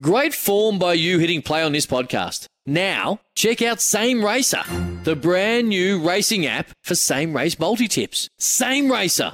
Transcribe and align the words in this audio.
Great 0.00 0.32
form 0.32 0.78
by 0.78 0.92
you 0.92 1.18
hitting 1.18 1.42
play 1.42 1.60
on 1.60 1.72
this 1.72 1.84
podcast. 1.84 2.46
Now, 2.64 3.18
check 3.34 3.60
out 3.60 3.80
Same 3.80 4.24
Racer, 4.24 4.62
the 5.02 5.16
brand 5.16 5.68
new 5.68 6.00
racing 6.00 6.46
app 6.46 6.68
for 6.84 6.94
same 6.94 7.34
race 7.34 7.58
multi 7.58 7.88
tips. 7.88 8.28
Same 8.38 8.92
Racer. 8.92 9.32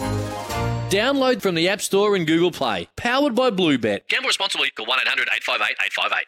Download 0.88 1.42
from 1.42 1.54
the 1.54 1.68
App 1.68 1.82
Store 1.82 2.16
and 2.16 2.26
Google 2.26 2.50
Play. 2.50 2.88
Powered 2.96 3.34
by 3.34 3.50
Bluebet. 3.50 4.08
Gamble 4.08 4.28
responsibly. 4.28 4.70
Call 4.70 4.86
1 4.86 5.00
800 5.02 5.28
858 5.34 5.76
858. 5.84 6.26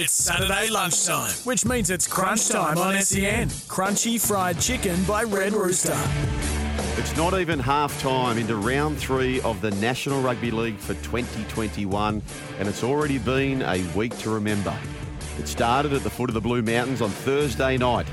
It's 0.00 0.12
Saturday 0.12 0.70
lunchtime, 0.70 1.32
which 1.42 1.64
means 1.64 1.90
it's 1.90 2.06
crunch 2.06 2.48
time 2.48 2.78
on 2.78 3.02
SEN. 3.02 3.48
Crunchy 3.48 4.24
fried 4.24 4.60
chicken 4.60 5.02
by 5.02 5.24
Red 5.24 5.52
Rooster. 5.52 5.98
It's 6.98 7.16
not 7.16 7.38
even 7.38 7.58
half 7.58 8.00
time 8.00 8.38
into 8.38 8.56
round 8.56 8.98
three 8.98 9.40
of 9.42 9.60
the 9.60 9.70
National 9.72 10.20
Rugby 10.20 10.50
League 10.50 10.78
for 10.78 10.94
2021, 10.94 12.22
and 12.58 12.68
it's 12.68 12.84
already 12.84 13.18
been 13.18 13.62
a 13.62 13.82
week 13.96 14.16
to 14.18 14.30
remember. 14.30 14.76
It 15.38 15.46
started 15.46 15.92
at 15.92 16.02
the 16.02 16.10
foot 16.10 16.30
of 16.30 16.34
the 16.34 16.40
Blue 16.40 16.62
Mountains 16.62 17.00
on 17.00 17.10
Thursday 17.10 17.76
night. 17.76 18.06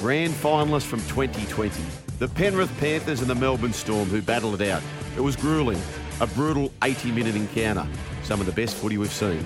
Grand 0.00 0.34
finalists 0.34 0.86
from 0.86 1.00
2020. 1.00 1.82
The 2.18 2.28
Penrith 2.28 2.74
Panthers 2.78 3.20
and 3.20 3.28
the 3.28 3.34
Melbourne 3.34 3.72
Storm 3.72 4.08
who 4.08 4.22
battled 4.22 4.60
it 4.60 4.68
out. 4.70 4.82
It 5.16 5.20
was 5.20 5.36
grueling. 5.36 5.80
A 6.20 6.26
brutal 6.26 6.72
80 6.82 7.12
minute 7.12 7.36
encounter. 7.36 7.86
Some 8.22 8.40
of 8.40 8.46
the 8.46 8.52
best 8.52 8.76
footy 8.76 8.98
we've 8.98 9.12
seen. 9.12 9.44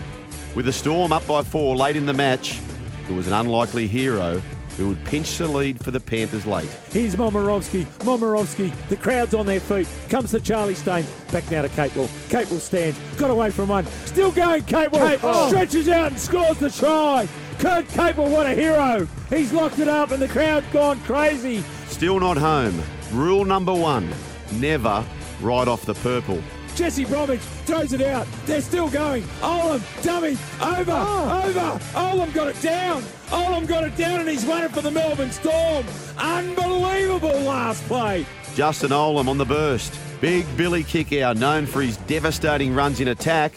With 0.54 0.66
the 0.66 0.72
Storm 0.72 1.12
up 1.12 1.26
by 1.26 1.42
four 1.42 1.76
late 1.76 1.96
in 1.96 2.06
the 2.06 2.12
match, 2.12 2.60
it 3.08 3.12
was 3.12 3.26
an 3.26 3.32
unlikely 3.32 3.86
hero 3.86 4.40
who 4.80 4.88
would 4.88 5.04
pinch 5.04 5.36
the 5.36 5.46
lead 5.46 5.82
for 5.84 5.90
the 5.90 6.00
Panthers 6.00 6.46
late. 6.46 6.68
Here's 6.90 7.14
Momirovski. 7.14 7.84
Momirovski. 7.98 8.72
The 8.88 8.96
crowd's 8.96 9.34
on 9.34 9.44
their 9.44 9.60
feet. 9.60 9.86
Comes 10.08 10.30
to 10.30 10.40
Charlie 10.40 10.74
Stain. 10.74 11.04
Back 11.30 11.50
now 11.50 11.62
to 11.62 11.68
Capewell. 11.68 12.08
Capewell 12.30 12.58
stands. 12.58 12.98
Got 13.16 13.30
away 13.30 13.50
from 13.50 13.68
one. 13.68 13.84
Still 14.06 14.32
going, 14.32 14.62
Capewell. 14.62 15.20
Oh. 15.22 15.48
Stretches 15.48 15.88
out 15.88 16.12
and 16.12 16.18
scores 16.18 16.58
the 16.58 16.70
try. 16.70 17.28
Kurt 17.58 17.86
Capewell, 17.88 18.30
what 18.30 18.46
a 18.46 18.54
hero. 18.54 19.06
He's 19.28 19.52
locked 19.52 19.78
it 19.78 19.88
up 19.88 20.12
and 20.12 20.22
the 20.22 20.28
crowd's 20.28 20.66
gone 20.72 20.98
crazy. 21.00 21.62
Still 21.88 22.18
not 22.18 22.38
home. 22.38 22.82
Rule 23.12 23.44
number 23.44 23.74
one 23.74 24.10
never 24.52 25.04
ride 25.42 25.68
off 25.68 25.84
the 25.84 25.94
purple. 25.94 26.42
Jesse 26.74 27.04
Bromwich 27.04 27.40
throws 27.66 27.92
it 27.92 28.00
out. 28.00 28.26
They're 28.46 28.62
still 28.62 28.88
going. 28.88 29.24
Olam, 29.42 30.02
dummy, 30.02 30.38
over, 30.62 30.92
oh. 30.92 31.42
over. 31.44 31.78
Olam 31.94 32.32
got 32.32 32.48
it 32.48 32.60
down. 32.62 33.02
Olam 33.30 33.66
got 33.66 33.84
it 33.84 33.96
down 33.96 34.20
and 34.20 34.28
he's 34.28 34.44
won 34.44 34.64
it 34.64 34.70
for 34.72 34.80
the 34.80 34.90
Melbourne 34.90 35.30
Storm. 35.30 35.84
Unbelievable 36.18 37.40
last 37.40 37.82
play. 37.84 38.26
Justin 38.54 38.90
Olam 38.90 39.28
on 39.28 39.38
the 39.38 39.44
burst. 39.44 39.98
Big 40.20 40.44
Billy 40.56 40.84
Kikau, 40.84 41.36
known 41.36 41.64
for 41.64 41.80
his 41.80 41.96
devastating 41.98 42.74
runs 42.74 43.00
in 43.00 43.08
attack. 43.08 43.52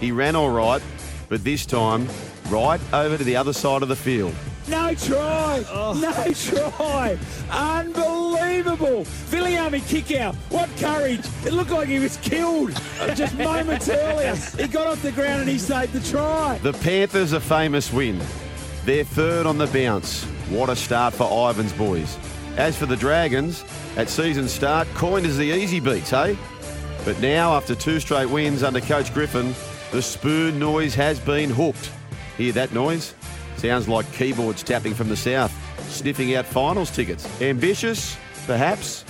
He 0.00 0.12
ran 0.12 0.36
all 0.36 0.50
right, 0.50 0.80
but 1.28 1.42
this 1.44 1.66
time 1.66 2.08
right 2.48 2.80
over 2.92 3.18
to 3.18 3.24
the 3.24 3.36
other 3.36 3.52
side 3.52 3.82
of 3.82 3.88
the 3.88 3.96
field. 3.96 4.34
No 4.68 4.94
try. 4.94 5.64
Oh. 5.70 5.92
No 5.94 6.32
try. 6.32 7.18
Unbelievable. 7.50 9.04
Viliami 9.30 9.80
Kikau. 9.80 10.34
What 10.50 10.68
courage. 10.78 11.24
It 11.44 11.52
looked 11.52 11.70
like 11.70 11.88
he 11.88 11.98
was 11.98 12.16
killed 12.18 12.72
just 13.14 13.36
moments 13.36 13.88
earlier. 13.90 14.34
He 14.34 14.66
got 14.66 14.86
off 14.86 15.02
the 15.02 15.12
ground 15.12 15.42
and 15.42 15.48
he 15.48 15.58
saved 15.58 15.92
the 15.92 16.00
try. 16.00 16.58
The 16.62 16.72
Panthers 16.72 17.32
a 17.32 17.40
famous 17.40 17.92
win. 17.92 18.20
They're 18.86 19.02
third 19.02 19.46
on 19.46 19.58
the 19.58 19.66
bounce. 19.66 20.22
What 20.48 20.68
a 20.70 20.76
start 20.76 21.12
for 21.12 21.50
Ivan's 21.50 21.72
boys. 21.72 22.16
As 22.56 22.76
for 22.76 22.86
the 22.86 22.94
Dragons, 22.94 23.64
at 23.96 24.08
season 24.08 24.46
start, 24.46 24.86
coined 24.94 25.26
as 25.26 25.36
the 25.36 25.50
easy 25.50 25.80
beats, 25.80 26.10
hey? 26.10 26.38
But 27.04 27.20
now, 27.20 27.56
after 27.56 27.74
two 27.74 27.98
straight 27.98 28.30
wins 28.30 28.62
under 28.62 28.80
Coach 28.80 29.12
Griffin, 29.12 29.56
the 29.90 30.00
spoon 30.00 30.60
noise 30.60 30.94
has 30.94 31.18
been 31.18 31.50
hooked. 31.50 31.90
Hear 32.38 32.52
that 32.52 32.72
noise? 32.72 33.14
Sounds 33.56 33.88
like 33.88 34.10
keyboards 34.12 34.62
tapping 34.62 34.94
from 34.94 35.08
the 35.08 35.16
south, 35.16 35.52
sniffing 35.90 36.36
out 36.36 36.46
finals 36.46 36.92
tickets. 36.92 37.28
Ambitious? 37.42 38.16
Perhaps? 38.46 39.04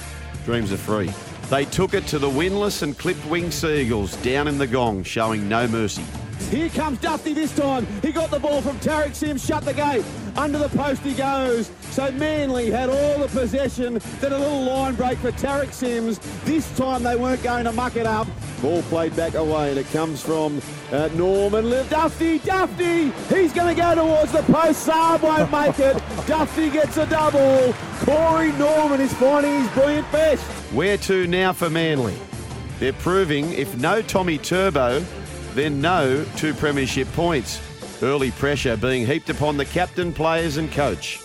Dreams 0.46 0.72
are 0.72 0.78
free. 0.78 1.12
They 1.50 1.66
took 1.66 1.92
it 1.92 2.06
to 2.06 2.18
the 2.18 2.30
winless 2.30 2.82
and 2.82 2.96
clipped 2.96 3.26
wing 3.26 3.50
Seagulls 3.50 4.16
down 4.22 4.48
in 4.48 4.56
the 4.56 4.66
gong, 4.66 5.02
showing 5.02 5.50
no 5.50 5.68
mercy. 5.68 6.04
Here 6.50 6.68
comes 6.68 6.98
Dufty 6.98 7.34
this 7.34 7.54
time. 7.54 7.86
He 8.02 8.12
got 8.12 8.30
the 8.30 8.38
ball 8.38 8.62
from 8.62 8.78
Tariq 8.78 9.14
Sims, 9.14 9.44
shut 9.44 9.64
the 9.64 9.74
gate. 9.74 10.04
Under 10.36 10.58
the 10.58 10.68
post 10.68 11.02
he 11.02 11.14
goes. 11.14 11.70
So 11.90 12.10
Manly 12.12 12.70
had 12.70 12.88
all 12.88 13.18
the 13.18 13.28
possession. 13.28 14.00
Then 14.20 14.32
a 14.32 14.38
little 14.38 14.62
line 14.62 14.94
break 14.94 15.18
for 15.18 15.32
Tariq 15.32 15.72
Sims. 15.72 16.18
This 16.44 16.74
time 16.76 17.02
they 17.02 17.16
weren't 17.16 17.42
going 17.42 17.64
to 17.64 17.72
muck 17.72 17.96
it 17.96 18.06
up. 18.06 18.28
Ball 18.62 18.82
played 18.82 19.14
back 19.16 19.34
away 19.34 19.70
and 19.70 19.78
it 19.78 19.86
comes 19.90 20.22
from 20.22 20.60
uh, 20.92 21.08
Norman. 21.14 21.64
Dufty, 21.88 22.38
Dufty! 22.40 23.12
He's 23.28 23.52
going 23.52 23.74
to 23.74 23.80
go 23.80 23.94
towards 23.94 24.32
the 24.32 24.42
post. 24.42 24.86
Saab 24.86 25.22
won't 25.22 25.50
make 25.50 25.78
it. 25.78 25.96
Dufty 26.26 26.72
gets 26.72 26.96
a 26.96 27.06
double. 27.06 27.74
Corey 28.04 28.52
Norman 28.52 29.00
is 29.00 29.12
finding 29.14 29.62
his 29.62 29.70
brilliant 29.72 30.10
best. 30.12 30.42
Where 30.72 30.96
to 30.98 31.26
now 31.26 31.52
for 31.52 31.68
Manly? 31.70 32.16
They're 32.78 32.92
proving 32.92 33.52
if 33.52 33.74
no 33.78 34.02
Tommy 34.02 34.36
Turbo, 34.36 35.02
then 35.56 35.80
no 35.80 36.24
two 36.36 36.54
premiership 36.54 37.10
points. 37.12 37.60
Early 38.02 38.30
pressure 38.30 38.76
being 38.76 39.06
heaped 39.06 39.30
upon 39.30 39.56
the 39.56 39.64
captain, 39.64 40.12
players, 40.12 40.58
and 40.58 40.70
coach. 40.70 41.20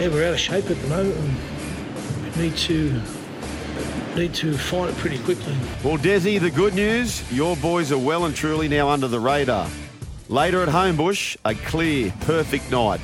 Yeah, 0.00 0.08
we're 0.08 0.26
out 0.26 0.34
of 0.34 0.40
shape 0.40 0.70
at 0.70 0.80
the 0.80 0.88
moment. 0.88 1.16
and 1.16 2.36
We 2.36 2.42
need 2.42 2.56
to 2.56 3.00
need 4.16 4.34
to 4.34 4.56
find 4.56 4.88
it 4.88 4.96
pretty 4.96 5.18
quickly. 5.18 5.54
Well, 5.82 5.98
Desi, 5.98 6.40
the 6.40 6.50
good 6.50 6.74
news 6.74 7.30
your 7.32 7.56
boys 7.56 7.92
are 7.92 7.98
well 7.98 8.24
and 8.24 8.34
truly 8.34 8.68
now 8.68 8.88
under 8.88 9.08
the 9.08 9.20
radar. 9.20 9.68
Later 10.28 10.62
at 10.62 10.68
Homebush, 10.68 11.36
a 11.44 11.54
clear, 11.54 12.12
perfect 12.20 12.70
night. 12.70 13.00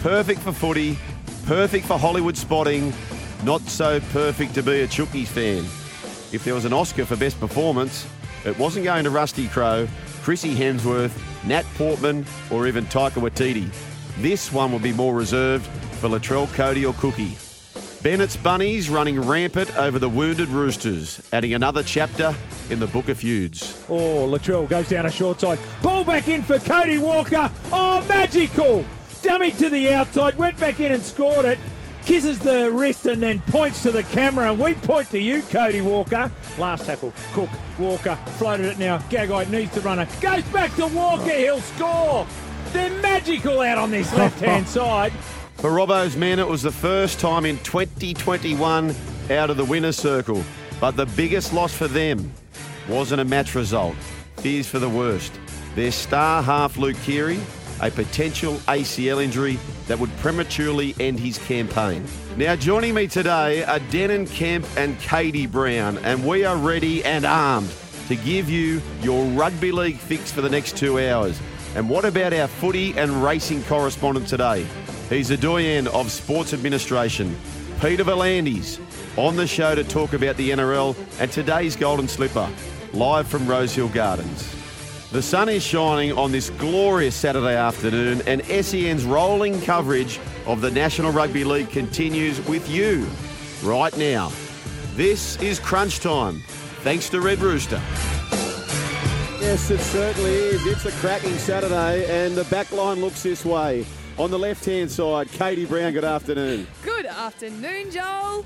Perfect 0.00 0.40
for 0.40 0.52
footy, 0.52 0.98
perfect 1.46 1.86
for 1.86 1.98
Hollywood 1.98 2.36
spotting, 2.36 2.92
not 3.44 3.60
so 3.62 4.00
perfect 4.12 4.54
to 4.54 4.62
be 4.62 4.80
a 4.80 4.88
Chookies 4.88 5.28
fan. 5.28 5.64
If 6.32 6.42
there 6.44 6.54
was 6.54 6.64
an 6.64 6.72
Oscar 6.72 7.04
for 7.04 7.16
best 7.16 7.38
performance, 7.38 8.06
it 8.44 8.58
wasn't 8.58 8.84
going 8.84 9.04
to 9.04 9.10
Rusty 9.10 9.48
Crowe, 9.48 9.86
Chrissy 10.24 10.54
Hemsworth, 10.54 11.12
Nat 11.44 11.66
Portman, 11.74 12.24
or 12.50 12.66
even 12.66 12.86
Taika 12.86 13.20
Waititi. 13.20 13.68
This 14.22 14.50
one 14.50 14.72
will 14.72 14.78
be 14.78 14.94
more 14.94 15.14
reserved 15.14 15.66
for 16.00 16.08
Latrell 16.08 16.50
Cody 16.54 16.86
or 16.86 16.94
Cookie. 16.94 17.36
Bennett's 18.02 18.34
Bunnies 18.34 18.88
running 18.88 19.20
rampant 19.20 19.76
over 19.76 19.98
the 19.98 20.08
wounded 20.08 20.48
Roosters, 20.48 21.20
adding 21.34 21.52
another 21.52 21.82
chapter 21.82 22.34
in 22.70 22.80
the 22.80 22.86
Book 22.86 23.10
of 23.10 23.18
Feuds. 23.18 23.84
Oh, 23.90 24.26
Latrell 24.26 24.66
goes 24.66 24.88
down 24.88 25.04
a 25.04 25.10
short 25.10 25.40
side. 25.40 25.58
Ball 25.82 26.04
back 26.04 26.26
in 26.26 26.42
for 26.42 26.58
Cody 26.58 26.96
Walker. 26.96 27.50
Oh, 27.70 28.02
magical. 28.08 28.82
Dummy 29.20 29.50
to 29.50 29.68
the 29.68 29.92
outside. 29.92 30.38
Went 30.38 30.58
back 30.58 30.80
in 30.80 30.92
and 30.92 31.02
scored 31.02 31.44
it. 31.44 31.58
Kisses 32.04 32.38
the 32.38 32.70
wrist 32.70 33.06
and 33.06 33.22
then 33.22 33.40
points 33.48 33.82
to 33.82 33.90
the 33.90 34.02
camera. 34.02 34.50
And 34.50 34.60
we 34.60 34.74
point 34.74 35.10
to 35.10 35.18
you, 35.18 35.42
Cody 35.42 35.80
Walker. 35.80 36.30
Last 36.58 36.84
tackle. 36.84 37.12
Cook. 37.32 37.48
Walker. 37.78 38.16
Floated 38.36 38.66
it 38.66 38.78
now. 38.78 38.98
Gagai 39.08 39.48
needs 39.50 39.72
to 39.74 39.80
run 39.80 39.98
it. 39.98 40.08
Goes 40.20 40.44
back 40.44 40.74
to 40.76 40.86
Walker. 40.88 41.30
He'll 41.30 41.60
score. 41.60 42.26
They're 42.72 42.90
magical 43.00 43.60
out 43.60 43.78
on 43.78 43.90
this 43.90 44.12
left 44.14 44.40
hand 44.40 44.68
side. 44.68 45.12
For 45.56 45.70
Robbo's 45.70 46.16
men, 46.16 46.38
it 46.38 46.46
was 46.46 46.62
the 46.62 46.72
first 46.72 47.20
time 47.20 47.46
in 47.46 47.56
2021 47.60 48.94
out 49.30 49.48
of 49.48 49.56
the 49.56 49.64
winner's 49.64 49.96
circle. 49.96 50.44
But 50.80 50.96
the 50.96 51.06
biggest 51.06 51.54
loss 51.54 51.72
for 51.72 51.88
them 51.88 52.32
wasn't 52.88 53.22
a 53.22 53.24
match 53.24 53.54
result. 53.54 53.96
Fears 54.38 54.66
for 54.66 54.78
the 54.78 54.90
worst. 54.90 55.32
Their 55.74 55.90
star 55.90 56.42
half 56.42 56.76
Luke 56.76 56.96
Keary, 57.04 57.40
a 57.80 57.90
potential 57.90 58.54
ACL 58.66 59.22
injury 59.22 59.58
that 59.86 59.98
would 59.98 60.14
prematurely 60.18 60.94
end 61.00 61.18
his 61.18 61.38
campaign. 61.38 62.04
Now, 62.36 62.56
joining 62.56 62.94
me 62.94 63.06
today 63.06 63.64
are 63.64 63.78
Denan 63.78 64.30
Kemp 64.30 64.66
and 64.76 64.98
Katie 65.00 65.46
Brown, 65.46 65.98
and 65.98 66.26
we 66.26 66.44
are 66.44 66.56
ready 66.56 67.04
and 67.04 67.24
armed 67.24 67.72
to 68.08 68.16
give 68.16 68.50
you 68.50 68.82
your 69.02 69.24
rugby 69.30 69.72
league 69.72 69.98
fix 69.98 70.30
for 70.30 70.40
the 70.40 70.50
next 70.50 70.76
two 70.76 70.98
hours. 70.98 71.40
And 71.74 71.88
what 71.88 72.04
about 72.04 72.32
our 72.32 72.48
footy 72.48 72.96
and 72.96 73.22
racing 73.22 73.62
correspondent 73.64 74.28
today? 74.28 74.66
He's 75.08 75.28
the 75.28 75.36
doyen 75.36 75.86
of 75.88 76.10
sports 76.10 76.52
administration, 76.54 77.36
Peter 77.80 78.04
V'landys, 78.04 78.80
on 79.18 79.36
the 79.36 79.46
show 79.46 79.74
to 79.74 79.84
talk 79.84 80.12
about 80.12 80.36
the 80.36 80.50
NRL 80.50 80.96
and 81.20 81.30
today's 81.30 81.76
Golden 81.76 82.08
Slipper, 82.08 82.48
live 82.92 83.28
from 83.28 83.46
Rosehill 83.46 83.88
Gardens. 83.88 84.63
The 85.14 85.22
sun 85.22 85.48
is 85.48 85.62
shining 85.62 86.10
on 86.14 86.32
this 86.32 86.50
glorious 86.50 87.14
Saturday 87.14 87.54
afternoon, 87.54 88.20
and 88.26 88.44
SEN's 88.46 89.04
rolling 89.04 89.60
coverage 89.60 90.18
of 90.44 90.60
the 90.60 90.72
National 90.72 91.12
Rugby 91.12 91.44
League 91.44 91.70
continues 91.70 92.44
with 92.48 92.68
you 92.68 93.06
right 93.62 93.96
now. 93.96 94.32
This 94.96 95.40
is 95.40 95.60
crunch 95.60 96.00
time, 96.00 96.40
thanks 96.82 97.08
to 97.10 97.20
Red 97.20 97.38
Rooster. 97.38 97.80
Yes, 99.40 99.70
it 99.70 99.78
certainly 99.78 100.32
is. 100.32 100.66
It's 100.66 100.84
a 100.84 100.90
cracking 100.90 101.38
Saturday, 101.38 102.06
and 102.10 102.34
the 102.34 102.42
back 102.46 102.72
line 102.72 103.00
looks 103.00 103.22
this 103.22 103.44
way. 103.44 103.86
On 104.18 104.32
the 104.32 104.38
left 104.38 104.64
hand 104.64 104.90
side, 104.90 105.30
Katie 105.30 105.64
Brown, 105.64 105.92
good 105.92 106.02
afternoon. 106.02 106.66
Good 106.82 107.06
afternoon, 107.06 107.92
Joel. 107.92 108.44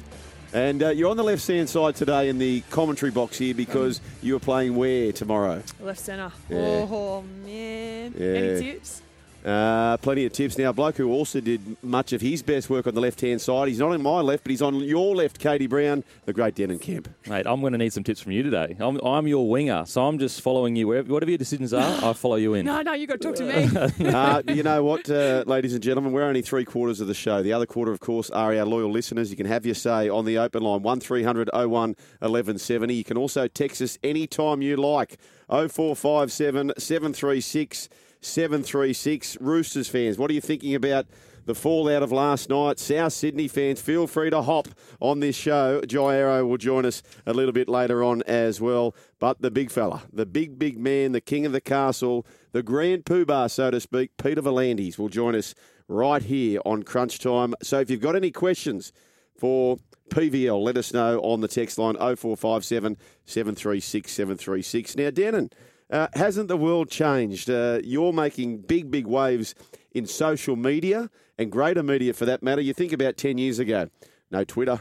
And 0.52 0.82
uh, 0.82 0.88
you're 0.90 1.10
on 1.10 1.16
the 1.16 1.24
left 1.24 1.46
hand 1.46 1.68
side 1.68 1.94
today 1.96 2.28
in 2.28 2.38
the 2.38 2.62
commentary 2.70 3.10
box 3.10 3.36
here 3.38 3.54
because 3.54 4.00
you 4.22 4.34
are 4.36 4.40
playing 4.40 4.76
where 4.76 5.12
tomorrow? 5.12 5.62
Left 5.80 6.00
centre. 6.00 6.32
Yeah. 6.48 6.86
Oh, 6.90 7.22
man. 7.44 8.14
Yeah. 8.16 8.26
Any 8.26 8.60
tips? 8.60 9.02
Uh, 9.44 9.96
plenty 9.98 10.26
of 10.26 10.32
tips. 10.32 10.58
Now, 10.58 10.70
a 10.70 10.72
bloke 10.72 10.96
who 10.96 11.10
also 11.10 11.40
did 11.40 11.82
much 11.82 12.12
of 12.12 12.20
his 12.20 12.42
best 12.42 12.68
work 12.68 12.86
on 12.86 12.94
the 12.94 13.00
left 13.00 13.20
hand 13.20 13.40
side. 13.40 13.68
He's 13.68 13.78
not 13.78 13.92
on 13.92 14.02
my 14.02 14.20
left, 14.20 14.42
but 14.44 14.50
he's 14.50 14.62
on 14.62 14.74
your 14.80 15.14
left, 15.14 15.38
Katie 15.38 15.66
Brown, 15.66 16.02
the 16.24 16.32
great 16.32 16.56
Denan 16.56 16.80
Kemp. 16.80 17.08
Mate, 17.28 17.46
I'm 17.46 17.60
going 17.60 17.72
to 17.72 17.78
need 17.78 17.92
some 17.92 18.02
tips 18.02 18.20
from 18.20 18.32
you 18.32 18.42
today. 18.42 18.76
I'm, 18.80 18.98
I'm 18.98 19.28
your 19.28 19.48
winger, 19.48 19.84
so 19.86 20.06
I'm 20.06 20.18
just 20.18 20.40
following 20.40 20.74
you. 20.76 20.88
Wherever, 20.88 21.12
whatever 21.12 21.30
your 21.30 21.38
decisions 21.38 21.72
are, 21.72 22.04
I 22.04 22.12
follow 22.12 22.36
you 22.36 22.54
in. 22.54 22.68
No, 22.78 22.82
no, 22.82 22.92
you've 22.92 23.08
got 23.08 23.20
to 23.22 23.32
talk 23.32 23.36
to 23.36 23.44
me. 23.44 24.08
uh, 24.12 24.42
you 24.46 24.62
know 24.62 24.84
what, 24.84 25.08
uh, 25.08 25.42
ladies 25.46 25.72
and 25.72 25.82
gentlemen, 25.82 26.12
we're 26.12 26.22
only 26.22 26.42
three 26.42 26.66
quarters 26.66 27.00
of 27.00 27.06
the 27.06 27.14
show. 27.14 27.42
The 27.42 27.54
other 27.54 27.64
quarter, 27.64 27.92
of 27.92 28.00
course, 28.00 28.28
are 28.28 28.54
our 28.54 28.66
loyal 28.66 28.90
listeners. 28.90 29.30
You 29.30 29.36
can 29.36 29.46
have 29.46 29.64
your 29.64 29.74
say 29.74 30.10
on 30.10 30.26
the 30.26 30.36
open 30.36 30.62
line, 30.62 30.82
1300 30.82 31.48
01 31.54 31.70
1170. 31.70 32.94
You 32.94 33.04
can 33.04 33.16
also 33.16 33.48
text 33.48 33.80
us 33.80 33.98
anytime 34.02 34.60
you 34.60 34.76
like, 34.76 35.16
0457 35.48 36.74
736 36.76 37.88
736. 38.20 39.38
Roosters 39.40 39.88
fans, 39.88 40.18
what 40.18 40.30
are 40.30 40.34
you 40.34 40.40
thinking 40.40 40.74
about 40.74 41.06
the 41.46 41.54
fallout 41.54 42.02
of 42.02 42.12
last 42.12 42.48
night? 42.48 42.78
South 42.78 43.12
Sydney 43.12 43.48
fans, 43.48 43.80
feel 43.80 44.06
free 44.06 44.30
to 44.30 44.42
hop 44.42 44.68
on 45.00 45.20
this 45.20 45.36
show. 45.36 45.80
Jai 45.86 46.16
Arrow 46.16 46.46
will 46.46 46.58
join 46.58 46.84
us 46.84 47.02
a 47.26 47.32
little 47.32 47.52
bit 47.52 47.68
later 47.68 48.02
on 48.02 48.22
as 48.22 48.60
well. 48.60 48.94
But 49.18 49.40
the 49.40 49.50
big 49.50 49.70
fella, 49.70 50.02
the 50.12 50.26
big, 50.26 50.58
big 50.58 50.78
man, 50.78 51.12
the 51.12 51.20
king 51.20 51.46
of 51.46 51.52
the 51.52 51.60
castle, 51.60 52.26
the 52.52 52.62
grand 52.62 53.04
poobah, 53.04 53.50
so 53.50 53.70
to 53.70 53.80
speak, 53.80 54.16
Peter 54.16 54.42
V'landys 54.42 54.98
will 54.98 55.08
join 55.08 55.34
us 55.34 55.54
right 55.88 56.22
here 56.22 56.60
on 56.64 56.82
Crunch 56.82 57.18
Time. 57.18 57.54
So 57.62 57.80
if 57.80 57.90
you've 57.90 58.00
got 58.00 58.14
any 58.16 58.30
questions 58.30 58.92
for 59.36 59.78
PVL, 60.10 60.62
let 60.62 60.76
us 60.76 60.92
know 60.92 61.18
on 61.20 61.40
the 61.40 61.48
text 61.48 61.78
line 61.78 61.94
0457 61.94 62.96
736 63.24 64.12
736. 64.12 64.96
Now, 64.96 65.10
Denan, 65.10 65.52
uh, 65.90 66.08
hasn't 66.14 66.48
the 66.48 66.56
world 66.56 66.90
changed? 66.90 67.48
Uh, 67.50 67.80
you're 67.82 68.12
making 68.12 68.58
big, 68.58 68.90
big 68.90 69.06
waves 69.06 69.54
in 69.92 70.06
social 70.06 70.56
media 70.56 71.10
and 71.38 71.50
greater 71.50 71.82
media 71.82 72.12
for 72.12 72.26
that 72.26 72.42
matter. 72.42 72.60
You 72.60 72.74
think 72.74 72.92
about 72.92 73.16
10 73.16 73.38
years 73.38 73.58
ago 73.58 73.88
no 74.30 74.44
Twitter, 74.44 74.80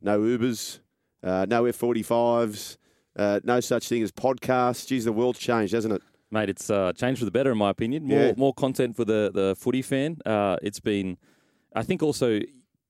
no 0.00 0.20
Ubers, 0.20 0.78
uh, 1.22 1.46
no 1.48 1.64
F45s, 1.64 2.76
uh, 3.16 3.40
no 3.44 3.60
such 3.60 3.88
thing 3.88 4.02
as 4.02 4.12
podcasts. 4.12 4.86
Geez, 4.86 5.04
the 5.04 5.12
world's 5.12 5.38
changed, 5.38 5.72
hasn't 5.72 5.94
it? 5.94 6.02
Mate, 6.30 6.48
it's 6.48 6.68
uh, 6.70 6.92
changed 6.92 7.18
for 7.20 7.24
the 7.24 7.30
better, 7.30 7.52
in 7.52 7.58
my 7.58 7.70
opinion. 7.70 8.04
More 8.06 8.18
Yeah. 8.18 8.32
more 8.36 8.52
content 8.54 8.96
for 8.96 9.04
the, 9.04 9.30
the 9.32 9.54
footy 9.58 9.82
fan. 9.82 10.18
Uh, 10.26 10.56
it's 10.62 10.80
been, 10.80 11.16
I 11.74 11.82
think, 11.82 12.02
also 12.02 12.40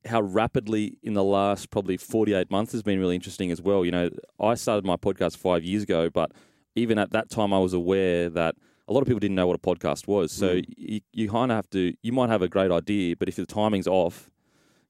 how 0.06 0.20
rapidly 0.20 0.98
in 1.02 1.14
the 1.14 1.24
last 1.24 1.70
probably 1.70 1.96
48 1.96 2.50
months 2.50 2.72
has 2.72 2.82
been 2.82 2.98
really 2.98 3.14
interesting 3.14 3.50
as 3.50 3.60
well. 3.62 3.84
You 3.84 3.90
know, 3.90 4.10
I 4.40 4.54
started 4.54 4.84
my 4.84 4.96
podcast 4.96 5.36
five 5.38 5.64
years 5.64 5.82
ago, 5.82 6.10
but 6.10 6.32
even 6.74 6.98
at 6.98 7.10
that 7.12 7.30
time, 7.30 7.52
I 7.52 7.58
was 7.58 7.72
aware 7.72 8.28
that 8.30 8.54
a 8.88 8.92
lot 8.92 9.00
of 9.00 9.06
people 9.06 9.20
didn't 9.20 9.36
know 9.36 9.46
what 9.46 9.56
a 9.56 9.58
podcast 9.58 10.06
was. 10.06 10.30
So 10.32 10.60
you, 10.76 11.00
you 11.12 11.30
kind 11.30 11.50
of 11.50 11.56
have 11.56 11.70
to, 11.70 11.94
you 12.02 12.12
might 12.12 12.28
have 12.30 12.42
a 12.42 12.48
great 12.48 12.70
idea, 12.70 13.16
but 13.16 13.28
if 13.28 13.36
the 13.36 13.46
timing's 13.46 13.86
off, 13.86 14.30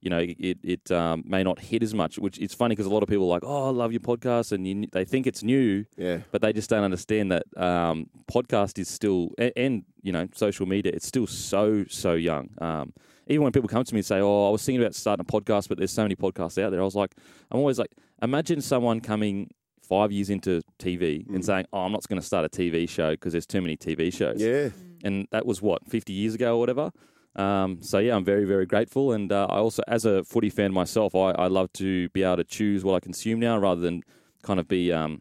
you 0.00 0.10
know, 0.10 0.18
it 0.18 0.58
it 0.62 0.90
um, 0.90 1.22
may 1.26 1.42
not 1.42 1.58
hit 1.60 1.82
as 1.82 1.94
much. 1.94 2.18
Which 2.18 2.38
it's 2.38 2.52
funny 2.52 2.74
because 2.74 2.84
a 2.84 2.90
lot 2.90 3.02
of 3.02 3.08
people 3.08 3.24
are 3.24 3.34
like, 3.36 3.42
"Oh, 3.42 3.68
I 3.68 3.70
love 3.70 3.90
your 3.90 4.02
podcast," 4.02 4.52
and 4.52 4.66
you, 4.68 4.86
they 4.92 5.02
think 5.06 5.26
it's 5.26 5.42
new, 5.42 5.86
Yeah. 5.96 6.18
but 6.30 6.42
they 6.42 6.52
just 6.52 6.68
don't 6.68 6.84
understand 6.84 7.32
that 7.32 7.44
um, 7.56 8.10
podcast 8.30 8.78
is 8.78 8.88
still 8.88 9.30
and, 9.38 9.52
and 9.56 9.84
you 10.02 10.12
know 10.12 10.28
social 10.34 10.66
media. 10.66 10.92
It's 10.94 11.06
still 11.06 11.26
so 11.26 11.86
so 11.88 12.12
young. 12.12 12.50
Um, 12.60 12.92
even 13.28 13.44
when 13.44 13.52
people 13.52 13.68
come 13.70 13.82
to 13.82 13.94
me 13.94 14.00
and 14.00 14.04
say, 14.06 14.20
"Oh, 14.20 14.48
I 14.48 14.50
was 14.50 14.62
thinking 14.62 14.82
about 14.82 14.94
starting 14.94 15.24
a 15.26 15.32
podcast, 15.32 15.68
but 15.70 15.78
there's 15.78 15.92
so 15.92 16.02
many 16.02 16.16
podcasts 16.16 16.62
out 16.62 16.70
there," 16.70 16.82
I 16.82 16.84
was 16.84 16.94
like, 16.96 17.14
I'm 17.50 17.60
always 17.60 17.78
like, 17.78 17.92
imagine 18.20 18.60
someone 18.60 19.00
coming 19.00 19.48
five 19.88 20.10
years 20.12 20.30
into 20.30 20.62
TV 20.78 21.26
and 21.28 21.44
saying, 21.44 21.66
"Oh, 21.72 21.80
I'm 21.80 21.92
not 21.92 22.06
going 22.08 22.20
to 22.20 22.26
start 22.26 22.44
a 22.44 22.48
TV 22.48 22.88
show 22.88 23.10
because 23.12 23.32
there's 23.32 23.46
too 23.46 23.60
many 23.60 23.76
TV 23.76 24.12
shows." 24.12 24.40
Yeah. 24.40 24.70
and 25.02 25.26
that 25.30 25.44
was 25.46 25.60
what 25.60 25.86
50 25.88 26.12
years 26.12 26.34
ago 26.34 26.56
or 26.56 26.60
whatever. 26.60 26.90
Um, 27.36 27.78
so 27.82 27.98
yeah, 27.98 28.14
I'm 28.14 28.24
very 28.24 28.44
very 28.44 28.64
grateful, 28.66 29.12
and 29.12 29.30
uh, 29.32 29.46
I 29.50 29.58
also, 29.58 29.82
as 29.88 30.04
a 30.04 30.22
footy 30.24 30.50
fan 30.50 30.72
myself, 30.72 31.14
I, 31.14 31.30
I 31.32 31.46
love 31.48 31.72
to 31.74 32.08
be 32.10 32.22
able 32.22 32.36
to 32.36 32.44
choose 32.44 32.84
what 32.84 32.94
I 32.94 33.00
consume 33.00 33.40
now 33.40 33.58
rather 33.58 33.80
than 33.80 34.02
kind 34.42 34.60
of 34.60 34.68
be, 34.68 34.92
um, 34.92 35.20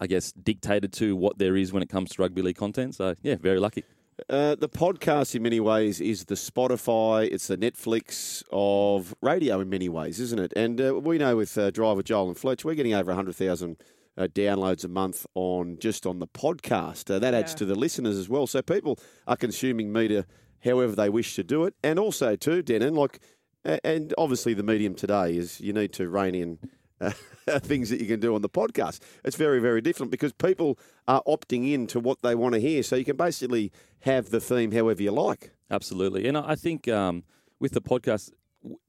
I 0.00 0.06
guess, 0.08 0.32
dictated 0.32 0.92
to 0.94 1.14
what 1.14 1.38
there 1.38 1.56
is 1.56 1.72
when 1.72 1.82
it 1.82 1.88
comes 1.88 2.10
to 2.10 2.22
rugby 2.22 2.42
league 2.42 2.56
content. 2.56 2.96
So 2.96 3.14
yeah, 3.22 3.36
very 3.36 3.60
lucky. 3.60 3.84
Uh, 4.28 4.54
the 4.56 4.68
podcast, 4.68 5.34
in 5.34 5.42
many 5.42 5.60
ways, 5.60 6.00
is 6.00 6.24
the 6.24 6.34
Spotify, 6.34 7.30
it's 7.30 7.46
the 7.46 7.56
Netflix 7.56 8.42
of 8.52 9.14
radio, 9.22 9.60
in 9.60 9.68
many 9.70 9.88
ways, 9.88 10.18
isn't 10.20 10.40
it? 10.40 10.52
And 10.56 10.80
uh, 10.80 10.98
we 11.00 11.18
know 11.18 11.36
with 11.36 11.56
uh, 11.56 11.70
Driver 11.70 12.02
Joel 12.02 12.28
and 12.28 12.36
Fletch, 12.36 12.64
we're 12.64 12.74
getting 12.74 12.94
over 12.94 13.10
100,000 13.10 13.76
uh, 14.16 14.22
downloads 14.34 14.84
a 14.84 14.88
month 14.88 15.24
on 15.34 15.78
just 15.80 16.04
on 16.04 16.18
the 16.18 16.26
podcast. 16.26 17.14
Uh, 17.14 17.18
that 17.20 17.32
adds 17.32 17.52
Yeah. 17.52 17.58
to 17.58 17.64
the 17.66 17.74
listeners 17.76 18.18
as 18.18 18.28
well. 18.28 18.46
So 18.48 18.60
people 18.60 18.98
are 19.26 19.36
consuming 19.36 19.92
media 19.92 20.26
however 20.64 20.96
they 20.96 21.08
wish 21.08 21.36
to 21.36 21.44
do 21.44 21.64
it. 21.64 21.74
And 21.84 21.98
also, 21.98 22.34
too, 22.34 22.62
Denan, 22.62 22.96
like, 22.96 23.20
and 23.64 24.12
obviously 24.18 24.52
the 24.52 24.64
medium 24.64 24.94
today 24.94 25.36
is 25.36 25.60
you 25.60 25.72
need 25.72 25.92
to 25.92 26.08
rein 26.08 26.34
in 26.34 26.58
uh, 27.00 27.12
things 27.60 27.90
that 27.90 28.00
you 28.00 28.06
can 28.06 28.20
do 28.20 28.34
on 28.34 28.42
the 28.42 28.48
podcast. 28.48 29.00
It's 29.24 29.36
very, 29.36 29.60
very 29.60 29.80
different 29.80 30.10
because 30.10 30.32
people 30.32 30.78
are 31.06 31.22
opting 31.26 31.72
in 31.72 31.86
to 31.88 32.00
what 32.00 32.22
they 32.22 32.34
want 32.34 32.54
to 32.54 32.60
hear. 32.60 32.82
So 32.82 32.96
you 32.96 33.04
can 33.04 33.16
basically 33.16 33.72
have 34.00 34.30
the 34.30 34.40
theme 34.40 34.72
however 34.72 35.02
you 35.02 35.10
like. 35.12 35.50
Absolutely, 35.70 36.26
and 36.26 36.36
I 36.36 36.54
think 36.54 36.88
um, 36.88 37.24
with 37.60 37.72
the 37.72 37.82
podcast, 37.82 38.30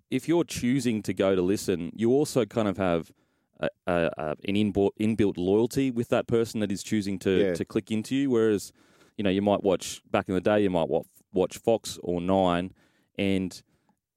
if 0.10 0.28
you're 0.28 0.44
choosing 0.46 1.02
to 1.04 1.14
go 1.14 1.36
to 1.36 1.42
listen, 1.42 1.92
you 1.96 2.12
also 2.12 2.46
kind 2.46 2.68
of 2.68 2.78
have 2.78 3.12
a, 3.60 3.68
a, 3.86 4.10
a, 4.18 4.30
an 4.48 4.56
inbuilt, 4.56 4.92
inbuilt 5.00 5.38
loyalty 5.38 5.92
with 5.92 6.08
that 6.10 6.26
person 6.28 6.62
that 6.62 6.72
is 6.72 6.82
choosing 6.82 7.20
to, 7.20 7.30
Yeah. 7.32 7.54
to 7.54 7.66
click 7.66 7.92
into 7.92 8.16
you. 8.16 8.30
Whereas, 8.30 8.72
you 9.18 9.24
know, 9.24 9.30
you 9.30 9.42
might 9.42 9.62
watch 9.64 10.02
back 10.10 10.30
in 10.30 10.36
the 10.36 10.42
day, 10.42 10.62
you 10.64 10.70
might 10.70 10.88
watch 11.34 11.58
Fox 11.58 12.00
or 12.02 12.22
Nine, 12.22 12.74
and 13.18 13.62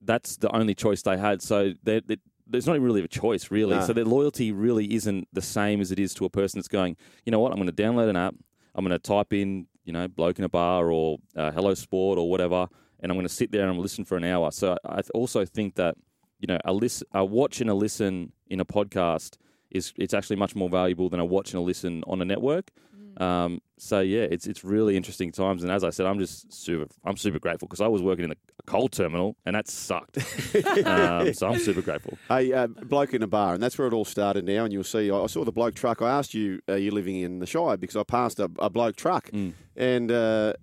that's 0.01 0.37
the 0.37 0.53
only 0.55 0.73
choice 0.73 1.01
they 1.01 1.17
had. 1.17 1.41
So 1.41 1.73
they 1.83 1.99
they- 1.99 2.17
there's 2.53 2.67
not 2.67 2.79
really 2.79 3.03
a 3.03 3.07
choice, 3.07 3.51
really. 3.51 3.75
No. 3.75 3.85
So 3.85 3.91
their 3.93 4.05
loyalty 4.05 4.51
really 4.51 4.93
isn't 4.93 5.27
the 5.33 5.41
same 5.41 5.81
as 5.81 5.91
it 5.91 5.99
is 5.99 6.13
to 6.15 6.25
a 6.25 6.29
person 6.29 6.59
that's 6.59 6.69
going, 6.69 6.95
you 7.25 7.31
know 7.31 7.39
what, 7.39 7.51
I'm 7.51 7.57
going 7.57 7.67
to 7.67 7.83
download 7.83 8.09
an 8.09 8.15
app, 8.15 8.35
I'm 8.75 8.85
going 8.85 8.97
to 8.97 8.99
type 8.99 9.33
in, 9.33 9.67
you 9.83 9.91
know, 9.91 10.07
bloke 10.07 10.39
in 10.39 10.45
a 10.45 10.49
bar 10.49 10.89
or 10.91 11.17
uh, 11.35 11.51
hello 11.51 11.73
sport 11.73 12.17
or 12.17 12.29
whatever, 12.29 12.67
and 12.99 13.11
I'm 13.11 13.17
going 13.17 13.27
to 13.27 13.33
sit 13.33 13.51
there 13.51 13.63
and 13.63 13.71
I'm 13.71 13.79
listen 13.79 14.05
for 14.05 14.15
an 14.15 14.23
hour. 14.23 14.51
So 14.51 14.77
I 14.85 15.01
also 15.13 15.43
think 15.45 15.75
that, 15.75 15.95
you 16.39 16.47
know, 16.47 16.57
a 16.63 16.71
listen, 16.71 17.07
a 17.13 17.25
watch 17.25 17.59
and 17.59 17.69
a 17.69 17.73
listen 17.73 18.31
in 18.47 18.59
a 18.59 18.65
podcast 18.65 19.37
is 19.71 19.91
it's 19.97 20.13
actually 20.13 20.35
much 20.35 20.55
more 20.55 20.69
valuable 20.69 21.09
than 21.09 21.19
a 21.19 21.25
watch 21.25 21.53
and 21.53 21.59
a 21.59 21.63
listen 21.63 22.03
on 22.07 22.21
a 22.21 22.25
network. 22.25 22.71
Um, 23.17 23.61
so 23.77 23.99
yeah, 23.99 24.21
it's 24.21 24.47
it's 24.47 24.63
really 24.63 24.95
interesting 24.95 25.31
times, 25.31 25.63
and 25.63 25.71
as 25.71 25.83
I 25.83 25.89
said, 25.89 26.05
I'm 26.05 26.19
just 26.19 26.53
super 26.53 26.87
I'm 27.03 27.17
super 27.17 27.39
grateful 27.39 27.67
because 27.67 27.81
I 27.81 27.87
was 27.87 28.01
working 28.01 28.23
in 28.23 28.29
the 28.29 28.37
coal 28.65 28.87
terminal 28.87 29.35
and 29.45 29.55
that 29.55 29.67
sucked. 29.67 30.17
um, 30.85 31.33
so 31.33 31.49
I'm 31.49 31.59
super 31.59 31.81
grateful. 31.81 32.17
A 32.29 32.53
uh, 32.53 32.67
bloke 32.67 33.13
in 33.13 33.21
a 33.23 33.27
bar, 33.27 33.53
and 33.53 33.61
that's 33.61 33.77
where 33.77 33.87
it 33.87 33.93
all 33.93 34.05
started 34.05 34.45
now. 34.45 34.63
And 34.63 34.73
you'll 34.73 34.83
see, 34.83 35.11
I 35.11 35.17
I 35.17 35.27
saw 35.27 35.43
the 35.43 35.51
bloke 35.51 35.75
truck. 35.75 36.01
I 36.01 36.09
asked 36.09 36.33
you, 36.33 36.59
are 36.67 36.77
you 36.77 36.91
living 36.91 37.17
in 37.17 37.39
the 37.39 37.45
Shire? 37.45 37.77
Because 37.77 37.95
I 37.95 38.03
passed 38.03 38.39
a, 38.39 38.49
a 38.59 38.69
bloke 38.69 38.95
truck. 38.95 39.29
And 39.75 40.11
uh, 40.11 40.53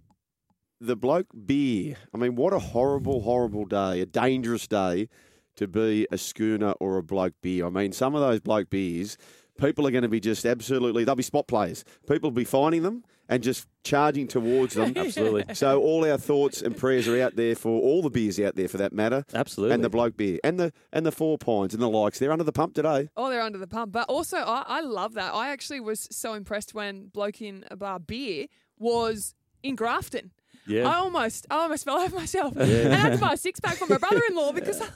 the 0.81 0.97
bloke 0.97 1.29
beer. 1.47 1.97
I 2.15 2.19
mean, 2.19 2.37
what 2.37 2.53
a 2.53 2.59
horrible, 2.59 3.21
horrible 3.23 3.67
day, 3.67 4.01
a 4.01 4.07
dangerous 4.07 4.67
day 4.67 5.09
to 5.57 5.69
be 5.69 6.07
a 6.11 6.17
schooner 6.17 6.73
or 6.81 6.97
a 6.97 7.03
bloke 7.03 7.35
beer. 7.43 7.67
I 7.67 7.71
mean, 7.71 7.93
some 7.93 8.15
of 8.15 8.23
those 8.23 8.41
bloke 8.41 8.71
beers, 8.71 9.19
people 9.61 9.87
are 9.87 9.91
going 9.91 10.03
to 10.03 10.09
be 10.09 10.21
just 10.21 10.45
absolutely, 10.45 11.05
they'll 11.05 11.15
be 11.15 11.23
spot 11.23 11.47
players. 11.47 11.85
People 12.09 12.31
will 12.31 12.37
be 12.37 12.45
finding 12.45 12.83
them 12.83 13.05
and 13.29 13.43
just 13.43 13.67
charging 13.85 14.27
towards 14.27 14.75
them. 14.75 14.93
Absolutely. 14.97 15.55
So 15.55 15.81
all 15.81 16.05
our 16.05 16.19
thoughts 16.19 16.61
and 16.61 16.77
prayers 16.77 17.07
are 17.07 17.23
out 17.23 17.37
there 17.37 17.55
for 17.55 17.81
all 17.81 18.03
the 18.03 18.11
beers 18.11 18.41
out 18.41 18.57
there 18.57 18.67
for 18.67 18.79
that 18.79 18.93
matter. 18.93 19.25
Absolutely. 19.33 19.75
And 19.75 19.85
the 19.85 19.89
bloke 19.89 20.17
beer 20.17 20.41
and 20.43 20.59
the 20.59 20.73
and 20.93 21.07
the 21.07 21.13
four 21.13 21.39
pines 21.39 21.73
and 21.73 21.81
the 21.83 21.89
likes. 21.89 22.19
They're 22.19 22.33
under 22.33 22.45
the 22.45 22.53
pump 22.53 22.75
today. 22.75 23.09
Oh, 23.17 23.31
they're 23.31 23.41
under 23.41 23.59
the 23.59 23.69
pump. 23.69 23.93
But 23.93 24.09
also, 24.09 24.39
I, 24.39 24.65
I 24.67 24.81
love 24.81 25.15
that. 25.15 25.33
I 25.33 25.51
actually 25.51 25.79
was 25.79 26.09
so 26.11 26.35
impressed 26.35 26.75
when 26.75 27.07
Bloke 27.07 27.41
in 27.41 27.65
a 27.71 27.77
Bar 27.77 28.01
Beer 28.01 28.47
was 28.79 29.35
in 29.63 29.77
Grafton. 29.77 30.33
Yeah. 30.71 30.89
I 30.89 30.95
almost, 30.97 31.47
I 31.51 31.57
almost 31.63 31.85
fell 31.85 31.99
over 31.99 32.17
myself. 32.17 32.57
And 32.57 32.95
I 32.95 32.97
had 32.97 33.13
to 33.13 33.19
buy 33.19 33.33
a 33.35 33.37
six 33.37 33.61
pack 33.61 33.77
for 33.77 33.87
my 33.87 33.99
brother-in-law 33.99 34.53
because 34.53 34.81
I, 34.81 34.89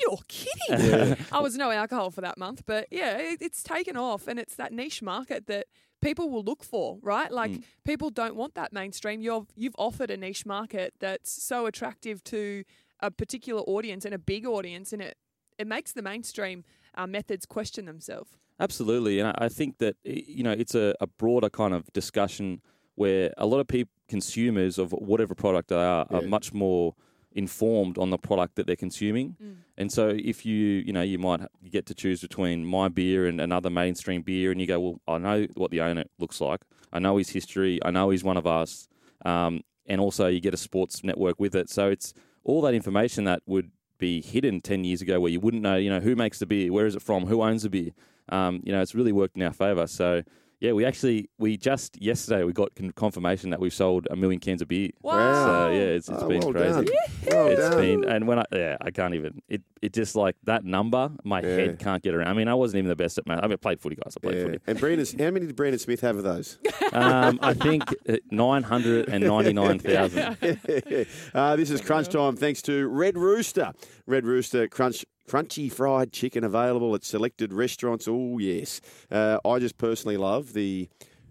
you're 0.00 0.18
kidding. 0.28 1.16
I 1.32 1.40
was 1.40 1.56
no 1.56 1.70
alcohol 1.70 2.10
for 2.10 2.20
that 2.22 2.36
month, 2.36 2.62
but 2.66 2.86
yeah, 2.90 3.16
it, 3.18 3.38
it's 3.40 3.62
taken 3.62 3.96
off, 3.96 4.28
and 4.28 4.38
it's 4.38 4.56
that 4.56 4.72
niche 4.72 5.00
market 5.02 5.46
that 5.46 5.66
people 6.02 6.30
will 6.30 6.42
look 6.44 6.62
for, 6.64 6.98
right? 7.02 7.30
Like 7.30 7.50
Mm. 7.52 7.62
people 7.84 8.10
don't 8.10 8.34
want 8.34 8.54
that 8.54 8.72
mainstream. 8.72 9.20
You've 9.20 9.46
you've 9.54 9.74
offered 9.78 10.10
a 10.10 10.16
niche 10.16 10.44
market 10.46 10.94
that's 10.98 11.30
so 11.42 11.66
attractive 11.66 12.22
to 12.24 12.64
a 13.00 13.10
particular 13.10 13.60
audience 13.62 14.04
and 14.04 14.14
a 14.14 14.18
big 14.18 14.46
audience, 14.46 14.92
and 14.92 15.02
it 15.02 15.16
it 15.58 15.66
makes 15.66 15.92
the 15.92 16.02
mainstream 16.02 16.64
uh, 16.94 17.06
methods 17.06 17.44
question 17.46 17.84
themselves. 17.84 18.30
Absolutely, 18.58 19.20
and 19.20 19.28
I 19.28 19.46
I 19.46 19.48
think 19.48 19.78
that 19.78 19.96
you 20.04 20.42
know 20.42 20.52
it's 20.52 20.74
a, 20.74 20.94
a 21.00 21.06
broader 21.06 21.50
kind 21.50 21.74
of 21.74 21.90
discussion 21.92 22.60
where 23.00 23.32
a 23.38 23.46
lot 23.46 23.60
of 23.60 23.66
people, 23.66 23.90
consumers 24.08 24.78
of 24.78 24.92
whatever 24.92 25.34
product 25.34 25.68
they 25.68 25.76
are, 25.76 26.06
are 26.10 26.20
much 26.36 26.52
more 26.52 26.94
informed 27.32 27.96
on 27.96 28.10
the 28.10 28.18
product 28.18 28.56
that 28.56 28.66
they're 28.66 28.76
consuming. 28.76 29.36
And 29.78 29.90
so, 29.90 30.08
if 30.08 30.44
you 30.44 30.56
you 30.86 30.92
know 30.92 31.00
you 31.12 31.18
might 31.18 31.40
get 31.76 31.86
to 31.86 31.94
choose 31.94 32.20
between 32.20 32.58
my 32.64 32.88
beer 32.88 33.26
and 33.26 33.40
another 33.40 33.70
mainstream 33.70 34.20
beer, 34.20 34.50
and 34.52 34.60
you 34.60 34.66
go, 34.66 34.78
well, 34.80 35.00
I 35.08 35.18
know 35.18 35.46
what 35.54 35.70
the 35.70 35.80
owner 35.80 36.04
looks 36.18 36.40
like, 36.42 36.60
I 36.92 36.98
know 36.98 37.16
his 37.16 37.30
history, 37.30 37.80
I 37.82 37.90
know 37.90 38.10
he's 38.10 38.22
one 38.22 38.36
of 38.36 38.46
us, 38.46 38.86
um, 39.24 39.62
and 39.86 39.98
also 39.98 40.26
you 40.26 40.40
get 40.40 40.52
a 40.52 40.58
sports 40.58 41.02
network 41.02 41.40
with 41.40 41.54
it. 41.54 41.70
So 41.70 41.88
it's 41.88 42.12
all 42.44 42.60
that 42.62 42.74
information 42.74 43.24
that 43.24 43.40
would 43.46 43.70
be 43.96 44.20
hidden 44.20 44.60
10 44.60 44.84
years 44.84 45.00
ago 45.00 45.20
where 45.20 45.30
you 45.30 45.40
wouldn't 45.40 45.62
know, 45.62 45.76
you 45.76 45.90
know, 45.90 46.00
who 46.00 46.16
makes 46.16 46.38
the 46.38 46.46
beer, 46.46 46.70
where 46.72 46.86
is 46.86 46.96
it 46.96 47.02
from, 47.02 47.26
who 47.26 47.42
owns 47.42 47.62
the 47.62 47.70
beer. 47.70 47.90
Um, 48.28 48.60
you 48.64 48.72
know, 48.72 48.80
it's 48.82 48.94
really 48.94 49.12
worked 49.12 49.36
in 49.36 49.42
our 49.42 49.52
favour. 49.52 49.86
So, 49.86 50.22
yeah, 50.60 50.72
we 50.72 50.84
actually, 50.84 51.28
we 51.38 51.56
just 51.56 52.00
yesterday, 52.00 52.44
we 52.44 52.52
got 52.52 52.70
confirmation 52.94 53.50
that 53.50 53.60
we've 53.60 53.72
sold 53.72 54.06
a 54.10 54.16
million 54.16 54.38
cans 54.40 54.60
of 54.62 54.68
beer. 54.68 54.90
Wow. 55.02 55.46
So, 55.46 55.68
yeah, 55.70 55.78
it's, 55.96 56.08
it's 56.08 56.22
Oh, 56.22 56.28
been 56.28 56.40
well 56.40 56.52
crazy. 56.52 56.72
done. 56.84 56.86
Well 57.30 57.46
It's 57.48 57.60
done. 57.60 57.78
been, 57.80 58.04
and 58.04 58.26
when 58.28 58.38
I, 58.40 58.44
yeah, 58.52 58.76
I 58.80 58.90
can't 58.90 59.14
even, 59.14 59.40
it, 59.48 59.62
it 59.80 59.92
just 59.94 60.14
like 60.16 60.36
that 60.44 60.64
number, 60.64 61.10
my 61.24 61.40
Yeah. 61.40 61.48
head 61.48 61.78
can't 61.78 62.02
get 62.02 62.14
around. 62.14 62.28
I 62.28 62.34
mean, 62.34 62.48
I 62.48 62.54
wasn't 62.54 62.78
even 62.78 62.88
the 62.90 62.96
best 62.96 63.16
at 63.18 63.26
math. 63.26 63.38
I 63.42 63.46
mean, 63.46 63.54
I 63.54 63.56
played 63.56 63.80
footy, 63.80 63.96
guys. 63.96 64.14
I 64.16 64.20
played 64.20 64.36
Yeah. 64.36 64.44
footy. 64.44 64.58
And 64.66 64.78
Brandon, 64.78 65.06
how 65.18 65.30
many 65.30 65.46
did 65.46 65.56
Brandon 65.56 65.78
Smith 65.78 66.00
have 66.02 66.16
of 66.16 66.24
those? 66.24 66.58
Um, 66.92 67.38
I 67.40 67.54
think 67.54 67.84
uh, 68.08 68.16
999,000. 68.32 70.18
uh, 71.34 71.54
this 71.56 71.70
is 71.70 71.80
Crunch 71.80 72.08
Time 72.08 72.36
thanks 72.36 72.62
to 72.62 72.88
Red 72.88 73.16
Rooster. 73.16 73.72
Red 74.06 74.24
Rooster 74.26 74.66
Crunch. 74.68 75.04
Crunchy 75.30 75.70
fried 75.72 76.12
chicken 76.12 76.42
available 76.42 76.92
at 76.96 77.04
selected 77.04 77.52
restaurants. 77.52 78.08
Oh 78.08 78.38
yes, 78.38 78.80
uh, 79.12 79.38
I 79.44 79.60
just 79.60 79.78
personally 79.78 80.16
love 80.16 80.54
the 80.54 80.88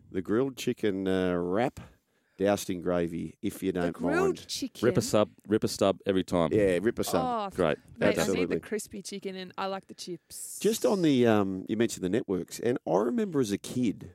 the 0.09 0.21
grilled 0.21 0.55
chicken 0.55 1.05
uh, 1.05 1.35
wrap 1.35 1.81
doused 2.37 2.69
in 2.69 2.81
gravy. 2.81 3.35
If 3.41 3.61
you 3.61 3.73
don't 3.73 3.91
grilled 3.91 4.37
mind, 4.37 4.47
chicken. 4.47 4.85
Rip 4.85 4.97
a 4.97 5.01
sub, 5.01 5.29
rip 5.49 5.65
a 5.65 5.67
stub 5.67 5.99
every 6.05 6.23
time. 6.23 6.49
yeah, 6.53 6.79
rip 6.81 6.97
us 6.97 7.09
some. 7.09 7.25
Oh, 7.25 7.49
Great. 7.53 7.77
Mate, 7.97 8.17
I 8.17 8.27
need 8.27 8.47
the 8.47 8.61
crispy 8.61 9.01
chicken 9.01 9.35
and 9.35 9.51
I 9.57 9.65
like 9.65 9.87
the 9.87 9.93
chips. 9.93 10.59
Just 10.61 10.85
on 10.85 11.01
the, 11.01 11.27
um, 11.27 11.65
you 11.67 11.75
mentioned 11.75 12.05
the 12.05 12.09
networks, 12.09 12.57
and 12.59 12.77
I 12.87 12.97
remember 12.99 13.41
as 13.41 13.51
a 13.51 13.57
kid, 13.57 14.11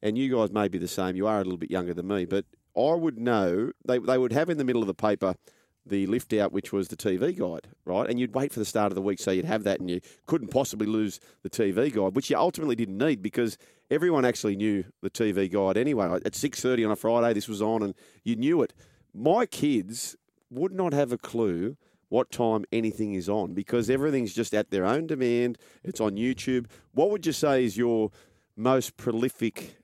and 0.00 0.16
you 0.16 0.32
guys 0.32 0.52
may 0.52 0.68
be 0.68 0.78
the 0.78 0.86
same. 0.86 1.16
You 1.16 1.26
are 1.26 1.40
a 1.40 1.44
little 1.44 1.58
bit 1.58 1.72
younger 1.72 1.92
than 1.92 2.06
me, 2.06 2.24
but 2.24 2.44
I 2.76 2.94
would 2.94 3.18
know 3.18 3.72
they 3.84 3.98
they 3.98 4.16
would 4.16 4.32
have 4.32 4.48
in 4.48 4.58
the 4.58 4.64
middle 4.64 4.82
of 4.82 4.86
the 4.86 4.94
paper 4.94 5.34
the 5.86 6.06
lift 6.06 6.32
out, 6.32 6.52
which 6.52 6.72
was 6.72 6.88
the 6.88 6.96
TV 6.96 7.38
guide, 7.38 7.68
right? 7.84 8.08
And 8.08 8.18
you'd 8.18 8.34
wait 8.34 8.52
for 8.52 8.58
the 8.58 8.64
start 8.64 8.90
of 8.90 8.94
the 8.94 9.02
week, 9.02 9.18
so 9.18 9.30
you'd 9.30 9.44
have 9.44 9.64
that, 9.64 9.80
and 9.80 9.90
you 9.90 10.00
couldn't 10.26 10.48
possibly 10.48 10.86
lose 10.86 11.20
the 11.42 11.50
TV 11.50 11.92
guide, 11.92 12.14
which 12.16 12.30
you 12.30 12.36
ultimately 12.36 12.74
didn't 12.74 12.98
need 12.98 13.22
because 13.22 13.58
everyone 13.90 14.24
actually 14.24 14.56
knew 14.56 14.84
the 15.02 15.10
TV 15.10 15.50
guide 15.50 15.76
anyway. 15.76 16.18
At 16.24 16.34
six 16.34 16.60
thirty 16.60 16.84
on 16.84 16.90
a 16.90 16.96
Friday, 16.96 17.34
this 17.34 17.48
was 17.48 17.60
on, 17.60 17.82
and 17.82 17.94
you 18.22 18.36
knew 18.36 18.62
it. 18.62 18.72
My 19.12 19.46
kids 19.46 20.16
would 20.50 20.72
not 20.72 20.92
have 20.92 21.12
a 21.12 21.18
clue 21.18 21.76
what 22.08 22.30
time 22.30 22.64
anything 22.72 23.14
is 23.14 23.28
on 23.28 23.54
because 23.54 23.90
everything's 23.90 24.34
just 24.34 24.54
at 24.54 24.70
their 24.70 24.84
own 24.84 25.06
demand. 25.06 25.58
It's 25.82 26.00
on 26.00 26.12
YouTube. 26.12 26.66
What 26.92 27.10
would 27.10 27.26
you 27.26 27.32
say 27.32 27.64
is 27.64 27.76
your 27.76 28.10
most 28.56 28.96
prolific 28.96 29.76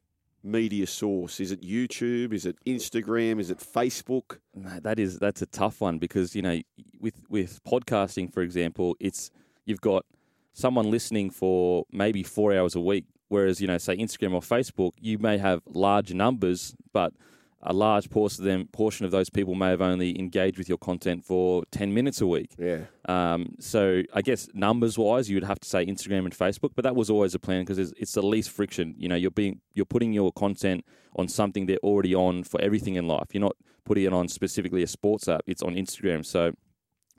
media 0.42 0.87
source? 0.87 1.40
Is 1.40 1.52
it 1.52 1.62
YouTube? 1.62 2.32
Is 2.32 2.47
it 2.47 2.56
Instagram? 2.66 3.40
Is 3.40 3.50
it 3.50 3.59
Facebook? 3.59 4.38
No, 4.54 4.80
that 4.80 4.99
is 4.99 5.18
that's 5.18 5.42
a 5.42 5.47
tough 5.47 5.80
one 5.80 5.99
because 5.99 6.35
you 6.35 6.42
know 6.42 6.61
with 7.00 7.23
with 7.28 7.62
podcasting, 7.64 8.32
for 8.32 8.42
example, 8.42 8.97
it's 9.00 9.30
you've 9.64 9.80
got 9.80 10.04
someone 10.52 10.90
listening 10.90 11.30
for 11.30 11.85
maybe 11.92 12.23
four 12.23 12.54
hours 12.56 12.75
a 12.75 12.80
week, 12.80 13.04
whereas 13.28 13.61
you 13.61 13.66
know 13.66 13.78
say 13.78 13.97
Instagram 13.97 14.35
or 14.35 14.40
Facebook, 14.40 14.92
you 15.00 15.18
may 15.18 15.38
have 15.38 15.62
large 15.66 16.12
numbers, 16.12 16.75
but 16.92 17.12
a 17.62 17.73
large 17.73 18.09
portion 18.09 18.43
of 18.43 18.47
them 18.47 18.69
portion 18.73 19.05
of 19.05 19.12
those 19.12 19.29
people 19.29 19.55
may 19.55 19.69
have 19.69 19.83
only 19.83 20.19
engaged 20.19 20.57
with 20.57 20.69
your 20.69 20.79
content 20.79 21.25
for 21.25 21.62
ten 21.71 21.93
minutes 21.93 22.21
a 22.21 22.26
week. 22.26 22.55
Yeah. 22.59 22.85
Um, 23.07 23.57
so 23.59 24.02
I 24.14 24.23
guess 24.23 24.49
numbers 24.55 24.97
wise, 24.97 25.29
you 25.29 25.37
would 25.37 25.45
have 25.45 25.61
to 25.61 25.69
say 25.69 25.85
Instagram 25.85 26.25
and 26.25 26.33
Facebook, 26.33 26.71
but 26.75 26.85
that 26.85 26.97
was 26.97 27.11
always 27.11 27.35
a 27.35 27.38
plan 27.38 27.62
because 27.62 27.79
it's, 27.79 27.93
it's 27.97 28.12
the 28.12 28.23
least 28.23 28.50
friction. 28.50 28.95
You 28.97 29.09
know, 29.09 29.17
you're 29.17 29.31
being 29.31 29.61
you're 29.75 29.85
putting 29.85 30.12
your 30.12 30.33
content 30.33 30.85
on 31.17 31.29
something 31.29 31.67
they're 31.67 31.76
already 31.79 32.14
on 32.14 32.45
for 32.45 32.61
everything 32.61 32.95
in 32.95 33.07
life. 33.07 33.29
You're 33.33 33.43
not 33.43 33.57
putting 33.85 34.05
it 34.05 34.12
on 34.12 34.29
specifically 34.29 34.83
a 34.83 34.87
sports 34.87 35.29
app. 35.29 35.43
It's 35.47 35.62
on 35.62 35.75
Instagram, 35.75 36.25
so 36.25 36.52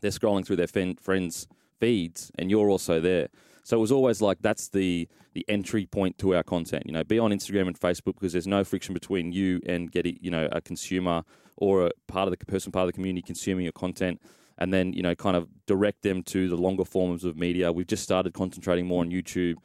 they're 0.01 0.11
scrolling 0.11 0.45
through 0.45 0.55
their 0.55 0.67
friends' 0.67 1.47
feeds, 1.79 2.31
and 2.37 2.49
you're 2.49 2.69
also 2.69 2.99
there. 2.99 3.29
So 3.63 3.77
it 3.77 3.79
was 3.79 3.91
always 3.91 4.21
like 4.21 4.39
that's 4.41 4.69
the 4.69 5.07
the 5.33 5.45
entry 5.47 5.85
point 5.85 6.17
to 6.19 6.35
our 6.35 6.43
content. 6.43 6.83
You 6.85 6.93
know, 6.93 7.03
be 7.03 7.19
on 7.19 7.31
Instagram 7.31 7.67
and 7.67 7.79
Facebook 7.79 8.15
because 8.15 8.33
there's 8.33 8.47
no 8.47 8.63
friction 8.63 8.93
between 8.93 9.31
you 9.31 9.61
and 9.65 9.91
getting 9.91 10.17
you 10.21 10.31
know 10.31 10.47
a 10.51 10.61
consumer 10.61 11.23
or 11.57 11.87
a 11.87 11.91
part 12.07 12.27
of 12.27 12.37
the 12.37 12.45
person 12.45 12.71
part 12.71 12.83
of 12.83 12.87
the 12.87 12.93
community 12.93 13.21
consuming 13.21 13.63
your 13.63 13.73
content. 13.73 14.21
And 14.57 14.71
then 14.71 14.93
you 14.93 15.01
know, 15.01 15.15
kind 15.15 15.35
of 15.35 15.47
direct 15.65 16.03
them 16.03 16.21
to 16.23 16.47
the 16.47 16.57
longer 16.57 16.85
forms 16.85 17.23
of 17.23 17.35
media. 17.35 17.71
We've 17.71 17.87
just 17.87 18.03
started 18.03 18.33
concentrating 18.33 18.85
more 18.85 19.01
on 19.01 19.09
YouTube 19.09 19.55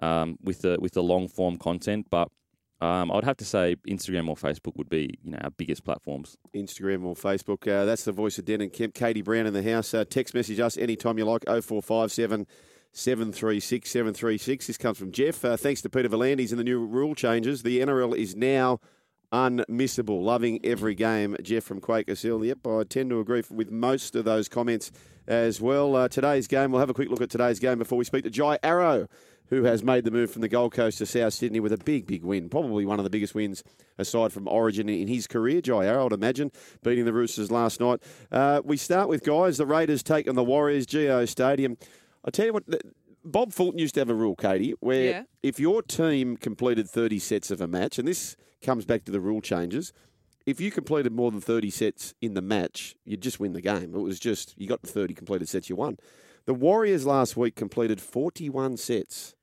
um, 0.00 0.36
with 0.42 0.62
the 0.62 0.78
with 0.80 0.92
the 0.92 1.02
long 1.02 1.28
form 1.28 1.56
content, 1.56 2.08
but 2.10 2.28
um, 2.82 3.12
I'd 3.12 3.22
have 3.22 3.36
to 3.36 3.44
say 3.44 3.76
Instagram 3.88 4.28
or 4.28 4.34
Facebook 4.34 4.76
would 4.76 4.90
be 4.90 5.18
you 5.22 5.30
know 5.30 5.38
our 5.40 5.50
biggest 5.50 5.84
platforms. 5.84 6.36
Instagram 6.54 7.04
or 7.04 7.14
Facebook. 7.14 7.70
Uh, 7.70 7.84
that's 7.84 8.04
the 8.04 8.12
voice 8.12 8.38
of 8.38 8.44
Denan 8.44 8.72
Kemp. 8.72 8.92
Katie 8.92 9.22
Brown 9.22 9.46
in 9.46 9.54
the 9.54 9.62
house. 9.62 9.94
Uh, 9.94 10.04
text 10.04 10.34
message 10.34 10.58
us 10.58 10.76
anytime 10.76 11.16
you 11.16 11.24
like 11.24 11.44
0457 11.46 12.46
736 12.92 13.90
736. 13.90 14.66
This 14.66 14.76
comes 14.76 14.98
from 14.98 15.12
Jeff. 15.12 15.44
Uh, 15.44 15.56
thanks 15.56 15.82
to 15.82 15.88
Peter 15.88 16.08
V'landys 16.08 16.50
and 16.50 16.58
the 16.58 16.64
new 16.64 16.84
rule 16.84 17.14
changes, 17.14 17.62
the 17.62 17.80
NRL 17.80 18.16
is 18.16 18.36
now 18.36 18.80
unmissable. 19.32 20.22
Loving 20.22 20.60
every 20.62 20.94
game. 20.94 21.36
Jeff 21.42 21.64
from 21.64 21.80
Quakers 21.80 22.22
Hill. 22.22 22.44
Yep, 22.44 22.66
I 22.66 22.84
tend 22.84 23.10
to 23.10 23.20
agree 23.20 23.42
with 23.50 23.70
most 23.70 24.14
of 24.14 24.24
those 24.24 24.48
comments 24.48 24.92
as 25.26 25.60
well. 25.60 25.96
Uh, 25.96 26.08
today's 26.08 26.46
game, 26.46 26.70
we'll 26.70 26.80
have 26.80 26.90
a 26.90 26.94
quick 26.94 27.08
look 27.08 27.22
at 27.22 27.30
today's 27.30 27.58
game 27.58 27.78
before 27.78 27.96
we 27.96 28.04
speak 28.04 28.24
to 28.24 28.30
Jai 28.30 28.58
Arrow 28.62 29.08
who 29.52 29.64
has 29.64 29.84
made 29.84 30.02
the 30.02 30.10
move 30.10 30.30
from 30.30 30.40
the 30.40 30.48
Gold 30.48 30.72
Coast 30.72 30.96
to 30.96 31.04
South 31.04 31.34
Sydney 31.34 31.60
with 31.60 31.74
a 31.74 31.76
big, 31.76 32.06
big 32.06 32.24
win. 32.24 32.48
Probably 32.48 32.86
one 32.86 32.98
of 32.98 33.04
the 33.04 33.10
biggest 33.10 33.34
wins 33.34 33.62
aside 33.98 34.32
from 34.32 34.48
Origin 34.48 34.88
in 34.88 35.08
his 35.08 35.26
career. 35.26 35.60
Jai 35.60 35.84
Arrow, 35.84 36.06
I'd 36.06 36.12
imagine, 36.12 36.50
beating 36.82 37.04
the 37.04 37.12
Roosters 37.12 37.50
last 37.50 37.78
night. 37.78 38.02
Uh, 38.30 38.62
we 38.64 38.78
start 38.78 39.10
with 39.10 39.22
guys. 39.22 39.58
The 39.58 39.66
Raiders 39.66 40.02
take 40.02 40.26
on 40.26 40.36
the 40.36 40.42
Warriors, 40.42 40.86
GIO 40.86 41.26
Stadium. 41.26 41.76
I 42.24 42.30
tell 42.30 42.46
you 42.46 42.52
what, 42.52 42.64
Bob 43.24 43.52
Fulton 43.52 43.78
used 43.78 43.94
to 43.94 44.00
have 44.00 44.10
a 44.10 44.14
rule, 44.14 44.34
Katie, 44.36 44.74
where 44.80 45.10
Yeah. 45.10 45.22
if 45.42 45.58
your 45.60 45.82
team 45.82 46.36
completed 46.36 46.88
30 46.88 47.18
sets 47.18 47.50
of 47.50 47.60
a 47.60 47.66
match, 47.68 47.98
and 47.98 48.06
this 48.06 48.36
comes 48.62 48.84
back 48.84 49.04
to 49.04 49.12
the 49.12 49.20
rule 49.20 49.40
changes, 49.40 49.92
if 50.46 50.60
you 50.60 50.70
completed 50.72 51.12
more 51.12 51.30
than 51.30 51.40
30 51.40 51.70
sets 51.70 52.14
in 52.20 52.34
the 52.34 52.42
match, 52.42 52.96
you'd 53.04 53.20
just 53.22 53.38
win 53.38 53.52
the 53.52 53.60
game. 53.60 53.94
It 53.94 54.00
was 54.00 54.18
just, 54.18 54.54
you 54.58 54.66
got 54.66 54.82
the 54.82 54.88
30 54.88 55.14
completed 55.14 55.48
sets, 55.48 55.68
you 55.70 55.76
won. 55.76 55.98
The 56.46 56.54
Warriors 56.54 57.06
last 57.06 57.36
week 57.36 57.54
completed 57.54 58.00
41 58.00 58.76
sets 58.76 59.36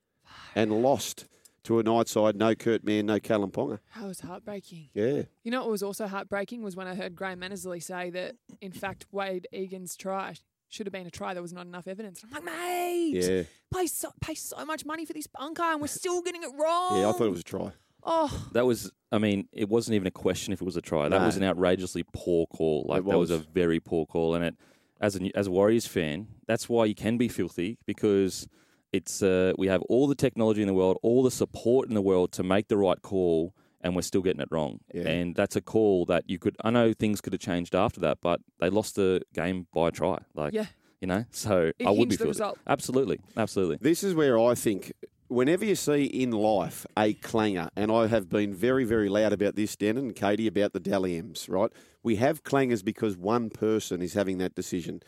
and 0.55 0.81
lost 0.81 1.25
to 1.63 1.79
a 1.79 1.83
night 1.83 2.07
side, 2.07 2.35
no 2.35 2.55
Kurt 2.55 2.83
Mann, 2.83 3.05
no 3.05 3.19
Kalyn 3.19 3.51
Ponga. 3.51 3.79
That 3.95 4.05
was 4.07 4.21
heartbreaking. 4.21 4.89
Yeah. 4.93 5.23
You 5.43 5.51
know 5.51 5.61
what 5.61 5.69
was 5.71 5.83
also 5.83 6.07
heartbreaking 6.07 6.63
was 6.63 6.75
when 6.75 6.87
I 6.87 6.95
heard 6.95 7.15
Graham 7.15 7.43
Annesley 7.43 7.79
say 7.79 8.09
that, 8.09 8.35
in 8.59 8.71
fact, 8.71 9.05
Wade 9.11 9.47
Egan's 9.53 9.95
try 9.95 10.35
should 10.69 10.85
have 10.85 10.93
been 10.93 11.07
a 11.07 11.11
try. 11.11 11.33
There 11.33 11.41
was 11.41 11.53
not 11.53 11.65
enough 11.65 11.87
evidence. 11.87 12.23
I'm 12.23 12.29
like, 12.31 12.43
mate, 12.43 13.11
Yeah. 13.15 13.43
pay 13.73 13.87
so, 13.87 14.11
pay 14.21 14.35
so 14.35 14.63
much 14.65 14.85
money 14.85 15.05
for 15.05 15.13
this 15.13 15.27
bunker 15.27 15.63
and 15.63 15.81
we're 15.81 15.87
still 15.87 16.21
getting 16.21 16.43
it 16.43 16.49
wrong. 16.57 16.97
Yeah, 17.01 17.09
I 17.09 17.11
thought 17.11 17.25
it 17.25 17.31
was 17.31 17.41
a 17.41 17.43
try. 17.43 17.71
Oh, 18.03 18.47
That 18.53 18.65
was, 18.65 18.91
I 19.11 19.17
mean, 19.17 19.47
it 19.51 19.67
wasn't 19.67 19.95
even 19.95 20.07
a 20.07 20.11
question 20.11 20.53
if 20.53 20.61
it 20.61 20.65
was 20.65 20.77
a 20.77 20.81
try. 20.81 21.09
That 21.09 21.19
No. 21.19 21.25
was 21.25 21.35
an 21.37 21.43
outrageously 21.43 22.03
poor 22.13 22.45
call. 22.47 22.85
Like 22.87 22.99
It 23.01 23.05
that 23.09 23.17
was 23.17 23.31
a 23.31 23.39
very 23.39 23.79
poor 23.79 24.05
call, 24.05 24.35
and 24.35 24.45
it, 24.45 24.55
as 25.01 25.15
a 25.15 25.31
as 25.35 25.47
a 25.47 25.51
Warriors 25.51 25.85
fan, 25.87 26.27
that's 26.47 26.69
why 26.69 26.85
you 26.85 26.95
can 26.95 27.17
be 27.17 27.27
filthy 27.27 27.77
because 27.85 28.47
it's 28.93 29.21
uh, 29.21 29.53
we 29.57 29.67
have 29.67 29.81
all 29.83 30.07
the 30.07 30.15
technology 30.15 30.61
in 30.61 30.67
the 30.67 30.73
world, 30.73 30.97
all 31.03 31.23
the 31.23 31.31
support 31.31 31.87
in 31.89 31.93
the 31.95 32.01
world 32.01 32.31
to 32.33 32.43
make 32.43 32.67
the 32.69 32.77
right 32.77 33.01
call, 33.01 33.53
and 33.81 33.95
we're 33.95 34.01
still 34.01 34.21
getting 34.21 34.41
it 34.41 34.47
wrong. 34.51 34.79
Yeah. 34.93 35.07
And 35.07 35.35
that's 35.35 35.55
a 35.55 35.61
call 35.61 36.05
that 36.05 36.29
you 36.29 36.39
could. 36.39 36.55
I 36.63 36.69
know 36.69 36.93
things 36.93 37.21
could 37.21 37.33
have 37.33 37.41
changed 37.41 37.75
after 37.75 37.99
that, 38.01 38.19
but 38.21 38.41
they 38.59 38.69
lost 38.69 38.95
the 38.95 39.21
game 39.33 39.67
by 39.73 39.89
a 39.89 39.91
try. 39.91 40.19
Like 40.33 40.53
yeah. 40.53 40.67
you 41.01 41.07
know, 41.07 41.25
so 41.31 41.71
It 41.77 41.87
I 41.87 41.91
would 41.91 42.09
be 42.09 42.15
the 42.15 42.27
result. 42.27 42.59
Absolutely, 42.67 43.19
absolutely. 43.37 43.77
This 43.81 44.03
is 44.03 44.13
where 44.13 44.39
I 44.39 44.55
think 44.55 44.93
whenever 45.29 45.63
you 45.63 45.75
see 45.75 46.05
in 46.05 46.31
life 46.31 46.85
a 46.97 47.13
clanger, 47.13 47.69
and 47.75 47.91
I 47.91 48.07
have 48.07 48.29
been 48.29 48.53
very, 48.53 48.83
very 48.83 49.07
loud 49.07 49.31
about 49.31 49.55
this, 49.55 49.75
Den 49.75 49.97
and 49.97 50.15
Katie, 50.15 50.47
about 50.47 50.73
the 50.73 50.79
Dally 50.79 51.17
M's, 51.17 51.47
right? 51.47 51.71
We 52.03 52.17
have 52.17 52.43
clangers 52.43 52.83
because 52.83 53.15
one 53.15 53.49
person 53.49 54.01
is 54.01 54.13
having 54.13 54.39
that 54.39 54.55
decision. 54.55 55.01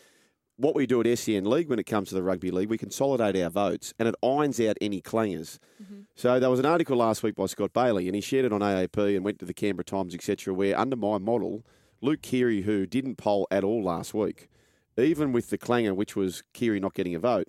What 0.62 0.76
we 0.76 0.86
do 0.86 1.02
at 1.02 1.18
SEN 1.18 1.46
League 1.46 1.70
when 1.70 1.80
it 1.80 1.86
comes 1.86 2.10
to 2.10 2.16
the 2.16 2.22
rugby 2.22 2.52
league, 2.52 2.70
we 2.70 2.78
consolidate 2.78 3.36
our 3.42 3.50
votes 3.50 3.94
and 3.98 4.08
it 4.08 4.16
irons 4.24 4.60
out 4.60 4.78
any 4.80 5.02
clangers. 5.02 5.58
Mm-hmm. 5.82 6.02
So 6.16 6.40
there 6.40 6.52
was 6.52 6.60
an 6.60 6.68
article 6.68 6.98
last 6.98 7.24
week 7.24 7.36
by 7.36 7.48
Scott 7.48 7.74
Bailey, 7.74 8.08
and 8.08 8.16
he 8.16 8.22
shared 8.22 8.46
it 8.46 8.54
on 8.54 8.62
AAP 8.62 9.16
and 9.16 9.26
went 9.26 9.40
to 9.40 9.46
the 9.46 9.56
Canberra 9.56 9.84
Times, 9.84 10.14
etc., 10.14 10.54
where 10.54 10.78
under 10.80 10.96
my 10.96 11.18
model, 11.18 11.66
Luke 12.00 12.22
Keary, 12.22 12.62
who 12.62 12.86
didn't 12.86 13.16
poll 13.16 13.48
at 13.50 13.64
all 13.64 13.84
last 13.84 14.14
week, 14.14 14.50
even 14.98 15.32
with 15.32 15.50
the 15.50 15.58
clanger, 15.58 15.96
which 15.96 16.16
was 16.16 16.44
Keary 16.54 16.80
not 16.80 16.94
getting 16.94 17.16
a 17.16 17.20
vote, 17.20 17.48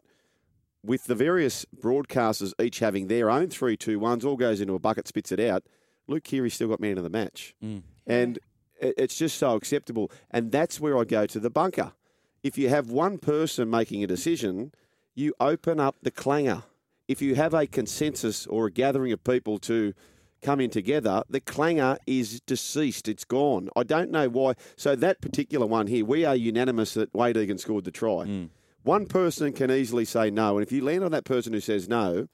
with 0.82 1.04
the 1.04 1.14
various 1.14 1.66
broadcasters 1.76 2.54
each 2.60 2.78
having 2.78 3.08
their 3.08 3.30
own 3.30 3.48
three, 3.48 3.76
two, 3.76 3.98
ones, 3.98 4.24
all 4.24 4.36
goes 4.36 4.60
into 4.60 4.74
a 4.74 4.78
bucket, 4.78 5.06
spits 5.06 5.30
it 5.30 5.38
out. 5.38 5.64
Luke 6.08 6.24
Keary 6.24 6.50
still 6.50 6.68
got 6.68 6.80
man 6.80 6.96
of 6.96 7.04
the 7.04 7.10
match, 7.10 7.54
mm. 7.62 7.82
and 8.06 8.38
it's 8.80 9.16
just 9.16 9.36
so 9.36 9.54
acceptable. 9.54 10.10
And 10.30 10.50
that's 10.50 10.80
where 10.80 10.98
I 10.98 11.04
go 11.04 11.26
to 11.26 11.38
the 11.38 11.50
bunker. 11.50 11.92
If 12.42 12.58
you 12.58 12.68
have 12.68 12.90
one 12.90 13.18
person 13.18 13.70
making 13.70 14.02
a 14.02 14.06
decision, 14.06 14.72
you 15.14 15.34
open 15.38 15.78
up 15.78 15.96
the 16.02 16.10
clanger. 16.10 16.64
If 17.06 17.22
you 17.22 17.34
have 17.34 17.54
a 17.54 17.66
consensus 17.66 18.46
or 18.46 18.66
a 18.66 18.70
gathering 18.70 19.12
of 19.12 19.22
people 19.22 19.58
to 19.60 19.92
come 20.40 20.60
in 20.60 20.70
together, 20.70 21.22
the 21.30 21.40
clanger 21.40 21.98
is 22.06 22.40
deceased. 22.40 23.08
It's 23.08 23.24
gone. 23.24 23.68
I 23.76 23.84
don't 23.84 24.10
know 24.10 24.28
why. 24.28 24.54
So 24.76 24.96
that 24.96 25.20
particular 25.20 25.66
one 25.66 25.86
here, 25.86 26.04
we 26.04 26.24
are 26.24 26.34
unanimous 26.34 26.94
that 26.94 27.14
Wade 27.14 27.36
Egan 27.36 27.58
scored 27.58 27.84
the 27.84 27.90
try. 27.92 28.24
Mm. 28.24 28.50
One 28.82 29.06
person 29.06 29.52
can 29.52 29.70
easily 29.70 30.04
say 30.04 30.30
no, 30.30 30.58
and 30.58 30.66
if 30.66 30.72
you 30.72 30.82
land 30.82 31.04
on 31.04 31.12
that 31.12 31.24
person 31.24 31.52
who 31.52 31.60
says 31.60 31.88
no, 31.88 32.26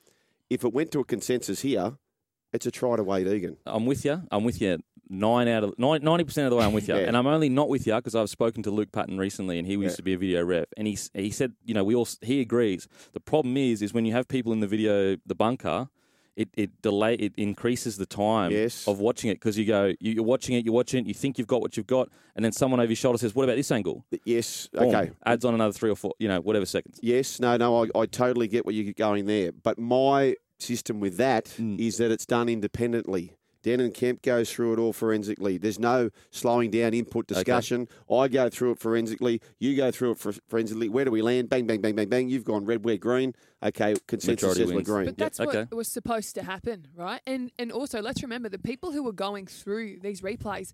if 0.48 0.64
it 0.64 0.72
went 0.72 0.90
to 0.92 1.00
a 1.00 1.04
consensus 1.04 1.60
here, 1.60 1.98
it's 2.54 2.64
a 2.64 2.70
try 2.70 2.96
to 2.96 3.04
Wade 3.04 3.26
Egan. 3.26 3.58
I'm 3.66 3.84
with 3.84 4.06
you. 4.06 4.22
I'm 4.30 4.44
with 4.44 4.62
you. 4.62 4.78
Nine 5.10 5.48
out 5.48 5.64
of 5.64 5.78
ninety 5.78 6.24
percent 6.24 6.46
of 6.46 6.50
the 6.50 6.56
way, 6.56 6.64
I'm 6.64 6.72
with 6.72 6.88
you, 6.88 6.94
Yeah. 6.96 7.02
and 7.02 7.16
I'm 7.16 7.26
only 7.26 7.48
not 7.48 7.68
with 7.68 7.86
you 7.86 7.94
because 7.96 8.14
I've 8.14 8.30
spoken 8.30 8.62
to 8.64 8.70
Luke 8.70 8.92
Patton 8.92 9.18
recently, 9.18 9.58
and 9.58 9.66
he 9.66 9.74
used 9.74 9.92
Yeah. 9.92 9.96
to 9.96 10.02
be 10.02 10.12
a 10.14 10.18
video 10.18 10.44
ref, 10.44 10.66
and 10.76 10.86
he 10.86 10.98
he 11.14 11.30
said, 11.30 11.52
you 11.64 11.74
know, 11.74 11.84
we 11.84 11.94
all 11.94 12.06
he 12.22 12.40
agrees. 12.40 12.88
The 13.12 13.20
problem 13.20 13.56
is, 13.56 13.80
is 13.82 13.92
when 13.94 14.04
you 14.04 14.12
have 14.12 14.28
people 14.28 14.52
in 14.52 14.60
the 14.60 14.66
video, 14.66 15.16
the 15.26 15.34
bunker, 15.34 15.88
it 16.36 16.48
it 16.56 16.82
delay 16.82 17.14
it 17.14 17.32
increases 17.36 17.96
the 17.96 18.06
time 18.06 18.52
Yes. 18.52 18.86
of 18.86 19.00
watching 19.00 19.30
it 19.30 19.34
because 19.34 19.58
you 19.58 19.64
go, 19.64 19.94
you- 19.98 20.12
you're 20.12 20.22
watching 20.24 20.54
it, 20.56 20.64
you're 20.64 20.74
watching 20.74 21.04
it, 21.04 21.08
you 21.08 21.14
think 21.14 21.36
you've 21.38 21.48
got 21.48 21.60
what 21.60 21.76
you've 21.76 21.86
got, 21.86 22.10
and 22.36 22.44
then 22.44 22.52
someone 22.52 22.78
over 22.78 22.88
your 22.90 22.96
shoulder 22.96 23.18
says, 23.18 23.34
what 23.34 23.44
about 23.44 23.56
this 23.56 23.72
angle? 23.72 24.04
Yes, 24.24 24.68
Boom. 24.72 24.94
okay. 24.94 25.10
adds 25.26 25.44
on 25.44 25.54
another 25.54 25.72
three 25.72 25.90
or 25.90 25.96
four, 25.96 26.12
you 26.20 26.28
know, 26.28 26.40
whatever 26.40 26.66
seconds. 26.66 27.00
Yes, 27.02 27.40
no, 27.40 27.56
no, 27.56 27.84
I, 27.84 28.00
I 28.02 28.06
totally 28.06 28.46
get 28.46 28.64
what 28.66 28.74
you're 28.76 28.92
going 28.92 29.26
there. 29.26 29.50
But 29.52 29.78
my 29.78 30.36
system 30.60 31.00
with 31.00 31.16
that 31.16 31.46
is 31.58 31.94
Mm. 31.94 31.98
that 31.98 32.10
it's 32.12 32.26
done 32.26 32.48
independently. 32.48 33.32
Denan 33.68 33.92
Kemp 33.92 34.22
goes 34.22 34.50
through 34.50 34.72
it 34.72 34.78
all 34.78 34.94
forensically. 34.94 35.58
There's 35.58 35.78
no 35.78 36.08
slowing 36.30 36.70
down 36.70 36.94
input 36.94 37.26
discussion. 37.26 37.86
I 38.10 38.28
go 38.28 38.48
through 38.48 38.72
it 38.72 38.78
forensically. 38.78 39.42
You 39.58 39.76
go 39.76 39.90
through 39.90 40.12
it 40.12 40.18
for, 40.18 40.32
forensically. 40.48 40.88
Where 40.88 41.04
do 41.04 41.10
we 41.10 41.20
land? 41.20 41.50
Bang, 41.50 41.66
bang, 41.66 41.82
bang, 41.82 41.94
bang, 41.94 42.08
bang. 42.08 42.28
You've 42.30 42.44
gone 42.44 42.64
red, 42.64 42.84
we're 42.84 42.96
green. 42.96 43.34
Okay, 43.62 43.94
consensus 44.06 44.42
Majority 44.42 44.60
says 44.60 44.72
we're 44.72 44.82
green. 44.82 45.06
But 45.06 45.18
that's 45.18 45.40
okay. 45.40 45.60
what 45.60 45.74
was 45.74 45.88
supposed 45.88 46.34
to 46.36 46.44
happen, 46.44 46.88
right? 46.94 47.20
And 47.26 47.50
and 47.58 47.70
also 47.72 48.00
let's 48.00 48.22
remember 48.22 48.48
the 48.48 48.58
people 48.58 48.92
who 48.92 49.02
were 49.02 49.12
going 49.12 49.46
through 49.46 49.98
these 50.00 50.22
replays 50.22 50.72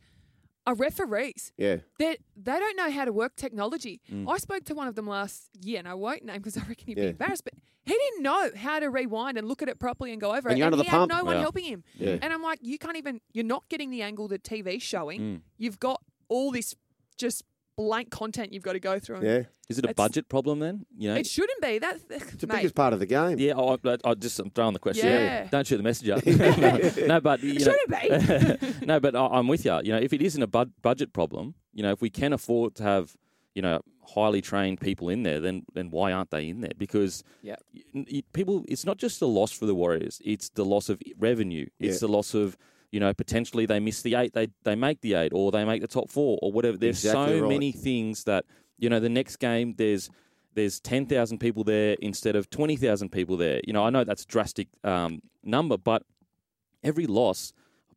are 0.66 0.74
referees. 0.74 1.52
yeah. 1.58 1.76
They 1.98 2.16
they 2.36 2.58
don't 2.58 2.76
know 2.76 2.90
how 2.90 3.04
to 3.04 3.12
work 3.12 3.36
technology. 3.36 4.00
I 4.28 4.38
spoke 4.38 4.64
to 4.64 4.74
one 4.74 4.88
of 4.88 4.94
them 4.94 5.06
last 5.06 5.48
year, 5.60 5.78
and 5.78 5.86
I 5.88 5.94
won't 5.94 6.24
name 6.24 6.36
because 6.38 6.56
I 6.56 6.60
reckon 6.62 6.86
he'd 6.86 6.96
Yeah. 6.98 7.04
be 7.04 7.08
embarrassed, 7.10 7.44
but 7.44 7.54
he 7.84 7.92
didn't 7.92 8.22
know 8.22 8.50
how 8.56 8.80
to 8.80 8.88
rewind 8.88 9.36
and 9.36 9.46
look 9.46 9.60
at 9.60 9.68
it 9.68 9.78
properly 9.78 10.12
and 10.12 10.20
go 10.20 10.34
over 10.34 10.48
And 10.48 10.56
it. 10.56 10.58
you're 10.58 10.66
under 10.66 10.76
and 10.76 10.80
the 10.80 10.84
he 10.84 10.90
pump. 10.90 11.12
had 11.12 11.18
no 11.18 11.24
one 11.24 11.36
Yeah. 11.36 11.40
helping 11.42 11.64
him. 11.64 11.84
Yeah. 11.98 12.16
And 12.22 12.32
I'm 12.32 12.42
like, 12.42 12.60
you 12.62 12.78
can't 12.78 12.96
even. 12.96 13.20
You're 13.32 13.44
not 13.44 13.68
getting 13.68 13.90
the 13.90 14.00
angle 14.02 14.26
the 14.28 14.38
TV's 14.38 14.82
showing. 14.82 15.20
Mm. 15.20 15.40
You've 15.58 15.78
got 15.80 16.02
all 16.28 16.50
this 16.50 16.74
just 17.18 17.44
blank 17.76 18.10
content 18.10 18.52
you've 18.52 18.62
got 18.62 18.74
to 18.74 18.80
go 18.80 18.98
through. 18.98 19.16
and 19.16 19.24
Yeah. 19.24 19.42
Is 19.68 19.78
it 19.78 19.84
a 19.84 19.90
It's- 19.90 19.96
budget 19.96 20.28
problem 20.28 20.58
then? 20.60 20.86
You 20.96 21.08
know, 21.10 21.16
It 21.16 21.26
shouldn't 21.26 21.60
be. 21.62 21.78
That's 21.78 22.04
It's 22.10 22.36
the 22.36 22.46
biggest 22.46 22.74
part 22.74 22.92
of 22.92 22.98
the 23.00 23.06
game. 23.06 23.38
Yeah, 23.38 23.56
I, 23.58 23.76
I, 23.84 23.96
I 24.04 24.14
just 24.14 24.38
I'm 24.38 24.50
throwing 24.50 24.74
the 24.74 24.78
question. 24.78 25.06
Yeah. 25.06 25.48
Don't 25.48 25.66
shoot 25.66 25.78
the 25.78 25.82
messenger. 25.82 26.16
no, 27.06 27.20
but 27.20 27.42
you 27.42 27.52
It 27.54 27.64
know, 27.64 27.72
shouldn't 27.72 28.80
be. 28.80 28.86
no, 28.86 29.00
but 29.00 29.16
I- 29.16 29.26
I'm 29.26 29.48
with 29.48 29.64
you. 29.64 29.76
You 29.82 29.92
know, 29.92 29.98
if 29.98 30.12
it 30.12 30.22
isn't 30.22 30.42
a 30.42 30.46
bud- 30.46 30.72
budget 30.82 31.12
problem, 31.12 31.54
you 31.72 31.82
know, 31.82 31.92
if 31.92 32.00
we 32.00 32.10
can 32.10 32.32
afford 32.32 32.74
to 32.76 32.82
have, 32.82 33.16
you 33.54 33.62
know, 33.62 33.80
highly 34.06 34.42
trained 34.42 34.80
people 34.80 35.08
in 35.08 35.22
there, 35.22 35.40
then 35.40 35.64
then 35.72 35.90
why 35.90 36.12
aren't 36.12 36.30
they 36.30 36.48
in 36.48 36.60
there? 36.60 36.72
Because 36.76 37.24
Yep. 37.42 37.62
y- 37.74 38.04
y- 38.12 38.22
people, 38.34 38.64
it's 38.68 38.84
not 38.84 38.98
just 38.98 39.18
the 39.18 39.26
loss 39.28 39.50
for 39.50 39.64
the 39.64 39.74
Warriors; 39.74 40.20
it's 40.24 40.50
the 40.50 40.64
loss 40.64 40.88
of 40.90 41.00
revenue. 41.18 41.66
It's 41.80 41.94
Yeah. 42.02 42.06
the 42.06 42.12
loss 42.12 42.34
of. 42.34 42.56
You 42.94 43.00
know, 43.00 43.12
potentially 43.12 43.66
they 43.66 43.80
miss 43.80 44.02
the 44.02 44.14
eight, 44.14 44.34
they 44.34 44.46
they 44.62 44.76
make 44.76 45.00
the 45.00 45.14
eight, 45.14 45.32
or 45.34 45.50
they 45.50 45.64
make 45.64 45.80
the 45.80 45.88
top 45.88 46.08
four, 46.10 46.38
or 46.40 46.52
whatever. 46.52 46.76
There's 46.78 47.04
Exactly 47.04 47.38
so 47.38 47.40
right. 47.40 47.48
many 47.48 47.72
things 47.72 48.22
that 48.24 48.44
you 48.78 48.88
know. 48.88 49.00
The 49.00 49.08
next 49.08 49.36
game, 49.36 49.74
there's 49.76 50.08
there's 50.54 50.78
ten 50.78 51.04
thousand 51.06 51.38
people 51.38 51.64
there 51.64 51.96
instead 52.00 52.36
of 52.36 52.48
twenty 52.50 52.76
thousand 52.76 53.10
people 53.10 53.36
there. 53.36 53.60
You 53.66 53.72
know, 53.72 53.84
I 53.84 53.90
know 53.90 54.04
that's 54.04 54.22
a 54.22 54.26
drastic 54.26 54.68
um, 54.84 55.22
number, 55.42 55.76
but 55.76 56.04
every 56.84 57.06
loss 57.08 57.52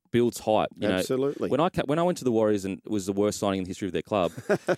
builds 0.10 0.40
hype. 0.40 0.70
You 0.76 0.88
Absolutely. 0.88 1.48
Know, 1.48 1.52
when 1.52 1.62
I 1.62 1.70
when 1.86 2.00
I 2.00 2.04
went 2.04 2.18
to 2.18 2.24
the 2.24 2.32
Warriors 2.32 2.66
and 2.66 2.80
it 2.84 2.90
was 2.90 3.06
the 3.06 3.14
worst 3.14 3.38
signing 3.38 3.60
in 3.60 3.64
the 3.66 3.70
history 3.70 3.88
of 3.88 3.94
their 3.94 4.02
club, 4.02 4.32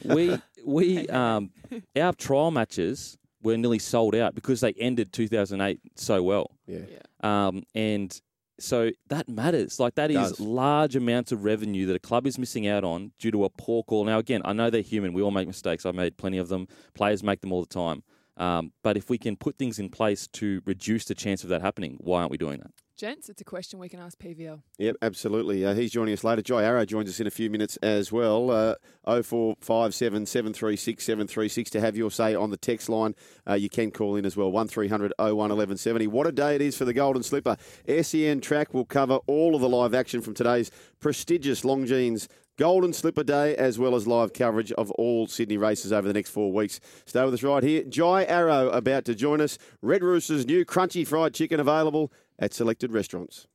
we 0.04 0.38
we 0.66 1.08
um, 1.08 1.52
our 1.96 2.12
trial 2.12 2.52
matches 2.52 3.18
were 3.42 3.56
nearly 3.56 3.80
sold 3.80 4.16
out 4.16 4.36
because 4.36 4.60
they 4.60 4.74
ended 4.74 5.14
2008 5.14 5.80
so 5.96 6.22
well. 6.22 6.52
Yeah. 6.68 6.80
Um, 7.22 7.64
and 7.74 8.20
so 8.60 8.92
that 9.08 9.28
matters. 9.30 9.80
Like 9.80 9.96
that 9.96 10.12
is 10.12 10.32
Does. 10.32 10.40
large 10.40 10.96
amounts 10.96 11.32
of 11.32 11.44
revenue 11.44 11.86
that 11.88 11.96
a 11.96 12.00
club 12.00 12.28
is 12.28 12.38
missing 12.38 12.68
out 12.68 12.84
on 12.84 13.12
due 13.20 13.32
to 13.32 13.46
a 13.46 13.50
poor 13.50 13.84
call. 13.84 14.06
Now, 14.06 14.20
again, 14.20 14.42
I 14.46 14.54
know 14.54 14.70
they're 14.70 14.82
human. 14.82 15.14
We 15.14 15.22
all 15.22 15.32
make 15.32 15.48
mistakes. 15.48 15.86
I've 15.86 15.96
made 15.96 16.18
plenty 16.18 16.38
of 16.38 16.50
them. 16.50 16.68
Players 16.94 17.24
make 17.24 17.42
them 17.42 17.52
all 17.52 17.62
the 17.62 17.74
time. 17.74 18.04
Um, 18.38 18.72
but 18.84 18.96
if 18.96 19.10
we 19.10 19.18
can 19.18 19.36
put 19.36 19.58
things 19.58 19.80
in 19.80 19.90
place 19.90 20.28
to 20.28 20.62
reduce 20.66 21.06
the 21.06 21.16
chance 21.16 21.44
of 21.44 21.50
that 21.50 21.62
happening, 21.62 21.98
why 22.00 22.20
aren't 22.20 22.32
we 22.32 22.38
doing 22.38 22.60
that? 22.60 22.72
Gents, 23.00 23.30
it's 23.30 23.40
a 23.40 23.46
question 23.46 23.80
we 23.80 23.88
can 23.88 24.02
ask 24.02 24.20
PVL. 24.20 24.62
Yep, 24.78 24.98
absolutely. 25.02 25.66
Uh, 25.66 25.74
he's 25.74 25.90
joining 25.90 26.14
us 26.14 26.26
later. 26.26 26.42
Jai 26.42 26.66
Arrow 26.66 26.84
joins 26.84 27.08
us 27.08 27.22
in 27.22 27.28
a 27.28 27.32
few 27.32 27.50
minutes 27.50 27.78
as 27.78 28.12
well. 28.12 28.52
Uh, 28.52 28.76
0457 29.06 30.26
736 30.26 31.02
736 31.02 31.70
to 31.70 31.80
have 31.80 31.96
your 31.96 32.12
say 32.12 32.36
on 32.36 32.50
the 32.50 32.58
text 32.58 32.90
line. 32.90 33.16
Uh, 33.50 33.54
you 33.54 33.70
can 33.70 33.90
call 33.90 34.18
in 34.18 34.26
as 34.26 34.36
well, 34.36 34.52
1300 34.52 35.14
01 35.18 35.34
1170. 35.34 36.08
What 36.08 36.28
a 36.28 36.34
day 36.34 36.56
it 36.56 36.62
is 36.62 36.78
for 36.78 36.84
the 36.84 36.92
Golden 36.92 37.24
Slipper. 37.24 37.56
SEN 37.88 38.42
Track 38.42 38.74
will 38.74 38.84
cover 38.84 39.20
all 39.28 39.56
of 39.56 39.62
the 39.62 39.70
live 39.70 39.94
action 39.94 40.20
from 40.20 40.34
today's 40.34 40.70
prestigious 41.00 41.62
Longines 41.62 42.28
Golden 42.58 42.92
Slipper 42.92 43.24
Day, 43.24 43.56
as 43.56 43.80
well 43.80 43.96
as 43.96 44.08
live 44.08 44.34
coverage 44.34 44.74
of 44.74 44.92
all 44.92 45.26
Sydney 45.26 45.56
races 45.56 45.94
over 45.94 46.06
the 46.06 46.14
next 46.14 46.32
four 46.32 46.52
weeks. 46.52 46.82
Stay 47.06 47.24
with 47.24 47.34
us 47.34 47.44
right 47.44 47.64
here. 47.64 47.84
Jai 47.84 48.26
Arrow 48.26 48.68
about 48.72 49.06
to 49.06 49.16
join 49.16 49.40
us. 49.40 49.58
Red 49.82 50.04
Rooster's 50.04 50.46
new 50.46 50.66
crunchy 50.66 51.08
fried 51.08 51.34
chicken 51.34 51.62
available 51.62 52.12
at 52.40 52.54
selected 52.54 52.92
restaurants 52.92 53.48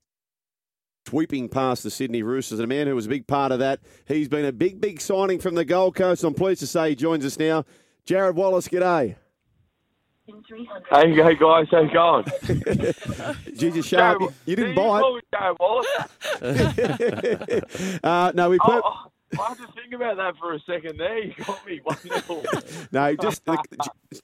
sweeping 1.06 1.48
past 1.48 1.82
the 1.82 1.90
Sydney 1.90 2.22
Roosters. 2.22 2.58
And 2.58 2.64
a 2.64 2.74
man 2.74 2.86
who 2.86 2.94
was 2.94 3.06
a 3.06 3.08
big 3.08 3.26
part 3.26 3.52
of 3.52 3.58
that. 3.58 3.80
He's 4.06 4.28
been 4.28 4.44
a 4.44 4.52
big, 4.52 4.80
big 4.80 5.00
signing 5.00 5.38
from 5.38 5.54
the 5.54 5.64
Gold 5.64 5.94
Coast. 5.94 6.24
I'm 6.24 6.34
pleased 6.34 6.60
to 6.60 6.66
say 6.66 6.90
he 6.90 6.94
joins 6.94 7.24
us 7.24 7.38
now. 7.38 7.64
Jarrod 8.06 8.34
Wallace, 8.34 8.68
g'day. 8.68 9.16
Hey, 10.26 11.12
hey 11.12 11.34
guys, 11.34 11.66
how's 11.70 11.84
it 11.84 11.92
going? 11.92 12.24
Jesus 13.58 13.84
Sharp, 13.84 14.22
you, 14.22 14.32
you 14.46 14.56
didn't 14.56 14.74
bite. 14.74 15.02
Joe 15.34 15.56
Wallace. 15.60 15.86
uh, 18.02 18.32
no, 18.34 18.48
we 18.48 18.58
put. 18.58 18.82
Oh, 18.82 19.10
I 19.38 19.48
had 19.48 19.58
to 19.58 19.66
think 19.72 19.92
about 19.94 20.16
that 20.16 20.38
for 20.38 20.54
a 20.54 20.60
second 20.60 20.96
there. 20.98 21.18
You 21.18 21.34
got 21.44 21.66
me 21.66 21.80
1 21.82 21.96
0. 21.98 22.42
No, 22.90 23.14
just 23.16 23.44
the, 23.44 23.58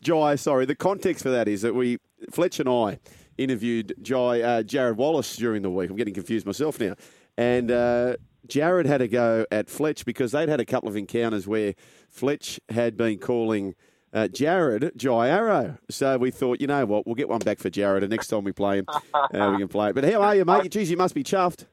Jai. 0.00 0.36
Sorry, 0.36 0.64
the 0.64 0.74
context 0.74 1.22
for 1.22 1.30
that 1.30 1.48
is 1.48 1.60
that 1.62 1.74
we 1.74 1.98
Fletch 2.30 2.60
and 2.60 2.68
I 2.68 2.98
interviewed 3.38 3.94
Jai 4.02 4.40
uh, 4.40 4.62
Jarrod 4.62 4.96
Wallace 4.96 5.36
during 5.36 5.62
the 5.62 5.70
week. 5.70 5.90
I'm 5.90 5.96
getting 5.96 6.14
confused 6.14 6.46
myself 6.46 6.80
now, 6.80 6.94
and 7.36 7.70
uh, 7.70 8.16
Jarrod 8.46 8.86
had 8.86 8.98
to 8.98 9.08
go 9.08 9.46
at 9.50 9.68
Fletch 9.68 10.04
because 10.04 10.32
they'd 10.32 10.48
had 10.48 10.60
a 10.60 10.64
couple 10.64 10.88
of 10.88 10.96
encounters 10.96 11.46
where 11.46 11.74
Fletch 12.08 12.60
had 12.68 12.96
been 12.96 13.18
calling. 13.18 13.74
Uh, 14.12 14.26
Jarrod, 14.26 14.96
Jai 14.96 15.28
Arrow. 15.28 15.78
So 15.88 16.18
we 16.18 16.32
thought, 16.32 16.60
you 16.60 16.66
know 16.66 16.84
what, 16.84 17.06
we'll 17.06 17.14
get 17.14 17.28
one 17.28 17.38
back 17.38 17.60
for 17.60 17.70
Jarrod, 17.70 17.98
and 17.98 18.10
next 18.10 18.26
time 18.26 18.42
we 18.42 18.50
play 18.50 18.78
him, 18.78 18.86
uh, 18.88 19.52
we 19.52 19.58
can 19.58 19.68
play 19.68 19.90
it. 19.90 19.94
But 19.94 20.02
how 20.02 20.20
are 20.22 20.34
you, 20.34 20.44
mate? 20.44 20.68
Geez, 20.72 20.90
you 20.90 20.96
must 20.96 21.14
be 21.14 21.22
chuffed. 21.22 21.66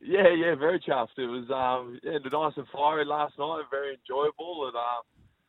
Yeah, 0.00 0.32
yeah, 0.34 0.54
very 0.54 0.80
chuffed. 0.80 1.18
It 1.18 1.26
was 1.26 1.50
um, 1.50 2.00
yeah, 2.02 2.18
nice 2.32 2.54
and 2.56 2.66
fiery 2.72 3.04
last 3.04 3.38
night, 3.38 3.64
very 3.70 3.98
enjoyable. 4.00 4.66
And 4.66 4.74
uh, 4.74 5.02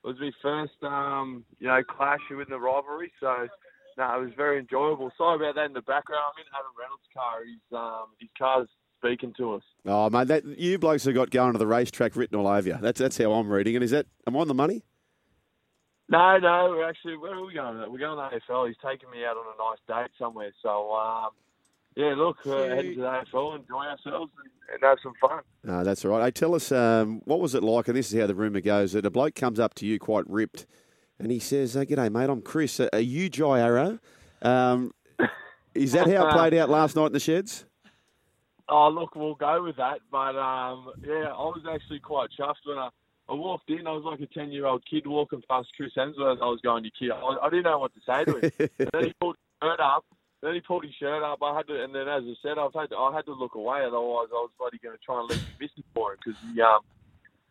it 0.04 0.08
was 0.08 0.20
my 0.20 0.32
first, 0.42 0.84
um, 0.84 1.46
you 1.60 1.68
know, 1.68 1.82
clash 1.84 2.20
with 2.30 2.50
the 2.50 2.60
rivalry. 2.60 3.14
So, 3.22 3.48
no, 3.98 4.20
it 4.20 4.26
was 4.26 4.34
very 4.36 4.60
enjoyable. 4.60 5.12
Sorry 5.18 5.36
about 5.36 5.56
that 5.56 5.66
in 5.66 5.74
the 5.74 5.82
background. 5.82 6.24
I'm 6.28 6.42
in 6.42 6.48
Adam 6.54 6.72
Reynolds' 6.80 7.04
car. 7.14 7.44
He's, 7.46 7.78
um, 7.78 8.08
his 8.20 8.30
car's 8.38 8.68
speaking 9.02 9.34
to 9.38 9.56
us. 9.56 9.64
Oh, 9.86 10.10
mate, 10.10 10.28
that, 10.28 10.46
you 10.46 10.78
blokes 10.78 11.06
have 11.06 11.16
got 11.16 11.32
going 11.32 11.54
to 11.54 11.60
the 11.60 11.68
racetrack 11.68 12.16
written 12.16 12.38
all 12.38 12.48
over 12.48 12.68
you. 12.68 12.78
That's 12.80 13.00
that's 13.00 13.18
how 13.18 13.34
I'm 13.34 13.50
reading 13.50 13.76
it. 13.76 13.84
Is 13.84 13.92
that 13.92 14.06
am 14.28 14.36
I 14.36 14.40
on 14.40 14.48
the 14.48 14.54
money? 14.54 14.84
No, 16.10 16.38
no, 16.40 16.68
we're 16.72 16.88
actually 16.88 17.18
where 17.18 17.34
are 17.34 17.46
we 17.46 17.54
going? 17.54 17.78
We're 17.92 17.98
going 17.98 18.18
to 18.18 18.40
the 18.48 18.54
AFL. 18.54 18.68
He's 18.68 18.76
taking 18.86 19.10
me 19.10 19.26
out 19.26 19.38
on 19.38 19.46
a 19.46 19.58
nice 19.58 19.80
date 19.88 20.12
somewhere. 20.20 20.52
So 20.62 20.92
um, 20.94 21.30
yeah, 21.96 22.14
look, 22.16 22.38
uh, 22.46 22.76
heading 22.76 22.96
to 22.96 23.02
the 23.02 23.08
AFL, 23.08 23.60
enjoy 23.60 23.86
ourselves, 23.86 24.32
and, 24.44 24.74
and 24.74 24.84
have 24.84 24.98
some 25.02 25.14
fun. 25.20 25.42
No, 25.64 25.84
that's 25.84 26.06
all 26.06 26.12
right. 26.12 26.26
Hey, 26.26 26.32
tell 26.32 26.54
us 26.54 26.72
um, 26.72 27.22
what 27.26 27.40
was 27.40 27.56
it 27.56 27.64
like, 27.64 27.88
and 27.88 27.98
this 27.98 28.12
is 28.12 28.20
how 28.20 28.28
the 28.28 28.36
rumour 28.36 28.62
goes: 28.62 28.94
that 28.94 29.06
a 29.06 29.10
bloke 29.10 29.36
comes 29.36 29.60
up 29.60 29.74
to 29.76 29.86
you 29.86 30.00
quite 30.00 30.30
ripped, 30.30 30.68
and 31.24 31.32
he 31.32 31.40
says, 31.40 31.76
uh, 31.78 31.82
"G'day, 31.82 32.12
mate. 32.12 32.30
I'm 32.30 32.42
Chris. 32.42 32.80
Are 32.80 33.00
you 33.00 33.30
Jai 33.30 33.60
Arrow?" 33.60 34.00
Um, 34.42 34.92
is 35.74 35.94
that 35.94 36.08
how 36.08 36.28
it 36.28 36.32
played 36.36 36.54
out 36.56 36.70
last 36.70 36.96
night 36.96 37.08
in 37.08 37.14
the 37.14 37.20
sheds? 37.20 37.66
Oh, 38.68 38.90
look, 38.90 39.16
we'll 39.16 39.36
go 39.36 39.64
with 39.64 39.78
that. 39.78 40.00
But 40.12 40.36
um, 40.36 40.92
yeah, 41.06 41.28
I 41.28 41.44
was 41.44 41.64
actually 41.72 42.00
quite 42.00 42.30
chuffed 42.40 42.66
when 42.66 42.78
I, 42.78 42.90
I 43.30 43.34
walked 43.34 43.70
in. 43.70 43.88
I 43.88 43.92
was 43.92 44.04
like 44.04 44.20
a 44.20 44.34
ten-year-old 44.34 44.84
kid 44.90 45.06
walking 45.06 45.44
past 45.50 45.70
Chris 45.78 45.92
Hemsworth. 45.98 46.42
I 46.42 46.46
was 46.46 46.60
going, 46.64 46.84
to 46.84 46.92
kid!" 46.98 47.12
I, 47.12 47.46
I 47.46 47.50
didn't 47.50 47.66
know 47.66 47.80
what 47.80 47.92
to 47.94 48.02
say 48.06 48.26
to 48.26 48.38
him. 48.38 48.70
then 48.94 49.06
he 49.06 49.14
pulled 49.20 49.36
his 49.36 49.68
shirt 49.68 49.80
up. 49.80 50.06
Then 50.42 50.56
he 50.56 50.62
pulled 50.62 50.86
his 50.86 50.96
shirt 50.96 51.22
up. 51.22 51.40
I 51.44 51.56
had 51.56 51.68
to, 51.68 51.84
and 51.84 51.94
then 51.94 52.08
as 52.08 52.24
I 52.26 52.34
said, 52.42 52.58
I've 52.58 52.74
had 52.74 52.90
to, 52.90 52.98
I 52.98 53.14
had 53.16 53.26
to 53.26 53.34
look 53.34 53.54
away. 53.54 53.82
Otherwise, 53.86 54.28
I 54.32 54.42
was 54.42 54.50
bloody 54.58 54.80
going 54.82 54.98
to 54.98 55.04
try 55.04 55.20
and 55.20 55.30
leave 55.30 55.40
him 55.40 55.56
missing 55.60 55.84
for 55.94 56.14
him 56.14 56.18
because 56.24 56.42
he, 56.42 56.62
um, 56.62 56.80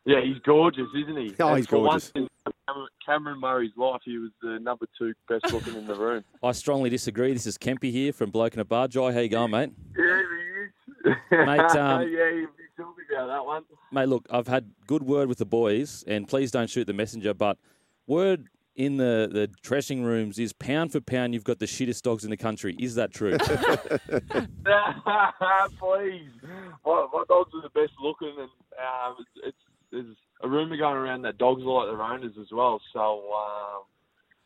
yeah, 0.04 0.20
he's 0.22 0.38
gorgeous, 0.44 0.86
isn't 0.96 1.16
he? 1.16 1.34
Oh, 1.40 1.48
And 1.48 1.58
he's 1.58 1.66
for 1.66 1.76
gorgeous. 1.76 2.12
Once 2.14 2.28
in 2.46 2.52
Cameron, 2.66 2.88
Cameron 3.04 3.40
Murray's 3.40 3.72
life, 3.76 4.00
he 4.04 4.18
was 4.18 4.30
the 4.42 4.58
number 4.60 4.86
two 4.98 5.12
best 5.28 5.52
looking 5.52 5.74
in 5.74 5.86
the 5.86 5.94
room. 5.94 6.24
I 6.42 6.52
strongly 6.52 6.90
disagree. 6.90 7.32
This 7.32 7.46
is 7.46 7.58
Kempy 7.58 7.90
here 7.90 8.12
from 8.12 8.30
Bloke 8.30 8.54
in 8.54 8.60
a 8.60 8.64
Bar. 8.64 8.88
Jai, 8.88 9.12
how 9.12 9.20
you 9.20 9.28
going, 9.28 9.50
mate? 9.50 9.72
Yeah, 9.96 10.04
he 10.04 11.12
is. 11.12 11.16
Mate, 11.30 11.60
um, 11.76 12.02
yeah, 12.08 12.30
he'd 12.32 12.46
be 12.56 12.64
talking 12.76 13.04
about 13.12 13.26
that 13.26 13.44
one. 13.44 13.64
Mate, 13.92 14.08
look, 14.08 14.26
I've 14.30 14.48
had 14.48 14.70
good 14.86 15.02
word 15.02 15.28
with 15.28 15.38
the 15.38 15.46
boys, 15.46 16.04
and 16.06 16.26
please 16.26 16.50
don't 16.50 16.70
shoot 16.70 16.86
the 16.86 16.92
messenger, 16.92 17.34
but 17.34 17.58
word 18.06 18.48
in 18.76 18.96
the, 18.96 19.28
the 19.30 19.46
dressing 19.62 20.02
rooms 20.02 20.38
is 20.38 20.52
pound 20.54 20.92
for 20.92 21.00
pound, 21.00 21.34
you've 21.34 21.44
got 21.44 21.58
the 21.58 21.66
shittest 21.66 22.02
dogs 22.02 22.24
in 22.24 22.30
the 22.30 22.36
country. 22.36 22.74
Is 22.78 22.94
that 22.94 23.12
true? 23.12 23.36
Please, 23.38 23.58
my, 26.86 27.06
my 27.12 27.24
dogs 27.28 27.50
are 27.54 27.62
the 27.62 27.70
best 27.74 27.92
looking, 28.00 28.32
and 28.38 28.48
um, 28.78 29.16
it's, 29.18 29.28
it's 29.48 29.58
there's 29.92 30.16
a 30.42 30.48
rumor 30.48 30.76
going 30.76 30.96
around 30.96 31.22
that 31.22 31.38
dogs 31.38 31.62
are 31.62 31.86
like 31.86 31.88
their 31.88 32.02
owners 32.02 32.34
as 32.40 32.48
well. 32.52 32.80
So 32.92 33.00
um, 33.00 33.82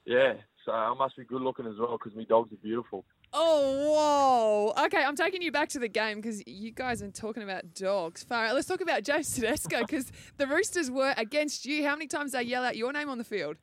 yeah, 0.04 0.35
so 0.64 0.72
I 0.72 0.94
must 0.94 1.16
be 1.16 1.24
good 1.24 1.42
looking 1.42 1.66
as 1.66 1.74
well 1.78 1.98
because 1.98 2.16
my 2.16 2.24
dogs 2.24 2.52
are 2.52 2.57
beautiful. 2.57 3.04
Oh, 3.37 4.72
whoa. 4.76 4.85
Okay, 4.85 5.02
I'm 5.02 5.16
taking 5.16 5.42
you 5.42 5.50
back 5.50 5.68
to 5.70 5.80
the 5.80 5.88
game 5.88 6.20
because 6.20 6.46
you 6.46 6.70
guys 6.70 7.02
are 7.02 7.11
talking 7.11 7.42
about 7.42 7.74
dogs. 7.74 8.22
Far 8.22 8.46
out. 8.46 8.54
Let's 8.54 8.68
talk 8.68 8.80
about 8.80 9.02
James 9.04 9.35
Tedesco 9.35 9.80
because 9.80 10.12
the 10.37 10.46
Roosters 10.46 10.90
were 10.90 11.14
against 11.16 11.66
you. 11.66 11.85
How 11.85 11.94
many 11.96 12.07
times 12.07 12.33
they 12.33 12.42
yell 12.42 12.64
out 12.64 12.76
your 12.76 12.92
name 12.92 13.09
on 13.09 13.18
the 13.18 13.24
field? 13.24 13.57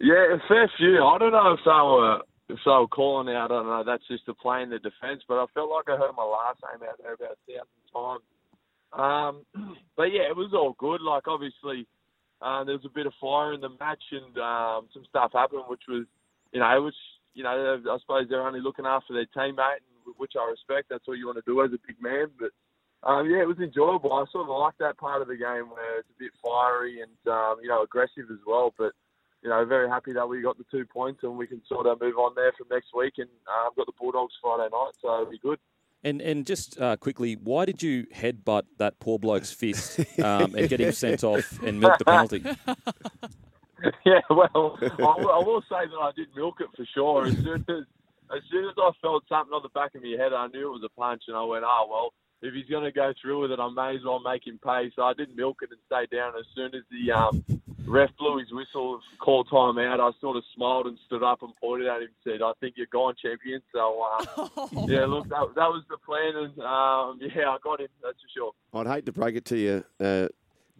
Yeah, 0.00 0.34
a 0.34 0.38
fair 0.46 0.70
few. 0.76 1.02
I 1.02 1.18
don't 1.18 1.32
know 1.32 1.52
if 1.52 1.60
they 1.64 1.70
were 1.70 2.20
if 2.50 2.58
they 2.64 2.70
were 2.70 2.88
calling 2.88 3.34
out. 3.34 3.50
I 3.50 3.54
don't 3.54 3.66
know. 3.66 3.82
That's 3.84 4.06
just 4.08 4.26
to 4.26 4.34
play 4.34 4.62
in 4.62 4.68
the 4.68 4.78
defence, 4.78 5.22
but 5.26 5.36
I 5.36 5.46
felt 5.54 5.70
like 5.70 5.88
I 5.88 5.96
heard 5.96 6.12
my 6.14 6.24
last 6.24 6.58
name 6.60 6.86
out 6.86 6.98
there 7.02 7.14
about 7.14 7.32
a 7.32 7.48
thousand 7.48 7.86
times. 7.94 8.24
Um, 8.96 9.44
but 9.96 10.12
yeah, 10.12 10.28
it 10.30 10.36
was 10.36 10.52
all 10.54 10.74
good. 10.78 11.00
Like 11.00 11.28
obviously, 11.28 11.86
uh, 12.40 12.64
there 12.64 12.74
was 12.74 12.84
a 12.84 12.94
bit 12.94 13.06
of 13.06 13.12
fire 13.20 13.52
in 13.52 13.60
the 13.60 13.70
match, 13.80 14.02
and 14.12 14.38
um, 14.38 14.88
some 14.92 15.04
stuff 15.08 15.32
happened, 15.32 15.64
which 15.68 15.82
was, 15.88 16.04
you 16.52 16.60
know, 16.60 16.82
which 16.82 16.94
you 17.34 17.42
know, 17.42 17.80
I 17.90 17.98
suppose 18.00 18.26
they're 18.28 18.46
only 18.46 18.60
looking 18.60 18.86
after 18.86 19.12
their 19.12 19.26
teammate, 19.36 19.82
which 20.16 20.32
I 20.38 20.48
respect. 20.50 20.88
That's 20.88 21.06
what 21.06 21.18
you 21.18 21.26
want 21.26 21.38
to 21.38 21.50
do 21.50 21.62
as 21.62 21.72
a 21.72 21.82
big 21.86 22.00
man. 22.00 22.28
But 22.38 22.50
um, 23.08 23.28
yeah, 23.28 23.42
it 23.42 23.48
was 23.48 23.58
enjoyable. 23.58 24.12
I 24.12 24.24
sort 24.30 24.48
of 24.48 24.56
like 24.56 24.78
that 24.78 24.98
part 24.98 25.20
of 25.20 25.28
the 25.28 25.36
game 25.36 25.68
where 25.70 25.98
it's 25.98 26.08
a 26.08 26.18
bit 26.18 26.32
fiery 26.42 27.02
and 27.02 27.32
um, 27.32 27.56
you 27.62 27.68
know 27.68 27.82
aggressive 27.82 28.30
as 28.30 28.38
well. 28.46 28.72
But 28.78 28.92
you 29.42 29.50
know, 29.50 29.64
very 29.64 29.88
happy 29.88 30.12
that 30.14 30.28
we 30.28 30.40
got 30.40 30.56
the 30.56 30.64
two 30.70 30.86
points 30.86 31.20
and 31.22 31.36
we 31.36 31.46
can 31.46 31.60
sort 31.68 31.86
of 31.86 32.00
move 32.00 32.16
on 32.16 32.32
there 32.34 32.52
for 32.56 32.64
next 32.72 32.94
week. 32.96 33.14
And 33.18 33.28
um, 33.48 33.72
got 33.76 33.86
the 33.86 33.92
Bulldogs 33.98 34.34
Friday 34.40 34.68
night, 34.72 34.92
so 35.02 35.20
it'll 35.20 35.30
be 35.30 35.38
good. 35.38 35.58
And 36.04 36.20
and 36.20 36.46
just 36.46 36.80
uh, 36.80 36.96
quickly, 36.96 37.34
why 37.34 37.64
did 37.64 37.82
you 37.82 38.06
headbutt 38.14 38.64
that 38.78 39.00
poor 39.00 39.18
bloke's 39.18 39.52
fist 39.52 40.00
um, 40.20 40.54
and 40.54 40.68
get 40.68 40.80
him 40.80 40.92
sent 40.92 41.24
off 41.24 41.60
and 41.62 41.80
milk 41.80 41.98
the 41.98 42.04
penalty? 42.04 42.42
yeah, 44.04 44.20
well, 44.30 44.78
I, 44.80 44.88
will- 44.98 45.44
will 45.44 45.62
say 45.62 45.86
that 45.86 45.98
I 46.00 46.10
did 46.14 46.28
milk 46.36 46.56
it 46.60 46.68
for 46.76 46.84
sure. 46.94 47.26
As 47.26 47.34
soon 47.34 47.64
as 47.68 47.84
as 48.34 48.42
soon 48.50 48.64
as 48.64 48.74
I 48.78 48.90
felt 49.02 49.24
something 49.28 49.52
on 49.52 49.62
the 49.62 49.68
back 49.70 49.94
of 49.94 50.02
my 50.02 50.16
head, 50.18 50.32
I 50.32 50.46
knew 50.48 50.68
it 50.68 50.80
was 50.80 50.82
a 50.84 51.00
punch, 51.00 51.22
and 51.28 51.36
I 51.36 51.44
went, 51.44 51.64
"Oh 51.66 51.86
well, 51.90 52.12
if 52.44 52.54
he's 52.54 52.68
going 52.68 52.84
to 52.84 52.92
go 52.92 53.12
through 53.20 53.42
with 53.42 53.50
it, 53.50 53.58
I 53.58 53.68
may 53.70 53.96
as 53.96 54.04
well 54.04 54.20
make 54.20 54.46
him 54.46 54.58
pay." 54.62 54.90
So 54.94 55.02
I 55.02 55.14
didn't 55.14 55.36
milk 55.36 55.58
it 55.62 55.70
and 55.70 55.80
stay 55.86 56.14
down. 56.14 56.32
As 56.38 56.46
soon 56.54 56.74
as 56.74 56.82
the 56.90 57.12
um, 57.12 57.44
ref 57.86 58.10
blew 58.18 58.38
his 58.38 58.52
whistle, 58.52 59.00
called 59.18 59.48
time 59.50 59.78
out, 59.78 60.00
I 60.00 60.10
sort 60.20 60.36
of 60.36 60.44
smiled 60.54 60.86
and 60.86 60.98
stood 61.06 61.22
up 61.22 61.42
and 61.42 61.54
pointed 61.56 61.88
at 61.88 62.02
him 62.02 62.08
and 62.08 62.32
said, 62.32 62.42
"I 62.42 62.52
think 62.60 62.74
you're 62.76 62.86
gone, 62.92 63.14
champion." 63.20 63.62
So 63.72 64.02
uh, 64.02 64.48
yeah, 64.86 65.06
look, 65.06 65.28
that, 65.28 65.54
that 65.56 65.70
was 65.70 65.82
the 65.88 65.98
plan, 65.98 66.36
and 66.36 66.58
um, 66.60 67.18
yeah, 67.34 67.48
I 67.48 67.56
got 67.62 67.80
him. 67.80 67.88
That's 68.02 68.18
for 68.20 68.28
sure. 68.34 68.52
I'd 68.72 68.86
hate 68.86 69.06
to 69.06 69.12
break 69.12 69.36
it 69.36 69.44
to 69.46 69.56
you, 69.56 69.84
uh, 70.00 70.28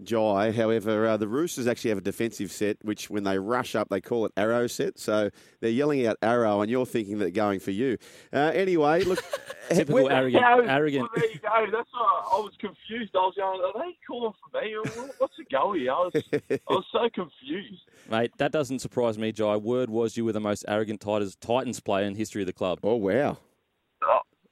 Jai. 0.02 0.50
However, 0.50 1.06
uh, 1.06 1.16
the 1.16 1.28
Roosters 1.28 1.66
actually 1.66 1.90
have 1.90 1.98
a 1.98 2.02
defensive 2.02 2.50
set, 2.50 2.76
which 2.82 3.08
when 3.10 3.22
they 3.24 3.38
rush 3.38 3.74
up, 3.76 3.88
they 3.88 4.00
call 4.00 4.26
it 4.26 4.32
arrow 4.36 4.66
set. 4.66 4.98
So 4.98 5.30
they're 5.60 5.70
yelling 5.70 6.06
out 6.06 6.16
arrow, 6.20 6.60
and 6.60 6.70
you're 6.70 6.84
thinking 6.86 7.18
that 7.18 7.24
they're 7.26 7.30
going 7.30 7.60
for 7.60 7.70
you. 7.70 7.96
Uh, 8.32 8.50
anyway, 8.54 9.04
look. 9.04 9.22
Typical 9.70 10.04
where- 10.04 10.12
arrogant, 10.12 10.42
Yeah, 10.42 10.74
arrogant. 10.74 11.02
Well, 11.02 11.10
there 11.14 11.30
you 11.30 11.38
go. 11.38 11.66
That's 11.72 11.88
what 11.92 12.24
I 12.32 12.36
was 12.40 12.52
confused. 12.58 13.12
I 13.14 13.18
was 13.18 13.34
going, 13.36 13.60
are 13.60 13.72
they 13.86 13.96
calling 14.06 14.32
for 14.52 14.60
me? 14.60 14.76
What's 15.18 15.36
the 15.38 15.44
go 15.50 15.72
here? 15.72 15.92
I 15.92 15.98
was, 16.00 16.12
I 16.50 16.58
was 16.68 16.84
so 16.92 17.08
confused. 17.14 17.82
Mate, 18.10 18.32
that 18.38 18.52
doesn't 18.52 18.80
surprise 18.80 19.16
me, 19.16 19.32
Jai. 19.32 19.56
Word 19.56 19.88
was 19.90 20.16
you 20.16 20.24
were 20.24 20.32
the 20.32 20.40
most 20.40 20.64
arrogant 20.68 21.00
Titans, 21.00 21.36
Titans 21.36 21.80
player 21.80 22.04
in 22.06 22.14
history 22.16 22.42
of 22.42 22.46
the 22.46 22.52
club. 22.52 22.80
Oh, 22.82 22.96
wow. 22.96 23.38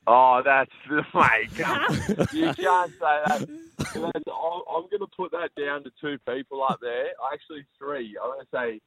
Oh, 0.07 0.39
oh 0.39 0.43
that's 0.45 0.71
oh 0.91 1.03
mate. 1.15 1.55
come- 1.57 2.27
you 2.33 2.53
can't 2.55 2.91
say 2.93 2.97
that. 3.01 3.27
That's- 3.27 3.49
I'm, 3.95 4.63
I'm 4.75 4.83
going 4.91 5.01
to 5.01 5.07
put 5.17 5.33
that 5.33 5.51
down 5.61 5.85
to 5.85 5.91
two 6.01 6.17
people 6.29 6.63
up 6.63 6.81
there. 6.81 7.07
Actually, 7.33 7.65
three. 7.79 8.17
I'm 8.23 8.31
going 8.31 8.41
to 8.41 8.47
say 8.53 8.81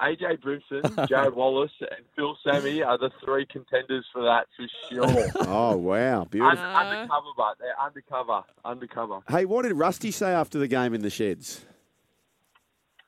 AJ 0.00 0.40
Brimson, 0.40 0.82
Jarrod 1.08 1.34
Wallace, 1.34 1.72
and 1.80 2.04
Phil 2.16 2.36
Sami 2.44 2.82
are 2.82 2.98
the 2.98 3.10
three 3.24 3.46
contenders 3.46 4.06
for 4.12 4.22
that 4.22 4.46
for 4.56 4.66
sure. 4.90 5.46
Oh, 5.46 5.76
wow. 5.76 6.22
Un- 6.22 6.28
Beautiful. 6.28 6.58
undercover, 6.64 7.26
but 7.36 7.56
they're 7.58 7.80
undercover. 7.84 8.42
Undercover. 8.64 9.18
Hey, 9.28 9.44
what 9.44 9.62
did 9.62 9.74
Rusty 9.74 10.10
say 10.10 10.30
after 10.32 10.58
the 10.58 10.68
game 10.68 10.94
in 10.94 11.02
the 11.02 11.10
sheds? 11.10 11.64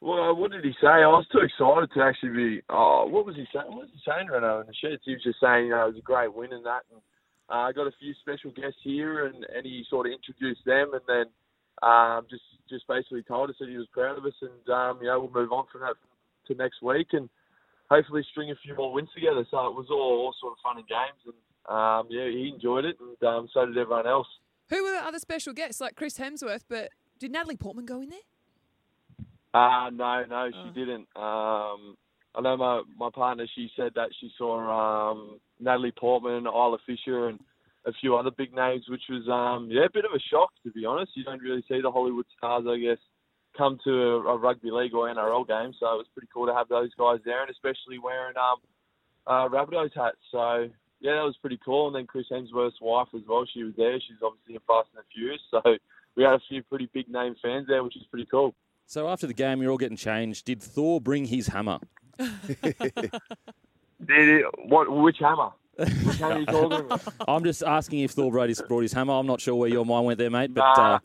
Well, 0.01 0.31
uh, 0.31 0.35
what 0.35 0.51
did 0.51 0.65
he 0.65 0.73
say? 0.81 0.89
I 0.89 1.07
was 1.07 1.27
too 1.31 1.41
excited 1.41 1.91
to 1.95 2.03
actually 2.03 2.31
be. 2.31 2.63
Oh, 2.71 3.07
what 3.07 3.27
was 3.27 3.37
he 3.37 3.47
saying? 3.53 3.67
What 3.69 3.81
was 3.81 3.89
he 3.93 4.01
saying, 4.07 4.29
Reyno, 4.29 4.63
in 4.63 4.67
the 4.67 4.75
sheds? 4.75 5.03
He 5.05 5.13
was 5.13 5.23
just 5.23 5.39
saying, 5.41 5.67
you 5.67 5.71
know, 5.73 5.83
it 5.85 5.89
was 5.89 5.99
a 5.99 6.03
great 6.03 6.35
win 6.35 6.53
and 6.53 6.65
that. 6.65 6.83
And 6.91 7.01
uh, 7.51 7.55
I 7.55 7.73
got 7.73 7.87
a 7.87 7.93
few 7.99 8.15
special 8.21 8.51
guests 8.53 8.79
here, 8.83 9.27
and, 9.27 9.45
and 9.55 9.65
he 9.65 9.85
sort 9.91 10.07
of 10.07 10.13
introduced 10.13 10.65
them, 10.65 10.93
and 10.95 11.03
then 11.09 11.27
um, 11.83 12.27
just 12.31 12.43
just 12.69 12.87
basically 12.87 13.23
told 13.23 13.51
us 13.51 13.57
that 13.59 13.69
he 13.69 13.77
was 13.77 13.89
proud 13.93 14.17
of 14.17 14.25
us, 14.25 14.35
and 14.41 14.75
um, 14.75 14.99
you 15.01 15.09
know, 15.09 15.21
we'll 15.21 15.43
move 15.43 15.53
on 15.53 15.65
from 15.73 15.81
that 15.81 15.97
to 16.47 16.55
next 16.55 16.83
week, 16.83 17.09
and 17.13 17.29
hopefully 17.91 18.25
string 18.31 18.51
a 18.51 18.55
few 18.63 18.75
more 18.77 18.93
wins 18.93 19.09
together. 19.15 19.45
So 19.51 19.67
it 19.67 19.75
was 19.75 19.87
all, 19.91 19.97
all 19.99 20.35
sort 20.41 20.53
of 20.53 20.59
fun 20.63 20.77
and 20.79 20.87
games, 20.87 21.21
and 21.27 21.77
um, 21.77 22.07
yeah, 22.09 22.29
he 22.31 22.53
enjoyed 22.55 22.85
it, 22.85 22.97
and 23.01 23.29
um, 23.29 23.49
so 23.53 23.67
did 23.67 23.77
everyone 23.77 24.07
else. 24.07 24.29
Who 24.69 24.85
were 24.85 24.93
the 24.93 25.05
other 25.05 25.19
special 25.19 25.53
guests 25.53 25.81
like 25.81 25.97
Chris 25.97 26.17
Hemsworth? 26.19 26.63
But 26.69 26.91
did 27.19 27.33
Natalie 27.33 27.57
Portman 27.57 27.87
go 27.87 28.01
in 28.01 28.11
there? 28.11 28.21
Uh, 29.53 29.91
no, 29.91 30.25
no, 30.29 30.49
she 30.53 30.71
didn't. 30.79 31.09
Um, 31.17 31.97
I 32.35 32.41
know 32.41 32.57
my, 32.57 32.83
my 32.97 33.11
partner, 33.13 33.47
she 33.57 33.69
said 33.77 33.93
that 33.97 34.11
she 34.21 34.31
saw 34.39 35.11
um, 35.11 35.41
Natalie 35.61 35.93
Portman, 35.93 36.47
Isla 36.47 36.79
Fisher, 36.87 37.29
and 37.29 37.41
a 37.87 37.93
few 37.93 38.17
other 38.17 38.31
big 38.31 38.55
names, 38.55 38.85
which 38.89 39.05
was, 39.09 39.27
um, 39.29 39.69
yeah, 39.71 39.87
a 39.87 39.93
bit 39.93 40.05
of 40.05 40.13
a 40.15 40.21
shock, 40.21 40.51
to 40.65 40.71
be 40.71 40.85
honest. 40.85 41.13
You 41.15 41.25
don't 41.25 41.43
really 41.43 41.65
see 41.69 41.81
the 41.81 41.91
Hollywood 41.91 42.27
stars, 42.37 42.65
I 42.69 42.79
guess, 42.79 42.99
come 43.57 43.79
to 43.85 43.91
a, 43.91 44.35
a 44.35 44.37
rugby 44.37 44.71
league 44.71 44.95
or 44.95 45.09
NRL 45.13 45.47
game, 45.49 45.73
so 45.79 45.95
it 45.95 45.99
was 45.99 46.07
pretty 46.13 46.29
cool 46.33 46.47
to 46.47 46.55
have 46.55 46.69
those 46.69 46.91
guys 46.99 47.21
there, 47.25 47.43
and 47.43 47.51
especially 47.51 47.99
wearing 47.99 48.37
um, 48.37 48.59
uh, 49.27 49.49
Rabbitohs 49.49 49.95
hats. 49.95 50.19
So, 50.31 50.69
yeah, 51.01 51.15
that 51.15 51.25
was 51.25 51.37
pretty 51.41 51.59
cool. 51.65 51.87
And 51.87 51.97
then 51.97 52.07
Chris 52.07 52.27
Hemsworth's 52.31 52.81
wife 52.81 53.09
as 53.15 53.23
well, 53.29 53.47
she 53.53 53.65
was 53.65 53.75
there. 53.77 53.99
She's 54.01 54.23
obviously 54.23 54.55
in 54.55 54.61
Fast 54.67 54.89
and 54.95 55.03
the 55.03 55.07
Furious, 55.15 55.41
so 55.51 55.63
we 56.17 56.23
had 56.23 56.35
a 56.35 56.41
few 56.49 56.63
pretty 56.63 56.89
big 56.93 57.09
name 57.09 57.35
fans 57.43 57.67
there, 57.67 57.83
which 57.83 57.97
is 57.97 58.03
pretty 58.11 58.27
cool. 58.31 58.55
So 58.87 59.09
after 59.09 59.27
the 59.27 59.35
game, 59.35 59.63
you're 59.63 59.71
all 59.71 59.79
getting 59.79 59.97
changed. 59.97 60.45
Did 60.45 60.61
Thor 60.63 61.01
bring 61.01 61.25
his 61.25 61.47
hammer? 61.47 61.79
Did 64.07 64.29
it, 64.29 64.45
what? 64.67 64.91
Which 64.91 65.19
hammer? 65.19 65.51
Which 65.77 66.17
hammer 66.19 66.35
are 66.35 66.41
you 66.41 66.47
talking 66.47 66.73
about? 66.87 67.03
I'm 67.29 67.45
just 67.45 67.63
asking 67.63 68.01
if 68.01 68.13
Thor 68.13 68.31
brought 68.31 68.49
his, 68.49 68.61
brought 68.63 68.83
his 68.83 68.93
hammer. 68.93 69.15
I'm 69.15 69.27
not 69.27 69.41
sure 69.41 69.55
where 69.55 69.69
your 69.69 69.85
mind 69.87 70.07
went 70.07 70.19
there, 70.19 70.31
mate. 70.31 70.53
But 70.55 70.61
Nah. 70.77 70.95
uh, 70.95 70.99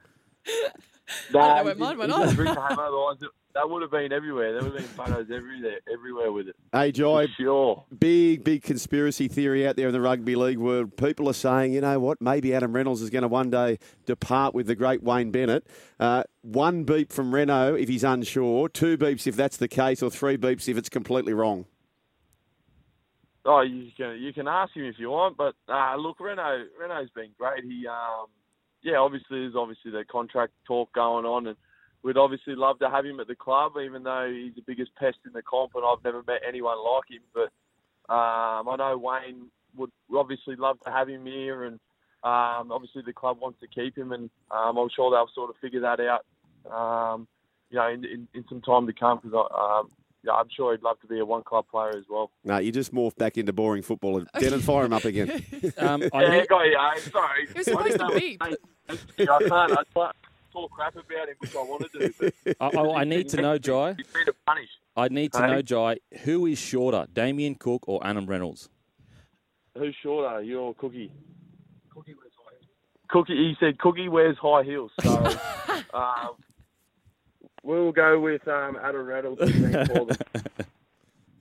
Nah, 1.34 1.40
I 1.40 1.48
don't 1.48 1.58
know 1.58 1.64
where 1.64 1.76
mine 1.76 1.98
went 1.98 2.30
he 2.30 2.36
bring 2.36 2.54
the 2.54 2.60
hammer, 2.62 2.84
otherwise 2.86 3.18
it- 3.22 3.30
that 3.54 3.70
would 3.70 3.82
have 3.84 3.92
been 3.92 4.12
everywhere. 4.12 4.52
There 4.52 4.64
would 4.64 4.74
have 4.74 4.82
been 4.82 5.06
photos 5.06 5.32
everywhere, 5.32 5.80
everywhere 5.94 6.30
with 6.30 6.50
it. 6.50 6.58
Hey, 6.74 6.92
Jai, 6.92 7.28
Sure. 7.40 7.86
big, 7.98 8.44
big 8.44 8.64
conspiracy 8.64 9.30
theory 9.30 9.66
out 9.66 9.78
there 9.78 9.88
in 9.88 9.94
the 9.94 10.02
rugby 10.02 10.36
league 10.36 10.58
world. 10.58 10.98
People 10.98 11.30
are 11.30 11.34
saying, 11.34 11.72
you 11.72 11.80
know 11.80 11.98
what, 12.00 12.20
maybe 12.20 12.54
Adam 12.54 12.74
Reynolds 12.74 13.02
is 13.02 13.10
going 13.10 13.22
to 13.22 13.30
one 13.30 13.50
day 13.50 13.80
depart 14.06 14.54
with 14.56 14.68
the 14.68 14.76
great 14.76 15.04
Wayne 15.04 15.32
Bennett. 15.32 15.66
Uh, 16.02 16.24
one 16.42 16.84
beep 16.84 17.14
from 17.14 17.32
Reyno 17.32 17.80
if 17.82 17.88
he's 17.88 18.04
unsure, 18.04 18.68
two 18.68 18.98
beeps 18.98 19.26
if 19.26 19.38
that's 19.38 19.56
the 19.56 19.70
case, 19.70 20.04
or 20.04 20.10
three 20.10 20.36
beeps 20.36 20.68
if 20.68 20.78
it's 20.78 20.90
completely 20.90 21.32
wrong. 21.34 21.66
Oh, 23.48 23.62
you 23.62 23.92
can 23.96 24.18
you 24.20 24.34
can 24.34 24.48
ask 24.48 24.76
him 24.76 24.86
if 24.86 24.96
you 24.98 25.12
want, 25.12 25.38
but 25.38 25.54
uh, 25.70 25.96
look, 25.98 26.18
Reyno 26.18 26.66
Reyno's 26.82 27.12
been 27.12 27.30
great. 27.38 27.64
He, 27.64 27.86
um, 27.88 28.26
yeah, 28.82 28.98
obviously 28.98 29.42
there's 29.42 29.56
obviously 29.56 29.92
the 29.92 30.04
contract 30.12 30.54
talk 30.66 30.92
going 30.94 31.26
on, 31.26 31.48
and 31.48 31.58
we'd 32.02 32.18
obviously 32.18 32.56
love 32.56 32.80
to 32.80 32.90
have 32.90 33.06
him 33.06 33.20
at 33.20 33.28
the 33.28 33.36
club, 33.36 33.74
even 33.84 34.02
though 34.02 34.32
he's 34.32 34.56
the 34.56 34.64
biggest 34.66 34.96
pest 34.96 35.18
in 35.28 35.34
the 35.34 35.44
comp, 35.44 35.74
and 35.76 35.84
I've 35.86 36.04
never 36.04 36.24
met 36.26 36.42
anyone 36.48 36.78
like 36.84 37.10
him. 37.10 37.22
But 37.36 37.52
um, 38.12 38.68
I 38.68 38.76
know 38.78 38.98
Wayne 38.98 39.48
would 39.78 39.92
obviously 40.16 40.56
love 40.56 40.80
to 40.86 40.92
have 40.92 41.08
him 41.08 41.26
here, 41.26 41.66
and 41.66 41.80
um, 42.24 42.72
obviously 42.72 43.04
the 43.06 43.14
club 43.14 43.38
wants 43.40 43.60
to 43.60 43.68
keep 43.68 43.96
him, 43.96 44.12
and 44.12 44.30
um, 44.50 44.78
I'm 44.78 44.90
sure 44.96 45.12
they'll 45.12 45.30
sort 45.36 45.52
of 45.52 45.56
figure 45.62 45.82
that 45.82 46.00
out, 46.00 46.26
um, 46.72 47.28
you 47.70 47.78
know, 47.78 47.88
in, 47.90 48.04
in, 48.06 48.28
in 48.34 48.44
some 48.50 48.62
time 48.62 48.88
to 48.88 48.94
come. 48.94 49.20
Because 49.22 49.86
yeah, 50.26 50.34
I'm 50.34 50.48
sure 50.56 50.72
he'd 50.74 50.82
love 50.84 51.00
to 51.02 51.08
be 51.08 51.20
a 51.20 51.26
one 51.26 51.44
club 51.44 51.66
player 51.70 51.90
as 51.98 52.06
well. 52.10 52.32
No, 52.44 52.58
you 52.58 52.72
just 52.72 52.94
morphed 52.94 53.18
back 53.18 53.38
into 53.38 53.54
boring 53.54 53.84
football. 53.84 54.18
And 54.18 54.30
Denan, 54.36 54.62
fire 54.62 54.86
him 54.86 54.94
up 54.94 55.06
again. 55.06 55.44
Um, 55.78 56.04
I 56.14 56.24
yeah, 56.24 56.30
need- 56.40 56.48
got 56.48 56.62
you. 56.64 56.78
eh? 56.78 57.00
Sorry. 57.12 57.44
It 57.44 57.56
was 57.56 57.66
supposed 57.66 58.00
to 58.00 58.08
be. 58.20 58.38
I 58.42 58.56
can't. 59.18 59.32
I 59.52 59.84
can't 59.94 60.16
talk 60.54 60.72
crap 60.72 60.94
about 60.96 61.28
him, 61.30 61.36
which 61.40 61.56
I 61.56 61.60
want 61.60 61.92
to 61.92 62.00
do. 62.00 62.14
But 62.46 62.56
I, 62.62 62.68
I, 62.80 63.02
I 63.02 63.04
need 63.04 63.30
to 63.30 63.42
know, 63.42 63.58
Jai. 63.58 63.94
He's 63.98 64.08
been 64.08 64.34
punished. 64.46 64.72
I 64.98 65.08
need 65.10 65.34
to 65.34 65.42
Hey? 65.42 65.48
know, 65.48 65.62
Jai, 65.62 65.98
who 66.24 66.46
is 66.46 66.58
shorter, 66.58 67.06
Damien 67.12 67.56
Cook 67.56 67.84
or 67.88 68.06
Adam 68.08 68.26
Reynolds? 68.26 68.70
Who's 69.78 69.96
shorter, 70.02 70.42
you 70.42 70.60
or 70.62 70.74
Cookie? 70.76 71.12
Cookie 71.94 72.14
wears 72.14 72.32
high 72.38 72.54
heels. 72.60 72.70
Cookie, 73.10 73.36
he 73.36 73.56
said 73.60 73.78
Cookie 73.80 74.08
wears 74.08 74.38
high 74.42 74.64
heels. 74.64 74.92
So 75.02 75.10
um, 75.94 76.36
we'll 77.66 77.92
go 77.92 78.20
with 78.20 78.48
um, 78.48 78.78
Adam 78.82 79.06
Reynolds. 79.06 79.42
and 79.42 79.90
call 79.90 80.06
them. 80.06 80.18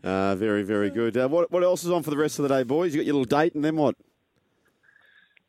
Uh, 0.02 0.34
very, 0.36 0.62
very 0.62 0.90
good. 0.90 1.16
Uh, 1.16 1.28
what, 1.28 1.50
what 1.52 1.62
else 1.62 1.84
is 1.84 1.90
on 1.90 2.02
for 2.02 2.10
the 2.10 2.16
rest 2.16 2.38
of 2.38 2.44
the 2.44 2.48
day, 2.48 2.62
boys? 2.62 2.94
You 2.94 3.00
got 3.00 3.06
your 3.06 3.14
little 3.14 3.38
date, 3.38 3.54
and 3.54 3.64
then 3.64 3.76
what? 3.76 3.94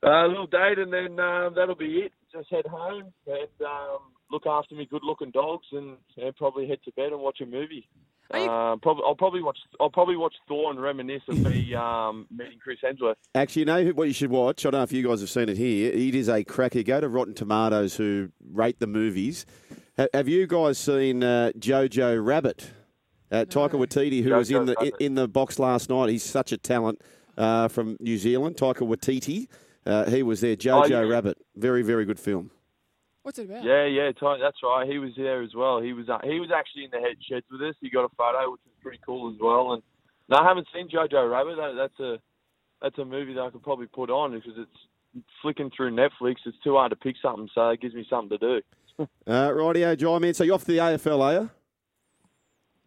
Uh, 0.03 0.25
a 0.25 0.27
little 0.27 0.47
date, 0.47 0.77
and 0.77 0.93
then 0.93 1.19
um, 1.19 1.53
that'll 1.55 1.75
be 1.75 1.99
it. 1.99 2.11
Just 2.31 2.49
head 2.51 2.67
home 2.67 3.13
and 3.27 3.67
um, 3.67 3.99
look 4.29 4.45
after 4.45 4.75
me 4.75 4.85
good-looking 4.85 5.31
dogs, 5.31 5.65
and 5.71 5.97
yeah, 6.15 6.31
probably 6.38 6.67
head 6.67 6.79
to 6.85 6.91
bed 6.91 7.11
and 7.11 7.21
watch 7.21 7.39
a 7.41 7.45
movie. 7.45 7.88
Uh, 8.31 8.75
probably, 8.81 9.03
I'll 9.05 9.15
probably 9.15 9.41
watch. 9.43 9.57
I'll 9.79 9.91
probably 9.91 10.17
watch 10.17 10.33
Thor 10.47 10.71
and 10.71 10.81
reminisce 10.81 11.21
of 11.27 11.39
me 11.39 11.75
um, 11.79 12.25
meeting 12.31 12.57
Chris 12.61 12.79
Hemsworth. 12.83 13.15
Actually, 13.35 13.61
you 13.61 13.65
know 13.65 13.85
what 13.89 14.07
you 14.07 14.13
should 14.13 14.31
watch? 14.31 14.65
I 14.65 14.71
don't 14.71 14.79
know 14.79 14.83
if 14.83 14.91
you 14.91 15.07
guys 15.07 15.21
have 15.21 15.29
seen 15.29 15.47
it 15.47 15.57
here. 15.57 15.91
It 15.91 16.15
is 16.15 16.27
a 16.27 16.43
cracker. 16.43 16.81
Go 16.81 16.99
to 16.99 17.07
Rotten 17.07 17.35
Tomatoes, 17.35 17.95
who 17.95 18.29
rate 18.51 18.79
the 18.79 18.88
movies. 18.88 19.45
Ha- 19.97 20.08
Have 20.13 20.27
you 20.27 20.47
guys 20.47 20.77
seen 20.77 21.23
uh, 21.23 21.51
Jojo 21.58 22.23
Rabbit? 22.23 22.71
Uh, 23.31 23.43
Taika 23.45 23.71
Waititi, 23.71 24.23
who 24.23 24.31
was 24.36 24.51
in 24.51 24.65
the 24.65 24.75
Rabbit. 24.77 24.93
in 24.99 25.15
the 25.15 25.27
box 25.27 25.58
last 25.60 25.89
night. 25.89 26.10
He's 26.10 26.23
such 26.23 26.51
a 26.51 26.58
talent 26.58 27.01
uh, 27.38 27.67
from 27.67 27.97
New 27.99 28.17
Zealand. 28.17 28.55
Taika 28.55 28.81
Waititi. 28.88 29.47
Uh, 29.86 30.05
he 30.10 30.23
was 30.23 30.41
there. 30.41 30.55
Jojo 30.55 30.84
Oh, 30.84 30.86
yeah. 30.86 30.99
Rabbit. 31.01 31.38
Very, 31.55 31.81
very 31.81 32.05
good 32.05 32.19
film. 32.19 32.51
What's 33.23 33.39
it 33.39 33.49
about? 33.49 33.63
Yeah, 33.63 33.86
yeah, 33.86 34.12
Ty, 34.12 34.38
that's 34.39 34.58
right. 34.63 34.88
He 34.88 34.99
was 34.99 35.12
there 35.17 35.41
as 35.41 35.55
well. 35.55 35.81
He 35.81 35.93
was 35.93 36.08
uh, 36.10 36.19
he 36.23 36.39
was 36.39 36.49
actually 36.55 36.84
in 36.86 36.91
the 36.91 36.99
head 36.99 37.15
sheds 37.27 37.45
with 37.51 37.60
us. 37.62 37.73
He 37.81 37.89
got 37.89 38.05
a 38.05 38.10
photo, 38.15 38.51
which 38.51 38.62
is 38.67 38.71
pretty 38.84 38.99
cool 39.03 39.31
as 39.34 39.38
well. 39.41 39.73
And 39.73 39.81
no, 40.29 40.38
I 40.38 40.47
haven't 40.47 40.67
seen 40.73 40.88
Jojo 40.89 41.29
Rabbit. 41.31 41.55
That, 41.58 41.73
that's 41.75 41.99
a 41.99 42.19
that's 42.84 42.97
a 42.99 43.05
movie 43.05 43.34
that 43.34 43.41
I 43.41 43.49
could 43.49 43.63
probably 43.63 43.88
put 43.88 44.12
on 44.12 44.34
because 44.34 44.53
it's 44.58 45.23
flicking 45.41 45.71
through 45.75 45.91
Netflix. 45.95 46.36
It's 46.45 46.58
too 46.63 46.75
hard 46.75 46.91
to 46.91 46.95
pick 46.95 47.15
something, 47.19 47.49
so 47.55 47.69
it 47.69 47.81
gives 47.81 47.95
me 47.95 48.05
something 48.08 48.38
to 48.38 48.60
do. 48.60 48.62
Uh, 48.99 49.08
rightio, 49.27 49.97
Jai, 49.97 50.19
man. 50.19 50.34
So 50.34 50.43
you're 50.43 50.55
off 50.55 50.62
to 50.65 50.71
the 50.71 50.77
AFL, 50.77 51.21
are 51.21 51.34
you? 51.34 51.49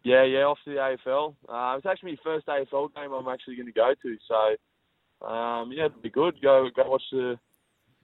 Yeah, 0.03 0.23
yeah, 0.23 0.39
off 0.43 0.57
to 0.65 0.71
the 0.71 0.77
AFL. 0.77 1.35
Uh, 1.47 1.75
it's 1.77 1.85
actually 1.85 2.11
my 2.13 2.17
first 2.23 2.47
AFL 2.47 2.93
game 2.95 3.11
I'm 3.11 3.27
actually 3.27 3.55
going 3.57 3.67
to 3.67 3.71
go 3.73 3.93
to. 4.01 4.17
So 4.27 5.27
um, 5.27 5.71
yeah, 5.71 5.85
it'll 5.85 6.01
be 6.01 6.09
good. 6.09 6.41
Go 6.41 6.69
go 6.75 6.89
watch 6.89 7.03
the. 7.11 7.37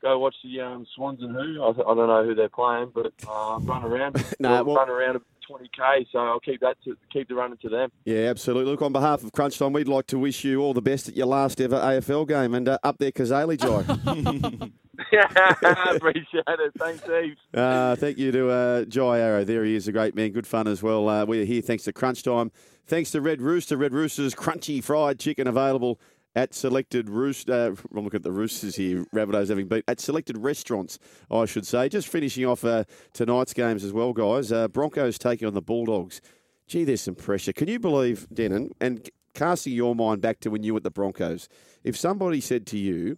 Go 0.02 0.20
watch 0.20 0.36
the 0.44 0.60
um, 0.60 0.86
Swans 0.94 1.22
and 1.24 1.34
who 1.34 1.64
I, 1.64 1.70
I 1.70 1.74
don't 1.96 2.08
know 2.08 2.24
who 2.26 2.36
they're 2.36 2.50
playing, 2.50 2.92
but 2.94 3.14
uh, 3.28 3.58
run 3.64 3.84
around, 3.86 4.24
No, 4.40 4.62
well- 4.64 4.76
run 4.76 4.90
around 4.90 5.16
20k. 5.50 6.08
So 6.12 6.20
I'll 6.20 6.40
keep 6.40 6.62
that 6.62 6.78
to 6.84 6.96
keep 7.12 7.28
the 7.28 7.36
running 7.36 7.58
to 7.60 7.70
them. 7.70 7.92
Yeah, 8.06 8.30
absolutely. 8.30 8.72
Look, 8.72 8.82
on 8.82 8.94
behalf 8.94 9.24
of 9.24 9.32
Crunch 9.32 9.58
Time, 9.58 9.74
we'd 9.74 9.88
like 9.88 10.08
to 10.08 10.20
wish 10.20 10.44
you 10.44 10.62
all 10.62 10.74
the 10.74 10.82
best 10.82 11.08
at 11.08 11.16
your 11.16 11.28
last 11.28 11.62
ever 11.62 11.78
AFL 11.78 12.28
game. 12.28 12.54
And 12.54 12.68
uh, 12.70 12.78
up 12.84 12.98
there, 12.98 13.12
Cazaly, 13.12 13.60
Jai. 13.60 14.70
I 14.98 15.92
appreciate 15.96 16.44
it. 16.48 16.72
Thanks, 16.78 17.04
Eve. 17.08 17.38
Uh, 17.54 17.96
thank 17.96 18.18
you 18.18 18.32
to 18.32 18.50
uh, 18.50 18.86
Jai 18.86 19.20
Arrow. 19.20 19.44
There 19.44 19.64
he 19.64 19.76
is, 19.76 19.88
a 19.88 19.92
great 19.92 20.16
man. 20.16 20.32
Good 20.32 20.48
fun 20.48 20.68
as 20.68 20.82
well. 20.82 21.08
Uh, 21.08 21.26
we're 21.26 21.46
here 21.46 21.62
thanks 21.62 21.84
to 21.86 21.94
Crunch 21.94 22.24
Time. 22.24 22.52
Thanks 22.88 23.12
to 23.12 23.22
Red 23.22 23.42
Rooster. 23.42 23.78
Red 23.78 23.94
Rooster's 23.94 24.36
crunchy 24.36 24.84
fried 24.84 25.20
chicken 25.20 25.48
available 25.48 26.00
at 26.36 26.54
selected 26.54 27.10
roost. 27.10 27.50
Uh, 27.50 27.72
I'm 27.96 28.04
looking 28.04 28.18
at 28.18 28.24
the 28.24 28.32
roosters 28.32 28.76
here. 28.76 29.06
Rabbitohs 29.14 29.50
having 29.50 29.68
beat 29.68 29.84
at 29.88 30.00
selected 30.00 30.38
restaurants, 30.38 31.00
I 31.32 31.46
should 31.46 31.66
say. 31.66 31.90
Just 31.90 32.08
finishing 32.08 32.46
off 32.46 32.66
uh, 32.66 32.84
tonight's 33.14 33.54
games 33.54 33.84
as 33.84 33.94
well, 33.94 34.14
guys. 34.14 34.52
Uh, 34.52 34.68
Broncos 34.68 35.18
taking 35.18 35.48
on 35.48 35.54
the 35.54 35.62
Bulldogs. 35.62 36.22
Gee, 36.68 36.84
there's 36.84 37.02
some 37.02 37.16
pressure. 37.16 37.54
Can 37.54 37.68
you 37.68 37.80
believe, 37.80 38.28
Denan, 38.34 38.72
and 38.82 39.10
casting 39.34 39.74
your 39.74 39.96
mind 39.96 40.22
back 40.22 40.40
to 40.42 40.50
when 40.50 40.64
you 40.64 40.74
were 40.74 40.78
at 40.78 40.84
the 40.84 40.92
Broncos, 40.92 41.48
if 41.84 41.96
somebody 41.96 42.42
said 42.42 42.66
to 42.68 42.78
you, 42.78 43.18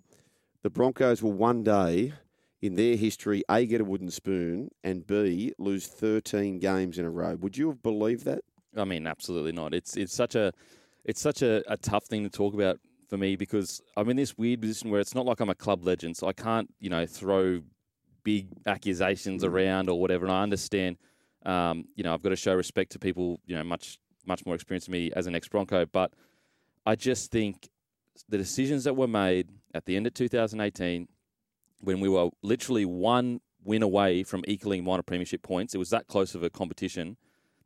the 0.64 0.70
Broncos 0.70 1.24
will 1.24 1.34
one 1.34 1.64
day 1.64 2.14
in 2.62 2.76
their 2.76 2.96
history 2.96 3.44
A 3.50 3.66
get 3.66 3.82
a 3.82 3.86
wooden 3.86 4.12
spoon 4.12 4.70
and 4.84 5.06
B 5.06 5.54
lose 5.58 5.88
13 5.88 6.60
games 6.60 6.98
in 6.98 7.06
a 7.06 7.10
row. 7.10 7.36
Would 7.36 7.58
you 7.58 7.70
have 7.70 7.82
believed 7.82 8.26
that? 8.26 8.44
I 8.76 8.84
mean, 8.84 9.08
absolutely 9.08 9.54
not. 9.54 9.74
It's 9.74 9.96
it's 9.96 10.14
such 10.14 10.36
a 10.36 10.52
it's 11.06 11.22
such 11.22 11.42
a, 11.42 11.64
a 11.72 11.78
tough 11.78 12.06
thing 12.06 12.24
to 12.24 12.30
talk 12.30 12.54
about 12.54 12.80
for 13.08 13.18
me 13.18 13.36
because 13.36 13.82
I'm 13.96 14.10
in 14.10 14.18
this 14.18 14.38
weird 14.38 14.62
position 14.62 14.90
where 14.92 15.00
it's 15.00 15.16
not 15.16 15.26
like 15.26 15.40
I'm 15.40 15.50
a 15.50 15.56
club 15.56 15.84
legend, 15.86 16.18
so 16.18 16.28
I 16.28 16.34
can't 16.34 16.74
you 16.80 16.90
know 16.90 17.06
throw 17.06 17.62
big 18.24 18.48
accusations 18.66 19.44
around 19.44 19.90
or 19.90 20.00
whatever. 20.02 20.26
And 20.26 20.34
I 20.34 20.44
understand, 20.44 20.98
um, 21.46 21.86
you 21.96 22.04
know, 22.04 22.14
I've 22.14 22.22
got 22.22 22.30
to 22.30 22.36
show 22.36 22.54
respect 22.54 22.92
to 22.94 23.00
people 23.00 23.40
you 23.46 23.56
know 23.56 23.64
much 23.64 23.98
much 24.26 24.46
more 24.46 24.56
experienced 24.56 24.88
than 24.88 24.94
me 24.94 25.12
as 25.16 25.28
an 25.28 25.36
ex 25.36 25.48
Bronco, 25.48 25.86
but 25.86 26.12
I 26.86 26.96
just 26.96 27.32
think 27.32 27.70
the 28.30 28.38
decisions 28.38 28.84
that 28.84 28.96
were 28.96 29.08
made 29.08 29.50
at 29.74 29.86
the 29.86 29.96
end 29.96 30.08
of 30.08 30.14
2018 30.14 31.08
when 31.82 32.00
we 32.00 32.10
were 32.10 32.30
literally 32.42 32.84
one 32.86 33.40
win 33.64 33.84
away 33.84 34.24
from 34.24 34.44
equaling 34.48 34.84
minor 34.84 35.04
premiership 35.04 35.44
points. 35.44 35.76
It 35.76 35.78
was 35.78 35.90
that 35.92 36.08
close 36.08 36.34
of 36.36 36.42
a 36.44 36.50
competition. 36.50 37.18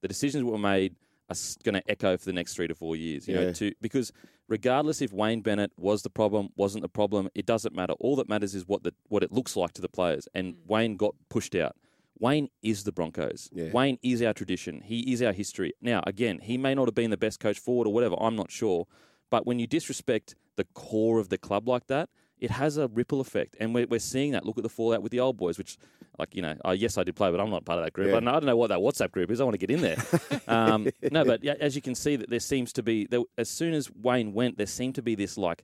The 0.01 0.07
decisions 0.07 0.43
that 0.43 0.51
were 0.51 0.57
made 0.57 0.95
are 1.29 1.35
going 1.63 1.75
to 1.75 1.89
echo 1.89 2.17
for 2.17 2.25
the 2.25 2.33
next 2.33 2.55
three 2.55 2.67
to 2.67 2.75
four 2.75 2.95
years. 2.95 3.27
You 3.27 3.35
Yeah. 3.35 3.43
know, 3.45 3.53
to 3.53 3.71
because 3.81 4.11
regardless 4.51 5.01
if 5.01 5.13
Wayne 5.13 5.39
Bennett 5.39 5.71
was 5.77 6.01
the 6.01 6.09
problem, 6.09 6.49
wasn't 6.57 6.81
the 6.81 6.89
problem, 6.89 7.29
it 7.33 7.45
doesn't 7.45 7.73
matter. 7.73 7.93
All 8.01 8.17
that 8.17 8.27
matters 8.27 8.53
is 8.53 8.67
what 8.67 8.83
the 8.83 8.93
what 9.07 9.23
it 9.23 9.31
looks 9.31 9.55
like 9.55 9.71
to 9.73 9.81
the 9.81 9.87
players. 9.87 10.27
And 10.35 10.53
mm. 10.53 10.57
Wayne 10.67 10.97
got 10.97 11.15
pushed 11.29 11.55
out. 11.55 11.75
Wayne 12.19 12.49
is 12.61 12.83
the 12.83 12.91
Broncos. 12.91 13.49
Yeah. 13.51 13.71
Wayne 13.71 13.97
is 14.03 14.21
our 14.21 14.33
tradition. 14.33 14.81
He 14.81 15.11
is 15.11 15.23
our 15.23 15.31
history. 15.31 15.73
Now, 15.81 16.03
again, 16.05 16.39
he 16.39 16.57
may 16.57 16.75
not 16.75 16.87
have 16.87 16.93
been 16.93 17.09
the 17.09 17.17
best 17.17 17.39
coach 17.39 17.57
forward 17.57 17.87
or 17.87 17.93
whatever. 17.93 18.15
I'm 18.19 18.35
not 18.35 18.51
sure. 18.51 18.85
But 19.31 19.47
when 19.47 19.57
you 19.57 19.65
disrespect 19.65 20.35
the 20.57 20.65
core 20.75 21.17
of 21.17 21.29
the 21.29 21.39
club 21.39 21.67
like 21.67 21.87
that, 21.87 22.09
it 22.41 22.51
has 22.51 22.77
a 22.77 22.87
ripple 22.89 23.21
effect. 23.21 23.55
And 23.59 23.73
we're, 23.73 23.87
we're 23.87 23.99
seeing 23.99 24.31
that. 24.31 24.45
Look 24.45 24.57
at 24.57 24.63
the 24.63 24.69
fallout 24.69 25.01
with 25.01 25.11
the 25.11 25.19
old 25.21 25.37
boys, 25.37 25.57
which, 25.57 25.77
like, 26.19 26.35
you 26.35 26.41
know, 26.41 26.55
uh, 26.65 26.71
yes, 26.71 26.97
I 26.97 27.03
did 27.03 27.15
play, 27.15 27.31
but 27.31 27.39
I'm 27.39 27.49
not 27.51 27.63
part 27.63 27.79
of 27.79 27.85
that 27.85 27.93
group. 27.93 28.09
Yeah. 28.09 28.17
I, 28.17 28.19
don't- 28.19 28.27
I 28.27 28.31
don't 28.33 28.45
know 28.45 28.57
what 28.57 28.67
that 28.69 28.79
WhatsApp 28.79 29.11
group 29.11 29.31
is. 29.31 29.39
I 29.39 29.43
want 29.45 29.53
to 29.53 29.65
get 29.65 29.71
in 29.71 29.81
there. 29.81 29.97
um, 30.47 30.87
no, 31.11 31.23
but 31.23 31.45
as 31.45 31.75
you 31.75 31.81
can 31.81 31.95
see, 31.95 32.15
that 32.17 32.29
there 32.29 32.39
seems 32.39 32.73
to 32.73 32.83
be, 32.83 33.05
there, 33.05 33.21
as 33.37 33.47
soon 33.49 33.73
as 33.73 33.89
Wayne 33.91 34.33
went, 34.33 34.57
there 34.57 34.65
seemed 34.67 34.95
to 34.95 35.01
be 35.01 35.15
this, 35.15 35.37
like, 35.37 35.63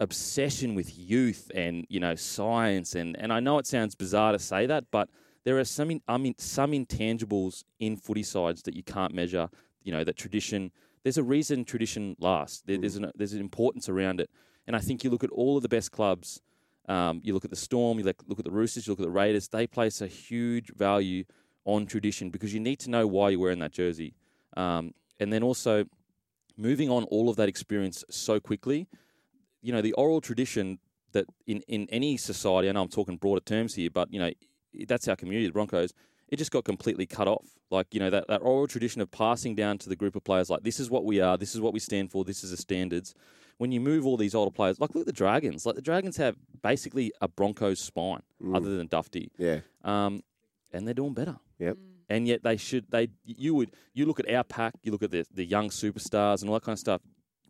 obsession 0.00 0.74
with 0.74 0.98
youth 0.98 1.48
and 1.54 1.86
you 1.88 2.00
know 2.00 2.16
science 2.16 2.96
and 2.96 3.16
and 3.20 3.32
I 3.32 3.38
know 3.38 3.58
it 3.58 3.68
sounds 3.68 3.94
bizarre 3.94 4.32
to 4.32 4.38
say 4.38 4.66
that, 4.66 4.84
but 4.90 5.08
there 5.44 5.58
are 5.58 5.64
some 5.64 5.92
in, 5.92 6.00
I 6.08 6.16
mean 6.18 6.34
some 6.38 6.72
intangibles 6.72 7.62
in 7.78 7.96
footy 7.96 8.24
sides 8.24 8.62
that 8.62 8.74
you 8.74 8.82
can't 8.82 9.14
measure. 9.14 9.48
You 9.84 9.92
know 9.92 10.02
that 10.02 10.16
tradition. 10.16 10.72
There's 11.04 11.18
a 11.18 11.22
reason 11.22 11.64
tradition 11.64 12.16
lasts. 12.18 12.62
There, 12.66 12.78
there's 12.78 12.96
an 12.96 13.12
there's 13.14 13.32
an 13.32 13.40
importance 13.40 13.88
around 13.88 14.20
it, 14.20 14.28
and 14.66 14.76
I 14.76 14.80
think 14.80 15.04
you 15.04 15.10
look 15.10 15.24
at 15.24 15.30
all 15.30 15.56
of 15.56 15.62
the 15.62 15.68
best 15.68 15.92
clubs. 15.92 16.40
Um, 16.88 17.20
you 17.22 17.32
look 17.32 17.44
at 17.44 17.50
the 17.50 17.56
Storm, 17.56 17.98
you 17.98 18.04
look, 18.04 18.38
at 18.38 18.44
the 18.44 18.50
Roosters, 18.50 18.86
you 18.86 18.92
look 18.92 19.00
at 19.00 19.04
the 19.04 19.10
Raiders. 19.10 19.48
They 19.48 19.66
place 19.68 20.00
a 20.00 20.08
huge 20.08 20.72
value 20.74 21.24
on 21.64 21.86
tradition 21.86 22.30
because 22.30 22.52
you 22.52 22.58
need 22.58 22.80
to 22.80 22.90
know 22.90 23.06
why 23.06 23.30
you're 23.30 23.40
wearing 23.40 23.60
that 23.60 23.72
jersey, 23.72 24.14
um, 24.56 24.92
and 25.20 25.32
then 25.32 25.42
also 25.42 25.84
moving 26.56 26.90
on 26.90 27.04
all 27.04 27.28
of 27.28 27.36
that 27.36 27.48
experience 27.48 28.04
so 28.10 28.40
quickly 28.40 28.88
you 29.62 29.72
know, 29.72 29.80
the 29.80 29.92
oral 29.92 30.20
tradition 30.20 30.78
that 31.12 31.26
in, 31.46 31.60
in 31.68 31.88
any 31.90 32.16
society, 32.16 32.68
I 32.68 32.72
know 32.72 32.82
I'm 32.82 32.88
talking 32.88 33.16
broader 33.16 33.40
terms 33.40 33.74
here, 33.74 33.90
but, 33.90 34.12
you 34.12 34.18
know, 34.18 34.30
that's 34.86 35.08
our 35.08 35.16
community, 35.16 35.46
the 35.46 35.52
Broncos, 35.52 35.94
it 36.32 36.38
just 36.38 36.50
got 36.50 36.64
completely 36.64 37.04
cut 37.04 37.28
off. 37.28 37.44
Like, 37.70 37.92
you 37.92 38.00
know, 38.00 38.08
that, 38.08 38.26
that 38.28 38.38
oral 38.38 38.66
tradition 38.66 39.02
of 39.02 39.10
passing 39.10 39.54
down 39.54 39.76
to 39.78 39.90
the 39.90 39.94
group 39.94 40.16
of 40.16 40.24
players, 40.24 40.48
like, 40.48 40.62
this 40.62 40.80
is 40.80 40.90
what 40.90 41.04
we 41.04 41.20
are, 41.20 41.36
this 41.36 41.54
is 41.54 41.60
what 41.60 41.74
we 41.74 41.78
stand 41.78 42.10
for, 42.10 42.24
this 42.24 42.42
is 42.42 42.50
the 42.50 42.56
standards. 42.56 43.14
When 43.58 43.70
you 43.70 43.80
move 43.80 44.06
all 44.06 44.16
these 44.16 44.34
older 44.34 44.50
players, 44.50 44.80
like, 44.80 44.94
look 44.94 45.02
at 45.02 45.06
the 45.06 45.12
Dragons. 45.12 45.66
Like, 45.66 45.74
the 45.74 45.82
Dragons 45.82 46.16
have 46.16 46.36
basically 46.62 47.12
a 47.20 47.28
Broncos 47.28 47.80
spine, 47.80 48.22
other 48.54 48.78
than 48.78 48.88
Dufty. 48.88 49.28
Yeah. 49.36 49.60
Um, 49.84 50.22
and 50.72 50.86
they're 50.86 50.94
doing 50.94 51.12
better. 51.12 51.36
Yep. 51.58 51.76
And 52.08 52.26
yet 52.26 52.42
they 52.42 52.56
should, 52.56 52.90
they, 52.90 53.08
you 53.26 53.54
would, 53.54 53.72
you 53.92 54.06
look 54.06 54.18
at 54.18 54.32
our 54.32 54.42
pack, 54.42 54.72
you 54.82 54.90
look 54.90 55.02
at 55.02 55.10
the, 55.10 55.26
the 55.34 55.44
young 55.44 55.68
superstars 55.68 56.40
and 56.40 56.48
all 56.48 56.54
that 56.54 56.64
kind 56.64 56.74
of 56.74 56.80
stuff. 56.80 57.02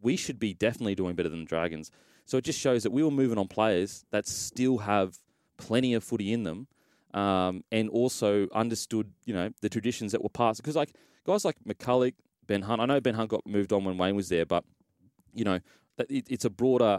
We 0.03 0.17
should 0.17 0.41
be 0.41 0.55
definitely 0.55 0.97
doing 0.97 1.15
better 1.15 1.29
than 1.29 1.41
the 1.41 1.49
Dragons. 1.49 1.93
So 2.25 2.37
it 2.37 2.45
just 2.45 2.59
shows 2.59 2.83
that 2.83 2.91
we 2.91 3.05
were 3.05 3.13
moving 3.13 3.39
on 3.39 3.47
players 3.47 4.05
that 4.11 4.27
still 4.27 4.79
have 4.79 5.19
plenty 5.57 5.95
of 5.95 6.03
footy 6.03 6.33
in 6.33 6.43
them. 6.43 6.67
Um, 7.15 7.63
and 7.71 7.91
also 7.91 8.49
understood, 8.55 9.13
you 9.27 9.35
know, 9.35 9.51
the 9.61 9.69
traditions 9.69 10.13
that 10.13 10.23
were 10.23 10.31
passed. 10.31 10.63
Because 10.63 10.77
like 10.77 10.95
guys 11.27 11.45
like 11.45 11.57
McCullough, 11.69 12.15
Ben 12.47 12.63
Hunt, 12.63 12.81
I 12.81 12.87
know 12.87 13.01
Ben 13.01 13.15
Hunt 13.15 13.29
got 13.31 13.47
moved 13.47 13.73
on 13.73 13.85
when 13.85 13.99
Wayne 13.99 14.17
was 14.17 14.29
there, 14.29 14.47
but 14.47 14.65
you 15.35 15.45
know, 15.45 15.61
it, 16.09 16.27
it's 16.29 16.45
a 16.45 16.51
broader. 16.51 16.99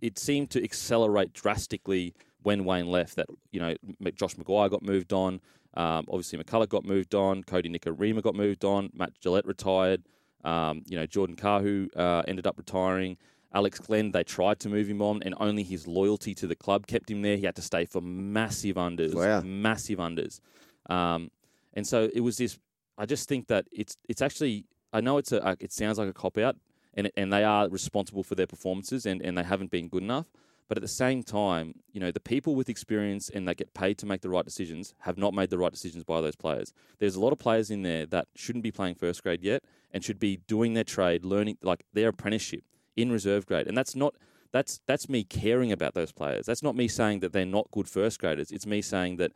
It 0.00 0.18
seemed 0.18 0.50
to 0.50 0.64
accelerate 0.64 1.32
drastically 1.32 2.14
when 2.42 2.64
Wayne 2.64 2.86
left. 2.86 3.16
That 3.16 3.26
you 3.50 3.60
know, 3.60 3.74
Josh 4.14 4.34
McGuire 4.36 4.70
got 4.70 4.82
moved 4.82 5.12
on. 5.12 5.40
Um, 5.74 6.06
obviously, 6.08 6.38
McCullough 6.38 6.68
got 6.68 6.84
moved 6.84 7.14
on. 7.14 7.44
Kodi 7.44 7.74
Nikorima 7.74 8.22
got 8.22 8.34
moved 8.34 8.64
on. 8.64 8.90
Matt 8.94 9.12
Gillett 9.20 9.46
retired. 9.46 10.02
Um, 10.44 10.82
you 10.86 10.96
know, 10.96 11.06
Jordan 11.06 11.36
Kahu 11.36 11.88
uh, 11.96 12.22
ended 12.26 12.46
up 12.46 12.58
retiring. 12.58 13.16
Alex 13.54 13.78
Glenn, 13.80 14.12
they 14.12 14.24
tried 14.24 14.58
to 14.60 14.68
move 14.68 14.88
him 14.88 15.02
on, 15.02 15.22
and 15.22 15.34
only 15.38 15.62
his 15.62 15.86
loyalty 15.86 16.34
to 16.36 16.46
the 16.46 16.56
club 16.56 16.86
kept 16.86 17.10
him 17.10 17.22
there. 17.22 17.36
He 17.36 17.44
had 17.44 17.56
to 17.56 17.62
stay 17.62 17.84
for 17.84 18.00
massive 18.00 18.76
unders, 18.76 19.14
Wow. 19.14 19.40
massive 19.42 19.98
unders. 19.98 20.40
Um, 20.88 21.30
and 21.74 21.86
so 21.86 22.08
it 22.14 22.20
was 22.20 22.36
this. 22.38 22.58
I 22.98 23.06
just 23.06 23.28
think 23.28 23.48
that 23.48 23.66
it's 23.72 23.96
it's 24.08 24.22
actually. 24.22 24.66
I 24.92 25.00
know 25.00 25.18
it's 25.18 25.32
a. 25.32 25.56
It 25.60 25.72
sounds 25.72 25.98
like 25.98 26.08
a 26.08 26.12
cop 26.12 26.38
out, 26.38 26.56
and 26.94 27.10
and 27.16 27.32
they 27.32 27.44
are 27.44 27.68
responsible 27.68 28.22
for 28.22 28.34
their 28.34 28.46
performances, 28.46 29.06
and, 29.06 29.22
and 29.22 29.36
they 29.36 29.42
haven't 29.42 29.70
been 29.70 29.88
good 29.88 30.02
enough. 30.02 30.26
But 30.68 30.78
at 30.78 30.82
the 30.82 30.88
same 30.88 31.22
time, 31.22 31.74
you 31.92 32.00
know, 32.00 32.10
the 32.10 32.20
people 32.20 32.54
with 32.54 32.70
experience 32.70 33.28
and 33.28 33.46
that 33.46 33.58
get 33.58 33.74
paid 33.74 33.98
to 33.98 34.06
make 34.06 34.22
the 34.22 34.30
right 34.30 34.44
decisions 34.44 34.94
have 35.00 35.18
not 35.18 35.34
made 35.34 35.50
the 35.50 35.58
right 35.58 35.72
decisions 35.72 36.02
by 36.02 36.22
those 36.22 36.36
players. 36.36 36.72
There's 36.98 37.14
a 37.14 37.20
lot 37.20 37.32
of 37.32 37.38
players 37.38 37.70
in 37.70 37.82
there 37.82 38.06
that 38.06 38.28
shouldn't 38.34 38.62
be 38.62 38.70
playing 38.70 38.94
first 38.94 39.22
grade 39.22 39.42
yet 39.42 39.64
and 39.92 40.02
should 40.02 40.18
be 40.18 40.38
doing 40.46 40.72
their 40.72 40.84
trade, 40.84 41.26
learning 41.26 41.58
like 41.62 41.84
their 41.92 42.08
apprenticeship 42.08 42.64
in 42.96 43.10
reserve 43.12 43.46
grade. 43.46 43.66
And 43.66 43.76
that's 43.76 43.94
not 43.96 44.14
that's 44.52 44.80
that's 44.86 45.08
me 45.08 45.24
caring 45.24 45.72
about 45.72 45.94
those 45.94 46.12
players. 46.12 46.46
That's 46.46 46.62
not 46.62 46.76
me 46.76 46.88
saying 46.88 47.20
that 47.20 47.32
they're 47.32 47.46
not 47.46 47.70
good 47.70 47.88
first 47.88 48.18
graders. 48.18 48.50
It's 48.50 48.66
me 48.66 48.82
saying 48.82 49.16
that 49.16 49.32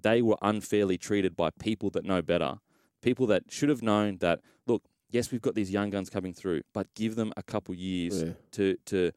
they 0.00 0.22
were 0.22 0.36
unfairly 0.42 0.98
treated 0.98 1.36
by 1.36 1.50
people 1.50 1.90
that 1.90 2.04
know 2.04 2.22
better. 2.22 2.58
People 3.02 3.26
that 3.28 3.44
should 3.50 3.68
have 3.68 3.82
known 3.82 4.18
that 4.18 4.40
look, 4.66 4.82
yes, 5.10 5.30
we've 5.30 5.42
got 5.42 5.54
these 5.54 5.70
young 5.70 5.90
guns 5.90 6.08
coming 6.10 6.32
through, 6.32 6.62
but 6.72 6.86
give 6.94 7.16
them 7.16 7.32
a 7.36 7.42
couple 7.42 7.74
years 7.74 8.22
Yeah. 8.22 8.32
to 8.52 8.76
to 8.86 9.12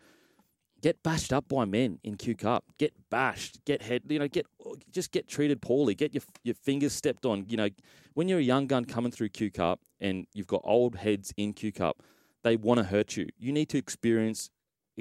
get 0.81 1.01
bashed 1.03 1.33
up 1.33 1.47
by 1.49 1.65
men 1.65 1.99
in 2.03 2.15
Q 2.15 2.35
Cup. 2.35 2.63
Get 2.77 2.93
bashed, 3.09 3.63
get 3.65 3.81
head, 3.81 4.03
you 4.09 4.19
know, 4.19 4.27
get 4.27 4.45
just 4.91 5.11
get 5.11 5.27
treated 5.27 5.61
poorly, 5.61 5.95
get 5.95 6.13
your 6.13 6.23
your 6.43 6.55
fingers 6.55 6.93
stepped 6.93 7.25
on. 7.25 7.45
You 7.49 7.57
know, 7.57 7.69
when 8.13 8.27
you're 8.27 8.39
a 8.39 8.43
young 8.43 8.67
gun 8.67 8.85
coming 8.85 9.11
through 9.11 9.29
Q 9.29 9.51
Cup 9.51 9.79
and 10.01 10.27
you've 10.33 10.47
got 10.47 10.61
old 10.63 10.95
heads 10.97 11.33
in 11.37 11.53
Q 11.53 11.71
Cup, 11.71 12.01
they 12.43 12.55
want 12.55 12.79
to 12.79 12.83
hurt 12.83 13.17
you. 13.17 13.27
You 13.37 13.51
need 13.51 13.69
to 13.69 13.77
experience 13.77 14.49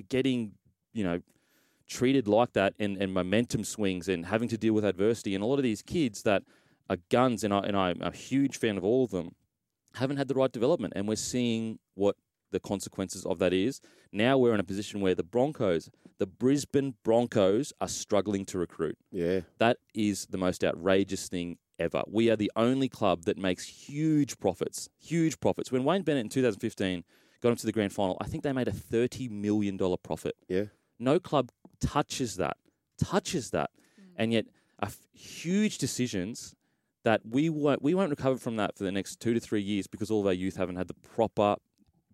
getting, 0.09 0.53
you 0.93 1.05
know, 1.05 1.21
treated 1.89 2.29
like 2.29 2.53
that 2.53 2.75
and, 2.79 2.97
and 2.99 3.13
momentum 3.13 3.65
swings 3.65 4.09
and 4.09 4.27
having 4.27 4.49
to 4.49 4.59
deal 4.59 4.75
with 4.75 4.85
adversity. 4.85 5.35
And 5.35 5.43
a 5.43 5.47
lot 5.47 5.57
of 5.57 5.63
these 5.63 5.83
kids 5.83 6.23
that 6.23 6.43
are 6.91 6.99
guns, 7.11 7.45
and, 7.45 7.53
I, 7.53 7.61
and 7.61 7.77
I'm 7.77 8.01
a 8.03 8.13
huge 8.13 8.59
fan 8.59 8.77
of 8.77 8.85
all 8.85 9.05
of 9.05 9.11
them, 9.11 9.35
haven't 9.95 10.19
had 10.19 10.29
the 10.29 10.35
right 10.35 10.53
development. 10.53 10.93
And 10.97 11.09
we're 11.09 11.17
seeing 11.17 11.79
what 11.95 12.17
the 12.51 12.61
consequences 12.61 13.25
of 13.27 13.39
that 13.39 13.53
is. 13.53 13.81
Now 14.13 14.39
we're 14.39 14.55
in 14.55 14.61
a 14.61 14.65
position 14.65 15.01
where 15.01 15.15
the 15.15 15.23
Broncos, 15.23 15.91
the 16.19 16.27
Brisbane 16.27 16.95
Broncos, 17.05 17.73
are 17.81 17.89
struggling 17.89 18.45
to 18.47 18.59
recruit. 18.59 18.97
Yeah. 19.11 19.41
That 19.59 19.79
is 19.95 20.27
the 20.31 20.39
most 20.39 20.65
outrageous 20.65 21.29
thing 21.29 21.59
ever. 21.79 22.03
We 22.07 22.31
are 22.31 22.37
the 22.37 22.51
only 22.57 22.89
club 22.89 23.25
that 23.25 23.39
makes 23.39 23.65
huge 23.65 24.39
profits, 24.39 24.89
huge 24.99 25.41
profits. 25.41 25.71
When 25.71 25.85
Wayne 25.85 26.03
Bennett 26.03 26.25
in 26.25 26.29
2015 26.31 27.05
got 27.43 27.51
into 27.51 27.67
the 27.67 27.73
grand 27.73 27.93
final, 27.93 28.17
I 28.21 28.27
think 28.27 28.43
they 28.43 28.53
made 28.53 28.69
a 28.69 28.73
$30 28.73 29.31
million 29.31 29.79
profit. 30.03 30.37
Yeah. 30.49 30.65
No 30.99 31.19
club 31.21 31.51
touches 31.81 32.37
that, 32.37 32.57
touches 32.99 33.51
that. 33.51 33.71
Mm. 34.01 34.05
And 34.17 34.33
yet, 34.33 34.47
a 34.81 34.87
f- 34.87 34.99
huge 35.13 35.79
decisions 35.79 36.55
that 37.05 37.21
we 37.29 37.49
won't, 37.49 37.81
we 37.83 37.95
won't 37.95 38.11
recover 38.11 38.39
from 38.39 38.57
that 38.57 38.77
for 38.77 38.85
the 38.85 38.93
next 38.93 39.21
two 39.21 39.35
to 39.35 39.41
three 39.41 39.63
years 39.63 39.87
because 39.87 40.11
all 40.11 40.21
of 40.21 40.27
our 40.27 40.33
youth 40.33 40.57
haven't 40.57 40.77
had 40.77 40.89
the 40.89 40.95
proper 40.95 41.57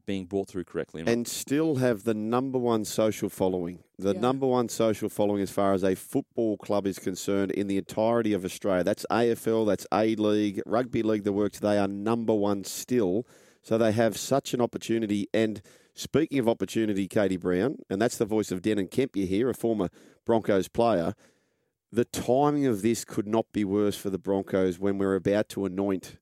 being 0.06 0.26
brought 0.26 0.46
through 0.48 0.64
correctly. 0.64 1.02
and 1.06 1.26
still 1.26 1.76
have 1.76 2.04
the 2.04 2.12
number 2.12 2.58
one 2.58 2.84
social 2.84 3.30
following. 3.30 3.78
The 3.98 4.12
Yeah. 4.12 4.20
number 4.20 4.46
one 4.46 4.68
social 4.68 5.08
following 5.08 5.40
as 5.40 5.50
far 5.50 5.72
as 5.72 5.82
a 5.82 5.94
football 5.94 6.58
club 6.58 6.86
is 6.86 6.98
concerned 6.98 7.52
in 7.52 7.68
the 7.68 7.78
entirety 7.78 8.34
of 8.34 8.44
Australia. 8.44 8.84
That's 8.84 9.06
AFL, 9.10 9.64
that's 9.64 9.86
A 9.90 10.14
League, 10.16 10.60
Rugby 10.66 11.02
League, 11.02 11.24
the 11.24 11.32
works. 11.32 11.58
They 11.58 11.78
are 11.78 11.88
number 11.88 12.34
one 12.34 12.64
still. 12.64 13.26
So 13.64 13.78
they 13.78 13.92
have 13.92 14.16
such 14.18 14.52
an 14.52 14.60
opportunity. 14.60 15.28
And 15.32 15.62
speaking 15.94 16.38
of 16.38 16.48
opportunity, 16.48 17.08
Katie 17.08 17.38
Brown, 17.38 17.78
and 17.88 18.00
that's 18.00 18.18
the 18.18 18.26
voice 18.26 18.52
of 18.52 18.60
Denan 18.60 18.90
Kemp 18.90 19.16
you 19.16 19.26
hear, 19.26 19.48
a 19.48 19.54
former 19.54 19.88
Broncos 20.26 20.68
player. 20.68 21.14
The 21.90 22.04
timing 22.04 22.66
of 22.66 22.82
this 22.82 23.04
could 23.06 23.26
not 23.26 23.46
be 23.52 23.64
worse 23.64 23.96
for 23.96 24.10
the 24.10 24.18
Broncos 24.18 24.78
when 24.78 24.98
we're 24.98 25.14
about 25.14 25.48
to 25.50 25.64
anoint 25.64 26.18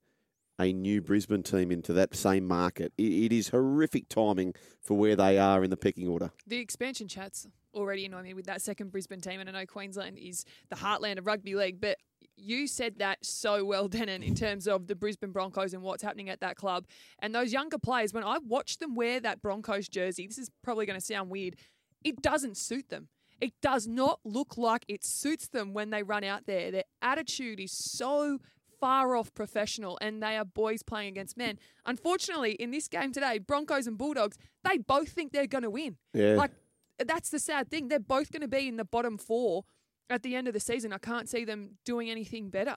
a 0.59 0.73
new 0.73 1.01
Brisbane 1.01 1.43
team 1.43 1.73
into 1.73 1.93
that 1.95 2.15
same 2.15 2.47
market. 2.47 2.93
It, 2.97 3.03
it 3.03 3.33
is 3.33 3.49
horrific 3.49 4.09
timing 4.09 4.55
for 4.81 4.97
where 4.97 5.17
they 5.17 5.37
are 5.37 5.65
in 5.65 5.71
the 5.71 5.77
pecking 5.77 6.07
order. 6.07 6.31
The 6.47 6.59
expansion 6.59 7.09
chats 7.09 7.49
already 7.75 8.05
annoy 8.05 8.23
me 8.23 8.35
with 8.35 8.47
that 8.47 8.63
second 8.63 8.93
Brisbane 8.93 9.21
team, 9.21 9.41
and 9.41 9.49
I 9.49 9.53
know 9.53 9.67
Queensland 9.67 10.19
is 10.19 10.45
the 10.69 10.77
heartland 10.77 11.19
of 11.19 11.27
rugby 11.27 11.57
league, 11.57 11.81
but 11.81 11.99
you 12.37 12.67
said 12.67 12.99
that 12.99 13.25
so 13.25 13.65
well, 13.65 13.89
Denan, 13.91 14.25
in 14.25 14.35
terms 14.35 14.67
of 14.67 14.87
the 14.87 14.95
Brisbane 14.95 15.33
Broncos 15.33 15.75
and 15.75 15.83
what's 15.83 16.03
happening 16.03 16.29
at 16.29 16.41
that 16.41 16.57
club. 16.57 16.87
And 17.19 17.35
those 17.35 17.53
younger 17.53 17.79
players, 17.79 18.13
when 18.13 18.25
I 18.25 18.39
watch 18.39 18.79
them 18.79 18.95
wear 18.95 19.21
that 19.21 19.43
Broncos 19.43 19.89
jersey, 19.89 20.27
this 20.27 20.39
is 20.39 20.51
probably 20.63 20.87
going 20.87 20.99
to 20.99 21.05
sound 21.05 21.31
weird, 21.31 21.57
it 22.05 22.21
doesn't 22.23 22.57
suit 22.57 22.89
them. 22.89 23.09
It 23.41 23.55
does 23.61 23.89
not 23.89 24.21
look 24.25 24.57
like 24.57 24.85
it 24.87 25.05
suits 25.05 25.49
them 25.49 25.73
when 25.73 25.91
they 25.91 26.05
run 26.05 26.23
out 26.23 26.47
there. 26.47 26.71
Their 26.71 26.85
attitude 27.01 27.59
is 27.59 27.73
so 27.73 28.39
far 28.81 29.17
off 29.17 29.35
professional 29.35 29.99
and 30.01 30.23
they 30.23 30.37
are 30.37 30.45
boys 30.45 30.83
playing 30.83 31.09
against 31.09 31.37
men. 31.37 31.59
Unfortunately, 31.87 32.53
in 32.53 32.71
this 32.71 32.89
game 32.89 33.13
today, 33.13 33.39
Broncos 33.39 33.87
and 33.87 33.99
Bulldogs, 33.99 34.39
they 34.65 34.79
both 34.79 35.09
think 35.09 35.33
they're 35.33 35.47
going 35.47 35.63
to 35.63 35.71
win. 35.71 35.97
Yeah. 36.15 36.35
Like 36.35 36.53
that's 36.99 37.31
the 37.31 37.39
sad 37.39 37.71
thing. 37.71 37.89
They're 37.89 37.99
both 37.99 38.31
going 38.31 38.43
to 38.43 38.49
be 38.49 38.69
in 38.69 38.77
the 38.77 38.85
bottom 38.85 39.19
4 39.19 39.65
at 40.11 40.23
the 40.23 40.35
end 40.35 40.49
of 40.49 40.55
the 40.55 40.61
season. 40.61 40.93
I 40.93 40.99
can't 40.99 41.29
see 41.29 41.45
them 41.45 41.79
doing 41.85 42.11
anything 42.11 42.51
better. 42.51 42.77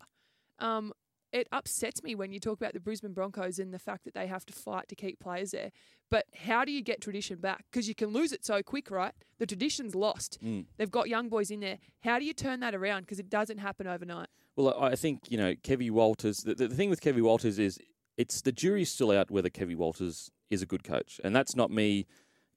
Um 0.59 0.93
it 1.31 1.49
upsets 1.51 2.01
me 2.01 2.15
when 2.15 2.31
you 2.31 2.39
talk 2.39 2.57
about 2.61 2.73
the 2.73 2.79
Brisbane 2.79 3.11
Broncos 3.11 3.59
and 3.59 3.73
the 3.73 3.79
fact 3.79 4.05
that 4.05 4.13
they 4.13 4.25
have 4.27 4.45
to 4.45 4.53
fight 4.53 4.87
to 4.87 4.95
keep 4.95 5.19
players 5.19 5.51
there. 5.51 5.71
But 6.09 6.27
how 6.33 6.63
do 6.63 6.71
you 6.71 6.81
get 6.81 7.01
tradition 7.01 7.39
back? 7.39 7.65
Because 7.69 7.89
you 7.89 7.95
can 7.95 8.09
lose 8.09 8.31
it 8.31 8.45
so 8.45 8.63
quick, 8.63 8.89
right? 8.89 9.11
The 9.37 9.45
tradition's 9.45 9.95
lost. 9.95 10.37
Mm. 10.41 10.65
They've 10.77 10.89
got 10.89 11.09
young 11.09 11.27
boys 11.27 11.51
in 11.51 11.59
there. 11.59 11.79
How 12.03 12.19
do 12.19 12.25
you 12.25 12.33
turn 12.33 12.61
that 12.61 12.73
around? 12.73 13.01
Because 13.01 13.19
it 13.19 13.29
doesn't 13.29 13.57
happen 13.57 13.85
overnight. 13.85 14.29
Well, 14.55 14.73
I 14.79 14.91
I 14.91 14.95
think 14.95 15.23
you 15.29 15.37
know 15.37 15.55
Kevy 15.55 15.91
Walters. 15.91 16.43
The, 16.43 16.55
the 16.55 16.69
thing 16.69 16.89
with 16.89 17.01
Kevy 17.01 17.21
Walters 17.21 17.59
is 17.59 17.77
it's 18.17 18.41
the 18.41 18.53
jury's 18.53 18.89
still 18.89 19.11
out 19.11 19.29
whether 19.29 19.49
Kevy 19.49 19.75
Walters 19.75 20.31
is 20.49 20.61
a 20.61 20.65
good 20.65 20.85
coach, 20.85 21.19
and 21.23 21.35
that's 21.35 21.55
not 21.55 21.69
me 21.69 22.05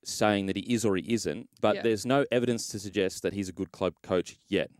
saying 0.04 0.46
that 0.46 0.56
he 0.56 0.62
is 0.62 0.84
or 0.84 0.96
he 0.96 1.12
isn't. 1.12 1.48
But 1.60 1.76
Yeah. 1.76 1.82
there's 1.82 2.06
no 2.06 2.24
evidence 2.30 2.68
to 2.68 2.78
suggest 2.78 3.22
that 3.22 3.32
he's 3.32 3.48
a 3.48 3.52
good 3.52 3.72
club 3.72 3.94
coach 4.02 4.38
yet. 4.48 4.70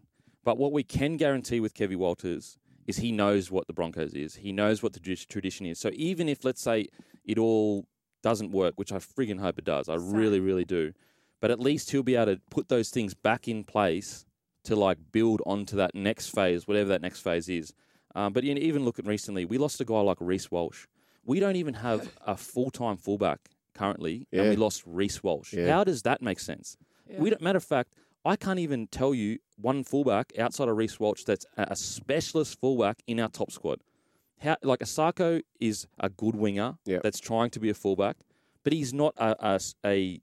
But 0.45 0.59
what 0.59 0.73
we 0.73 0.83
can 0.83 1.17
guarantee 1.17 1.61
with 1.61 1.75
Kevy 1.75 1.97
Walters 1.97 2.57
is 2.87 2.99
he 2.99 3.13
knows 3.13 3.51
what 3.51 3.67
the 3.67 3.73
Broncos 3.75 4.15
is. 4.15 4.37
He 4.37 4.51
knows 4.53 4.83
what 4.83 4.95
the 4.95 5.01
tradition 5.01 5.67
is. 5.67 5.79
So 5.79 5.91
even 5.95 6.29
if 6.29 6.45
let's 6.45 6.63
say 6.63 6.87
it 7.25 7.37
all 7.39 7.87
doesn't 8.23 8.51
work, 8.51 8.75
which 8.77 8.93
I 8.93 8.97
friggin' 8.97 9.41
hope 9.41 9.59
it 9.59 9.65
does, 9.65 9.89
I 9.89 9.95
really, 9.97 10.41
really 10.41 10.65
do. 10.65 10.93
But 11.41 11.51
at 11.51 11.61
least 11.61 11.91
he'll 11.91 12.03
be 12.03 12.17
able 12.17 12.35
to 12.37 12.41
put 12.51 12.69
those 12.69 12.89
things 12.91 13.15
back 13.15 13.47
in 13.47 13.63
place 13.63 14.25
to 14.65 14.75
like 14.75 14.99
build 15.13 15.43
onto 15.47 15.77
that 15.77 15.95
next 15.95 16.29
phase, 16.35 16.67
whatever 16.67 16.89
that 16.89 17.03
next 17.03 17.21
phase 17.21 17.49
is. 17.49 17.73
Um, 18.15 18.33
but 18.33 18.43
you 18.43 18.55
know, 18.55 18.61
even 18.61 18.85
looking 18.85 19.07
recently, 19.07 19.45
we 19.45 19.59
lost 19.59 19.81
a 19.81 19.85
guy 19.85 20.01
like 20.01 20.17
Reece 20.21 20.51
Walsh. 20.51 20.87
We 21.25 21.41
don't 21.41 21.57
even 21.57 21.75
have 21.75 22.11
a 22.27 22.37
full 22.37 22.71
time 22.71 22.97
fullback 22.97 23.41
currently, 23.79 24.27
and 24.33 24.49
we 24.51 24.57
lost 24.57 24.83
Reece 24.87 25.23
Walsh. 25.23 25.53
Yeah. 25.53 25.71
How 25.75 25.85
does 25.85 26.03
that 26.03 26.21
make 26.23 26.41
sense? 26.41 26.77
We 27.23 27.31
don't, 27.31 27.41
matter 27.41 27.57
of 27.57 27.65
fact, 27.65 27.95
I 28.25 28.35
can't 28.37 28.59
even 28.59 28.87
tell 28.89 29.15
you 29.15 29.39
one 29.57 29.85
fullback 29.85 30.27
outside 30.39 30.69
of 30.69 30.77
Reece 30.77 30.99
Walsh 31.01 31.23
that's 31.25 31.47
a 31.57 31.69
a 31.71 31.77
specialist 31.77 32.59
fullback 32.61 32.97
in 33.07 33.19
our 33.21 33.29
top 33.29 33.51
squad. 33.51 33.79
How 34.45 34.57
like 34.63 34.81
Isaako 34.81 35.43
is 35.61 35.87
a 35.99 36.09
good 36.23 36.37
winger 36.37 36.71
Yep. 36.85 37.03
that's 37.03 37.21
trying 37.21 37.51
to 37.51 37.61
be 37.61 37.71
a 37.71 37.75
fullback, 37.75 38.17
but 38.65 38.73
he's 38.73 38.93
not 38.93 39.15
a, 39.17 39.31
a, 39.55 39.61
a 39.85 40.21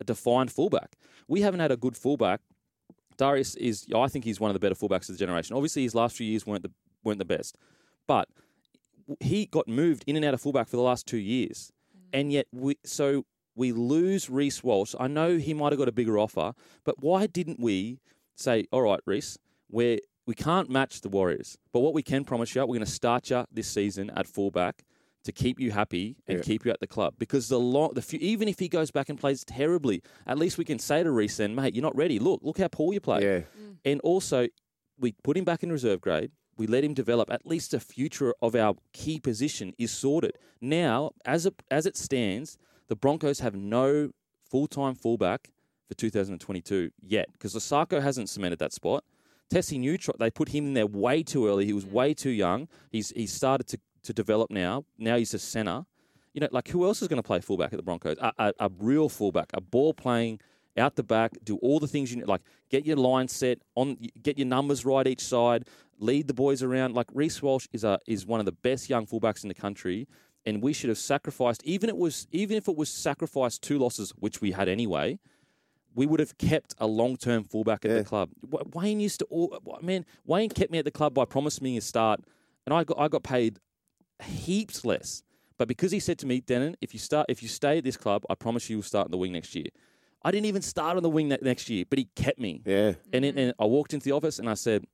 a 0.00 0.04
defined 0.04 0.50
fullback. 0.52 0.90
We 1.28 1.40
haven't 1.42 1.60
had 1.60 1.72
a 1.72 1.76
good 1.76 1.96
fullback. 1.96 2.40
Darius 3.16 3.54
is, 3.56 3.86
I 3.94 4.08
think 4.08 4.24
he's 4.24 4.40
one 4.40 4.50
of 4.50 4.54
the 4.54 4.60
better 4.60 4.74
fullbacks 4.74 5.08
of 5.08 5.14
the 5.16 5.24
generation. 5.24 5.54
Obviously, 5.56 5.82
his 5.82 5.94
last 5.94 6.16
few 6.16 6.26
years 6.26 6.46
weren't 6.46 6.62
the 6.62 6.72
weren't 7.04 7.18
the 7.18 7.24
best, 7.36 7.56
but 8.06 8.28
he 9.20 9.46
got 9.46 9.66
moved 9.68 10.04
in 10.06 10.16
and 10.16 10.24
out 10.24 10.34
of 10.34 10.40
fullback 10.40 10.68
for 10.68 10.76
the 10.76 10.82
last 10.82 11.06
two 11.06 11.18
years, 11.18 11.71
and 12.12 12.32
yet 12.32 12.46
we 12.52 12.76
so 12.84 13.24
we 13.54 13.72
lose 13.72 14.30
Reece 14.30 14.62
Walsh. 14.64 14.94
I 14.98 15.08
know 15.08 15.36
he 15.36 15.54
might 15.54 15.72
have 15.72 15.78
got 15.78 15.88
a 15.88 15.92
bigger 15.92 16.18
offer, 16.18 16.52
but 16.84 17.02
why 17.02 17.26
didn't 17.26 17.60
we 17.60 18.00
say, 18.36 18.66
all 18.72 18.82
right, 18.82 19.00
Reece, 19.06 19.38
we're 19.70 19.98
we 20.26 20.34
can't 20.34 20.70
match 20.70 21.00
the 21.00 21.08
Warriors, 21.08 21.58
but 21.72 21.80
what 21.80 21.94
we 21.94 22.02
can 22.02 22.24
promise 22.24 22.54
you, 22.54 22.60
we're 22.62 22.66
going 22.68 22.80
to 22.80 22.86
start 22.86 23.28
you 23.30 23.44
this 23.50 23.66
season 23.68 24.08
at 24.10 24.26
fullback 24.26 24.84
to 25.24 25.32
keep 25.32 25.58
you 25.60 25.70
happy 25.72 26.16
and 26.26 26.38
Yeah. 26.38 26.42
keep 26.44 26.64
you 26.64 26.70
at 26.70 26.80
the 26.80 26.86
club. 26.86 27.14
Because 27.18 27.48
the 27.48 27.58
long, 27.58 27.90
the 27.94 28.02
few, 28.02 28.18
even 28.20 28.48
if 28.48 28.58
he 28.58 28.68
goes 28.68 28.90
back 28.90 29.08
and 29.08 29.18
plays 29.18 29.44
terribly, 29.44 30.02
at 30.26 30.38
least 30.38 30.58
we 30.58 30.64
can 30.64 30.78
say 30.78 31.02
to 31.02 31.10
Reece, 31.10 31.36
then, 31.36 31.54
mate, 31.54 31.74
you're 31.74 31.82
not 31.82 31.94
ready. 31.96 32.18
Look, 32.18 32.40
look 32.42 32.58
how 32.58 32.68
poor 32.68 32.92
you 32.92 33.00
play. 33.00 33.22
Yeah. 33.22 33.38
Mm. 33.38 33.76
And 33.84 34.00
also, 34.02 34.48
we 34.98 35.12
put 35.22 35.36
him 35.36 35.44
back 35.44 35.62
in 35.62 35.70
reserve 35.70 36.00
grade. 36.00 36.30
We 36.62 36.68
let 36.68 36.84
him 36.84 36.94
develop. 36.94 37.28
At 37.28 37.44
least 37.44 37.72
the 37.72 37.80
future 37.80 38.32
of 38.40 38.54
our 38.54 38.76
key 38.92 39.18
position 39.18 39.74
is 39.78 39.90
sorted. 39.90 40.38
Now, 40.60 41.10
as 41.24 41.44
a, 41.44 41.52
as 41.72 41.86
it 41.86 41.96
stands, 41.96 42.56
the 42.86 42.94
Broncos 42.94 43.40
have 43.40 43.56
no 43.56 44.12
full 44.48 44.68
time 44.68 44.94
fullback 44.94 45.50
for 45.88 45.94
2022 45.94 46.92
yet 47.00 47.26
because 47.32 47.56
Isaako 47.56 48.00
hasn't 48.00 48.28
cemented 48.28 48.60
that 48.60 48.72
spot. 48.72 49.02
Tessie 49.50 49.76
Neutron, 49.76 50.14
they 50.20 50.30
put 50.30 50.50
him 50.50 50.66
in 50.66 50.74
there 50.74 50.86
way 50.86 51.24
too 51.24 51.48
early. 51.48 51.66
He 51.66 51.72
was 51.72 51.84
mm. 51.84 51.90
way 51.90 52.14
too 52.14 52.30
young. 52.30 52.68
He's 52.92 53.10
he's 53.10 53.32
started 53.32 53.66
to, 53.66 53.80
to 54.04 54.12
develop 54.12 54.52
now. 54.52 54.84
Now 54.96 55.16
he's 55.16 55.34
a 55.34 55.40
center. 55.40 55.84
You 56.32 56.42
know, 56.42 56.48
like 56.52 56.68
who 56.68 56.84
else 56.86 57.02
is 57.02 57.08
going 57.08 57.20
to 57.20 57.26
play 57.26 57.40
fullback 57.40 57.72
at 57.72 57.76
the 57.76 57.82
Broncos? 57.82 58.18
A, 58.20 58.32
a, 58.38 58.52
a 58.60 58.70
real 58.78 59.08
fullback, 59.08 59.50
a 59.52 59.60
ball 59.60 59.94
playing 59.94 60.38
out 60.76 60.96
the 60.96 61.02
back, 61.02 61.32
do 61.44 61.56
all 61.56 61.80
the 61.80 61.88
things 61.88 62.12
you 62.12 62.18
need, 62.18 62.28
like 62.28 62.42
get 62.70 62.86
your 62.86 62.96
line 62.96 63.28
set 63.28 63.58
on, 63.74 63.96
get 64.22 64.38
your 64.38 64.46
numbers 64.46 64.84
right 64.84 65.06
each 65.06 65.24
side, 65.24 65.66
lead 66.02 66.28
the 66.28 66.34
boys 66.34 66.62
around. 66.62 66.94
Like 66.94 67.06
Reece 67.14 67.40
Walsh 67.42 67.66
is 67.72 67.84
a 67.84 67.98
is 68.06 68.26
one 68.26 68.40
of 68.40 68.46
the 68.46 68.52
best 68.52 68.90
young 68.90 69.06
fullbacks 69.06 69.42
in 69.42 69.48
the 69.48 69.54
country, 69.54 70.08
and 70.44 70.62
we 70.62 70.72
should 70.72 70.88
have 70.88 70.98
sacrificed 70.98 71.62
even 71.64 71.88
it 71.88 71.96
was 71.96 72.26
even 72.32 72.56
if 72.56 72.68
it 72.68 72.76
was 72.76 72.90
sacrificed 72.90 73.62
two 73.62 73.78
losses, 73.78 74.12
which 74.18 74.40
we 74.40 74.52
had 74.52 74.68
anyway. 74.68 75.18
We 75.94 76.06
would 76.06 76.20
have 76.20 76.38
kept 76.38 76.74
a 76.78 76.86
long 76.86 77.18
term 77.18 77.44
fullback 77.44 77.84
at 77.84 77.90
the 77.90 78.02
club. 78.02 78.30
Wayne 78.72 78.98
used 78.98 79.18
to, 79.18 79.26
all, 79.26 79.58
man, 79.82 80.06
Wayne 80.24 80.48
kept 80.48 80.72
me 80.72 80.78
at 80.78 80.86
the 80.86 80.90
club 80.90 81.12
by 81.12 81.26
promising 81.26 81.64
me 81.64 81.76
a 81.76 81.82
start, 81.82 82.20
and 82.64 82.74
I 82.74 82.82
got 82.84 82.98
I 82.98 83.08
got 83.08 83.22
paid 83.22 83.58
heaps 84.22 84.86
less. 84.86 85.22
But 85.58 85.68
because 85.68 85.92
he 85.92 86.00
said 86.00 86.18
to 86.20 86.26
me, 86.26 86.40
Denan, 86.40 86.76
if 86.80 86.94
you 86.94 86.98
start, 86.98 87.26
if 87.28 87.42
you 87.42 87.48
stay 87.48 87.78
at 87.78 87.84
this 87.84 87.98
club, 87.98 88.24
I 88.30 88.34
promise 88.34 88.70
you 88.70 88.78
will 88.78 88.82
start 88.82 89.08
in 89.08 89.10
the 89.10 89.18
wing 89.18 89.32
next 89.32 89.54
year. 89.54 89.66
I 90.24 90.30
didn't 90.30 90.46
even 90.46 90.62
start 90.62 90.96
on 90.96 91.02
the 91.02 91.10
wing 91.10 91.28
ne- 91.28 91.38
next 91.42 91.68
year, 91.68 91.84
but 91.88 91.98
he 91.98 92.08
kept 92.16 92.38
me. 92.38 92.62
Yeah. 92.64 92.94
And, 93.12 93.24
it, 93.24 93.36
and 93.36 93.52
I 93.58 93.64
walked 93.66 93.92
into 93.92 94.04
the 94.04 94.12
office 94.12 94.38
and 94.38 94.48
I 94.48 94.54
said, 94.54 94.84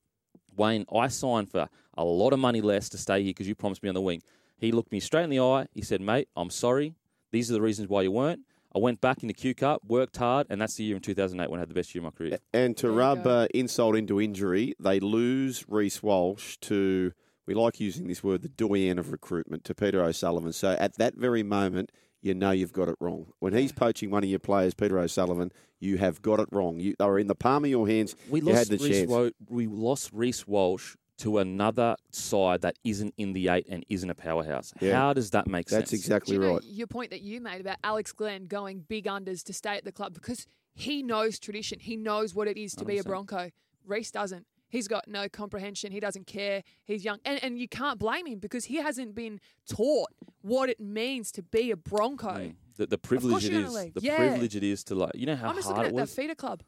Wayne, 0.59 0.84
I 0.94 1.09
signed 1.09 1.50
for 1.50 1.68
a 1.96 2.04
lot 2.04 2.32
of 2.32 2.38
money 2.38 2.61
less 2.61 2.88
to 2.90 2.98
stay 2.98 3.22
here 3.22 3.30
because 3.30 3.48
you 3.48 3.54
promised 3.54 3.82
me 3.82 3.88
on 3.88 3.94
the 3.94 4.00
wing. 4.00 4.22
He 4.59 4.72
looked 4.72 4.92
me 4.92 5.00
straight 5.00 5.24
in 5.24 5.30
the 5.30 5.40
eye. 5.40 5.66
He 5.72 5.82
said, 5.82 6.00
mate, 6.00 6.28
I'm 6.36 6.50
sorry. 6.50 6.94
These 7.30 7.50
are 7.50 7.54
the 7.54 7.61
reasons 7.61 7.88
why 7.88 8.02
you 8.02 8.11
weren't. 8.11 8.40
I 8.74 8.78
went 8.78 9.00
back 9.00 9.22
in 9.22 9.28
the 9.28 9.34
Q 9.34 9.54
Cup, 9.54 9.82
worked 9.86 10.18
hard, 10.18 10.46
and 10.50 10.61
that's 10.61 10.76
the 10.76 10.84
year 10.84 10.96
in 10.96 11.02
2008 11.02 11.50
when 11.50 11.59
I 11.59 11.62
had 11.62 11.70
the 11.70 11.74
best 11.74 11.94
year 11.94 12.00
of 12.00 12.04
my 12.04 12.11
career. 12.11 12.38
And 12.52 12.76
to 12.78 12.90
rub 12.90 13.26
uh, 13.26 13.48
insult 13.54 13.96
into 13.96 14.20
injury, 14.20 14.74
they 14.78 15.00
lose 15.00 15.64
Reece 15.68 16.02
Walsh 16.02 16.59
to, 16.62 17.12
we 17.46 17.54
like 17.54 17.80
using 17.80 18.09
this 18.09 18.22
word, 18.22 18.42
the 18.42 18.48
doyen 18.48 18.98
of 18.98 19.11
recruitment, 19.11 19.64
to 19.64 19.74
Peter 19.74 20.02
O'Sullivan. 20.02 20.52
So 20.52 20.76
at 20.78 20.98
that 20.98 21.14
very 21.14 21.42
moment, 21.42 21.90
you 22.20 22.34
know 22.34 22.50
you've 22.50 22.72
got 22.72 22.88
it 22.88 22.96
wrong. 23.00 23.26
When 23.38 23.52
he's 23.52 23.72
poaching 23.72 24.10
one 24.10 24.24
of 24.24 24.30
your 24.30 24.38
players, 24.38 24.74
Peter 24.74 24.98
O'Sullivan, 24.98 25.52
you 25.80 25.98
have 25.98 26.22
got 26.22 26.40
it 26.40 26.48
wrong. 26.50 26.80
You, 26.80 26.94
they 26.98 27.04
were 27.04 27.18
in 27.18 27.26
the 27.26 27.34
palm 27.34 27.64
of 27.64 27.70
your 27.70 27.86
hands. 27.86 28.16
We 28.28 28.40
you 28.40 28.46
lost 28.46 28.70
had 28.70 28.78
the 28.78 28.84
Reece 28.84 28.96
chance. 28.96 29.10
Wa- 29.10 29.30
we 29.48 29.66
lost 29.66 30.10
Reece 30.12 30.46
Walsh 30.46 30.96
to 31.18 31.38
another 31.38 31.96
side 32.12 32.62
that 32.62 32.76
isn't 32.84 33.12
in 33.18 33.32
the 33.32 33.48
eight 33.48 33.66
and 33.68 33.84
isn't 33.88 34.08
a 34.08 34.14
powerhouse. 34.14 34.72
Yeah. 34.80 34.94
How 34.94 35.12
does 35.12 35.30
that 35.30 35.46
make 35.48 35.66
That's 35.66 35.90
sense? 35.90 35.90
That's 35.90 36.04
exactly 36.04 36.34
you 36.34 36.40
know 36.40 36.54
right. 36.54 36.64
your 36.64 36.86
point 36.86 37.10
that 37.10 37.22
you 37.22 37.40
made 37.40 37.60
about 37.60 37.76
Alex 37.82 38.12
Glenn 38.12 38.46
going 38.46 38.84
big 38.88 39.06
unders 39.06 39.42
to 39.44 39.52
stay 39.52 39.76
at 39.76 39.84
the 39.84 39.92
club 39.92 40.14
because 40.14 40.46
he 40.74 41.02
knows 41.02 41.38
tradition. 41.38 41.80
He 41.80 41.96
knows 41.96 42.34
what 42.34 42.46
it 42.46 42.56
is 42.56 42.74
to 42.76 42.84
be 42.84 42.98
a 42.98 43.04
Bronco. 43.04 43.50
Reece 43.84 44.10
doesn't. 44.12 44.46
He's 44.68 44.86
got 44.88 45.08
no 45.08 45.28
comprehension. 45.28 45.92
He 45.92 46.00
doesn't 46.00 46.26
care. 46.26 46.62
He's 46.84 47.04
young. 47.04 47.18
And, 47.24 47.42
and 47.42 47.58
you 47.58 47.68
can't 47.68 47.98
blame 47.98 48.26
him 48.26 48.38
because 48.38 48.66
he 48.66 48.76
hasn't 48.76 49.14
been 49.14 49.40
taught 49.68 50.08
what 50.42 50.68
it 50.68 50.78
means 50.80 51.32
to 51.32 51.42
be 51.42 51.70
a 51.70 51.76
Bronco. 51.76 52.28
Mm. 52.30 52.54
The, 52.76 52.86
the 52.86 52.98
privilege 52.98 53.44
it 53.44 53.52
you're 53.52 53.62
gonna 53.62 53.74
is. 53.74 53.84
leave. 53.84 53.94
The 53.94 54.00
Yeah. 54.02 54.16
privilege 54.16 54.54
it 54.56 54.62
is 54.62 54.84
to 54.84 54.94
like. 54.94 55.12
You 55.14 55.26
know 55.26 55.36
how 55.36 55.48
I'm 55.48 55.54
just 55.56 55.66
hard 55.68 55.78
looking 55.78 55.98
it 55.98 56.02
at 56.02 56.08
that 56.08 56.14
feeder 56.14 56.34
club. 56.34 56.62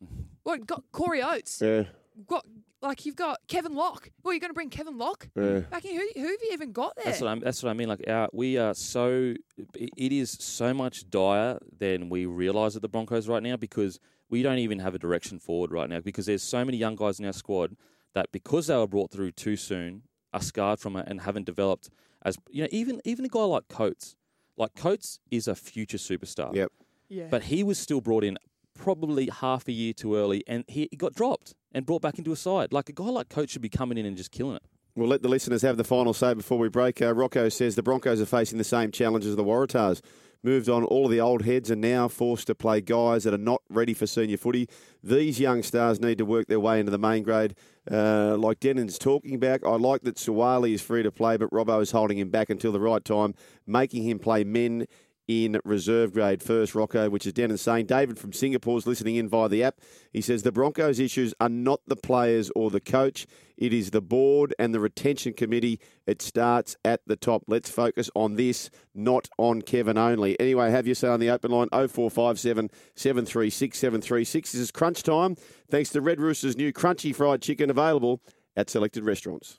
What 0.42 0.66
got 0.66 0.84
Corey 0.92 1.22
Oates? 1.22 1.60
Yeah. 1.60 1.84
Got 2.26 2.46
like 2.82 3.04
you've 3.04 3.16
got 3.16 3.40
Kevin 3.46 3.74
Locke. 3.74 4.10
Well, 4.22 4.32
you're 4.32 4.40
going 4.40 4.50
to 4.50 4.54
bring 4.54 4.70
Kevin 4.70 4.96
Locke 4.96 5.28
Yeah. 5.36 5.60
back 5.60 5.84
in. 5.84 5.94
Who, 5.94 6.00
who 6.14 6.26
have 6.28 6.40
you 6.42 6.50
even 6.52 6.72
got 6.72 6.96
there? 6.96 7.04
That's 7.06 7.20
what 7.20 7.28
I. 7.28 7.38
That's 7.38 7.62
what 7.62 7.68
I 7.70 7.72
mean. 7.74 7.88
Like 7.88 8.04
our, 8.08 8.28
we 8.32 8.56
are 8.56 8.72
so. 8.74 9.34
It 9.74 9.90
it 9.96 10.12
is 10.12 10.30
so 10.40 10.72
much 10.72 11.08
dire 11.10 11.58
than 11.78 12.08
we 12.08 12.24
realise 12.26 12.74
at 12.76 12.82
the 12.82 12.88
Broncos 12.88 13.28
right 13.28 13.42
now 13.42 13.56
because 13.56 14.00
we 14.30 14.42
don't 14.42 14.58
even 14.58 14.78
have 14.78 14.94
a 14.94 14.98
direction 14.98 15.38
forward 15.38 15.72
right 15.72 15.90
now 15.90 16.00
because 16.00 16.26
there's 16.26 16.42
so 16.42 16.64
many 16.64 16.78
young 16.78 16.96
guys 16.96 17.18
in 17.18 17.26
our 17.26 17.32
squad 17.32 17.76
that 18.14 18.32
because 18.32 18.68
they 18.68 18.76
were 18.76 18.86
brought 18.86 19.10
through 19.10 19.32
too 19.32 19.56
soon 19.56 20.02
are 20.32 20.40
scarred 20.40 20.78
from 20.78 20.96
it 20.96 21.06
and 21.08 21.22
haven't 21.22 21.44
developed 21.44 21.90
as 22.22 22.36
you 22.50 22.62
know. 22.62 22.68
Even 22.70 23.00
even 23.04 23.24
a 23.24 23.28
guy 23.28 23.42
like 23.42 23.68
Coates, 23.68 24.16
like 24.56 24.74
Coates 24.74 25.20
is 25.30 25.48
a 25.48 25.54
future 25.54 25.98
superstar. 25.98 26.54
Yep. 26.54 26.72
yeah. 27.08 27.26
But 27.30 27.44
he 27.44 27.62
was 27.62 27.78
still 27.78 28.00
brought 28.00 28.24
in 28.24 28.38
probably 28.74 29.28
half 29.28 29.68
a 29.68 29.72
year 29.72 29.92
too 29.92 30.14
early, 30.16 30.44
and 30.46 30.64
he 30.68 30.88
he 30.90 30.96
got 30.96 31.14
dropped 31.14 31.54
and 31.72 31.86
brought 31.86 32.02
back 32.02 32.18
into 32.18 32.32
a 32.32 32.36
side. 32.36 32.72
Like 32.72 32.88
a 32.88 32.92
guy 32.92 33.04
like 33.04 33.28
Coates 33.28 33.52
should 33.52 33.62
be 33.62 33.68
coming 33.68 33.98
in 33.98 34.06
and 34.06 34.16
just 34.16 34.30
killing 34.30 34.56
it. 34.56 34.62
We'll 34.96 35.08
let 35.08 35.22
the 35.22 35.28
listeners 35.28 35.62
have 35.62 35.76
the 35.76 35.84
final 35.84 36.12
say 36.12 36.34
before 36.34 36.58
we 36.58 36.68
break. 36.68 37.00
Uh, 37.00 37.14
Rocco 37.14 37.48
says 37.48 37.76
the 37.76 37.82
Broncos 37.82 38.20
are 38.20 38.26
facing 38.26 38.58
the 38.58 38.64
same 38.64 38.90
challenges 38.90 39.30
as 39.30 39.36
the 39.36 39.44
Waratahs. 39.44 40.00
Moved 40.42 40.70
on, 40.70 40.84
all 40.84 41.04
of 41.04 41.10
the 41.10 41.20
old 41.20 41.42
heads 41.42 41.70
are 41.70 41.76
now 41.76 42.08
forced 42.08 42.46
to 42.46 42.54
play 42.54 42.80
guys 42.80 43.24
that 43.24 43.34
are 43.34 43.38
not 43.38 43.60
ready 43.68 43.92
for 43.92 44.06
senior 44.06 44.38
footy. 44.38 44.68
These 45.04 45.38
young 45.38 45.62
stars 45.62 46.00
need 46.00 46.16
to 46.16 46.24
work 46.24 46.46
their 46.46 46.60
way 46.60 46.80
into 46.80 46.90
the 46.90 46.98
main 46.98 47.22
grade. 47.22 47.54
Uh, 47.90 48.38
like 48.38 48.58
Denan's 48.58 48.98
talking 48.98 49.34
about, 49.34 49.60
I 49.66 49.76
like 49.76 50.00
that 50.02 50.16
Suaalii 50.16 50.72
is 50.72 50.80
free 50.80 51.02
to 51.02 51.12
play, 51.12 51.36
but 51.36 51.50
Robbo 51.50 51.82
is 51.82 51.90
holding 51.90 52.16
him 52.16 52.30
back 52.30 52.48
until 52.48 52.72
the 52.72 52.80
right 52.80 53.04
time, 53.04 53.34
making 53.66 54.04
him 54.04 54.18
play 54.18 54.42
men 54.42 54.86
in 55.30 55.60
reserve 55.64 56.12
grade 56.12 56.42
first, 56.42 56.74
Rocco, 56.74 57.08
which 57.08 57.24
is 57.24 57.32
Denan 57.32 57.56
saying. 57.56 57.86
David 57.86 58.18
from 58.18 58.32
Singapore 58.32 58.78
is 58.78 58.86
listening 58.86 59.14
in 59.14 59.28
via 59.28 59.48
the 59.48 59.62
app. 59.62 59.76
He 60.12 60.20
says 60.20 60.42
the 60.42 60.50
Broncos' 60.50 60.98
issues 60.98 61.32
are 61.40 61.48
not 61.48 61.80
the 61.86 61.94
players 61.94 62.50
or 62.56 62.68
the 62.68 62.80
coach, 62.80 63.28
it 63.56 63.72
is 63.72 63.90
the 63.90 64.00
board 64.00 64.54
and 64.58 64.74
the 64.74 64.80
retention 64.80 65.34
committee. 65.34 65.78
It 66.06 66.20
starts 66.20 66.76
at 66.84 67.02
the 67.06 67.14
top. 67.14 67.44
Let's 67.46 67.70
focus 67.70 68.10
on 68.16 68.34
this, 68.34 68.70
not 68.92 69.28
on 69.38 69.62
Kevin 69.62 69.98
only. 69.98 70.38
Anyway, 70.40 70.70
have 70.70 70.86
your 70.86 70.96
say 70.96 71.08
on 71.08 71.20
the 71.20 71.30
open 71.30 71.52
line 71.52 71.68
0457 71.70 72.70
736 72.96 73.78
736. 73.78 74.52
This 74.52 74.60
is 74.60 74.70
crunch 74.72 75.02
time. 75.04 75.36
Thanks 75.70 75.90
to 75.90 76.00
Red 76.00 76.20
Rooster's 76.20 76.56
new 76.56 76.72
crunchy 76.72 77.14
fried 77.14 77.42
chicken 77.42 77.70
available 77.70 78.20
at 78.56 78.68
selected 78.68 79.04
restaurants. 79.04 79.58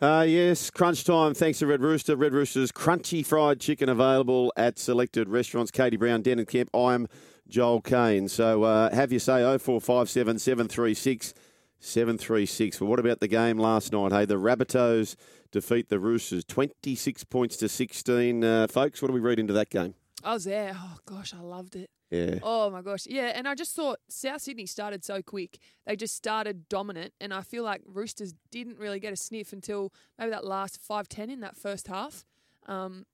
Uh, 0.00 0.24
yes, 0.26 0.70
crunch 0.70 1.04
time. 1.04 1.34
Thanks 1.34 1.58
to 1.58 1.66
Red 1.66 1.82
Rooster. 1.82 2.16
Red 2.16 2.32
Rooster's 2.32 2.72
crunchy 2.72 3.24
fried 3.24 3.60
chicken 3.60 3.90
available 3.90 4.50
at 4.56 4.78
selected 4.78 5.28
restaurants. 5.28 5.70
Katie 5.70 5.98
Brown, 5.98 6.22
Denan 6.22 6.48
Kemp. 6.48 6.74
I'm 6.74 7.06
Joel 7.48 7.82
Caine. 7.82 8.28
So 8.28 8.62
uh, 8.62 8.94
have 8.94 9.12
your 9.12 9.20
say 9.20 9.42
0457 9.58 10.38
736 10.38 11.34
736. 11.80 12.80
Well, 12.80 12.88
what 12.88 12.98
about 12.98 13.20
the 13.20 13.28
game 13.28 13.58
last 13.58 13.92
night? 13.92 14.12
Hey, 14.12 14.24
the 14.24 14.36
Rabbitohs 14.36 15.16
defeat 15.50 15.90
the 15.90 15.98
Roosters 15.98 16.46
26 16.46 17.24
points 17.24 17.58
to 17.58 17.68
16. 17.68 18.42
Uh, 18.42 18.66
folks, 18.68 19.02
what 19.02 19.08
do 19.08 19.14
we 19.14 19.20
read 19.20 19.38
into 19.38 19.52
that 19.52 19.68
game? 19.68 19.94
I 20.24 20.32
was 20.32 20.44
there. 20.44 20.72
Oh 20.74 20.96
gosh, 21.04 21.34
I 21.34 21.40
loved 21.40 21.76
it. 21.76 21.90
Yeah. 22.10 22.40
Oh 22.42 22.70
my 22.70 22.82
gosh, 22.82 23.06
yeah. 23.06 23.32
And 23.34 23.46
I 23.46 23.54
just 23.54 23.74
thought 23.74 24.00
South 24.08 24.42
Sydney 24.42 24.66
started 24.66 25.04
so 25.04 25.22
quick. 25.22 25.58
They 25.86 25.96
just 25.96 26.16
started 26.16 26.68
dominant, 26.68 27.12
and 27.20 27.32
I 27.32 27.42
feel 27.42 27.62
like 27.62 27.82
Roosters 27.86 28.34
didn't 28.50 28.78
really 28.78 28.98
get 28.98 29.12
a 29.12 29.16
sniff 29.16 29.52
until 29.52 29.92
maybe 30.18 30.30
that 30.30 30.44
last 30.44 30.80
five 30.80 31.08
ten 31.08 31.30
in 31.30 31.40
that 31.40 31.56
first 31.56 31.86
half. 31.86 32.26
Um, 32.66 33.06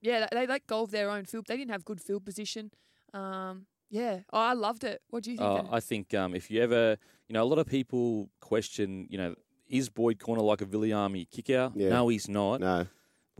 yeah, 0.00 0.26
they, 0.30 0.40
they 0.40 0.46
let 0.46 0.66
go 0.66 0.82
of 0.82 0.90
their 0.90 1.10
own 1.10 1.24
field. 1.24 1.46
They 1.46 1.56
didn't 1.56 1.70
have 1.70 1.84
good 1.84 2.00
field 2.00 2.24
position. 2.24 2.72
Um, 3.14 3.66
yeah, 3.90 4.20
oh, 4.32 4.38
I 4.38 4.52
loved 4.52 4.84
it. 4.84 5.02
What 5.10 5.24
do 5.24 5.32
you 5.32 5.36
think? 5.36 5.50
Dennis? 5.56 5.70
I 5.72 5.80
think 5.80 6.14
um, 6.14 6.34
if 6.34 6.50
you 6.50 6.62
ever, 6.62 6.96
you 7.28 7.32
know, 7.34 7.42
a 7.42 7.44
lot 7.44 7.58
of 7.58 7.66
people 7.66 8.30
question, 8.40 9.06
you 9.10 9.18
know, 9.18 9.34
is 9.68 9.88
Boyd 9.88 10.18
Cordner 10.18 10.42
like 10.42 10.60
a 10.60 10.66
Viliami 10.66 11.28
Kikau? 11.28 11.72
Yeah. 11.74 11.90
No, 11.90 12.08
he's 12.08 12.28
not. 12.28 12.60
No. 12.60 12.86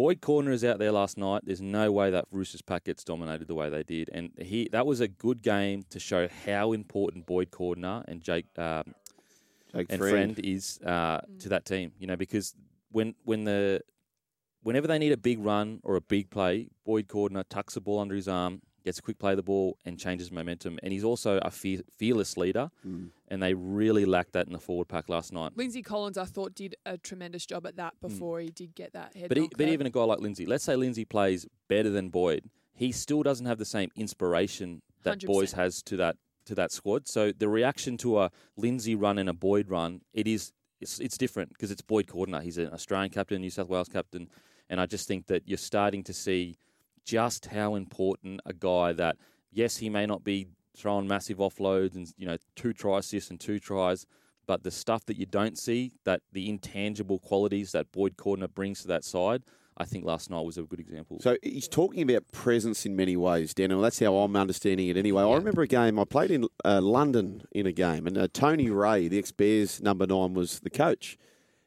Boyd 0.01 0.23
Cordner 0.23 0.53
is 0.53 0.65
out 0.65 0.79
there 0.79 0.93
last 0.93 1.19
night. 1.19 1.43
There's 1.45 1.61
no 1.61 1.93
way 1.93 2.11
that 2.11 2.25
Roosters 2.31 2.63
pack 2.63 2.85
gets 2.85 3.05
dominated 3.05 3.49
the 3.49 3.55
way 3.55 3.69
they 3.69 3.83
did, 3.83 4.09
and 4.15 4.31
he 4.39 4.67
that 4.73 4.87
was 4.87 5.01
a 5.01 5.09
good 5.09 5.43
game 5.43 5.85
to 5.91 6.01
show 6.01 6.27
how 6.47 6.73
important 6.73 7.27
Boyd 7.27 7.51
Cordner 7.51 8.03
and 8.09 8.23
Jake 8.23 8.47
um, 8.57 8.95
Jake 9.75 9.89
and 9.91 9.99
Friend. 10.01 10.35
friend, 10.35 10.39
is 10.39 10.81
uh, 10.87 11.21
to 11.41 11.51
that 11.51 11.67
team. 11.67 11.93
You 11.99 12.07
know, 12.07 12.17
because 12.17 12.55
when 12.91 13.15
when 13.25 13.45
the 13.45 13.83
whenever 14.63 14.87
they 14.87 14.99
need 14.99 15.13
a 15.13 15.19
big 15.19 15.39
run 15.39 15.81
or 15.83 15.97
a 15.97 16.01
big 16.01 16.31
play, 16.31 16.69
Boyd 16.87 17.07
Cordner 17.07 17.45
tucks 17.47 17.75
the 17.75 17.83
ball 17.83 17.99
under 17.99 18.15
his 18.15 18.27
arm, 18.27 18.63
gets 18.85 18.99
a 18.99 19.03
quick 19.03 19.19
play 19.19 19.33
of 19.33 19.37
the 19.37 19.43
ball, 19.43 19.77
and 19.85 19.99
changes 19.99 20.31
momentum. 20.33 20.79
And 20.83 20.93
he's 20.93 21.05
also 21.05 21.39
a 21.43 21.51
fe- 21.51 21.83
fearless 21.97 22.37
leader, 22.37 22.71
Hmm. 22.83 23.07
and 23.29 23.43
they 23.43 23.55
really 23.55 24.05
lacked 24.05 24.33
that 24.33 24.47
in 24.47 24.53
the 24.53 24.59
forward 24.59 24.89
pack 24.89 25.09
last 25.09 25.33
night. 25.33 25.53
Lindsay 25.57 25.83
Collins, 25.83 26.17
I 26.19 26.25
thought, 26.25 26.55
did 26.55 26.77
a 26.87 26.97
tremendous 26.99 27.45
job 27.47 27.67
at 27.67 27.77
that 27.77 27.95
before 28.01 28.41
he 28.41 28.49
did 28.51 28.75
get 28.75 28.93
that 28.93 29.15
head. 29.15 29.25
Hmm. 29.25 29.29
But, 29.29 29.39
e- 29.39 29.41
knock 29.43 29.53
but 29.57 29.69
even 29.69 29.87
a 29.87 29.91
guy 29.91 30.05
like 30.05 30.21
Lindsay, 30.21 30.47
let's 30.47 30.65
say 30.65 30.77
Lindsay 30.77 31.05
plays 31.05 31.47
better 31.69 31.91
than 31.91 32.09
Boyd, 32.09 32.51
he 32.75 32.93
still 32.93 33.23
doesn't 33.23 33.47
have 33.47 33.59
the 33.59 33.65
same 33.65 33.91
inspiration 33.97 34.83
that 35.03 35.19
100%. 35.19 35.27
Boys 35.27 35.53
has 35.53 35.83
to 35.83 35.97
that 35.97 36.17
to 36.47 36.55
that 36.55 36.73
squad. 36.73 37.07
So 37.07 37.33
the 37.33 37.49
reaction 37.49 37.97
to 37.99 38.19
a 38.21 38.31
Lindsay 38.57 38.95
run 38.95 39.19
and 39.19 39.29
a 39.29 39.33
Boyd 39.35 39.69
run, 39.69 40.01
it 40.13 40.27
is 40.27 40.53
it's 40.81 40.99
it's 40.99 41.19
different 41.19 41.51
because 41.51 41.71
it's 41.71 41.83
Boyd 41.83 42.07
Cordner. 42.07 42.43
He's 42.43 42.57
an 42.59 42.73
Australian 42.73 43.11
captain, 43.11 43.41
New 43.43 43.51
South 43.51 43.69
Wales 43.69 43.89
captain, 43.89 44.29
and 44.71 44.81
I 44.81 44.87
just 44.87 45.07
think 45.07 45.27
that 45.27 45.47
you're 45.47 45.59
starting 45.59 46.03
to 46.05 46.15
see 46.15 46.57
just 47.05 47.47
how 47.47 47.75
important 47.75 48.41
a 48.47 48.53
guy 48.53 48.93
that 48.93 49.17
yes, 49.53 49.77
he 49.79 49.89
may 49.89 50.07
not 50.07 50.25
be 50.25 50.47
throwing 50.77 51.07
massive 51.07 51.39
offloads 51.39 51.95
and 51.95 52.13
you 52.17 52.27
know 52.27 52.37
two 52.57 52.73
try 52.73 52.99
assists 52.99 53.31
and 53.31 53.41
two 53.41 53.59
tries, 53.59 54.07
but 54.47 54.63
the 54.63 54.71
stuff 54.71 55.05
that 55.07 55.17
you 55.17 55.27
don't 55.27 55.59
see, 55.59 55.93
that 56.05 56.23
the 56.33 56.49
intangible 56.49 57.19
qualities 57.19 57.73
that 57.73 57.93
Boyd 57.93 58.17
Cordner 58.17 58.53
brings 58.53 58.83
to 58.83 58.89
that 58.89 59.05
side, 59.05 59.43
I 59.77 59.85
think 59.85 60.05
last 60.05 60.31
night 60.31 60.45
was 60.45 60.59
a 60.59 60.63
good 60.63 60.81
example. 60.81 61.19
So 61.21 61.37
he's 61.43 61.69
talking 61.69 62.03
about 62.03 62.31
presence 62.33 62.85
in 62.85 62.97
many 62.97 63.17
ways, 63.17 63.55
Daniel. 63.55 63.81
That's 63.81 63.99
how 63.99 64.17
I'm 64.17 64.37
understanding 64.37 64.89
it 64.89 64.97
anyway. 64.97 65.23
I 65.23 65.35
remember 65.35 65.63
a 65.63 65.67
game, 65.67 65.99
I 65.99 66.05
played 66.05 66.31
in 66.31 66.47
uh, 66.65 66.81
London 66.81 67.43
in 67.53 67.67
a 67.67 67.73
game, 67.73 68.07
and 68.07 68.19
uh, 68.19 68.29
Tony 68.33 68.71
Rea, 68.71 69.09
the 69.09 69.19
ex 69.19 69.33
Bears 69.33 69.81
number 69.81 70.07
nine, 70.07 70.35
was 70.35 70.61
the 70.61 70.71
coach. 70.71 71.17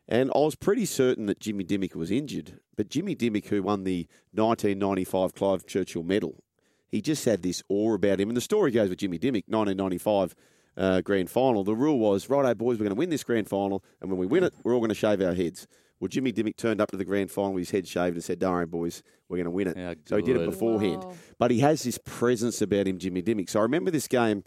And 0.07 0.29
I 0.35 0.39
was 0.39 0.55
pretty 0.55 0.85
certain 0.85 1.27
that 1.27 1.39
Jimmy 1.39 1.63
Dymock 1.63 1.95
was 1.95 2.11
injured. 2.11 2.59
But 2.75 2.89
Jimmy 2.89 3.15
Dymock, 3.15 3.47
who 3.47 3.63
won 3.63 3.83
the 3.83 4.07
1995 4.33 5.33
Clive 5.33 5.65
Churchill 5.65 6.03
medal, 6.03 6.43
he 6.87 7.01
just 7.01 7.25
had 7.25 7.41
this 7.41 7.63
awe 7.69 7.95
about 7.95 8.19
him. 8.19 8.29
And 8.29 8.37
the 8.37 8.41
story 8.41 8.71
goes 8.71 8.89
with 8.89 8.99
Jimmy 8.99 9.17
Dymock, 9.17 9.45
1995 9.47 10.35
uh, 10.77 11.01
grand 11.01 11.29
final. 11.29 11.63
The 11.63 11.75
rule 11.75 11.99
was, 11.99 12.29
righto, 12.29 12.53
boys, 12.53 12.77
we're 12.77 12.85
going 12.85 12.95
to 12.95 12.99
win 12.99 13.09
this 13.09 13.23
grand 13.23 13.47
final, 13.47 13.83
and 14.01 14.09
when 14.09 14.19
we 14.19 14.25
win 14.25 14.43
it, 14.43 14.53
we're 14.63 14.73
all 14.73 14.79
going 14.79 14.89
to 14.89 14.95
shave 14.95 15.21
our 15.21 15.33
heads. 15.33 15.67
Well, 15.99 16.09
Jimmy 16.09 16.33
Dymock 16.33 16.57
turned 16.57 16.81
up 16.81 16.91
to 16.91 16.97
the 16.97 17.05
grand 17.05 17.31
final 17.31 17.53
with 17.53 17.61
his 17.61 17.71
head 17.71 17.87
shaved 17.87 18.15
and 18.15 18.23
said, 18.23 18.39
Don't 18.39 18.51
worry, 18.51 18.65
boys, 18.65 19.03
we're 19.29 19.37
going 19.37 19.45
to 19.45 19.51
win 19.51 19.67
it. 19.69 19.99
so 20.05 20.17
he 20.17 20.23
did 20.23 20.35
it 20.35 20.39
good. 20.39 20.51
beforehand. 20.51 21.05
But 21.39 21.51
he 21.51 21.59
has 21.59 21.83
this 21.83 21.97
presence 22.03 22.61
about 22.61 22.87
him, 22.87 22.97
Jimmy 22.97 23.21
Dymock. 23.21 23.49
So 23.49 23.59
I 23.59 23.63
remember 23.63 23.89
this 23.89 24.07
game 24.07 24.43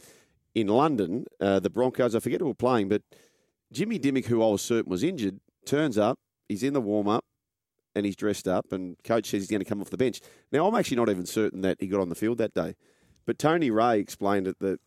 in 0.55 0.67
London, 0.69 1.25
uh, 1.41 1.61
the 1.61 1.71
Broncos, 1.71 2.15
I 2.15 2.21
forget 2.21 2.41
who 2.41 2.47
were 2.47 2.55
playing, 2.55 2.89
but 2.89 3.03
Jimmy 3.73 3.99
Dymock, 3.99 4.27
who 4.27 4.43
I 4.43 4.49
was 4.49 4.63
certain 4.63 4.91
was 4.91 5.03
injured, 5.03 5.41
turns 5.65 5.99
up, 5.99 6.19
he's 6.49 6.63
in 6.63 6.73
the 6.73 6.81
warm 6.81 7.09
up, 7.09 7.25
and 7.97 8.05
he's 8.05 8.15
dressed 8.15 8.47
up, 8.47 8.73
and 8.73 8.97
coach 9.03 9.31
says 9.31 9.43
he's 9.43 9.51
going 9.51 9.63
to 9.63 9.69
come 9.69 9.81
off 9.81 9.89
the 9.91 9.97
bench. 9.97 10.21
Now, 10.53 10.69
I'm 10.69 10.75
actually 10.75 10.99
not 10.99 11.09
even 11.09 11.25
certain 11.25 11.63
that 11.63 11.79
he 11.81 11.87
got 11.87 12.01
on 12.01 12.11
the 12.11 12.15
field 12.15 12.39
that 12.39 12.53
day, 12.53 12.77
but 13.25 13.39
Tony 13.39 13.71
Rea 13.71 13.99
explained 13.99 14.47
it 14.47 14.59
that 14.61 14.79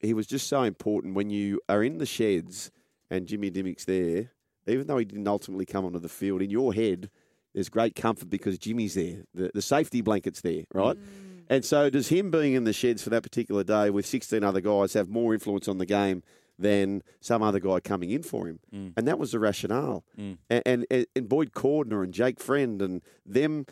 he 0.00 0.14
was 0.14 0.26
just 0.26 0.48
so 0.48 0.62
important 0.62 1.14
when 1.14 1.28
you 1.28 1.60
are 1.68 1.84
in 1.84 1.98
the 1.98 2.06
sheds 2.06 2.70
and 3.10 3.26
Jimmy 3.26 3.50
Dymock's 3.50 3.84
there, 3.84 4.30
even 4.66 4.86
though 4.86 4.96
he 4.96 5.04
didn't 5.04 5.28
ultimately 5.28 5.66
come 5.66 5.84
onto 5.84 5.98
the 5.98 6.08
field, 6.08 6.40
in 6.40 6.48
your 6.48 6.72
head, 6.72 7.10
there's 7.52 7.68
great 7.68 7.94
comfort 7.94 8.30
because 8.30 8.58
Jimmy's 8.58 8.94
there. 8.94 9.24
The, 9.34 9.50
the 9.52 9.62
safety 9.62 10.00
blanket's 10.00 10.40
there, 10.40 10.64
right? 10.72 10.96
Mm. 10.96 11.42
And 11.50 11.64
so, 11.64 11.90
does 11.90 12.08
him 12.08 12.30
being 12.30 12.54
in 12.54 12.64
the 12.64 12.72
sheds 12.72 13.02
for 13.02 13.10
that 13.10 13.22
particular 13.22 13.62
day 13.62 13.90
with 13.90 14.06
16 14.06 14.42
other 14.42 14.62
guys 14.62 14.94
have 14.94 15.10
more 15.10 15.34
influence 15.34 15.68
on 15.68 15.76
the 15.76 15.84
game 15.86 16.22
than 16.58 17.02
some 17.20 17.42
other 17.42 17.60
guy 17.60 17.80
coming 17.80 18.10
in 18.10 18.22
for 18.22 18.46
him? 18.46 18.60
And 18.96 19.06
that 19.08 19.18
was 19.18 19.32
the 19.32 19.38
rationale. 19.38 20.04
Mm. 20.18 20.38
And, 20.50 20.86
and, 20.90 21.06
and 21.14 21.28
Boyd 21.28 21.52
Cordner 21.52 22.02
and 22.02 22.12
Jake 22.12 22.40
Friend 22.40 22.80
and 22.80 23.02
them. 23.24 23.66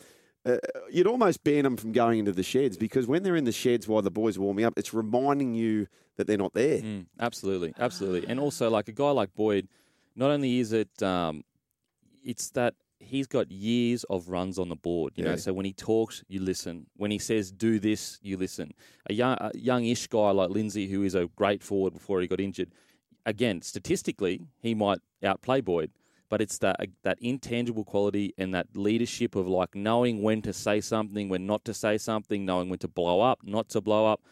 Uh, 0.45 0.57
you'd 0.91 1.07
almost 1.07 1.45
ban 1.45 1.63
them 1.63 1.77
from 1.77 1.93
going 1.93 2.19
into 2.19 2.33
the 2.33 2.43
sheds 2.43 2.77
because 2.77 3.07
when 3.07 3.23
they're 3.23 3.37
in 3.37 3.45
the 3.45 3.53
sheds 3.53 3.87
while 3.87 4.03
the 4.03 4.11
boys 4.11 4.37
are 4.37 4.41
warming 4.41 4.65
up, 4.65 4.75
it's 4.77 4.93
reminding 4.93 5.55
you 5.55 5.87
that 6.17 6.27
they're 6.27 6.37
not 6.37 6.53
there. 6.53 6.81
Mm, 6.81 7.07
absolutely, 7.21 7.73
absolutely, 7.79 8.29
and 8.29 8.41
also 8.41 8.69
like 8.69 8.89
a 8.89 8.93
guy 8.93 9.11
like 9.11 9.33
Boyd, 9.37 9.69
not 10.17 10.33
only 10.33 10.59
is 10.59 10.73
it, 10.73 11.01
um, 11.01 11.45
it's 12.25 12.51
that 12.51 12.75
he's 13.03 13.27
got 13.27 13.51
years 13.51 14.05
of 14.05 14.29
runs 14.29 14.59
on 14.59 14.69
the 14.69 14.77
board. 14.77 15.13
You 15.17 15.25
Yeah. 15.25 15.31
know, 15.31 15.37
so 15.37 15.53
when 15.53 15.67
he 15.67 15.73
talks, 15.73 16.25
you 16.29 16.41
listen. 16.41 16.87
When 16.97 17.11
he 17.11 17.19
says 17.19 17.51
do 17.51 17.79
this, 17.79 18.19
you 18.23 18.37
listen. 18.37 18.73
A 19.11 19.15
young, 19.15 19.37
a 19.41 19.51
youngish 19.55 20.07
guy 20.07 20.31
like 20.31 20.51
Lindsay, 20.51 20.89
who 20.89 21.03
is 21.03 21.15
a 21.15 21.29
great 21.37 21.63
forward 21.63 21.93
before 21.93 22.21
he 22.21 22.27
got 22.27 22.41
injured, 22.41 22.71
again, 23.27 23.63
statistically, 23.63 24.41
he 24.61 24.75
might 24.75 25.01
outplay 25.23 25.61
Boyd. 25.61 25.91
But 26.29 26.41
it's 26.41 26.57
that 26.59 26.77
uh, 26.81 26.87
that 27.03 27.19
intangible 27.21 27.85
quality 27.85 28.33
and 28.39 28.55
that 28.55 28.69
leadership 28.75 29.35
of 29.37 29.47
like 29.47 29.75
knowing 29.75 30.23
when 30.23 30.41
to 30.43 30.53
say 30.55 30.81
something, 30.81 31.29
when 31.29 31.47
not 31.47 31.63
to 31.67 31.75
say 31.75 31.99
something, 31.99 32.47
knowing 32.47 32.71
when 32.71 32.79
to 32.79 32.89
blow 32.89 33.21
up, 33.21 33.41
not 33.43 33.69
to 33.71 33.83
blow 33.83 34.07
up 34.07 34.23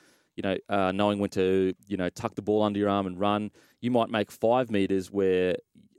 you 0.41 0.49
know, 0.51 0.57
uh, 0.71 0.91
knowing 0.93 1.19
when 1.19 1.29
to, 1.29 1.75
you 1.87 1.97
know, 1.99 2.09
tuck 2.09 2.35
the 2.35 2.41
ball 2.43 2.63
under 2.63 2.79
your 2.79 2.89
arm 2.89 3.07
and 3.07 3.21
run. 3.21 3.51
You 3.83 3.91
might 3.91 4.09
make 4.09 4.31
five 4.31 4.71
meters 4.71 5.11
where 5.11 5.57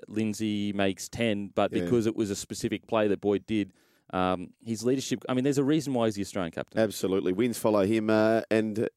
Lindsay 0.07 0.73
makes 0.73 1.07
10, 1.09 1.51
but 1.53 1.71
Yeah. 1.71 1.83
because 1.83 2.07
it 2.07 2.15
was 2.15 2.31
a 2.31 2.35
specific 2.35 2.87
play 2.87 3.07
that 3.07 3.21
Boyd 3.21 3.45
did, 3.45 3.71
um, 4.13 4.49
his 4.65 4.83
leadership, 4.83 5.23
I 5.29 5.35
mean, 5.35 5.43
there's 5.43 5.59
a 5.59 5.63
reason 5.63 5.93
why 5.93 6.05
he's 6.07 6.15
the 6.15 6.21
Australian 6.23 6.51
captain. 6.53 6.79
Absolutely. 6.79 7.33
Wins 7.33 7.59
follow 7.59 7.85
him. 7.85 8.09
Uh, 8.09 8.41
and 8.49 8.79
uh, 8.79 8.87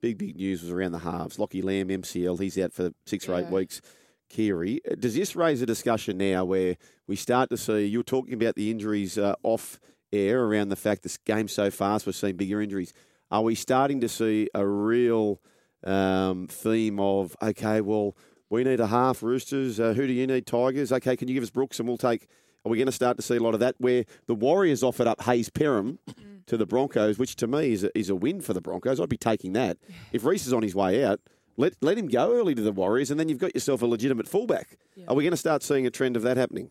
big, 0.00 0.16
big 0.16 0.36
news 0.36 0.62
was 0.62 0.70
around 0.70 0.92
the 0.92 1.00
halves. 1.00 1.38
Lockie 1.38 1.60
Lam, 1.62 1.88
MCL, 1.88 2.40
he's 2.40 2.56
out 2.58 2.72
for 2.72 2.92
six 3.04 3.28
or 3.28 3.38
eight 3.38 3.48
weeks. 3.48 3.82
Kiri, 4.30 4.80
uh, 4.90 4.94
does 4.98 5.14
this 5.14 5.36
raise 5.36 5.60
a 5.60 5.66
discussion 5.66 6.16
now 6.16 6.44
where 6.46 6.76
we 7.06 7.16
start 7.16 7.50
to 7.50 7.56
see, 7.58 7.84
you 7.84 7.98
were 7.98 8.02
talking 8.04 8.32
about 8.34 8.54
the 8.56 8.70
injuries 8.70 9.18
uh, 9.18 9.34
off 9.42 9.78
air 10.12 10.42
around 10.42 10.70
the 10.70 10.76
fact 10.76 11.02
this 11.02 11.16
game's 11.18 11.52
so 11.52 11.70
fast, 11.70 12.06
we're 12.06 12.12
seeing 12.12 12.36
bigger 12.36 12.62
injuries. 12.62 12.92
Are 13.30 13.42
we 13.42 13.54
starting 13.54 14.00
to 14.00 14.08
see 14.08 14.48
a 14.54 14.66
real 14.66 15.40
um, 15.84 16.46
theme 16.48 17.00
of, 17.00 17.36
okay, 17.42 17.80
well, 17.80 18.16
we 18.50 18.64
need 18.64 18.80
a 18.80 18.86
half 18.86 19.22
Roosters. 19.22 19.80
Uh, 19.80 19.92
who 19.94 20.06
do 20.06 20.12
you 20.12 20.26
need? 20.26 20.46
Tigers. 20.46 20.92
Okay, 20.92 21.16
can 21.16 21.28
you 21.28 21.34
give 21.34 21.42
us 21.42 21.50
Brooks 21.50 21.78
and 21.78 21.88
we'll 21.88 21.96
take. 21.96 22.28
Are 22.64 22.68
we 22.68 22.76
going 22.76 22.86
to 22.86 22.92
start 22.92 23.16
to 23.16 23.22
see 23.22 23.36
a 23.36 23.40
lot 23.40 23.54
of 23.54 23.60
that 23.60 23.74
where 23.78 24.04
the 24.26 24.34
Warriors 24.34 24.82
offered 24.82 25.06
up 25.06 25.20
Hayze 25.20 25.50
Perham 25.50 25.98
to 26.46 26.56
the 26.56 26.66
Broncos, 26.66 27.18
which 27.18 27.36
to 27.36 27.46
me 27.46 27.72
is 27.72 27.84
a, 27.84 27.96
is 27.98 28.10
a 28.10 28.14
win 28.14 28.40
for 28.40 28.54
the 28.54 28.60
Broncos? 28.60 29.00
I'd 29.00 29.08
be 29.08 29.16
taking 29.16 29.52
that. 29.54 29.78
If 30.12 30.24
Reece 30.24 30.46
is 30.46 30.52
on 30.52 30.62
his 30.62 30.74
way 30.74 31.04
out, 31.04 31.20
let, 31.56 31.74
let 31.80 31.96
him 31.96 32.08
go 32.08 32.32
early 32.32 32.54
to 32.54 32.62
the 32.62 32.72
Warriors 32.72 33.10
and 33.10 33.18
then 33.18 33.28
you've 33.28 33.38
got 33.38 33.54
yourself 33.54 33.82
a 33.82 33.86
legitimate 33.86 34.28
fullback. 34.28 34.78
Are 35.08 35.14
we 35.14 35.22
going 35.22 35.32
to 35.32 35.36
start 35.36 35.62
seeing 35.62 35.86
a 35.86 35.90
trend 35.90 36.16
of 36.16 36.22
that 36.22 36.36
happening? 36.36 36.70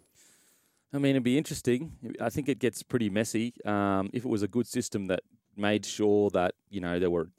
I 0.94 0.98
mean, 0.98 1.12
it'd 1.12 1.24
be 1.24 1.38
interesting. 1.38 1.94
I 2.22 2.30
think 2.30 2.48
it 2.48 2.60
gets 2.60 2.84
pretty 2.84 3.10
messy. 3.10 3.54
Um, 3.66 4.10
if 4.14 4.24
it 4.24 4.30
was 4.30 4.44
a 4.44 4.48
good 4.48 4.68
system 4.68 5.08
that 5.08 5.22
made 5.58 5.86
sure 5.86 6.30
that 6.32 6.56
you 6.70 6.82
know 6.82 7.00
there 7.00 7.10
were 7.10 7.30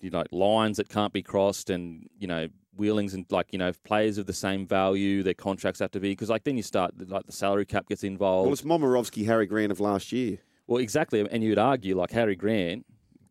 you 0.00 0.10
know 0.10 0.24
lines 0.30 0.76
that 0.76 0.88
can't 0.88 1.12
be 1.12 1.22
crossed, 1.22 1.70
and 1.70 2.08
you 2.18 2.26
know 2.26 2.48
wheelings 2.76 3.14
and 3.14 3.26
like 3.30 3.52
you 3.52 3.58
know 3.58 3.68
if 3.68 3.82
players 3.82 4.18
of 4.18 4.26
the 4.26 4.32
same 4.32 4.66
value, 4.66 5.22
their 5.22 5.34
contracts 5.34 5.80
have 5.80 5.90
to 5.92 6.00
be 6.00 6.10
because 6.10 6.30
like 6.30 6.44
then 6.44 6.56
you 6.56 6.62
start 6.62 6.92
like 7.08 7.26
the 7.26 7.32
salary 7.32 7.66
cap 7.66 7.86
gets 7.88 8.04
involved. 8.04 8.46
Well, 8.46 8.52
it's 8.52 8.62
Momirovski, 8.62 9.26
Harry 9.26 9.46
Grant 9.46 9.72
of 9.72 9.80
last 9.80 10.12
year. 10.12 10.38
Well, 10.66 10.78
exactly, 10.78 11.26
and 11.30 11.42
you'd 11.42 11.58
argue 11.58 11.96
like 11.96 12.10
Harry 12.12 12.36
Grant 12.36 12.86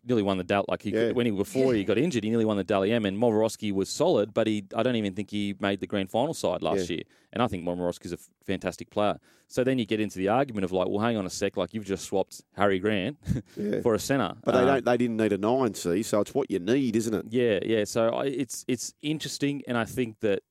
nearly 0.05 0.23
won 0.23 0.37
the 0.37 0.43
Dal 0.43 0.65
like 0.67 0.81
he 0.83 0.91
Yeah. 0.91 1.11
when 1.11 1.25
he 1.25 1.31
before 1.31 1.73
he 1.73 1.83
got 1.83 1.97
injured, 1.97 2.23
he 2.23 2.29
nearly 2.29 2.45
won 2.45 2.57
the 2.57 2.63
Dally 2.63 2.91
M, 2.91 3.05
and 3.05 3.17
Momirovski 3.17 3.71
was 3.71 3.89
solid, 3.89 4.33
but 4.33 4.47
he 4.47 4.65
I 4.75 4.83
don't 4.83 4.95
even 4.95 5.13
think 5.13 5.31
he 5.31 5.55
made 5.59 5.79
the 5.79 5.87
grand 5.87 6.09
final 6.09 6.33
side 6.33 6.61
last 6.61 6.89
Yeah. 6.89 6.97
year, 6.97 7.03
and 7.33 7.41
I 7.43 7.47
think 7.47 7.63
Momirovski's 7.63 8.11
a 8.11 8.15
f- 8.15 8.29
fantastic 8.45 8.89
player. 8.89 9.19
So 9.47 9.63
then 9.63 9.79
you 9.79 9.85
get 9.85 9.99
into 9.99 10.17
the 10.19 10.27
argument 10.27 10.63
of 10.65 10.71
like, 10.71 10.87
well, 10.87 10.99
hang 10.99 11.17
on 11.17 11.25
a 11.25 11.29
sec, 11.29 11.57
like 11.57 11.73
you've 11.73 11.85
just 11.85 12.05
swapped 12.05 12.41
Harry 12.53 12.77
Grant 12.79 13.17
Yeah. 13.57 13.81
for 13.81 13.95
a 13.95 13.99
centre, 13.99 14.35
But 14.43 14.51
they 14.53 14.59
Uh, 14.59 14.65
don't. 14.65 14.85
They 14.85 14.97
didn't 14.97 15.17
need 15.17 15.33
a 15.33 15.37
nine, 15.37 15.73
see. 15.73 16.03
So 16.03 16.21
it's 16.21 16.33
what 16.33 16.49
you 16.51 16.59
need, 16.59 16.95
isn't 16.95 17.13
it? 17.13 17.25
yeah, 17.29 17.59
yeah. 17.65 17.83
So 17.85 18.09
I, 18.09 18.25
it's 18.25 18.63
it's 18.67 18.93
interesting, 19.01 19.63
and 19.67 19.77
I 19.77 19.85
think 19.85 20.19
that 20.21 20.43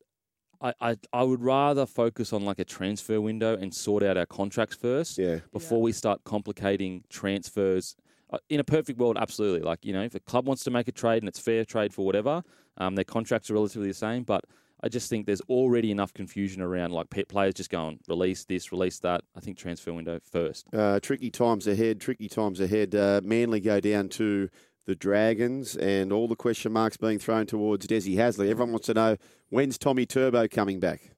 I, 0.60 0.72
I 0.80 0.96
I 1.12 1.22
would 1.22 1.40
rather 1.40 1.86
focus 1.86 2.32
on 2.32 2.44
like 2.44 2.58
a 2.58 2.64
transfer 2.64 3.20
window 3.20 3.56
and 3.56 3.72
sort 3.72 4.02
out 4.02 4.16
our 4.16 4.26
contracts 4.26 4.74
first. 4.74 5.16
Yeah. 5.16 5.38
Before 5.52 5.80
we 5.80 5.92
start 5.92 6.24
complicating 6.24 7.04
transfers. 7.08 7.94
Uh, 8.30 8.38
In 8.48 8.60
a 8.60 8.64
perfect 8.64 8.98
world, 8.98 9.16
absolutely. 9.18 9.60
Like 9.60 9.84
you 9.84 9.92
know, 9.92 10.02
if 10.02 10.14
a 10.14 10.20
club 10.20 10.46
wants 10.46 10.64
to 10.64 10.70
make 10.70 10.88
a 10.88 10.92
trade 10.92 11.22
and 11.22 11.28
it's 11.28 11.38
fair 11.38 11.64
trade 11.64 11.94
for 11.94 12.04
whatever, 12.04 12.42
um, 12.76 12.94
their 12.94 13.04
contracts 13.04 13.50
are 13.50 13.54
relatively 13.54 13.88
the 13.88 13.94
same. 13.94 14.22
But 14.22 14.44
I 14.82 14.88
just 14.88 15.10
think 15.10 15.26
there's 15.26 15.40
already 15.42 15.90
enough 15.90 16.12
confusion 16.12 16.62
around 16.62 16.92
like 16.92 17.08
players 17.28 17.54
just 17.54 17.70
going 17.70 17.98
release 18.08 18.44
this, 18.44 18.70
release 18.70 18.98
that. 19.00 19.22
I 19.36 19.40
think 19.40 19.58
transfer 19.58 19.92
window 19.92 20.20
first. 20.30 20.66
Uh, 20.72 21.00
tricky 21.00 21.30
times 21.30 21.66
ahead. 21.66 22.00
Tricky 22.00 22.28
times 22.28 22.60
ahead. 22.60 22.94
Uh, 22.94 23.20
Manly 23.24 23.60
go 23.60 23.80
down 23.80 24.08
to 24.10 24.48
the 24.86 24.94
Dragons, 24.94 25.76
and 25.76 26.12
all 26.12 26.28
the 26.28 26.36
question 26.36 26.72
marks 26.72 26.96
being 26.96 27.18
thrown 27.18 27.46
towards 27.46 27.86
Desi 27.86 28.16
Hasler. 28.16 28.48
Everyone 28.48 28.72
wants 28.72 28.86
to 28.86 28.94
know 28.94 29.16
when's 29.50 29.76
Tommy 29.76 30.06
Turbo 30.06 30.48
coming 30.48 30.80
back. 30.80 31.10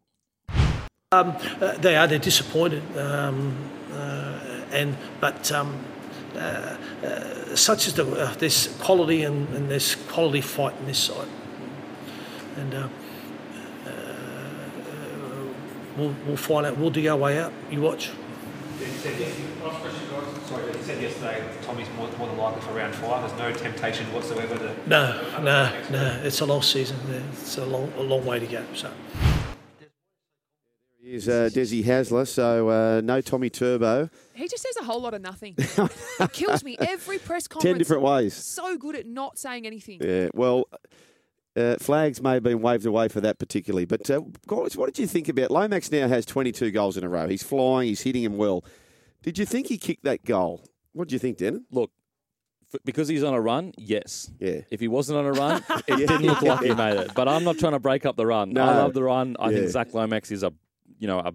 Um, 1.13 1.37
uh, 1.61 1.77
they 1.79 1.97
are. 1.97 2.07
They're 2.07 2.19
disappointed, 2.19 2.83
um, 2.97 3.57
uh, 3.93 4.39
and 4.73 4.97
but 5.21 5.51
um, 5.53 5.85
uh, 6.37 6.77
uh, 7.05 7.57
such 7.57 7.87
is 7.87 7.95
the 7.95 8.05
uh, 8.05 8.35
there's 8.35 8.69
quality 8.79 9.25
and, 9.25 9.49
and 9.55 9.71
there's 9.71 9.95
quality 9.95 10.41
fight 10.41 10.75
in 10.81 10.87
this 10.87 10.99
side, 10.99 11.29
and 12.57 12.75
uh, 12.75 12.89
uh, 13.87 13.91
we'll, 15.97 16.15
we'll 16.27 16.37
find 16.37 16.67
out. 16.67 16.77
We'll 16.79 16.91
dig 16.91 17.07
our 17.07 17.17
way 17.17 17.39
out. 17.39 17.53
You 17.71 17.81
watch. 17.83 18.11
Sorry, 20.47 20.73
he 20.73 20.83
said 20.83 21.01
yesterday 21.03 21.45
Tommy's 21.63 21.87
more, 21.97 22.09
more 22.19 22.27
than 22.27 22.39
likely 22.39 22.63
for 22.63 22.73
round 22.73 22.95
five. 22.95 23.29
There's 23.29 23.39
no 23.39 23.53
temptation 23.57 24.07
whatsoever 24.13 24.57
to. 24.59 24.75
No, 24.89 25.41
no, 25.41 25.71
no. 25.91 26.21
It's 26.25 26.41
a 26.41 26.47
long 26.47 26.63
season. 26.63 26.97
It's 27.33 27.59
a 27.59 27.67
long, 27.67 27.93
a 27.97 28.03
long 28.03 28.25
way 28.25 28.39
to 28.41 28.47
go. 28.47 28.65
So. 28.75 28.91
Here's 31.03 31.29
uh, 31.29 31.49
Desi 31.53 31.83
Hasler, 31.83 32.27
so 32.29 32.69
uh, 32.69 33.01
no 33.03 33.21
Tommy 33.23 33.49
Turbo. 33.49 34.11
He 34.35 34.47
just 34.49 34.63
says 34.63 34.77
a 34.81 34.85
whole 34.85 35.01
lot 35.01 35.15
of 35.15 35.23
nothing. 35.23 35.55
it 35.59 36.33
kills 36.33 36.63
me 36.63 36.77
every 36.79 37.19
press 37.19 37.49
conference. 37.49 37.73
Ten 37.73 37.79
different 37.79 38.03
ways. 38.03 38.35
So 38.35 38.77
good 38.77 38.95
at 38.97 39.07
not 39.07 39.39
saying 39.39 39.67
anything. 39.67 40.01
Yeah, 40.03 40.29
well, 40.35 40.65
Uh, 41.57 41.77
flags 41.81 42.23
may 42.23 42.35
have 42.35 42.43
been 42.43 42.61
waved 42.61 42.85
away 42.87 43.09
for 43.09 43.21
that 43.23 43.39
particularly. 43.39 43.85
But, 43.87 44.09
uh, 44.11 44.21
guys, 44.47 44.77
what 44.77 44.87
did 44.87 44.99
you 44.99 45.07
think 45.07 45.29
about 45.29 45.51
Lomax 45.51 45.91
now 45.91 46.07
has 46.07 46.25
22 46.27 46.71
goals 46.71 46.97
in 46.97 47.03
a 47.05 47.09
row. 47.09 47.29
He's 47.29 47.43
flying, 47.43 47.89
he's 47.89 48.03
hitting 48.03 48.23
him 48.23 48.37
well. 48.37 48.65
Did 49.23 49.37
you 49.39 49.45
think 49.47 49.67
he 49.69 49.77
kicked 49.79 50.05
that 50.05 50.25
goal? 50.25 50.65
What 50.93 51.09
do 51.09 51.15
you 51.15 51.19
think, 51.19 51.39
Denan? 51.39 51.63
Look, 51.71 51.91
f- 52.73 52.81
because 52.85 53.09
he's 53.09 53.25
on 53.25 53.35
a 53.35 53.41
run, 53.41 53.73
yes. 53.77 54.31
Yeah. 54.39 54.61
If 54.71 54.81
he 54.81 54.87
wasn't 54.89 55.19
on 55.19 55.27
a 55.27 55.33
run, 55.33 55.65
it 55.89 55.97
didn't 55.97 56.23
look 56.23 56.41
like 56.43 56.61
he 56.65 56.75
made 56.75 56.97
it. 56.99 57.13
But 57.15 57.27
I'm 57.27 57.43
not 57.45 57.59
trying 57.59 57.73
to 57.73 57.81
break 57.81 58.07
up 58.07 58.17
the 58.17 58.27
run. 58.27 58.53
No. 58.53 58.63
I 58.65 58.77
love 58.77 58.93
the 58.95 59.03
run. 59.03 59.37
I 59.41 59.51
Yeah. 59.51 59.59
think 59.59 59.71
Zach 59.71 59.93
Lomax 59.95 60.31
is 60.31 60.43
a, 60.45 60.53
you 61.01 61.09
know, 61.09 61.19
a, 61.19 61.33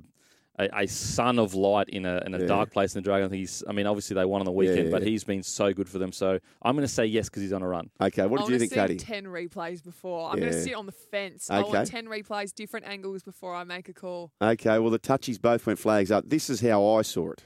a, 0.57 0.83
a 0.83 0.87
son 0.87 1.37
of 1.37 1.53
light 1.53 1.89
in 1.89 2.05
a 2.05 2.21
in 2.25 2.33
a 2.33 2.39
Yeah. 2.39 2.45
dark 2.45 2.71
place 2.71 2.95
in 2.95 3.01
the 3.03 3.05
Dragon. 3.05 3.29
I 3.29 3.35
he's. 3.35 3.61
I 3.67 3.73
mean, 3.73 3.87
obviously 3.87 4.13
they 4.15 4.23
won 4.23 4.39
on 4.39 4.45
the 4.45 4.53
weekend, 4.53 4.85
Yeah, 4.85 4.91
but 4.91 5.01
yeah. 5.03 5.09
he's 5.09 5.25
been 5.25 5.43
so 5.43 5.73
good 5.73 5.89
for 5.89 5.97
them. 5.97 6.13
So 6.13 6.39
I'm 6.61 6.75
going 6.77 6.87
to 6.87 6.93
say 6.93 7.05
yes 7.05 7.27
because 7.27 7.41
he's 7.41 7.51
on 7.51 7.61
a 7.61 7.67
run. 7.67 7.89
Okay, 7.99 8.25
what 8.25 8.39
I 8.39 8.43
did 8.45 8.51
you 8.53 8.59
think, 8.59 8.71
to 8.71 8.75
see 8.79 8.87
Katie? 8.87 8.97
ten 8.97 9.25
replays 9.25 9.83
before. 9.83 10.29
I'm 10.29 10.39
going 10.39 10.53
to 10.53 10.61
sit 10.63 10.73
on 10.75 10.85
the 10.85 10.93
fence. 10.93 11.49
I 11.51 11.59
Okay. 11.59 11.71
want 11.73 11.87
ten 11.89 12.05
replays, 12.05 12.55
different 12.55 12.85
angles 12.85 13.21
before 13.23 13.53
I 13.53 13.65
make 13.65 13.89
a 13.89 13.93
call. 13.93 14.31
Okay, 14.41 14.79
well, 14.79 14.91
the 14.91 14.99
touchies 14.99 15.41
both 15.41 15.65
went 15.67 15.77
flags 15.77 16.09
up. 16.09 16.29
This 16.29 16.49
is 16.49 16.61
how 16.61 16.85
I 16.85 17.01
saw 17.01 17.31
it. 17.31 17.43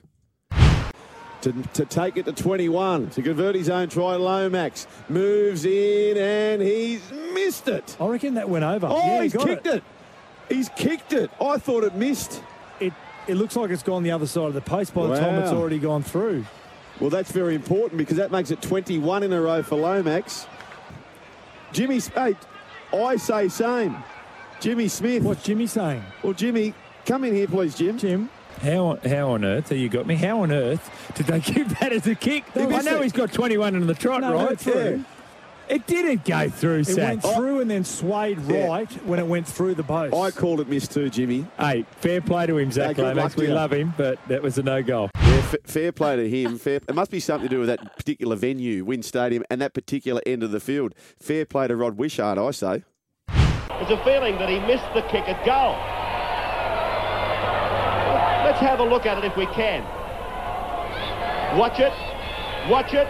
To, 1.42 1.54
to 1.74 1.86
take 1.86 2.18
it 2.18 2.26
to 2.26 2.34
21, 2.34 3.12
to 3.12 3.22
convert 3.22 3.56
his 3.56 3.70
own 3.70 3.88
try, 3.88 4.16
Lomax 4.18 4.86
moves 5.08 5.64
in 5.64 6.18
and 6.18 6.62
he's 6.62 7.02
missed 7.34 7.70
it. 7.70 7.96
I 7.98 8.08
reckon 8.08 8.34
that 8.34 8.50
went 8.50 8.66
over. 8.66 8.88
Oh, 8.88 8.98
yeah, 8.98 9.18
he 9.18 9.24
he's 9.24 9.34
got 9.34 9.48
kicked 9.48 9.68
it. 9.68 9.82
He's 10.50 10.70
kicked 10.70 11.14
it. 11.14 11.30
I 11.40 11.58
thought 11.58 11.84
it 11.84 11.96
missed. 11.96 12.44
It, 12.80 12.94
it 13.28 13.36
looks 13.36 13.56
like 13.56 13.70
it's 13.70 13.84
gone 13.84 14.04
the 14.04 14.12
other 14.12 14.28
side 14.28 14.46
of 14.48 14.54
the 14.54 14.62
post 14.62 14.94
by 14.94 15.08
the 15.08 15.20
time 15.20 15.36
it's 15.42 15.52
already 15.52 15.80
gone 15.80 16.04
through. 16.04 16.46
Well, 17.00 17.10
that's 17.10 17.32
very 17.32 17.56
important 17.56 17.98
because 17.98 18.18
that 18.18 18.32
makes 18.32 18.52
it 18.52 18.62
21 18.62 19.24
in 19.24 19.32
a 19.32 19.40
row 19.42 19.64
for 19.64 19.76
Lomax. 19.78 20.48
Jimmy, 21.72 22.00
hey, 22.00 22.36
I 22.94 23.16
say 23.18 23.48
same. 23.48 23.96
Jimmy 24.60 24.88
Smith. 24.88 25.24
What's 25.24 25.44
Jimmy 25.44 25.68
saying? 25.68 26.04
Well, 26.24 26.34
Jimmy, 26.34 26.74
come 27.06 27.24
in 27.24 27.34
here, 27.34 27.48
please, 27.48 27.76
Jim. 27.76 27.98
Jim, 27.98 28.30
how 28.62 28.98
how 29.08 29.30
on 29.30 29.46
earth 29.46 29.70
have 29.70 29.78
you 29.78 29.88
got 29.88 30.06
me? 30.08 30.16
How 30.16 30.42
on 30.42 30.52
earth 30.52 30.90
did 31.16 31.28
they 31.28 31.40
give 31.54 31.78
that 31.80 31.94
as 31.94 32.08
a 32.08 32.16
kick? 32.16 32.44
I 32.56 32.82
know 32.82 32.98
it. 32.98 33.04
he's 33.04 33.12
got 33.14 33.32
21 33.32 33.76
in 33.76 33.88
the 33.88 33.94
trot, 33.94 34.22
No, 34.22 34.34
right? 34.34 34.48
went 34.48 34.60
through. 34.60 35.06
It 35.70 35.86
didn't 35.86 36.26
go 36.26 36.50
through, 36.50 36.80
It 36.80 36.88
Sats. 36.88 36.98
went 37.04 37.24
through 37.24 37.60
and 37.62 37.70
then 37.70 37.84
swayed 37.84 38.40
Yeah. 38.48 38.68
right 38.68 38.92
when 39.06 39.20
it 39.20 39.28
went 39.28 39.48
through 39.48 39.76
the 39.76 39.84
post. 39.84 40.16
I 40.16 40.32
called 40.32 40.60
it 40.62 40.68
miss 40.68 40.88
too, 40.88 41.10
Jimmy. 41.12 41.46
Hey, 41.60 41.86
fair 41.98 42.22
play 42.22 42.48
to 42.48 42.58
him, 42.58 42.72
Zach 42.72 42.88
Hey, 42.88 42.94
good 42.96 43.04
luck 43.06 43.16
Lomax. 43.16 43.36
to 43.36 43.42
We 43.42 43.48
you. 43.50 43.54
love 43.54 43.72
him, 43.72 43.94
but 43.96 44.18
that 44.30 44.42
was 44.42 44.58
a 44.58 44.64
no 44.64 44.82
goal. 44.82 45.12
Yeah, 45.16 45.30
f- 45.36 45.56
fair 45.66 45.92
play 45.92 46.16
to 46.16 46.28
him. 46.28 46.58
Fair, 46.58 46.78
it 46.88 46.96
must 46.96 47.12
be 47.12 47.20
something 47.20 47.48
to 47.48 47.54
do 47.56 47.60
with 47.60 47.70
that 47.70 47.96
particular 47.98 48.36
venue, 48.36 48.84
Win 48.84 49.04
Stadium, 49.04 49.44
and 49.52 49.62
that 49.62 49.76
particular 49.76 50.22
end 50.26 50.42
of 50.42 50.50
the 50.50 50.60
field. 50.60 50.96
Fair 51.22 51.46
play 51.46 51.68
to 51.68 51.76
Rod 51.76 51.98
Wishart, 51.98 52.40
I 52.40 52.50
say. 52.50 52.84
There's 53.28 53.92
a 53.92 54.04
feeling 54.04 54.38
that 54.40 54.50
he 54.50 54.60
missed 54.62 54.92
the 54.96 55.02
kick 55.04 55.30
at 55.30 55.46
goal. 55.46 55.76
Let's 58.44 58.60
have 58.62 58.80
a 58.80 58.84
look 58.84 59.06
at 59.06 59.20
it 59.20 59.24
if 59.26 59.38
we 59.38 59.46
can. 59.48 59.84
Watch 61.58 61.80
it. 61.80 61.94
Watch 62.70 62.94
it. 62.96 63.08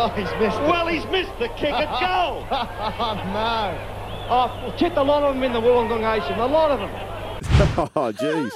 Oh, 0.00 0.08
he's 0.10 0.30
missed 0.40 0.56
it. 0.58 0.62
Well, 0.62 0.86
he's 0.86 1.04
missed 1.06 1.36
the 1.38 1.48
kick 1.56 1.72
at 1.72 1.88
goal. 2.00 2.46
oh, 2.50 3.14
no. 3.32 3.94
Oh, 4.30 4.74
checked 4.78 4.96
a 4.96 5.02
lot 5.02 5.22
of 5.24 5.34
them 5.34 5.42
in 5.42 5.52
the 5.52 5.60
Wollongong 5.60 6.04
Ocean, 6.20 6.38
A 6.38 6.46
lot 6.46 6.70
of 6.70 6.80
them. 6.80 6.90
oh, 7.96 8.12
jeez. 8.12 8.50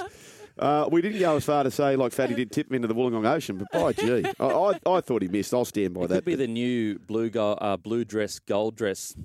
Uh, 0.58 0.86
we 0.92 1.00
didn't 1.00 1.18
go 1.18 1.34
as 1.36 1.44
far 1.44 1.64
to 1.64 1.70
say 1.70 1.96
like 1.96 2.12
Fatty 2.12 2.34
did 2.34 2.52
tip 2.52 2.68
him 2.68 2.76
into 2.76 2.86
the 2.88 2.94
Wollongong 2.94 3.26
Ocean, 3.26 3.56
but 3.56 3.72
by 3.72 3.92
gee, 3.92 4.22
I, 4.38 4.44
I, 4.46 4.78
I 4.86 5.00
thought 5.00 5.22
he 5.22 5.28
missed. 5.28 5.52
I'll 5.54 5.64
stand 5.64 5.94
by 5.94 6.02
It 6.02 6.08
that. 6.08 6.14
could 6.16 6.24
be 6.26 6.34
the 6.34 6.46
new 6.46 6.98
blue 6.98 7.30
go- 7.30 7.52
uh, 7.54 7.76
blue 7.78 8.04
dress, 8.04 8.38
gold 8.38 8.76
dress 8.76 9.16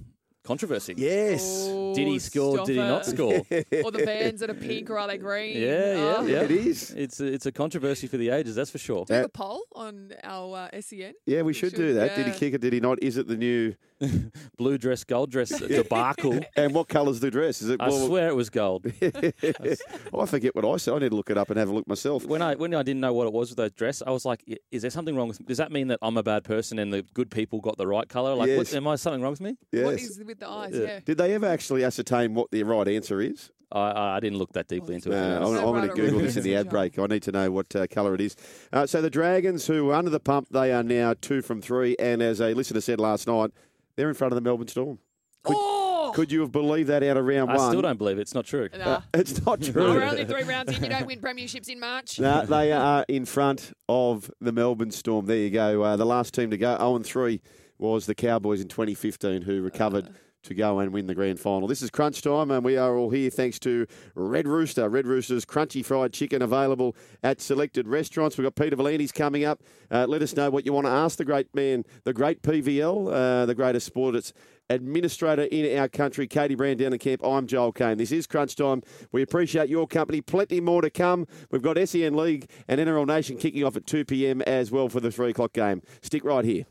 controversy. 0.47 0.93
Yes. 0.97 1.67
Did 1.95 2.07
he 2.07 2.19
score? 2.19 2.55
stop 2.55 2.67
Did 2.67 2.75
he 2.77 2.81
not 2.81 3.07
it. 3.07 3.11
score? 3.11 3.33
or 3.85 3.91
the 3.91 4.03
vans 4.05 4.39
that 4.39 4.49
are 4.49 4.53
pink 4.53 4.89
or 4.89 4.97
are 4.97 5.07
they 5.07 5.17
green? 5.17 5.57
Yeah, 5.57 5.95
yeah, 5.95 6.15
Oh. 6.17 6.25
yeah. 6.25 6.41
It 6.41 6.51
is. 6.51 6.91
It's 6.91 7.19
a, 7.19 7.25
it's 7.25 7.45
a 7.45 7.51
controversy 7.51 8.07
for 8.07 8.17
the 8.17 8.29
ages, 8.29 8.55
that's 8.55 8.71
for 8.71 8.77
sure. 8.77 9.05
Do 9.05 9.13
we 9.13 9.17
have 9.17 9.25
a 9.25 9.29
poll 9.29 9.61
on 9.75 10.13
our 10.23 10.69
uh, 10.73 10.81
SEN? 10.81 11.13
Yeah, 11.25 11.41
we 11.41 11.53
should, 11.53 11.73
do 11.75 11.93
that. 11.95 12.15
Did 12.15 12.27
he 12.27 12.31
kick 12.33 12.53
it? 12.53 12.61
Did 12.61 12.73
he 12.73 12.79
not? 12.79 13.01
Is 13.03 13.17
it 13.17 13.27
the 13.27 13.35
new 13.37 13.75
blue 14.57 14.77
dress, 14.77 15.03
gold 15.03 15.31
dress 15.31 15.49
debacle? 15.49 16.39
and 16.55 16.73
what 16.73 16.87
colour's 16.87 17.19
the 17.19 17.31
dress? 17.31 17.61
Is 17.61 17.69
it? 17.69 17.81
I 17.81 17.89
swear 17.89 18.29
it 18.29 18.35
was 18.35 18.49
gold. 18.49 18.85
I 19.01 20.25
forget 20.25 20.55
what 20.55 20.65
I 20.65 20.77
said. 20.77 20.93
I 20.93 20.99
need 20.99 21.09
to 21.09 21.15
look 21.15 21.29
it 21.29 21.37
up 21.37 21.49
and 21.49 21.57
have 21.57 21.69
a 21.69 21.73
look 21.73 21.87
myself. 21.87 22.25
When 22.25 22.41
I 22.41 22.55
when 22.55 22.73
I 22.73 22.83
didn't 22.83 23.01
know 23.01 23.13
what 23.13 23.27
it 23.27 23.33
was 23.33 23.49
with 23.49 23.57
that 23.57 23.75
dress, 23.75 24.01
I 24.05 24.11
was 24.11 24.25
like, 24.25 24.43
"Is 24.71 24.81
there 24.81 24.91
something 24.91 25.15
wrong 25.15 25.27
with? 25.27 25.39
Me? 25.39 25.45
Does 25.47 25.57
that 25.57 25.71
mean 25.71 25.87
that 25.87 25.99
I'm 26.01 26.17
a 26.17 26.23
bad 26.23 26.43
person 26.43 26.79
and 26.79 26.93
the 26.93 27.03
good 27.13 27.31
people 27.31 27.59
got 27.59 27.77
the 27.77 27.87
right 27.87 28.07
color? 28.07 28.35
Like, 28.35 28.49
Yes. 28.49 28.57
what, 28.57 28.73
am 28.73 28.87
I 28.87 28.95
something 28.95 29.21
wrong 29.21 29.31
with 29.31 29.41
me?" 29.41 29.57
Yes. 29.71 30.03
is 30.03 30.23
with 30.23 30.39
the 30.39 30.49
eyes? 30.49 30.73
Yeah. 30.73 30.81
Yeah. 30.81 30.99
Did 31.03 31.17
they 31.17 31.33
ever 31.33 31.47
actually 31.47 31.83
ascertain 31.83 32.33
what 32.33 32.51
the 32.51 32.63
right 32.63 32.87
answer 32.87 33.21
is? 33.21 33.51
I, 33.71 33.79
I 33.79 34.15
I 34.17 34.19
didn't 34.19 34.37
look 34.37 34.53
that 34.53 34.67
deeply 34.67 34.95
into 34.95 35.09
it. 35.11 35.15
No, 35.15 35.19
I'm, 35.19 35.43
honest. 35.43 35.63
I'm 35.63 35.73
going 35.73 35.89
to 35.89 35.93
Google 35.93 36.19
this 36.21 36.37
in 36.37 36.43
the 36.43 36.55
ad 36.55 36.69
break. 36.69 36.97
I 36.97 37.05
need 37.07 37.23
to 37.23 37.31
know 37.31 37.51
what 37.51 37.75
uh, 37.75 37.85
colour 37.87 38.15
it 38.15 38.21
is. 38.21 38.35
Uh, 38.71 38.85
so 38.85 39.01
the 39.01 39.09
Dragons, 39.09 39.67
who 39.67 39.85
were 39.85 39.93
under 39.93 40.09
the 40.09 40.19
pump, 40.19 40.47
they 40.51 40.71
are 40.71 40.83
now 40.83 41.15
two 41.19 41.41
from 41.41 41.61
three. 41.61 41.95
And 41.99 42.21
as 42.21 42.39
a 42.39 42.53
listener 42.53 42.79
said 42.81 42.99
last 42.99 43.27
night, 43.27 43.51
they're 43.97 44.07
in 44.07 44.15
front 44.15 44.31
of 44.31 44.35
the 44.35 44.41
Melbourne 44.41 44.67
Storm. 44.69 44.99
Could, 45.43 45.55
Oh! 45.59 46.11
could 46.15 46.31
you 46.31 46.41
have 46.41 46.51
believed 46.51 46.89
that 46.89 47.03
out 47.03 47.17
of 47.17 47.25
round 47.25 47.51
I 47.51 47.55
one? 47.57 47.65
I 47.65 47.69
still 47.69 47.81
don't 47.81 47.97
believe 47.97 48.17
it. 48.17 48.21
It's 48.21 48.33
not 48.33 48.45
true. 48.45 48.69
Nah. 48.77 49.01
It's 49.13 49.45
not 49.45 49.61
true. 49.61 49.93
we're 49.95 50.03
only 50.03 50.23
three 50.25 50.43
rounds 50.43 50.75
in. 50.75 50.83
You 50.83 50.89
don't 50.89 51.05
win 51.05 51.19
premierships 51.19 51.67
in 51.67 51.79
March. 51.79 52.19
No, 52.19 52.45
they 52.45 52.71
are 52.71 53.03
in 53.09 53.25
front 53.25 53.73
of 53.89 54.31
the 54.39 54.51
Melbourne 54.53 54.91
Storm. 54.91 55.25
There 55.25 55.35
you 55.37 55.49
go. 55.49 55.83
Uh, 55.83 55.95
the 55.97 56.05
last 56.05 56.33
team 56.33 56.49
to 56.51 56.57
go, 56.57 56.77
0 56.77 56.99
3, 56.99 57.41
was 57.77 58.05
the 58.05 58.15
Cowboys 58.15 58.61
in 58.61 58.67
2015, 58.67 59.41
who 59.41 59.61
recovered 59.61 60.09
to 60.47 60.53
go 60.53 60.79
and 60.79 60.91
win 60.91 61.07
the 61.07 61.15
grand 61.15 61.39
final. 61.39 61.67
This 61.67 61.81
is 61.81 61.89
crunch 61.89 62.21
time, 62.21 62.51
and 62.51 62.63
we 62.63 62.77
are 62.77 62.95
all 62.95 63.09
here 63.09 63.29
thanks 63.29 63.59
to 63.59 63.85
Red 64.15 64.47
Rooster. 64.47 64.89
Red 64.89 65.05
Rooster's 65.05 65.45
crunchy 65.45 65.83
fried 65.83 66.13
chicken 66.13 66.41
available 66.41 66.95
at 67.23 67.41
selected 67.41 67.87
restaurants. 67.87 68.37
We've 68.37 68.45
got 68.45 68.55
Peter 68.55 68.75
V'landys 68.75 69.13
coming 69.13 69.43
up. 69.43 69.61
Uh, 69.91 70.05
let 70.07 70.21
us 70.21 70.35
know 70.35 70.49
what 70.49 70.65
you 70.65 70.73
want 70.73 70.87
to 70.87 70.91
ask 70.91 71.17
the 71.17 71.25
great 71.25 71.53
man, 71.53 71.83
the 72.03 72.13
great 72.13 72.41
PVL, 72.41 73.13
uh, 73.13 73.45
the 73.45 73.55
greatest 73.55 73.85
sports 73.85 74.33
administrator 74.69 75.43
in 75.43 75.77
our 75.77 75.87
country, 75.87 76.27
Katie 76.27 76.55
Brown 76.55 76.75
Denan 76.75 76.99
Kemp. 76.99 77.23
I'm 77.23 77.47
Joel 77.47 77.71
Caine. 77.71 77.97
This 77.97 78.11
is 78.11 78.27
Crunch 78.27 78.55
Time. 78.55 78.83
We 79.11 79.21
appreciate 79.21 79.69
your 79.69 79.87
company. 79.87 80.21
Plenty 80.21 80.61
more 80.61 80.81
to 80.81 80.89
come. 80.89 81.27
We've 81.51 81.61
got 81.61 81.77
SEN 81.87 82.15
League 82.15 82.49
and 82.67 82.79
NRL 82.79 83.07
Nation 83.07 83.37
kicking 83.37 83.63
off 83.63 83.75
at 83.75 83.85
2 83.85 84.05
p.m. 84.05 84.41
as 84.43 84.71
well 84.71 84.89
for 84.89 84.99
the 84.99 85.11
3 85.11 85.31
o'clock 85.31 85.53
game. 85.53 85.81
Stick 86.01 86.23
right 86.23 86.43
here. 86.45 86.65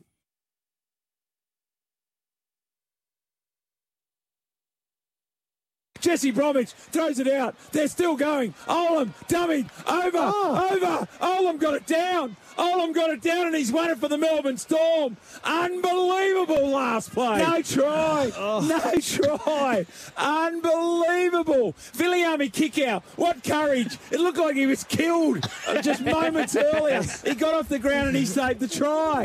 Jesse 6.07 6.31
Bromwich 6.31 6.71
throws 6.71 7.19
it 7.19 7.27
out. 7.27 7.57
They're 7.73 7.89
still 7.89 8.15
going. 8.15 8.55
Olam, 8.69 9.09
dummied, 9.27 9.69
over, 9.89 10.19
ah. 10.19 10.73
over. 10.73 11.09
Olam 11.21 11.59
got 11.59 11.75
it 11.75 11.85
down. 11.85 12.37
Olam 12.57 12.95
got 12.95 13.11
it 13.11 13.21
down 13.21 13.49
and 13.49 13.57
he's 13.57 13.73
won 13.73 13.91
it 13.91 13.99
for 13.99 14.07
the 14.07 14.17
Melbourne 14.17 14.57
Storm. 14.57 15.17
Unbelievable 15.43 16.69
last 16.69 17.13
play. 17.13 17.39
No 17.39 17.61
try. 17.61 18.31
Oh. 18.39 18.61
No 18.61 19.01
try. 19.01 19.85
Unbelievable. 20.17 21.73
Viliami 21.73 22.53
Kikau. 22.53 23.03
What 23.17 23.43
courage. 23.43 23.99
It 24.13 24.21
looked 24.21 24.39
like 24.39 24.55
he 24.55 24.67
was 24.67 24.85
killed 24.85 25.45
just 25.83 26.03
moments 26.03 26.55
earlier. 26.75 27.03
He 27.25 27.35
got 27.35 27.55
off 27.55 27.69
the 27.69 27.81
ground 27.81 28.09
and 28.09 28.17
he 28.17 28.27
saved 28.27 28.61
the 28.61 28.69
try. 28.69 29.25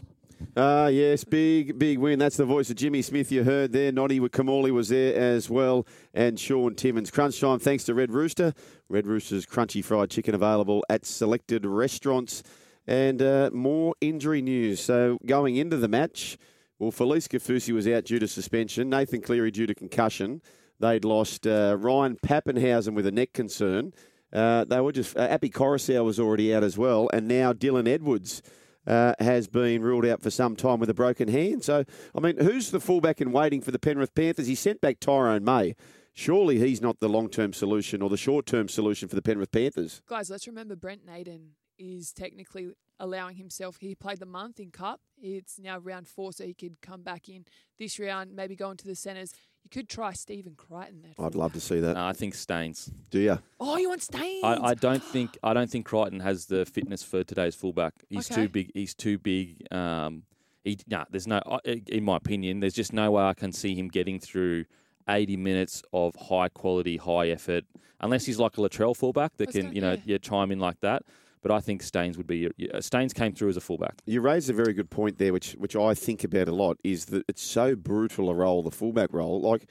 Ah, 0.58 0.88
yes, 0.88 1.24
big, 1.24 1.80
big 1.80 1.98
win. 1.98 2.20
That's 2.20 2.36
the 2.36 2.44
voice 2.44 2.70
of 2.70 2.76
Jimmy 2.76 3.02
Smith 3.02 3.32
you 3.32 3.46
heard 3.46 3.72
there. 3.72 3.90
Noddy 3.94 4.20
Kamali 4.20 4.72
was 4.72 4.90
there 4.90 5.16
as 5.16 5.50
well, 5.50 5.88
and 6.14 6.38
Shaun 6.38 6.76
Timmins. 6.76 7.10
Crunch 7.10 7.40
time, 7.40 7.58
thanks 7.58 7.86
to 7.86 7.94
Red 7.94 8.12
Rooster. 8.12 8.54
Red 8.90 9.08
Rooster's 9.08 9.46
crunchy 9.46 9.82
fried 9.82 10.10
chicken 10.10 10.36
available 10.36 10.84
at 10.90 11.06
selected 11.06 11.66
restaurants. 11.66 12.44
And 12.86 13.22
uh, 13.22 13.52
more 13.54 13.96
injury 14.02 14.42
news. 14.42 14.82
So 14.82 15.20
going 15.26 15.56
into 15.56 15.78
the 15.78 15.88
match, 15.88 16.38
well, 16.80 16.92
Felise 16.92 17.30
Kaufusi 17.30 17.74
was 17.74 17.88
out 17.88 18.04
due 18.04 18.20
to 18.20 18.28
suspension. 18.28 18.90
Nathan 18.90 19.22
Cleary 19.22 19.52
due 19.52 19.68
to 19.68 19.74
concussion. 19.74 20.42
They'd 20.82 21.06
lost 21.06 21.48
uh, 21.48 21.78
Ryan 21.80 22.18
Papenhuyzen 22.18 22.94
with 22.94 23.06
a 23.06 23.12
neck 23.12 23.32
concern. 23.32 23.94
Uh, 24.34 24.66
they 24.66 24.82
were 24.82 24.92
just 24.92 25.16
uh, 25.16 25.22
Api 25.22 25.50
Koroisau 25.50 26.04
was 26.04 26.20
already 26.20 26.54
out 26.54 26.64
as 26.64 26.78
well, 26.78 27.10
and 27.14 27.28
now 27.28 27.54
Dylan 27.54 27.88
Edwards 27.88 28.42
uh, 28.88 29.14
has 29.20 29.48
been 29.48 29.82
ruled 29.82 30.06
out 30.06 30.22
for 30.22 30.30
some 30.30 30.56
time 30.56 30.80
with 30.80 30.90
a 30.90 30.94
broken 30.94 31.28
hand. 31.28 31.64
So, 31.64 31.84
I 32.16 32.20
mean, 32.20 32.38
who's 32.38 32.72
the 32.72 32.80
fullback 32.80 33.22
in 33.22 33.32
waiting 33.32 33.62
for 33.62 33.72
the 33.72 33.80
Penrith 33.80 34.16
Panthers? 34.16 34.48
He 34.48 34.56
sent 34.56 34.82
back 34.82 35.00
Tyrone 35.00 35.44
May. 35.44 35.76
Surely 36.14 36.60
he's 36.60 36.82
not 36.82 37.00
the 37.00 37.08
long 37.08 37.30
term 37.30 37.54
solution 37.54 38.02
or 38.02 38.10
the 38.10 38.18
short 38.18 38.46
term 38.46 38.68
solution 38.68 39.08
for 39.08 39.16
the 39.16 39.22
Penrith 39.22 39.52
Panthers. 39.52 40.02
Guys, 40.08 40.30
let's 40.30 40.48
remember 40.48 40.76
Brent 40.76 41.06
Naden 41.06 41.52
is 41.80 42.12
technically 42.12 42.74
allowing 43.00 43.36
himself. 43.36 43.78
He 43.80 43.96
played 43.96 44.20
the 44.20 44.26
month 44.26 44.60
in 44.60 44.72
Cup. 44.72 45.02
It's 45.18 45.58
now 45.58 45.80
round 45.80 46.08
four, 46.08 46.34
so 46.34 46.46
he 46.46 46.54
could 46.54 46.82
come 46.82 47.02
back 47.02 47.30
in 47.30 47.46
this 47.80 47.98
round, 48.00 48.36
maybe 48.36 48.56
go 48.56 48.70
into 48.72 48.88
the 48.88 48.96
centres. 48.96 49.34
You 49.64 49.70
could 49.70 49.90
try 49.90 50.14
Stephen 50.14 50.56
Crichton. 50.56 51.02
That 51.18 51.24
I'd 51.24 51.36
love 51.36 51.54
to 51.54 51.62
see 51.62 51.80
that. 51.80 51.94
No, 51.96 52.06
I 52.06 52.14
think 52.14 52.34
Staines. 52.36 52.92
Do 53.10 53.20
you? 53.20 53.40
Oh, 53.60 53.78
you 53.78 53.90
want 53.90 54.02
Staines? 54.02 54.44
I, 54.44 54.58
I 54.58 54.74
don't 54.74 55.04
think 55.14 55.38
I 55.44 55.54
don't 55.54 55.70
think 55.70 55.86
Crichton 55.86 56.20
has 56.20 56.46
the 56.48 56.66
fitness 56.66 57.04
for 57.04 57.24
today's 57.24 57.56
fullback. 57.56 57.94
He's 58.10 58.30
Okay. 58.32 58.44
too 58.44 58.50
big. 58.50 58.72
He's 58.74 58.94
too 58.94 59.18
big. 59.18 59.72
Um, 59.72 60.24
he 60.64 60.78
nah, 60.88 61.06
there's 61.10 61.28
no 61.28 61.42
in 61.66 62.04
my 62.04 62.18
opinion, 62.18 62.60
there's 62.60 62.74
just 62.74 62.94
no 62.94 63.12
way 63.12 63.24
I 63.24 63.34
can 63.34 63.52
see 63.52 63.74
him 63.76 63.88
getting 63.88 64.20
through 64.20 64.66
80 65.10 65.38
minutes 65.38 65.84
of 65.94 66.16
high 66.16 66.50
quality, 66.50 66.98
high 66.98 67.30
effort, 67.30 67.64
unless 68.00 68.26
he's 68.26 68.40
like 68.40 68.58
a 68.58 68.62
Latrell 68.62 68.96
fullback 68.96 69.36
that 69.38 69.50
can, 69.52 69.74
you 69.74 69.82
know, 69.82 69.98
yeah. 70.06 70.18
chime 70.20 70.52
in 70.52 70.60
like 70.60 70.80
that. 70.82 71.04
But 71.42 71.52
I 71.52 71.60
think 71.60 71.82
Staines 71.82 72.18
would 72.18 72.28
be. 72.28 72.50
Staines 72.80 73.14
came 73.14 73.34
through 73.34 73.50
as 73.50 73.58
a 73.58 73.62
fullback. 73.62 73.96
You 74.06 74.22
raised 74.22 74.50
a 74.50 74.54
very 74.54 74.74
good 74.74 74.90
point 74.90 75.18
there, 75.18 75.34
which 75.34 75.54
which 75.54 75.76
I 75.76 75.94
think 75.94 76.24
about 76.24 76.48
a 76.48 76.52
lot, 76.54 76.78
is 76.84 77.06
that 77.06 77.26
it's 77.28 77.42
so 77.42 77.76
brutal 77.76 78.30
a 78.30 78.36
role, 78.36 78.62
the 78.62 78.72
fullback 78.72 79.12
role. 79.12 79.42
Like 79.42 79.68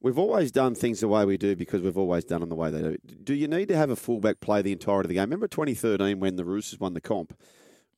we've 0.00 0.18
always 0.18 0.50
done 0.50 0.74
things 0.74 1.00
the 1.00 1.08
way 1.08 1.24
we 1.24 1.36
do 1.36 1.54
because 1.54 1.80
we've 1.80 1.96
always 1.96 2.24
done 2.24 2.40
them 2.40 2.48
the 2.48 2.56
way 2.56 2.70
they 2.70 2.82
do. 2.82 2.96
Do 3.22 3.34
you 3.34 3.48
need 3.48 3.68
to 3.68 3.76
have 3.76 3.90
a 3.90 3.96
fullback 3.96 4.40
play 4.40 4.62
the 4.62 4.72
entirety 4.72 5.06
of 5.06 5.08
the 5.08 5.14
game? 5.14 5.22
Remember 5.22 5.48
2013 5.48 6.18
when 6.18 6.36
the 6.36 6.44
Roosters 6.44 6.80
won 6.80 6.94
the 6.94 7.00
comp? 7.00 7.38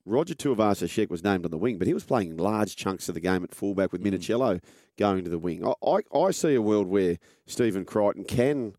Roger 0.06 0.34
Tuivasa-Sheck 0.34 1.08
was 1.08 1.24
named 1.24 1.46
on 1.46 1.50
the 1.50 1.56
wing, 1.56 1.78
but 1.78 1.86
he 1.86 1.94
was 1.94 2.04
playing 2.04 2.36
large 2.36 2.76
chunks 2.76 3.08
of 3.08 3.14
the 3.14 3.22
game 3.22 3.42
at 3.42 3.54
fullback 3.54 3.90
with 3.90 4.02
mm. 4.02 4.12
Minichiello 4.12 4.62
going 4.98 5.24
to 5.24 5.30
the 5.30 5.38
wing. 5.38 5.66
I, 5.66 5.72
I, 5.82 6.18
I 6.18 6.30
see 6.30 6.54
a 6.54 6.60
world 6.60 6.88
where 6.88 7.16
Stephen 7.46 7.86
Crichton 7.86 8.24
can 8.24 8.74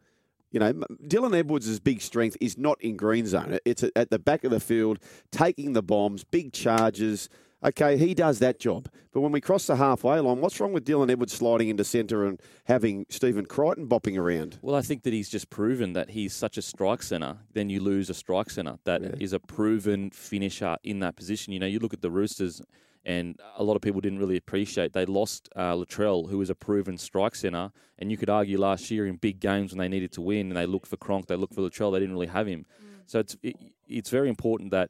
you 0.56 0.60
know, 0.62 0.72
Dylan 1.04 1.38
Edwards' 1.38 1.82
big 1.82 2.02
strength 2.02 2.38
is 2.40 2.58
not 2.58 2.82
in 2.82 2.96
green 2.96 3.26
zone. 3.26 3.60
It's 3.66 3.84
at 3.94 4.10
the 4.10 4.18
back 4.18 4.46
of 4.46 4.52
the 4.52 4.62
field, 4.62 5.00
taking 5.30 5.74
the 5.74 5.84
bombs, 5.84 6.24
big 6.24 6.54
charges. 6.54 7.28
Okay, 7.62 7.98
he 7.98 8.14
does 8.14 8.40
that 8.40 8.58
job. 8.58 8.88
But 9.12 9.20
when 9.20 9.34
we 9.34 9.42
cross 9.42 9.68
the 9.68 9.76
halfway 9.76 10.18
line, 10.22 10.40
what's 10.40 10.58
wrong 10.62 10.72
with 10.72 10.86
Dylan 10.86 11.12
Edwards 11.12 11.34
sliding 11.34 11.68
into 11.68 11.84
centre 11.84 12.24
and 12.26 12.40
having 12.64 13.06
Stephen 13.10 13.46
Crichton 13.46 13.88
bopping 13.90 14.18
around? 14.18 14.58
Well, 14.62 14.76
I 14.78 14.82
think 14.82 15.04
that 15.04 15.12
he's 15.12 15.28
just 15.30 15.50
proven 15.50 15.92
that 15.92 16.12
he's 16.12 16.34
such 16.34 16.58
a 16.58 16.62
strike 16.62 17.04
centre. 17.04 17.40
Then 17.52 17.70
you 17.70 17.82
lose 17.82 18.10
a 18.10 18.14
strike 18.14 18.50
centre 18.50 18.78
that 18.86 19.02
Yeah. 19.02 19.16
is 19.20 19.34
a 19.34 19.40
proven 19.42 20.10
finisher 20.12 20.78
in 20.86 21.00
that 21.00 21.18
position. 21.18 21.52
You 21.52 21.60
know, 21.60 21.66
you 21.66 21.80
look 21.80 21.94
at 21.94 22.02
the 22.02 22.12
Roosters, 22.12 22.62
and 23.06 23.40
a 23.56 23.64
lot 23.64 23.76
of 23.76 23.82
people 23.82 24.02
didn't 24.02 24.20
really 24.20 24.38
appreciate 24.38 24.94
they 24.94 25.06
lost 25.06 25.50
uh, 25.56 25.74
Latrell, 25.74 26.30
who 26.30 26.40
was 26.40 26.50
a 26.50 26.56
proven 26.56 26.98
strike 26.98 27.36
centre. 27.36 27.72
And 28.00 28.12
you 28.12 28.18
could 28.18 28.30
argue 28.30 28.60
last 28.60 28.90
year 28.92 29.06
in 29.06 29.16
big 29.16 29.40
games 29.40 29.72
when 29.72 29.80
they 29.80 29.88
needed 29.88 30.12
to 30.14 30.22
win, 30.22 30.48
and 30.48 30.58
they 30.58 30.66
looked 30.66 30.88
for 30.88 30.98
Cronk, 30.98 31.28
they 31.28 31.36
looked 31.36 31.54
for 31.54 31.62
Latrell, 31.62 31.92
they 31.94 32.00
didn't 32.00 32.16
really 32.16 32.28
have 32.28 32.48
him. 32.48 32.66
So 33.06 33.20
it's 33.20 33.38
it, 33.44 33.56
it's 33.88 34.10
very 34.10 34.30
important 34.30 34.72
that 34.72 34.90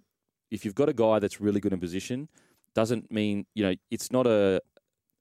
if 0.50 0.64
you've 0.64 0.76
got 0.76 0.90
a 0.90 0.94
guy 0.94 1.20
that's 1.20 1.42
really 1.42 1.60
good 1.60 1.74
in 1.74 1.80
position, 1.80 2.30
doesn't 2.74 3.12
mean 3.12 3.46
you 3.54 3.64
know 3.64 3.76
it's 3.92 4.12
not 4.12 4.28
a 4.28 4.62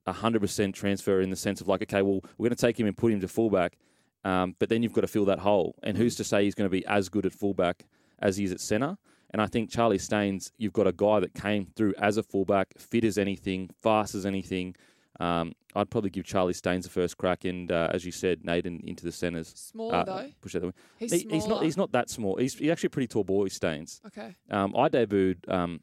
a 0.07 0.13
hundred 0.13 0.39
percent 0.41 0.75
transfer 0.75 1.19
in 1.21 1.29
the 1.29 1.35
sense 1.35 1.61
of 1.61 1.67
like, 1.67 1.81
okay, 1.81 2.01
well, 2.01 2.21
we're 2.37 2.49
going 2.49 2.55
to 2.55 2.61
take 2.61 2.79
him 2.79 2.87
and 2.87 2.95
put 2.95 3.11
him 3.11 3.19
to 3.21 3.27
fullback, 3.27 3.77
um, 4.23 4.55
but 4.59 4.69
then 4.69 4.83
you've 4.83 4.93
got 4.93 5.01
to 5.01 5.07
fill 5.07 5.25
that 5.25 5.39
hole. 5.39 5.75
And 5.83 5.97
who's 5.97 6.15
to 6.15 6.23
say 6.23 6.43
he's 6.43 6.55
going 6.55 6.69
to 6.69 6.71
be 6.71 6.85
as 6.85 7.09
good 7.09 7.25
at 7.25 7.33
fullback 7.33 7.85
as 8.19 8.37
he 8.37 8.45
is 8.45 8.51
at 8.51 8.61
centre? 8.61 8.97
And 9.35 9.41
I 9.41 9.47
think 9.47 9.69
Charlie 9.69 9.97
Staines, 9.97 10.53
you've 10.57 10.71
got 10.71 10.87
a 10.87 10.93
guy 10.93 11.19
that 11.19 11.33
came 11.33 11.65
through 11.75 11.93
as 11.97 12.15
a 12.15 12.23
fullback, 12.23 12.69
fit 12.77 13.03
as 13.03 13.17
anything, 13.17 13.69
fast 13.81 14.15
as 14.15 14.25
anything. 14.25 14.77
Um, 15.19 15.51
I'd 15.75 15.89
probably 15.89 16.09
give 16.09 16.23
Charlie 16.23 16.53
Staines 16.53 16.85
the 16.85 16.89
first 16.89 17.17
crack, 17.17 17.43
and 17.43 17.69
uh, 17.69 17.89
as 17.91 18.05
you 18.05 18.13
said, 18.13 18.45
Naden 18.45 18.79
into 18.85 19.03
the 19.03 19.11
centres. 19.11 19.49
Smaller, 19.53 19.93
Uh, 19.95 20.03
though. 20.05 20.29
Push 20.39 20.53
the 20.53 20.59
way. 20.67 20.71
He's 20.97 21.11
He- 21.11 21.27
he's 21.29 21.47
not. 21.47 21.63
He's 21.63 21.75
not 21.75 21.91
that 21.91 22.09
small. 22.09 22.37
He's, 22.37 22.53
he's 22.57 22.71
actually 22.71 22.87
a 22.87 22.91
pretty 22.91 23.07
tall 23.07 23.25
boy, 23.25 23.49
Staines. 23.49 23.99
Okay. 24.07 24.33
Um, 24.49 24.73
I 24.73 24.87
debuted 24.87 25.49
um, 25.51 25.81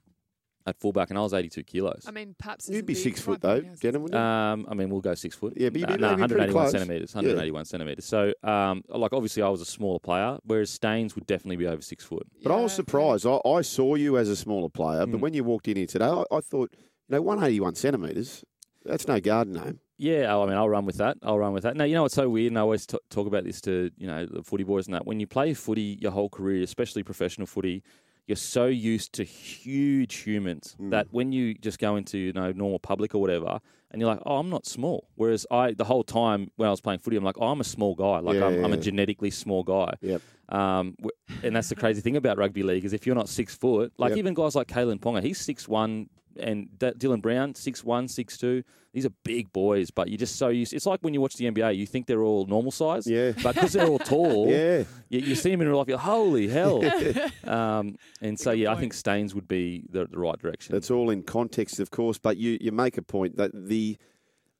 at 0.67 0.79
fullback, 0.79 1.11
and 1.11 1.19
I 1.19 1.23
was 1.23 1.35
82 1.35 1.63
kilos. 1.65 2.05
I 2.07 2.11
mean, 2.11 2.35
perhaps 2.39 2.69
You'd 2.69 2.87
be 2.87 2.95
six 2.95 3.21
foot 3.21 3.41
though, 3.41 3.61
Denan, 3.61 4.01
wouldn't 4.01 4.13
you? 4.13 4.19
Um, 4.19 4.67
I 4.69 4.75
mean, 4.75 4.91
we'll 4.91 5.01
go 5.01 5.15
six 5.15 5.35
foot. 5.35 5.55
Yeah, 5.57 5.71
but 5.71 5.81
you'd 5.81 5.89
no, 5.91 5.97
be 5.97 6.03
no, 6.03 6.17
maybe 6.17 6.35
pretty 6.35 6.53
181 6.53 6.53
close. 6.53 6.71
centimeters. 6.73 7.11
Yeah. 7.13 7.17
181 7.17 7.65
centimeters. 7.65 8.05
So, 8.05 8.33
um, 8.43 8.83
like, 8.89 9.13
obviously, 9.13 9.43
I 9.43 9.49
was 9.49 9.61
a 9.61 9.65
smaller 9.67 9.99
player, 9.99 10.39
whereas 10.45 10.71
Staines 10.71 11.15
would 11.15 11.27
definitely 11.27 11.57
be 11.57 11.67
over 11.67 11.83
six 11.83 12.05
foot. 12.05 12.27
But 12.43 12.53
I 12.53 12.61
was 12.61 12.73
surprised. 12.73 13.27
I, 13.27 13.39
I 13.47 13.63
saw 13.63 13.95
you 13.95 14.19
as 14.19 14.29
a 14.29 14.37
smaller 14.37 14.69
player, 14.69 15.07
but 15.07 15.21
when 15.21 15.35
you 15.35 15.45
walked 15.45 15.69
in 15.69 15.77
here 15.77 15.87
today, 15.87 16.07
I, 16.07 16.25
I 16.31 16.41
thought, 16.41 16.73
you 17.09 17.17
know, 17.17 17.23
181 17.23 17.75
centimetres, 17.75 18.45
that's 18.85 19.07
no 19.07 19.21
garden 19.21 19.55
name. 19.55 19.81
Yeah, 19.99 20.37
I 20.37 20.47
mean, 20.47 20.57
I'll 20.57 20.69
run 20.69 20.85
with 20.85 20.97
that. 20.97 21.19
I'll 21.23 21.39
run 21.39 21.53
with 21.53 21.63
that. 21.63 21.77
Now, 21.77 21.85
you 21.85 21.95
know 21.95 22.03
what's 22.03 22.15
so 22.15 22.29
weird, 22.29 22.51
and 22.51 22.59
I 22.59 22.63
always 22.63 22.87
t- 22.87 22.99
talk 23.09 23.29
about 23.29 23.45
this 23.45 23.61
to 23.61 23.91
you 23.97 24.09
know 24.09 24.27
the 24.27 24.43
footy 24.43 24.65
boys 24.65 24.87
and 24.87 24.95
that. 24.95 25.07
When 25.07 25.21
you 25.21 25.29
play 25.29 25.55
footy 25.55 25.97
your 26.01 26.11
whole 26.11 26.29
career, 26.29 26.63
especially 26.65 27.05
professional 27.05 27.47
footy, 27.47 27.85
you're 28.27 28.37
so 28.37 28.67
used 28.67 29.13
to 29.15 29.25
huge 29.25 30.15
humans 30.17 30.75
Hmm. 30.79 30.91
that 30.91 31.09
when 31.11 31.33
you 31.33 31.55
just 31.55 31.79
go 31.79 31.97
into 31.97 32.19
you 32.19 32.33
know 32.33 32.53
normal 32.53 32.79
public 32.79 33.15
or 33.15 33.21
whatever, 33.21 33.61
and 33.91 34.01
you're 34.01 34.11
like, 34.11 34.21
oh, 34.25 34.37
I'm 34.39 34.49
not 34.49 34.65
small. 34.65 35.09
Whereas 35.17 35.47
I, 35.51 35.73
the 35.73 35.85
whole 35.85 36.03
time 36.05 36.51
when 36.57 36.67
I 36.67 36.71
was 36.71 36.81
playing 36.81 37.01
footy, 37.01 37.17
I'm 37.17 37.25
like, 37.25 37.37
oh, 37.39 37.49
I'm 37.49 37.61
a 37.61 37.65
small 37.65 37.95
guy. 37.95 38.21
Like 38.21 38.37
Yeah, 38.37 38.47
I'm, 38.47 38.65
I'm 38.65 38.73
a 38.73 38.77
genetically 38.79 39.31
small 39.31 39.63
guy. 39.65 39.93
Yep. 40.01 40.23
Um, 40.49 40.97
and 41.43 41.55
that's 41.55 41.69
the 41.69 41.75
crazy 41.77 42.01
thing 42.01 42.17
about 42.17 42.39
rugby 42.39 42.63
league 42.63 42.85
is 42.87 42.93
if 42.95 43.07
you're 43.07 43.15
not 43.15 43.29
six 43.29 43.55
foot, 43.55 43.93
like 43.99 44.11
Yep. 44.11 44.19
even 44.19 44.35
guys 44.35 44.55
like 44.55 44.67
Kalyn 44.69 44.99
Ponga, 44.99 45.23
he's 45.23 45.39
six 45.39 45.69
one, 45.69 46.09
and 46.39 46.69
D- 46.79 46.93
Dylan 46.99 47.21
Brown 47.23 47.55
six 47.55 47.83
one, 47.85 48.09
six 48.09 48.37
two. 48.39 48.63
These 48.95 49.07
are 49.07 49.13
big 49.25 49.51
boys, 49.55 49.91
but 49.91 50.09
you're 50.11 50.19
just 50.19 50.37
so 50.37 50.49
used. 50.49 50.75
It's 50.75 50.85
like 50.85 51.01
when 51.01 51.15
you 51.15 51.21
watch 51.23 51.37
the 51.37 51.51
NBA, 51.51 51.77
you 51.77 51.87
think 51.87 52.07
they're 52.07 52.23
all 52.23 52.45
normal 52.45 52.71
size, 52.71 53.07
Yeah. 53.07 53.33
but 53.43 53.55
because 53.55 53.73
they're 53.73 53.87
all 53.87 53.99
tall, 54.15 54.51
Yeah. 54.51 54.85
you, 55.09 55.21
you 55.21 55.35
see 55.35 55.51
them 55.51 55.63
in 55.63 55.69
real 55.69 55.79
life, 55.79 55.89
you're 55.89 55.97
holy 55.97 56.47
hell. 56.47 56.83
um, 57.45 57.97
and 58.21 58.39
so 58.39 58.51
yeah, 58.51 58.71
I 58.71 58.77
think 58.77 58.93
Staines 58.93 59.35
would 59.35 59.49
be 59.49 59.85
the, 59.89 60.05
the 60.05 60.19
right 60.19 60.39
direction. 60.39 60.75
That's 60.75 60.91
all 60.91 61.09
in 61.09 61.23
context, 61.23 61.81
of 61.81 61.91
course, 61.91 62.19
but 62.19 62.37
you, 62.37 62.59
you 62.61 62.71
make 62.71 62.99
a 62.99 63.03
point 63.03 63.39
that 63.39 63.51
the 63.55 63.97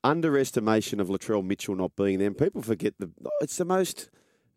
underestimation 0.05 1.01
of 1.01 1.09
Latrell 1.09 1.45
Mitchell 1.45 1.75
not 1.77 1.95
being 1.97 2.19
there, 2.19 2.27
and 2.29 2.37
people 2.39 2.63
forget 2.63 2.95
the 2.99 3.11
it's 3.41 3.57
the 3.57 3.65
most 3.65 4.11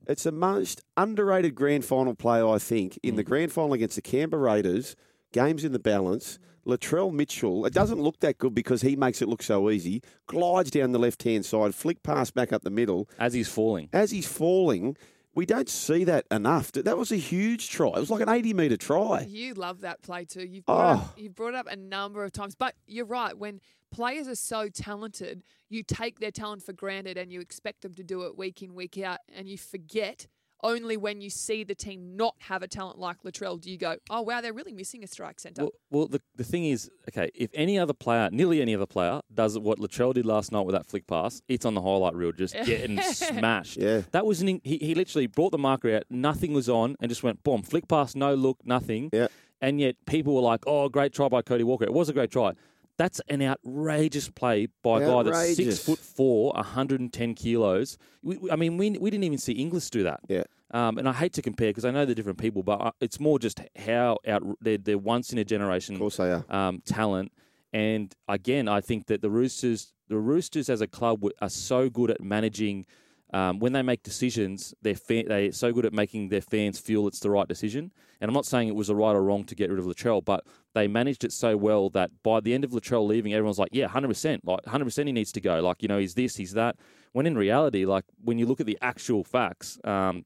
it's 0.08 0.24
the 0.24 0.32
most 0.32 0.82
underrated 0.98 1.56
grand 1.56 1.84
final 1.84 2.14
player, 2.16 2.48
I 2.48 2.60
think, 2.60 3.00
in 3.04 3.16
the 3.16 3.24
Mm. 3.24 3.28
grand 3.28 3.52
final 3.52 3.74
against 3.74 3.96
the 3.96 4.02
Canberra 4.02 4.42
Raiders, 4.44 4.96
games 5.36 5.64
in 5.66 5.74
the 5.74 5.80
balance. 5.80 6.40
Latrell 6.66 7.12
Mitchell, 7.14 7.66
it 7.66 7.74
doesn't 7.74 8.00
look 8.02 8.20
that 8.22 8.38
good 8.40 8.56
because 8.56 8.82
he 8.82 8.96
makes 8.96 9.22
it 9.22 9.28
look 9.28 9.44
so 9.44 9.70
easy. 9.70 10.02
Glides 10.28 10.72
down 10.72 10.94
the 10.94 10.98
left 11.00 11.22
hand 11.24 11.46
side, 11.46 11.76
flick 11.76 12.02
pass 12.02 12.32
back 12.32 12.52
up 12.54 12.64
the 12.64 12.70
middle. 12.72 13.08
As 13.20 13.34
he's 13.34 13.48
falling. 13.50 13.90
As 13.94 14.10
he's 14.12 14.26
falling, 14.28 14.98
we 15.36 15.46
don't 15.46 15.70
see 15.70 16.04
that 16.06 16.26
enough. 16.32 16.72
That 16.72 16.98
was 16.98 17.12
a 17.12 17.18
huge 17.18 17.70
try. 17.70 17.90
It 17.90 18.00
was 18.00 18.10
like 18.10 18.22
an 18.22 18.30
80 18.30 18.54
metre 18.54 18.78
try. 18.78 19.28
You 19.30 19.54
love 19.54 19.82
that 19.82 20.02
play 20.02 20.26
too. 20.26 20.46
You've 20.48 20.66
brought, 20.66 20.96
Oh. 20.96 21.00
up, 21.02 21.14
you've 21.20 21.36
brought 21.36 21.50
it 21.54 21.58
up 21.58 21.68
a 21.70 21.76
number 21.76 22.24
of 22.24 22.32
times. 22.32 22.56
But 22.56 22.74
you're 22.88 23.06
right. 23.06 23.38
When 23.38 23.60
players 23.92 24.28
are 24.28 24.36
so 24.36 24.70
talented, 24.70 25.44
you 25.70 25.84
take 25.84 26.20
their 26.20 26.32
talent 26.32 26.64
for 26.64 26.74
granted 26.74 27.16
and 27.18 27.32
you 27.32 27.42
expect 27.42 27.82
them 27.82 27.94
to 27.96 28.04
do 28.04 28.24
it 28.24 28.38
week 28.38 28.64
in, 28.64 28.74
week 28.74 28.98
out, 28.98 29.20
and 29.36 29.48
you 29.48 29.58
forget. 29.58 30.26
Only 30.64 30.98
when 30.98 31.22
you 31.22 31.30
see 31.30 31.64
the 31.64 31.76
team 31.76 32.16
not 32.16 32.36
have 32.40 32.64
a 32.64 32.68
talent 32.68 32.98
like 32.98 33.22
Latrell 33.24 33.60
do 33.60 33.70
you 33.70 33.78
go, 33.78 33.98
oh, 34.10 34.22
wow, 34.22 34.42
they're 34.42 34.54
really 34.54 34.74
missing 34.74 35.04
a 35.04 35.08
strike 35.08 35.40
centre. 35.40 35.64
Well, 35.64 35.72
well 35.92 36.08
the, 36.08 36.22
the 36.36 36.44
thing 36.44 36.66
is, 36.66 36.90
okay, 37.10 37.30
if 37.36 37.50
any 37.54 37.78
other 37.78 37.94
player, 37.94 38.30
nearly 38.32 38.62
any 38.62 38.74
other 38.74 38.86
player, 38.86 39.22
does 39.34 39.60
what 39.60 39.80
Latrell 39.80 40.14
did 40.14 40.26
last 40.26 40.52
night 40.52 40.66
with 40.66 40.74
that 40.74 40.88
flick 40.88 41.08
pass, 41.08 41.42
it's 41.48 41.66
on 41.66 41.74
the 41.74 41.82
highlight 41.82 42.16
reel, 42.16 42.32
just 42.32 42.56
getting 42.66 43.02
smashed. 43.14 43.78
Yeah. 43.78 44.02
That 44.12 44.26
was 44.26 44.42
an, 44.42 44.62
he, 44.64 44.78
he 44.78 44.96
literally 44.96 45.28
brought 45.28 45.52
the 45.52 45.58
marker 45.58 45.96
out, 45.96 46.04
nothing 46.10 46.54
was 46.54 46.70
on, 46.70 46.96
and 47.00 47.10
just 47.10 47.24
went 47.24 47.44
boom, 47.44 47.62
flick 47.62 47.88
pass, 47.88 48.16
no 48.16 48.34
look, 48.34 48.58
nothing. 48.66 49.10
Yeah. 49.14 49.28
And 49.62 49.80
yet 49.80 49.96
people 50.06 50.36
were 50.36 50.42
like, 50.42 50.64
oh, 50.68 50.90
great 50.90 51.14
try 51.14 51.28
by 51.28 51.42
Cody 51.42 51.64
Walker. 51.64 51.86
It 51.86 51.94
was 51.94 52.10
a 52.10 52.14
great 52.14 52.32
try. 52.32 52.54
That's 52.98 53.20
an 53.28 53.42
outrageous 53.42 54.30
play 54.30 54.68
by 54.84 55.02
a 55.02 55.06
guy 55.06 55.24
that's 55.24 55.38
six 55.48 55.60
Outrageous. 55.60 55.86
foot 55.86 56.00
four, 56.00 56.54
110 56.56 57.34
kilos. 57.36 57.98
We, 58.24 58.38
we- 58.38 58.52
I 58.52 58.56
mean, 58.56 58.78
we, 58.78 58.92
we 58.92 59.10
didn't 59.10 59.26
even 59.26 59.38
see 59.38 59.54
Inglis 59.54 59.90
do 59.90 60.04
that. 60.04 60.22
Yeah. 60.30 60.44
Um, 60.72 60.98
and 60.98 61.08
I 61.08 61.14
hate 61.14 61.34
to 61.34 61.42
compare 61.42 61.70
because 61.70 61.86
I 61.86 61.92
know 61.92 62.06
they're 62.06 62.16
different 62.16 62.40
people, 62.40 62.64
but 62.64 62.82
I- 62.82 62.92
it's 63.02 63.20
more 63.20 63.38
just 63.40 63.60
how 63.78 64.18
out 64.28 64.44
they're, 64.62 64.78
they're 64.78 64.98
once 64.98 65.32
in 65.34 65.38
a 65.38 65.44
generation 65.44 65.96
Of 65.96 66.00
course 66.02 66.18
they 66.18 66.32
are. 66.32 66.46
um, 66.50 66.82
talent. 66.86 67.32
And 67.74 68.14
again, 68.30 68.68
I 68.70 68.80
think 68.82 69.08
that 69.08 69.22
the 69.22 69.30
Roosters, 69.30 69.94
the 70.08 70.18
Roosters 70.18 70.70
as 70.70 70.80
a 70.82 70.88
club, 70.88 71.24
are 71.42 71.50
so 71.50 71.90
good 71.90 72.10
at 72.12 72.22
managing. 72.22 72.86
Um, 73.34 73.60
when 73.60 73.74
they 73.74 73.82
make 73.82 74.04
decisions, 74.04 74.74
they're 74.82 74.96
they're 75.08 75.52
so 75.52 75.74
good 75.74 75.86
at 75.86 75.94
making 75.94 76.30
their 76.30 76.42
fans 76.42 76.80
feel 76.80 77.08
it's 77.08 77.20
the 77.20 77.30
right 77.30 77.48
decision. 77.48 77.92
And 78.22 78.30
I'm 78.30 78.34
not 78.34 78.46
saying 78.46 78.68
it 78.68 78.76
was 78.76 78.90
a 78.90 78.96
right 78.96 79.16
or 79.16 79.24
wrong 79.24 79.44
to 79.46 79.56
get 79.56 79.70
rid 79.70 79.80
of 79.80 79.86
Latrell, 79.86 80.24
but 80.24 80.46
they 80.74 80.88
managed 80.88 81.24
it 81.24 81.34
so 81.34 81.58
well 81.58 81.90
that 81.92 82.12
by 82.24 82.40
the 82.40 82.54
end 82.54 82.64
of 82.64 82.72
Latrell 82.72 83.06
leaving, 83.06 83.34
everyone's 83.34 83.60
like, 83.60 83.70
"Yeah, 83.72 83.86
100 83.86 84.08
percent, 84.08 84.46
like 84.46 84.66
100 84.66 84.86
percent, 84.86 85.08
he 85.08 85.14
needs 85.14 85.32
to 85.34 85.42
go. 85.42 85.60
Like 85.60 85.82
you 85.82 85.88
know, 85.88 85.98
he's 85.98 86.14
this, 86.14 86.36
he's 86.36 86.54
that." 86.54 86.78
When 87.14 87.26
in 87.26 87.38
reality, 87.38 87.86
like 87.86 88.06
when 88.24 88.38
you 88.38 88.46
look 88.46 88.60
at 88.60 88.66
the 88.68 88.78
actual 88.82 89.24
facts, 89.24 89.80
um, 89.84 90.26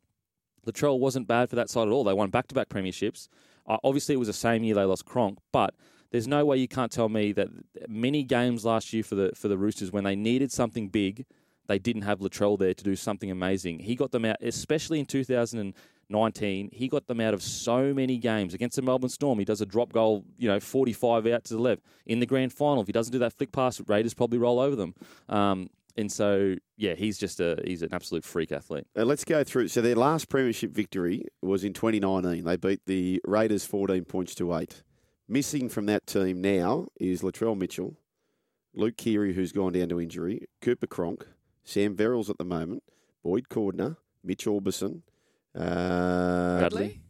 Latrell 0.67 0.99
wasn't 0.99 1.27
bad 1.27 1.49
for 1.49 1.55
that 1.55 1.69
side 1.69 1.87
at 1.87 1.91
all. 1.91 2.03
They 2.03 2.13
won 2.13 2.29
back-to-back 2.29 2.69
premierships. 2.69 3.27
Uh, 3.65 3.77
obviously, 3.83 4.15
it 4.15 4.17
was 4.17 4.27
the 4.27 4.33
same 4.33 4.63
year 4.63 4.75
they 4.75 4.83
lost 4.83 5.05
Cronk, 5.05 5.39
but 5.51 5.73
there's 6.11 6.27
no 6.27 6.43
way 6.45 6.57
you 6.57 6.67
can't 6.67 6.91
tell 6.91 7.09
me 7.09 7.31
that 7.33 7.47
many 7.87 8.23
games 8.23 8.65
last 8.65 8.93
year 8.93 9.03
for 9.03 9.15
the 9.15 9.31
for 9.35 9.47
the 9.47 9.57
Roosters 9.57 9.91
when 9.91 10.03
they 10.03 10.15
needed 10.15 10.51
something 10.51 10.89
big, 10.89 11.25
they 11.69 11.77
didn't 11.77 12.01
have 12.01 12.19
Latrell 12.19 12.57
there 12.57 12.73
to 12.73 12.83
do 12.83 12.95
something 12.95 13.29
amazing. 13.29 13.77
He 13.77 13.95
got 13.95 14.11
them 14.11 14.25
out, 14.25 14.37
especially 14.41 14.99
in 14.99 15.05
2019. 15.05 16.69
He 16.73 16.87
got 16.87 17.05
them 17.05 17.21
out 17.21 17.35
of 17.35 17.43
so 17.43 17.93
many 17.93 18.17
games 18.17 18.55
against 18.55 18.75
the 18.75 18.81
Melbourne 18.81 19.11
Storm. 19.11 19.37
He 19.37 19.45
does 19.45 19.61
a 19.61 19.67
drop 19.67 19.93
goal, 19.93 20.25
you 20.39 20.49
know, 20.49 20.59
45 20.59 21.27
out 21.27 21.43
to 21.45 21.53
the 21.53 21.61
left 21.61 21.83
in 22.07 22.19
the 22.19 22.25
grand 22.25 22.51
final. 22.51 22.81
If 22.81 22.87
he 22.87 22.91
doesn't 22.91 23.11
do 23.11 23.19
that 23.19 23.33
flick 23.33 23.51
pass, 23.51 23.79
Raiders 23.87 24.15
probably 24.15 24.39
roll 24.39 24.59
over 24.59 24.75
them. 24.75 24.95
Um, 25.29 25.69
and 25.95 26.11
so, 26.11 26.55
yeah, 26.75 26.95
he's 26.95 27.19
just 27.19 27.39
a 27.39 27.61
he's 27.63 27.83
an 27.83 27.89
absolute 27.93 28.23
freak 28.23 28.51
athlete. 28.51 28.87
Uh, 28.97 29.05
let's 29.05 29.23
go 29.23 29.43
through. 29.43 29.67
So 29.67 29.81
their 29.81 29.95
last 29.95 30.27
premiership 30.27 30.71
victory 30.71 31.25
was 31.43 31.63
in 31.63 31.73
2019. 31.73 32.45
They 32.45 32.57
beat 32.57 32.81
the 32.87 33.21
Raiders 33.25 33.63
14 33.65 34.05
points 34.05 34.33
to 34.35 34.55
eight. 34.55 34.81
Missing 35.27 35.69
from 35.69 35.85
that 35.85 36.07
team 36.07 36.41
now 36.41 36.87
is 36.99 37.21
Latrell 37.21 37.55
Mitchell, 37.55 37.95
Luke 38.73 38.97
Keary, 38.97 39.33
who's 39.33 39.51
gone 39.51 39.73
down 39.73 39.89
to 39.89 40.01
injury, 40.01 40.47
Cooper 40.61 40.87
Cronk, 40.87 41.27
Sam 41.69 41.95
Verrills 41.95 42.29
at 42.29 42.37
the 42.39 42.45
moment, 42.45 42.83
Boyd 43.23 43.47
Cordner, 43.49 43.97
Mitch 44.23 44.45
Orbison, 44.45 45.03
uh, 45.55 46.59
Radley? 46.61 47.01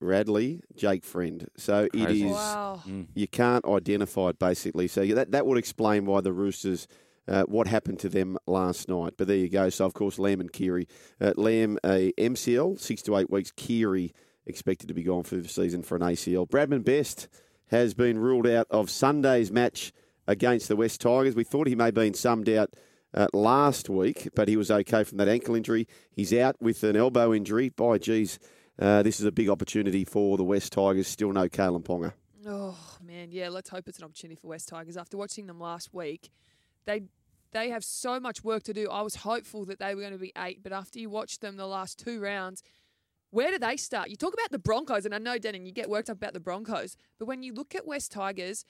Radley, 0.00 0.60
Jake 0.76 1.04
Friend. 1.04 1.48
So 1.56 1.88
it 1.94 2.04
Crazy. 2.04 2.26
is 2.26 2.32
Wow. 2.32 2.82
Mm. 2.86 3.06
you 3.14 3.26
can't 3.26 3.64
identify 3.64 4.28
it 4.28 4.38
basically. 4.38 4.88
So 4.88 5.06
that 5.06 5.30
that 5.32 5.46
would 5.46 5.58
explain 5.58 6.04
why 6.06 6.20
the 6.20 6.32
Roosters. 6.32 6.86
Uh, 7.26 7.42
what 7.44 7.66
happened 7.66 7.98
to 7.98 8.10
them 8.10 8.36
last 8.46 8.86
night? 8.86 9.14
But 9.16 9.28
there 9.28 9.38
you 9.38 9.48
go. 9.48 9.70
So 9.70 9.86
of 9.86 9.94
course, 9.94 10.18
Lam 10.18 10.42
and 10.42 10.52
Keary. 10.52 10.86
Uh, 11.18 11.32
Lam 11.38 11.78
a 11.82 12.12
MCL, 12.18 12.78
six 12.78 13.00
to 13.04 13.16
eight 13.16 13.30
weeks. 13.30 13.50
Keary 13.50 14.12
expected 14.44 14.88
to 14.88 14.94
be 14.94 15.02
gone 15.02 15.22
for 15.22 15.36
the 15.36 15.48
season 15.48 15.82
for 15.82 15.96
an 15.96 16.02
ACL. 16.02 16.46
Bradman 16.46 16.84
Best 16.84 17.28
has 17.68 17.94
been 17.94 18.18
ruled 18.18 18.46
out 18.46 18.66
of 18.70 18.90
Sunday's 18.90 19.50
match 19.50 19.90
against 20.26 20.68
the 20.68 20.76
West 20.76 21.00
Tigers. 21.00 21.34
We 21.34 21.44
thought 21.44 21.66
he 21.66 21.74
may 21.74 21.86
have 21.86 21.94
been 21.94 22.12
summed 22.12 22.50
out 22.50 22.74
uh, 23.14 23.28
last 23.32 23.88
week, 23.88 24.28
but 24.34 24.48
he 24.48 24.56
was 24.56 24.70
okay 24.70 25.04
from 25.04 25.18
that 25.18 25.28
ankle 25.28 25.54
injury. 25.54 25.86
He's 26.10 26.32
out 26.32 26.56
with 26.60 26.82
an 26.82 26.96
elbow 26.96 27.32
injury. 27.32 27.68
By 27.70 27.98
geez, 27.98 28.38
uh, 28.78 29.02
this 29.02 29.20
is 29.20 29.26
a 29.26 29.32
big 29.32 29.48
opportunity 29.48 30.04
for 30.04 30.36
the 30.36 30.44
West 30.44 30.72
Tigers. 30.72 31.06
Still 31.06 31.32
no 31.32 31.48
Kalyn 31.48 31.84
Ponga. 31.84 32.12
Oh 32.46 32.78
man, 33.02 33.30
yeah. 33.30 33.48
Let's 33.48 33.70
hope 33.70 33.88
it's 33.88 33.98
an 33.98 34.04
opportunity 34.04 34.38
for 34.40 34.48
West 34.48 34.68
Tigers. 34.68 34.96
After 34.96 35.16
watching 35.16 35.46
them 35.46 35.60
last 35.60 35.94
week, 35.94 36.30
they 36.84 37.04
they 37.52 37.70
have 37.70 37.84
so 37.84 38.18
much 38.18 38.42
work 38.42 38.64
to 38.64 38.72
do. 38.72 38.90
I 38.90 39.02
was 39.02 39.14
hopeful 39.14 39.64
that 39.66 39.78
they 39.78 39.94
were 39.94 40.00
going 40.00 40.12
to 40.12 40.18
be 40.18 40.32
eight, 40.36 40.62
but 40.62 40.72
after 40.72 40.98
you 40.98 41.08
watch 41.08 41.38
them 41.38 41.56
the 41.56 41.66
last 41.66 41.98
two 41.98 42.20
rounds, 42.20 42.62
where 43.30 43.50
do 43.50 43.58
they 43.58 43.76
start? 43.76 44.10
You 44.10 44.16
talk 44.16 44.34
about 44.34 44.50
the 44.50 44.58
Broncos, 44.58 45.06
and 45.06 45.14
I 45.14 45.18
know 45.18 45.38
Denan, 45.38 45.64
you 45.64 45.72
get 45.72 45.88
worked 45.88 46.10
up 46.10 46.16
about 46.16 46.34
the 46.34 46.40
Broncos, 46.40 46.96
but 47.18 47.26
when 47.26 47.42
you 47.42 47.54
look 47.54 47.74
at 47.74 47.86
West 47.86 48.10
Tigers, 48.10 48.64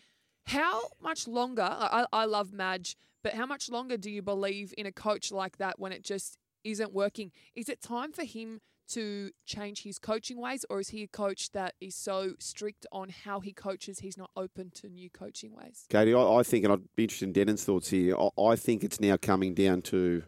how 0.44 0.82
much 1.00 1.26
longer? 1.26 1.66
I, 1.70 2.06
I 2.12 2.26
love 2.26 2.52
Madge, 2.52 2.96
but 3.24 3.32
how 3.32 3.46
much 3.46 3.68
longer 3.68 3.96
do 3.96 4.10
you 4.10 4.22
believe 4.22 4.72
in 4.78 4.86
a 4.86 4.92
coach 4.92 5.32
like 5.32 5.56
that 5.56 5.80
when 5.80 5.90
it 5.90 6.04
just 6.04 6.38
isn't 6.62 6.92
working? 6.92 7.32
Is 7.56 7.68
it 7.68 7.82
time 7.82 8.12
for 8.12 8.22
him 8.22 8.60
to 8.86 9.30
change 9.46 9.82
his 9.82 9.98
coaching 9.98 10.38
ways, 10.38 10.66
or 10.68 10.78
is 10.78 10.90
he 10.90 11.02
a 11.02 11.06
coach 11.08 11.50
that 11.52 11.74
is 11.80 11.96
so 11.96 12.34
strict 12.38 12.86
on 12.92 13.08
how 13.08 13.40
he 13.40 13.50
coaches, 13.50 14.00
he's 14.00 14.18
not 14.18 14.30
open 14.36 14.70
to 14.74 14.90
new 14.90 15.08
coaching 15.08 15.54
ways? 15.56 15.86
Katie, 15.88 16.12
I, 16.12 16.20
I 16.20 16.42
think, 16.42 16.64
and 16.64 16.72
I'd 16.74 16.94
be 16.94 17.04
interested 17.04 17.24
in 17.24 17.32
Denan's 17.32 17.64
thoughts 17.64 17.88
here. 17.88 18.14
I, 18.16 18.28
I 18.40 18.56
think 18.56 18.84
it's 18.84 19.00
now 19.00 19.16
coming 19.16 19.54
down 19.54 19.80
to 19.82 20.22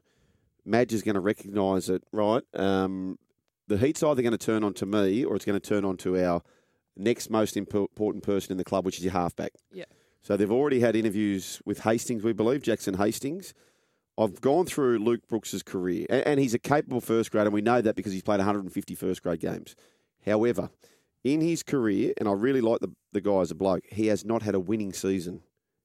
Madge 0.65 0.95
is 0.95 1.03
going 1.03 1.17
to 1.17 1.21
recognise 1.21 1.91
it, 1.91 2.03
right? 2.13 2.43
Um, 2.55 3.19
the 3.69 3.77
heat's 3.77 4.03
either 4.03 4.23
going 4.23 4.33
to 4.33 4.39
turn 4.39 4.65
on 4.65 4.73
to 4.75 4.87
me 4.87 5.23
or 5.23 5.37
it's 5.37 5.45
going 5.45 5.61
to 5.61 5.69
turn 5.69 5.85
on 5.85 5.99
to 5.99 6.17
our 6.25 6.41
next 6.97 7.29
most 7.29 7.57
impo- 7.57 7.89
important 7.91 8.25
person 8.25 8.53
in 8.53 8.59
the 8.59 8.65
club, 8.65 8.87
which 8.87 8.97
is 8.97 9.05
your 9.05 9.13
halfback. 9.13 9.53
Yeah. 9.71 9.85
So 10.27 10.37
they've 10.37 10.51
already 10.51 10.81
had 10.81 10.97
interviews 10.97 11.63
with 11.65 11.85
Hastings, 11.85 12.25
we 12.25 12.33
believe, 12.33 12.61
Jackson 12.61 12.95
Hastings. 12.95 13.55
I've 14.19 14.41
gone 14.41 14.67
through 14.67 14.99
Luke 14.99 15.21
Brooks's 15.29 15.63
career, 15.63 16.05
and, 16.11 16.41
he's 16.41 16.53
a 16.53 16.59
capable 16.59 17.01
first 17.01 17.31
grader, 17.31 17.47
and 17.47 17.55
we 17.55 17.61
know 17.61 17.81
that 17.81 17.95
because 17.95 18.13
he's 18.13 18.25
played 18.25 18.39
150 18.39 18.97
first 18.97 19.23
grade 19.23 19.39
games. 19.39 19.77
However, 20.25 20.71
in 21.23 21.41
his 21.41 21.63
career, 21.63 22.13
and 22.17 22.29
I 22.29 22.33
really 22.33 22.61
like 22.61 22.81
the, 22.81 22.91
the 23.13 23.21
guy 23.21 23.39
as 23.39 23.53
a 23.53 23.55
bloke, 23.55 23.85
he 23.93 24.09
has 24.09 24.25
not 24.25 24.43
had 24.43 24.57
a 24.57 24.59
winning 24.59 24.93
season 24.93 25.43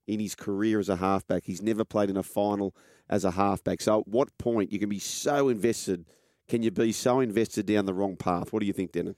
in 0.08 0.20
his 0.20 0.34
career 0.34 0.80
as 0.80 0.90
a 0.90 0.96
halfback. 0.96 1.44
He's 1.46 1.62
never 1.62 1.86
played 1.86 2.10
in 2.10 2.18
a 2.18 2.24
final 2.24 2.76
as 3.08 3.24
a 3.24 3.30
halfback. 3.30 3.80
So 3.80 4.00
at 4.00 4.08
what 4.08 4.36
point 4.40 4.72
you 4.72 4.80
can 4.80 4.90
be 4.90 4.98
so 4.98 5.50
invested? 5.50 6.04
Can 6.48 6.64
you 6.64 6.72
be 6.72 6.94
so 6.94 7.20
invested 7.20 7.68
down 7.68 7.86
the 7.86 7.94
wrong 7.94 8.16
path? 8.16 8.52
What 8.52 8.62
do 8.62 8.66
you 8.66 8.74
think, 8.74 8.92
Denan? 8.92 9.14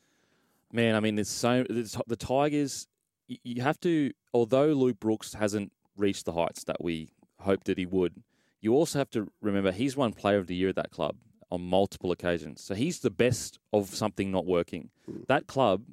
Man, 0.73 0.95
I 0.95 0.99
mean, 0.99 1.15
there's 1.15 1.29
so 1.29 1.63
the 2.07 2.17
Tigers. 2.17 2.89
Y- 3.29 3.37
You 3.43 3.61
have 3.61 3.79
to, 3.81 4.11
although 4.33 4.67
Luke 4.73 4.99
Brooks 4.99 5.33
hasn't 5.33 5.71
reached 5.97 6.25
the 6.25 6.33
heights 6.33 6.63
that 6.65 6.83
we 6.83 7.09
hoped 7.39 7.65
that 7.67 7.77
he 7.77 7.85
would, 7.85 8.23
you 8.61 8.73
also 8.73 8.99
have 8.99 9.09
to 9.11 9.27
remember 9.41 9.71
he's 9.71 9.95
won 9.97 10.13
Player 10.13 10.37
of 10.37 10.47
the 10.47 10.55
Year 10.55 10.69
at 10.69 10.75
that 10.75 10.91
club 10.91 11.15
on 11.51 11.61
multiple 11.61 12.11
occasions. 12.11 12.61
So 12.61 12.73
he's 12.75 12.99
the 12.99 13.11
best 13.11 13.59
of 13.71 13.89
something 13.93 14.31
not 14.31 14.45
working. 14.45 14.89
That 15.27 15.47
club, 15.47 15.83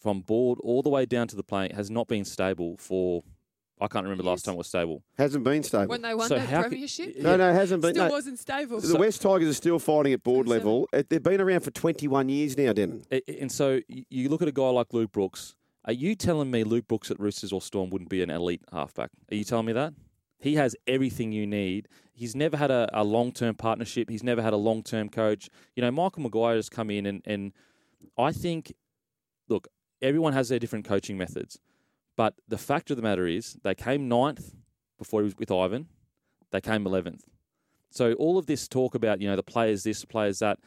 from 0.00 0.20
board 0.20 0.58
all 0.62 0.82
the 0.82 0.88
way 0.90 1.04
down 1.06 1.28
to 1.28 1.36
the 1.36 1.42
plane, 1.42 1.70
has 1.70 1.90
not 1.90 2.06
been 2.08 2.24
stable 2.24 2.76
for. 2.78 3.22
I 3.80 3.88
can't 3.88 4.04
remember 4.04 4.22
the 4.22 4.30
last 4.30 4.44
time 4.44 4.54
it 4.54 4.58
was 4.58 4.68
stable. 4.68 5.02
Hasn't 5.18 5.42
been 5.42 5.62
stable. 5.64 5.88
When 5.88 6.00
they 6.02 6.14
won 6.14 6.28
So 6.28 6.36
the 6.36 6.42
how 6.42 6.62
could- 6.62 6.68
premiership, 6.70 7.16
No, 7.18 7.36
no, 7.36 7.50
it 7.50 7.54
hasn't 7.54 7.82
been. 7.82 7.92
still 7.94 8.06
no. 8.06 8.10
wasn't 8.12 8.38
stable. 8.38 8.80
The 8.80 8.96
West 8.96 9.20
Tigers 9.20 9.48
are 9.48 9.52
still 9.54 9.78
fighting 9.80 10.12
at 10.12 10.22
board 10.22 10.46
level. 10.46 10.88
Uh, 10.92 11.02
They've 11.08 11.20
been 11.22 11.40
around 11.40 11.60
for 11.60 11.72
21 11.72 12.28
years 12.28 12.56
now, 12.56 12.72
Denan. 12.72 13.02
A- 13.10 13.40
And 13.40 13.50
so 13.50 13.80
y- 13.88 14.04
you 14.08 14.28
look 14.28 14.42
at 14.42 14.48
a 14.48 14.52
guy 14.52 14.68
like 14.70 14.94
Luke 14.94 15.10
Brooks. 15.10 15.56
Are 15.86 15.92
you 15.92 16.14
telling 16.14 16.50
me 16.50 16.64
Luke 16.64 16.88
Brooks 16.88 17.10
at 17.10 17.20
Roosters 17.20 17.52
or 17.52 17.60
Storm 17.60 17.90
wouldn't 17.90 18.08
be 18.08 18.22
an 18.22 18.30
elite 18.30 18.62
halfback? 18.72 19.10
Are 19.30 19.34
you 19.34 19.44
telling 19.44 19.66
me 19.66 19.72
that? 19.74 19.92
He 20.38 20.54
has 20.54 20.74
everything 20.86 21.32
you 21.32 21.46
need. 21.46 21.88
He's 22.12 22.34
never 22.34 22.56
had 22.56 22.70
a, 22.70 22.88
a 22.92 23.04
long 23.04 23.32
term 23.32 23.54
partnership. 23.54 24.08
He's 24.08 24.22
never 24.22 24.42
had 24.42 24.52
a 24.52 24.58
long 24.58 24.82
term 24.82 25.08
coach. 25.08 25.48
You 25.76 25.82
know, 25.82 25.90
Michael 25.90 26.22
Maguire 26.22 26.56
has 26.56 26.68
come 26.68 26.90
in 26.90 27.06
and, 27.06 27.22
and 27.26 27.52
I 28.18 28.32
think, 28.32 28.72
look, 29.48 29.68
everyone 30.00 30.32
has 30.32 30.48
their 30.48 30.58
different 30.58 30.86
coaching 30.86 31.18
methods. 31.18 31.58
But 32.16 32.34
the 32.48 32.58
fact 32.58 32.90
of 32.90 32.96
the 32.96 33.02
matter 33.02 33.26
is, 33.26 33.56
they 33.62 33.74
came 33.74 34.08
ninth 34.08 34.54
before 34.98 35.20
he 35.20 35.24
was 35.24 35.36
with 35.36 35.50
Ivan. 35.50 35.88
They 36.50 36.60
came 36.60 36.84
11th. 36.84 37.22
So 37.90 38.12
all 38.14 38.38
of 38.38 38.46
this 38.46 38.68
talk 38.68 38.94
about, 38.94 39.20
you 39.20 39.28
know, 39.28 39.36
the 39.36 39.42
players 39.42 39.82
this, 39.82 40.04
players 40.04 40.38
that, 40.38 40.58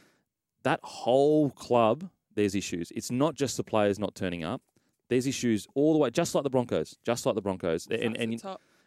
that 0.64 0.80
whole 0.84 1.50
club, 1.52 2.10
there's 2.36 2.56
issues. 2.56 2.92
It's 2.96 3.12
not 3.12 3.36
just 3.36 3.58
the 3.58 3.64
players 3.64 3.98
not 4.00 4.16
turning 4.16 4.44
up. 4.44 4.62
There's 5.10 5.28
issues 5.28 5.68
all 5.74 5.94
the 5.94 6.00
way, 6.00 6.10
just 6.10 6.36
like 6.36 6.44
the 6.44 6.50
Broncos, 6.50 6.98
just 7.06 7.26
like 7.26 7.36
the 7.36 7.42
Broncos. 7.42 7.88
And, 7.88 8.18
and, 8.18 8.44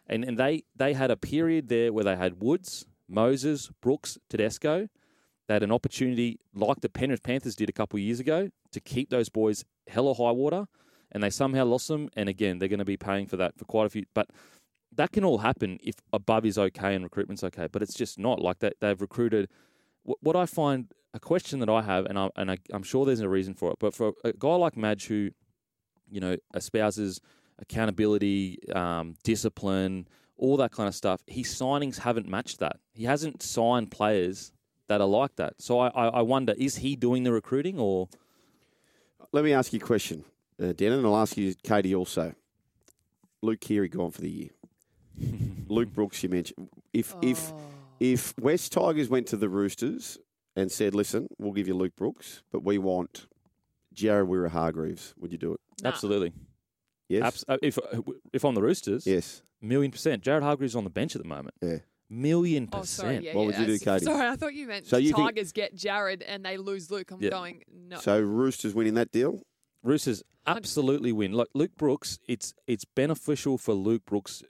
and, 0.07 0.25
and 0.25 0.37
they, 0.37 0.63
they 0.75 0.93
had 0.93 1.11
a 1.11 1.17
period 1.17 1.67
there 1.67 1.91
where 1.91 2.03
they 2.03 2.15
had 2.15 2.41
Woods, 2.41 2.85
Moses, 3.09 3.69
Brooks, 3.81 4.17
Tedesco. 4.29 4.87
They 5.47 5.55
had 5.55 5.63
an 5.63 5.71
opportunity, 5.71 6.39
like 6.53 6.81
the 6.81 6.89
Penrith 6.89 7.23
Panthers 7.23 7.55
did 7.55 7.69
a 7.69 7.73
couple 7.73 7.97
of 7.97 8.03
years 8.03 8.19
ago, 8.19 8.49
to 8.71 8.79
keep 8.79 9.09
those 9.09 9.29
boys 9.29 9.65
hella 9.87 10.13
high 10.13 10.31
water, 10.31 10.67
and 11.11 11.23
they 11.23 11.29
somehow 11.29 11.65
lost 11.65 11.87
them. 11.87 12.09
And 12.15 12.29
again, 12.29 12.59
they're 12.59 12.69
going 12.69 12.79
to 12.79 12.85
be 12.85 12.97
paying 12.97 13.25
for 13.25 13.37
that 13.37 13.57
for 13.57 13.65
quite 13.65 13.87
a 13.87 13.89
few. 13.89 14.05
But 14.13 14.29
that 14.93 15.11
can 15.11 15.23
all 15.23 15.39
happen 15.39 15.79
if 15.83 15.95
above 16.13 16.45
is 16.45 16.57
okay 16.57 16.93
and 16.95 17.03
recruitment's 17.03 17.43
okay, 17.43 17.67
but 17.71 17.81
it's 17.81 17.93
just 17.93 18.19
not 18.19 18.39
like 18.39 18.59
that. 18.59 18.75
They've 18.79 18.99
recruited. 18.99 19.49
What, 20.03 20.17
what 20.21 20.35
I 20.35 20.45
find 20.45 20.91
a 21.13 21.19
question 21.19 21.59
that 21.59 21.69
I 21.69 21.81
have, 21.81 22.05
and 22.05 22.17
I 22.17 22.29
and 22.35 22.51
I, 22.51 22.57
I'm 22.71 22.83
sure 22.83 23.05
there's 23.05 23.19
a 23.19 23.29
reason 23.29 23.53
for 23.53 23.71
it, 23.71 23.77
but 23.79 23.93
for 23.93 24.13
a 24.23 24.33
guy 24.33 24.55
like 24.55 24.77
Madge 24.77 25.07
who, 25.07 25.31
you 26.11 26.19
know, 26.19 26.35
espouses 26.53 27.21
accountability, 27.61 28.57
um, 28.73 29.15
discipline, 29.23 30.07
all 30.37 30.57
that 30.57 30.71
kind 30.71 30.87
of 30.87 30.95
stuff, 30.95 31.21
his 31.27 31.47
signings 31.47 31.99
haven't 31.99 32.27
matched 32.27 32.59
that. 32.59 32.77
He 32.93 33.05
hasn't 33.05 33.43
signed 33.43 33.91
players 33.91 34.51
that 34.87 34.99
are 34.99 35.07
like 35.07 35.35
that. 35.35 35.53
So 35.59 35.79
I, 35.79 35.87
I, 35.89 36.07
I 36.07 36.21
wonder, 36.21 36.53
is 36.57 36.77
he 36.77 36.95
doing 36.95 37.23
the 37.23 37.31
recruiting 37.31 37.79
or? 37.79 38.09
Let 39.31 39.45
me 39.45 39.53
ask 39.53 39.71
you 39.71 39.79
a 39.79 39.81
question, 39.81 40.25
uh, 40.59 40.73
Denan, 40.73 40.97
and 40.97 41.05
I'll 41.05 41.17
ask 41.17 41.37
you, 41.37 41.53
Katie, 41.63 41.95
also. 41.95 42.33
Luke 43.41 43.61
Keary 43.61 43.87
gone 43.87 44.11
for 44.11 44.21
the 44.21 44.29
year. 44.29 44.49
Luke 45.67 45.93
Brooks, 45.93 46.21
you 46.21 46.29
mentioned. 46.29 46.69
If 46.93 47.15
if 47.21 47.53
if 47.99 48.37
West 48.37 48.71
Tigers 48.73 49.09
went 49.09 49.27
to 49.27 49.37
the 49.37 49.49
Roosters 49.49 50.19
and 50.55 50.71
said, 50.71 50.93
"Listen, 50.93 51.27
we'll 51.39 51.53
give 51.53 51.67
you 51.67 51.73
Luke 51.73 51.95
Brooks, 51.95 52.43
but 52.51 52.63
we 52.63 52.77
want 52.77 53.27
Jared 53.93 54.27
Waerea-Hargreaves," 54.27 55.15
would 55.17 55.31
you 55.31 55.37
do 55.37 55.53
it? 55.53 55.59
Absolutely. 55.89 56.33
Yes. 57.09 57.23
Abs- 57.23 57.45
uh, 57.47 57.57
if 57.61 57.77
if 58.33 58.45
on 58.45 58.53
the 58.55 58.61
Roosters, 58.61 59.05
yes, 59.05 59.41
million 59.61 59.91
percent. 59.91 60.23
Jared 60.23 60.43
Hargreaves 60.43 60.75
on 60.75 60.83
the 60.83 60.89
bench 60.89 61.15
at 61.15 61.21
the 61.21 61.27
moment. 61.27 61.55
Yeah, 61.61 61.77
million 62.09 62.69
Oh, 62.71 62.79
percent. 62.79 62.87
sorry. 62.87 63.25
Yeah, 63.25 63.35
What 63.35 63.41
yeah, 63.41 63.47
would 63.47 63.57
you 63.59 63.65
do, 63.65 63.77
that's- 63.77 64.01
Katie? 64.01 64.05
Sorry, 64.11 64.27
I 64.29 64.35
thought 64.35 64.53
you 64.53 64.67
meant 64.67 64.87
So 64.87 64.97
you 64.97 65.13
think- 65.13 65.27
Tigers 65.27 65.51
get 65.51 65.75
Jared 65.75 66.21
and 66.21 66.45
they 66.45 66.57
lose 66.57 66.89
Luke. 66.91 67.11
I'm 67.11 67.21
Yeah. 67.21 67.29
going 67.31 67.63
no. 67.71 67.97
So 67.99 68.19
Roosters 68.21 68.73
winning 68.73 68.93
that 68.95 69.11
deal. 69.11 69.41
Roosters 69.83 70.23
absolutely 70.47 71.11
win. 71.11 71.33
Like 71.33 71.47
Luke 71.53 71.75
Brooks, 71.75 72.19
it's 72.27 72.53
it's 72.67 72.85
beneficial 72.85 73.57
for 73.57 73.73
Luke 73.73 74.05
Brooks, 74.05 74.43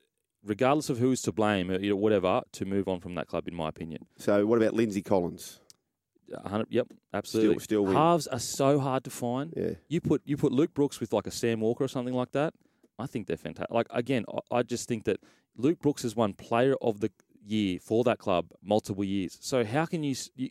regardless 0.43 0.89
of 0.89 0.97
who's 0.99 1.21
to 1.23 1.31
blame, 1.31 1.69
uh, 1.71 1.77
you 1.79 1.91
know, 1.91 1.95
whatever, 1.95 2.41
to 2.51 2.65
move 2.65 2.87
on 2.87 2.99
from 2.99 3.15
that 3.15 3.27
club, 3.27 3.47
in 3.47 3.55
my 3.55 3.69
opinion. 3.69 4.05
So 4.17 4.45
what 4.45 4.57
about 4.57 4.73
Lindsay 4.73 5.01
Collins? 5.01 5.60
A 6.33 6.49
hundred- 6.49 6.67
Yep, 6.71 6.87
absolutely. 7.13 7.59
still 7.59 7.85
win. 7.85 7.95
Halves 7.95 8.27
are 8.27 8.39
so 8.39 8.79
hard 8.79 9.03
to 9.03 9.09
find. 9.09 9.53
Yeah. 9.55 9.71
You 9.89 10.01
put 10.01 10.21
you 10.25 10.37
put 10.37 10.51
Luke 10.51 10.73
Brooks 10.73 10.99
with 10.99 11.13
like 11.13 11.27
a 11.27 11.31
Sam 11.31 11.59
Walker 11.61 11.83
or 11.83 11.87
something 11.87 12.13
like 12.13 12.31
that. 12.31 12.53
I 12.99 13.07
think 13.07 13.27
they're 13.27 13.37
fantastic. 13.37 13.71
Like 13.73 13.87
again, 13.91 14.25
I, 14.51 14.57
I 14.57 14.63
just 14.63 14.87
think 14.87 15.05
that 15.05 15.19
Luke 15.57 15.79
Brooks 15.79 16.03
has 16.03 16.15
won 16.15 16.33
Player 16.33 16.75
of 16.81 16.99
the 16.99 17.11
Year 17.43 17.79
for 17.79 18.03
that 18.03 18.19
club 18.19 18.51
multiple 18.63 19.03
years. 19.03 19.37
So 19.41 19.63
how 19.65 19.85
can 19.85 20.03
you? 20.03 20.15
you 20.35 20.49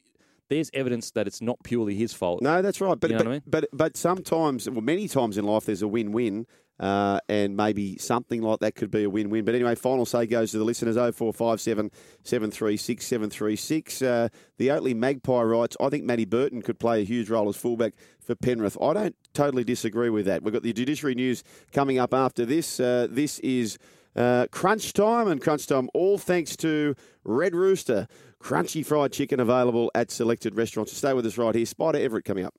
there's 0.48 0.68
evidence 0.74 1.12
that 1.12 1.28
it's 1.28 1.40
not 1.40 1.62
purely 1.62 1.94
his 1.94 2.12
fault. 2.12 2.42
No, 2.42 2.60
that's 2.60 2.80
right. 2.80 2.98
But 2.98 3.10
You 3.10 3.16
know 3.16 3.18
but, 3.18 3.26
what 3.26 3.30
I 3.30 3.34
mean? 3.34 3.42
but 3.46 3.64
but 3.72 3.96
sometimes, 3.96 4.68
well, 4.68 4.80
many 4.80 5.06
times 5.06 5.38
in 5.38 5.44
life, 5.44 5.64
there's 5.66 5.82
a 5.82 5.86
win-win, 5.86 6.46
uh, 6.80 7.20
and 7.28 7.56
maybe 7.56 7.98
something 7.98 8.40
like 8.40 8.60
that 8.60 8.74
could 8.74 8.90
be 8.90 9.04
a 9.04 9.10
win-win. 9.10 9.44
But 9.44 9.54
anyway, 9.54 9.74
final 9.74 10.06
say 10.06 10.26
goes 10.26 10.50
to 10.52 10.58
the 10.58 10.64
listeners: 10.64 10.96
oh 10.96 11.12
four 11.12 11.32
five 11.32 11.60
seven 11.60 11.90
seven 12.24 12.50
three 12.50 12.76
six 12.76 13.06
seven 13.06 13.28
three 13.28 13.54
six. 13.54 14.00
Uh, 14.00 14.28
the 14.56 14.68
Oatley 14.68 14.96
Magpie 14.96 15.42
writes, 15.42 15.76
"I 15.80 15.90
think 15.90 16.04
Matty 16.04 16.24
Burton 16.24 16.62
could 16.62 16.80
play 16.80 17.02
a 17.02 17.04
huge 17.04 17.28
role 17.28 17.48
as 17.48 17.56
fullback 17.56 17.92
for 18.18 18.34
Penrith." 18.34 18.78
I 18.80 18.94
don't 18.94 19.16
totally 19.34 19.62
disagree 19.62 20.10
with 20.10 20.24
that. 20.26 20.42
We've 20.42 20.54
got 20.54 20.62
the 20.62 20.72
judiciary 20.72 21.14
news 21.14 21.44
coming 21.72 21.98
up 21.98 22.14
after 22.14 22.44
this. 22.44 22.80
Uh, 22.80 23.06
this 23.10 23.38
is. 23.40 23.78
Uh, 24.16 24.44
crunch 24.50 24.92
time 24.92 25.28
and 25.28 25.40
crunch 25.40 25.68
time, 25.68 25.88
all 25.94 26.18
thanks 26.18 26.56
to 26.56 26.96
Red 27.22 27.54
Rooster. 27.54 28.08
Crunchy 28.42 28.84
fried 28.84 29.12
chicken 29.12 29.38
available 29.38 29.88
at 29.94 30.10
selected 30.10 30.56
restaurants. 30.56 30.92
Stay 30.96 31.12
with 31.12 31.24
us 31.26 31.38
right 31.38 31.54
here. 31.54 31.64
Spider 31.64 31.98
Everett 31.98 32.24
coming 32.24 32.44
up. 32.44 32.54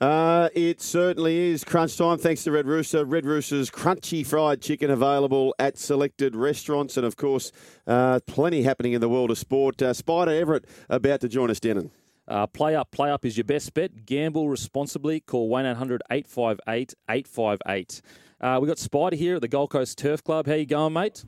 Uh, 0.00 0.48
it 0.54 0.80
certainly 0.80 1.50
is 1.50 1.64
crunch 1.64 1.96
time. 1.96 2.18
Thanks 2.18 2.44
to 2.44 2.52
Red 2.52 2.66
Rooster. 2.66 3.04
Red 3.04 3.24
Rooster's 3.26 3.70
crunchy 3.70 4.24
fried 4.24 4.62
chicken 4.62 4.90
available 4.90 5.54
at 5.58 5.76
selected 5.76 6.36
restaurants, 6.36 6.96
and 6.96 7.04
of 7.04 7.16
course, 7.16 7.50
uh, 7.86 8.20
plenty 8.26 8.62
happening 8.62 8.92
in 8.92 9.00
the 9.00 9.08
world 9.08 9.30
of 9.30 9.38
sport. 9.38 9.82
Uh, 9.82 9.92
Spider 9.92 10.30
Everett 10.30 10.66
about 10.88 11.20
to 11.22 11.28
join 11.28 11.50
us, 11.50 11.58
Denan. 11.58 11.90
Uh, 12.28 12.46
play 12.46 12.76
up, 12.76 12.90
play 12.92 13.10
up 13.10 13.24
is 13.24 13.36
your 13.36 13.44
best 13.44 13.74
bet. 13.74 14.06
Gamble 14.06 14.48
responsibly. 14.48 15.18
Call 15.18 15.48
one 15.48 15.66
858 15.66 16.94
858 17.08 18.02
uh, 18.40 18.58
we 18.60 18.68
got 18.68 18.78
Spider 18.78 19.16
here 19.16 19.36
at 19.36 19.40
the 19.40 19.48
Gold 19.48 19.70
Coast 19.70 19.98
Turf 19.98 20.22
Club. 20.22 20.46
How 20.46 20.54
you 20.54 20.66
going, 20.66 20.92
mate? 20.92 21.24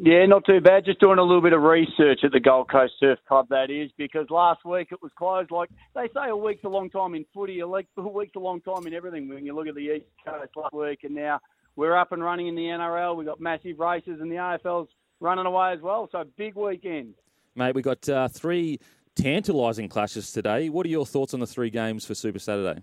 Yeah, 0.00 0.26
not 0.26 0.44
too 0.44 0.60
bad. 0.60 0.84
Just 0.84 1.00
doing 1.00 1.18
a 1.18 1.22
little 1.22 1.40
bit 1.42 1.52
of 1.52 1.62
research 1.62 2.20
at 2.24 2.32
the 2.32 2.40
Gold 2.40 2.70
Coast 2.70 2.94
Surf 2.98 3.18
Club, 3.28 3.46
that 3.50 3.70
is, 3.70 3.90
because 3.96 4.26
last 4.30 4.64
week 4.64 4.88
it 4.90 5.00
was 5.02 5.12
closed. 5.16 5.50
Like 5.50 5.70
they 5.94 6.08
say, 6.08 6.30
a 6.30 6.36
week's 6.36 6.64
a 6.64 6.68
long 6.68 6.90
time 6.90 7.14
in 7.14 7.24
footy. 7.32 7.60
A 7.60 7.68
week- 7.68 7.86
a 7.96 8.02
week's 8.02 8.34
a 8.36 8.40
long 8.40 8.60
time 8.60 8.86
in 8.86 8.94
everything. 8.94 9.28
When 9.28 9.46
you 9.46 9.54
look 9.54 9.68
at 9.68 9.74
the 9.74 9.96
East 9.96 10.06
Coast 10.24 10.50
last 10.56 10.74
week, 10.74 11.00
and 11.04 11.14
now 11.14 11.40
we're 11.76 11.96
up 11.96 12.12
and 12.12 12.22
running 12.22 12.48
in 12.48 12.54
the 12.54 12.62
NRL. 12.62 13.16
We've 13.16 13.26
got 13.26 13.40
massive 13.40 13.78
races, 13.78 14.20
and 14.20 14.30
the 14.30 14.36
AFL's 14.36 14.88
running 15.20 15.46
away 15.46 15.72
as 15.72 15.80
well. 15.80 16.08
So 16.10 16.24
big 16.36 16.54
weekend. 16.56 17.14
Mate, 17.54 17.74
we've 17.74 17.84
got 17.84 18.08
uh, 18.08 18.28
three 18.28 18.80
tantalising 19.14 19.88
clashes 19.88 20.32
today. 20.32 20.68
What 20.68 20.86
are 20.86 20.90
your 20.90 21.06
thoughts 21.06 21.34
on 21.34 21.40
the 21.40 21.46
three 21.46 21.70
games 21.70 22.04
for 22.04 22.14
Super 22.14 22.38
Saturday? 22.40 22.80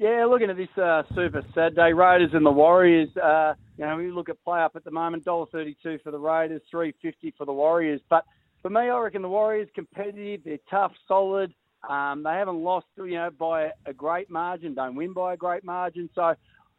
Yeah, 0.00 0.24
looking 0.24 0.48
at 0.48 0.56
this 0.56 0.82
uh, 0.82 1.02
Super 1.14 1.42
Saturday, 1.54 1.92
Raiders 1.92 2.30
and 2.32 2.46
the 2.46 2.50
Warriors. 2.50 3.14
Uh, 3.22 3.52
you 3.76 3.84
know, 3.84 3.98
we 3.98 4.10
look 4.10 4.30
at 4.30 4.42
play 4.42 4.62
up 4.62 4.74
at 4.74 4.82
the 4.82 4.90
moment, 4.90 5.26
dollar 5.26 5.44
thirty-two 5.52 5.98
for 6.02 6.10
the 6.10 6.18
Raiders, 6.18 6.62
three 6.70 6.94
fifty 7.02 7.34
for 7.36 7.44
the 7.44 7.52
Warriors. 7.52 8.00
But 8.08 8.24
for 8.62 8.70
me, 8.70 8.88
I 8.88 8.98
reckon 8.98 9.20
the 9.20 9.28
Warriors 9.28 9.68
competitive. 9.74 10.40
They're 10.42 10.56
tough, 10.70 10.92
solid. 11.06 11.52
Um, 11.86 12.22
they 12.22 12.30
haven't 12.30 12.64
lost, 12.64 12.86
you 12.96 13.10
know, 13.10 13.28
by 13.38 13.72
a 13.84 13.92
great 13.92 14.30
margin. 14.30 14.74
Don't 14.74 14.94
win 14.94 15.12
by 15.12 15.34
a 15.34 15.36
great 15.36 15.64
margin. 15.64 16.08
So, 16.14 16.32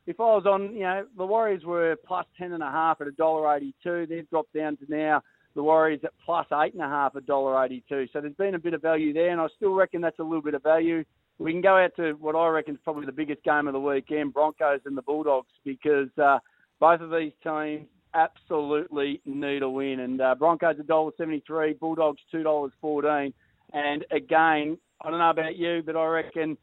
if 0.07 0.19
I 0.19 0.23
was 0.23 0.47
on, 0.47 0.73
you 0.73 0.81
know, 0.81 1.05
the 1.15 1.25
Warriors 1.27 1.63
were 1.63 1.97
plus 2.03 2.25
ten 2.39 2.53
and 2.53 2.63
a 2.63 2.71
half 2.71 3.01
at 3.01 3.07
a 3.07 3.11
dollar 3.11 3.55
eighty-two. 3.55 4.07
They've 4.09 4.27
dropped 4.31 4.55
down 4.55 4.77
to 4.77 4.85
now 4.89 5.21
the 5.53 5.61
Warriors 5.61 5.99
at 6.03 6.13
plus 6.25 6.47
eight 6.63 6.73
and 6.73 6.81
a 6.81 6.89
half 6.89 7.15
at 7.15 7.27
dollar 7.27 7.63
eighty-two. 7.63 8.07
So 8.13 8.19
there's 8.19 8.33
been 8.33 8.55
a 8.55 8.59
bit 8.59 8.73
of 8.73 8.81
value 8.81 9.13
there, 9.13 9.29
and 9.29 9.39
I 9.39 9.45
still 9.57 9.75
reckon 9.75 10.01
that's 10.01 10.17
a 10.17 10.23
little 10.23 10.41
bit 10.41 10.55
of 10.55 10.63
value. 10.63 11.03
We 11.39 11.51
can 11.51 11.61
go 11.61 11.77
out 11.77 11.95
to 11.95 12.13
what 12.13 12.35
I 12.35 12.47
reckon 12.49 12.75
is 12.75 12.81
probably 12.83 13.05
the 13.05 13.11
biggest 13.11 13.43
game 13.43 13.67
of 13.67 13.73
the 13.73 13.79
weekend, 13.79 14.33
Broncos 14.33 14.81
and 14.85 14.95
the 14.95 15.01
Bulldogs, 15.01 15.49
because 15.65 16.09
uh, 16.21 16.37
both 16.79 17.01
of 17.01 17.09
these 17.09 17.33
teams 17.43 17.87
absolutely 18.13 19.21
need 19.25 19.63
a 19.63 19.69
win. 19.69 20.01
And 20.01 20.21
uh, 20.21 20.35
Broncos 20.35 20.75
a 20.79 20.83
dollar 20.83 21.11
seventy-three, 21.17 21.73
Bulldogs 21.73 22.21
two 22.31 22.43
dollars 22.43 22.71
fourteen. 22.79 23.33
And 23.73 24.05
again, 24.11 24.77
I 25.01 25.09
don't 25.09 25.19
know 25.19 25.29
about 25.29 25.55
you, 25.55 25.81
but 25.83 25.95
I 25.95 26.05
reckon 26.05 26.57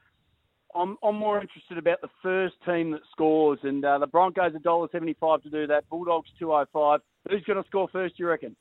I'm, 0.77 0.97
I'm 1.03 1.16
more 1.16 1.41
interested 1.41 1.79
about 1.79 2.01
the 2.03 2.11
first 2.23 2.55
team 2.64 2.91
that 2.93 3.01
scores. 3.11 3.59
And 3.62 3.85
uh, 3.85 3.99
the 3.99 4.07
Broncos 4.07 4.55
a 4.55 4.59
dollar 4.61 4.89
seventy-five 4.93 5.43
to 5.43 5.51
do 5.51 5.66
that, 5.66 5.89
Bulldogs 5.89 6.29
two 6.39 6.53
oh 6.53 6.66
five. 6.73 7.01
Who's 7.29 7.43
going 7.45 7.61
to 7.61 7.69
score 7.69 7.89
first? 7.91 8.19
You 8.19 8.29
reckon? 8.29 8.55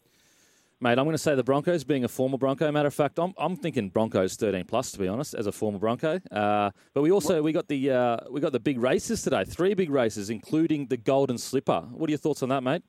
Mate, 0.80 1.00
I'm 1.00 1.06
going 1.06 1.14
to 1.14 1.18
say 1.18 1.34
the 1.34 1.44
Broncos, 1.44 1.84
being 1.84 2.04
a 2.04 2.08
former 2.08 2.38
Bronco. 2.38 2.72
Matter 2.72 2.88
of 2.88 2.94
fact, 2.94 3.18
I'm, 3.18 3.34
I'm 3.40 3.56
thinking 3.56 3.90
Broncos 3.90 4.36
13 4.36 4.64
plus 4.66 4.92
to 4.92 5.00
be 5.00 5.08
honest, 5.08 5.34
as 5.34 5.48
a 5.48 5.52
former 5.52 5.80
Bronco. 5.80 6.20
Uh, 6.32 6.70
but 6.94 7.02
we 7.02 7.10
also 7.10 7.42
we 7.42 7.52
got 7.52 7.68
the 7.68 7.90
uh, 7.90 8.18
we 8.30 8.40
got 8.42 8.52
the 8.52 8.60
big 8.60 8.80
races 8.80 9.24
today, 9.24 9.44
three 9.44 9.74
big 9.74 9.90
races, 9.90 10.30
including 10.30 10.86
the 10.86 10.98
Golden 10.98 11.40
Slipper. 11.40 11.82
What 11.92 12.10
are 12.10 12.12
your 12.12 12.20
thoughts 12.20 12.44
on 12.44 12.50
that, 12.50 12.62
mate? 12.62 12.84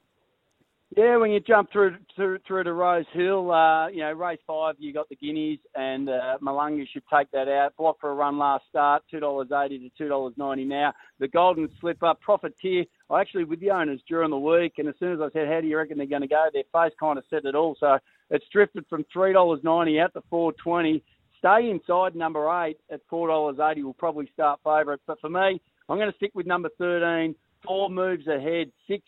Yeah, 0.97 1.17
when 1.17 1.31
you 1.31 1.41
jump 1.41 1.73
through 1.73 1.97
through, 2.15 2.41
through 2.47 2.65
to 2.65 2.75
Rose 2.75 3.07
Hill, 3.15 3.51
uh, 3.51 3.89
you 3.89 4.01
know, 4.01 4.13
race 4.13 4.39
five, 4.47 4.75
you 4.79 4.93
got 4.93 5.09
the 5.09 5.17
Guineas, 5.17 5.61
and 5.75 6.11
uh, 6.11 6.37
Mo'unga 6.43 6.87
should 6.93 7.05
take 7.11 7.31
that 7.31 7.49
out. 7.49 7.75
Block 7.79 7.97
for 8.01 8.11
a 8.11 8.15
run 8.15 8.37
last 8.37 8.65
start, 8.69 9.03
two 9.11 9.21
dollars 9.21 9.49
eighty 9.65 9.79
to 9.79 9.91
two 9.97 10.09
dollars 10.09 10.35
ninety 10.37 10.65
now. 10.65 10.93
The 11.21 11.29
Golden 11.29 11.71
Slipper, 11.81 12.13
Profiteer. 12.21 12.85
I 13.11 13.21
actually 13.21 13.45
with 13.45 13.61
the 13.61 13.71
owners 13.71 14.01
during 14.09 14.31
the 14.31 14.39
week, 14.39 14.75
and 14.79 14.89
as 14.89 14.95
soon 14.99 15.13
as 15.13 15.21
I 15.21 15.31
said, 15.33 15.49
"How 15.49 15.61
do 15.61 15.67
you 15.67 15.79
reckon 15.79 15.97
they're 15.99 16.07
going 16.07 16.23
to 16.23 16.29
go?" 16.29 16.47
Their 16.53 16.65
face 16.73 16.93
kind 17.01 17.19
of 17.19 17.25
said 17.31 17.45
it 17.45 17.55
all. 17.55 17.77
So 17.81 17.99
it's 18.31 18.45
drifted 18.53 18.85
from 18.89 19.05
three 19.13 19.33
dollars 19.33 19.61
ninety 19.63 19.99
out 19.99 20.13
to 20.15 20.23
four 20.29 20.53
twenty. 20.53 21.03
Stay 21.39 21.71
inside 21.71 22.17
number 22.17 22.49
eight 22.65 22.79
at 22.91 23.01
four 23.09 23.29
dollars 23.29 23.59
eighty. 23.61 23.83
Will 23.83 23.95
probably 23.95 24.29
start 24.35 24.61
favourite, 24.65 25.01
but 25.07 25.21
for 25.21 25.31
me, 25.31 25.61
I'm 25.89 25.97
going 25.97 26.11
to 26.11 26.17
stick 26.17 26.33
with 26.35 26.47
number 26.47 26.69
thirteen. 26.79 27.35
Four 27.67 27.91
moves 27.91 28.27
ahead, 28.29 28.71
six 28.87 29.05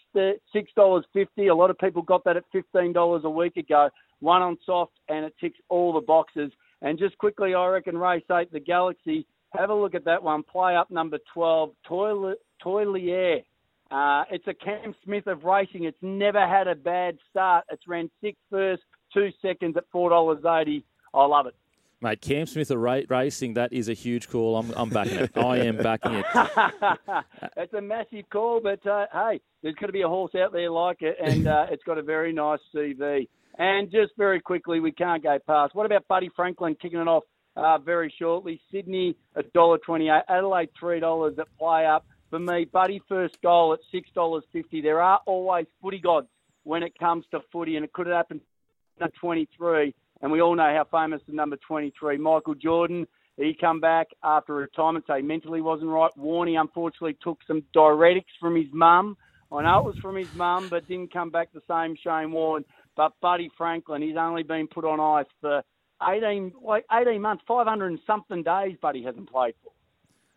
six 0.53 0.71
dollars 0.75 1.05
fifty. 1.13 1.49
A 1.49 1.55
lot 1.55 1.71
of 1.71 1.79
people 1.79 2.03
got 2.03 2.25
that 2.25 2.37
at 2.37 2.45
fifteen 2.51 2.93
dollars 2.93 3.23
a 3.25 3.31
week 3.31 3.57
ago. 3.57 3.91
One 4.21 4.43
on 4.43 4.59
soft, 4.65 4.93
and 5.09 5.25
it 5.25 5.35
ticks 5.41 5.59
all 5.69 5.93
the 5.93 6.01
boxes. 6.01 6.51
And 6.83 6.99
just 6.99 7.19
quickly, 7.19 7.55
I 7.55 7.67
reckon 7.67 7.99
race 7.99 8.25
eight, 8.33 8.51
the 8.51 8.61
Galaxy. 8.61 9.27
Have 9.57 9.71
a 9.71 9.75
look 9.75 9.95
at 9.95 10.05
that 10.05 10.23
one. 10.23 10.43
Play 10.43 10.77
up 10.77 10.91
number 10.91 11.19
twelve, 11.35 11.71
Toilet 11.87 12.39
Toilier. 12.65 13.45
Uh, 13.91 14.25
it's 14.31 14.47
a 14.47 14.55
Cam 14.55 14.95
Smith 15.05 15.27
of 15.27 15.45
racing. 15.45 15.85
It's 15.85 15.99
never 16.01 16.47
had 16.47 16.69
a 16.69 16.75
bad 16.75 17.19
start. 17.31 17.65
It's 17.71 17.83
ran 17.89 18.11
six 18.21 18.39
first, 18.51 18.83
two 19.13 19.31
seconds 19.43 19.77
at 19.77 19.85
four 19.91 20.11
dollars 20.11 20.45
eighty. 20.45 20.85
I 21.13 21.25
love 21.25 21.47
it. 21.47 21.55
Mate, 22.03 22.23
Cam 22.23 22.47
Smith 22.47 22.71
of 22.71 22.79
ra- 22.79 23.01
racing, 23.11 23.55
that 23.55 23.75
is 23.75 23.91
a 23.91 23.93
huge 23.93 24.31
call. 24.31 24.57
I'm, 24.57 24.71
I'm 24.75 24.89
backing 24.89 25.19
it. 25.19 25.37
I 25.37 25.59
am 25.59 25.77
backing 25.77 26.15
it. 26.15 26.25
it's 27.59 27.75
a 27.75 27.81
massive 27.83 28.25
call, 28.31 28.61
but 28.63 28.87
uh, 28.87 29.05
hey, 29.13 29.41
there's 29.63 29.75
going 29.75 29.89
to 29.89 29.93
be 29.93 30.01
a 30.01 30.09
horse 30.09 30.35
out 30.35 30.53
there 30.53 30.71
like 30.71 31.03
it, 31.03 31.17
and 31.23 31.47
uh, 31.47 31.67
it's 31.71 31.83
got 31.85 31.99
a 31.99 32.03
very 32.03 32.33
nice 32.33 32.61
CV. 32.75 33.29
And 33.59 33.91
just 33.91 34.13
very 34.17 34.41
quickly, 34.41 34.81
we 34.81 34.93
can't 34.93 35.23
go 35.23 35.39
past. 35.47 35.75
What 35.75 35.85
about 35.85 36.09
Buddy 36.09 36.31
Franklin 36.35 36.75
kicking 36.81 37.01
it 37.01 37.09
off 37.09 37.25
uh, 37.57 37.77
very 37.77 38.15
shortly? 38.19 38.63
Sydney 38.73 39.15
a 39.37 39.43
dollar 39.43 39.77
twenty-eight, 39.85 40.23
Adelaide 40.31 40.71
three 40.79 41.01
dollars 41.01 41.35
at 41.39 41.49
play 41.59 41.85
up. 41.85 42.07
For 42.31 42.39
me, 42.39 42.65
Buddy 42.65 43.03
first 43.09 43.37
goal 43.43 43.73
at 43.73 43.81
six 43.93 44.09
dollars 44.15 44.45
fifty. 44.53 44.81
There 44.81 45.03
are 45.03 45.21
always 45.27 45.67
footy 45.83 45.99
gods 45.99 46.29
when 46.65 46.83
it 46.83 46.99
comes 46.99 47.25
to 47.33 47.41
footy, 47.53 47.77
and 47.77 47.85
it 47.85 47.93
could 47.93 48.07
have 48.07 48.17
happened 48.17 48.41
at 49.01 49.15
twenty-three 49.15 49.95
and 50.23 50.31
we 50.31 50.41
all 50.41 50.55
know 50.55 50.75
how 50.75 50.85
famous 50.91 51.23
the 51.27 51.33
number 51.35 51.57
23, 51.57 52.19
Michael 52.19 52.55
Jordan. 52.55 53.07
He 53.37 53.57
come 53.59 53.81
back 53.81 54.09
after 54.23 54.55
retirement, 54.55 55.07
he 55.09 55.23
mentally 55.23 55.63
wasn't 55.63 55.91
right. 55.91 56.11
Warney 56.19 56.61
unfortunately 56.61 57.17
took 57.23 57.39
some 57.47 57.63
diuretics 57.75 58.37
from 58.39 58.55
his 58.55 58.67
mum. 58.73 59.17
I 59.51 59.63
know 59.63 59.79
it 59.79 59.85
was 59.85 59.97
from 59.99 60.17
his 60.17 60.33
mum, 60.35 60.69
but 60.69 60.87
didn't 60.87 61.13
come 61.13 61.31
back 61.31 61.49
the 61.53 61.63
same 61.69 61.97
Shane 61.97 62.33
Warne. 62.33 62.65
But 62.97 63.13
Buddy 63.23 63.51
Franklin, 63.57 64.03
he's 64.03 64.17
only 64.17 64.43
been 64.43 64.69
put 64.69 64.85
on 64.85 65.01
ice 65.01 65.31
for 65.41 65.63
18, 66.07 66.53
like 66.63 66.85
18 66.93 67.21
months, 67.21 67.43
500 67.49 67.87
and 67.87 67.99
something 68.07 68.43
days. 68.43 68.77
Buddy 68.81 69.03
hasn't 69.03 69.31
played 69.31 69.55
for. 69.63 69.73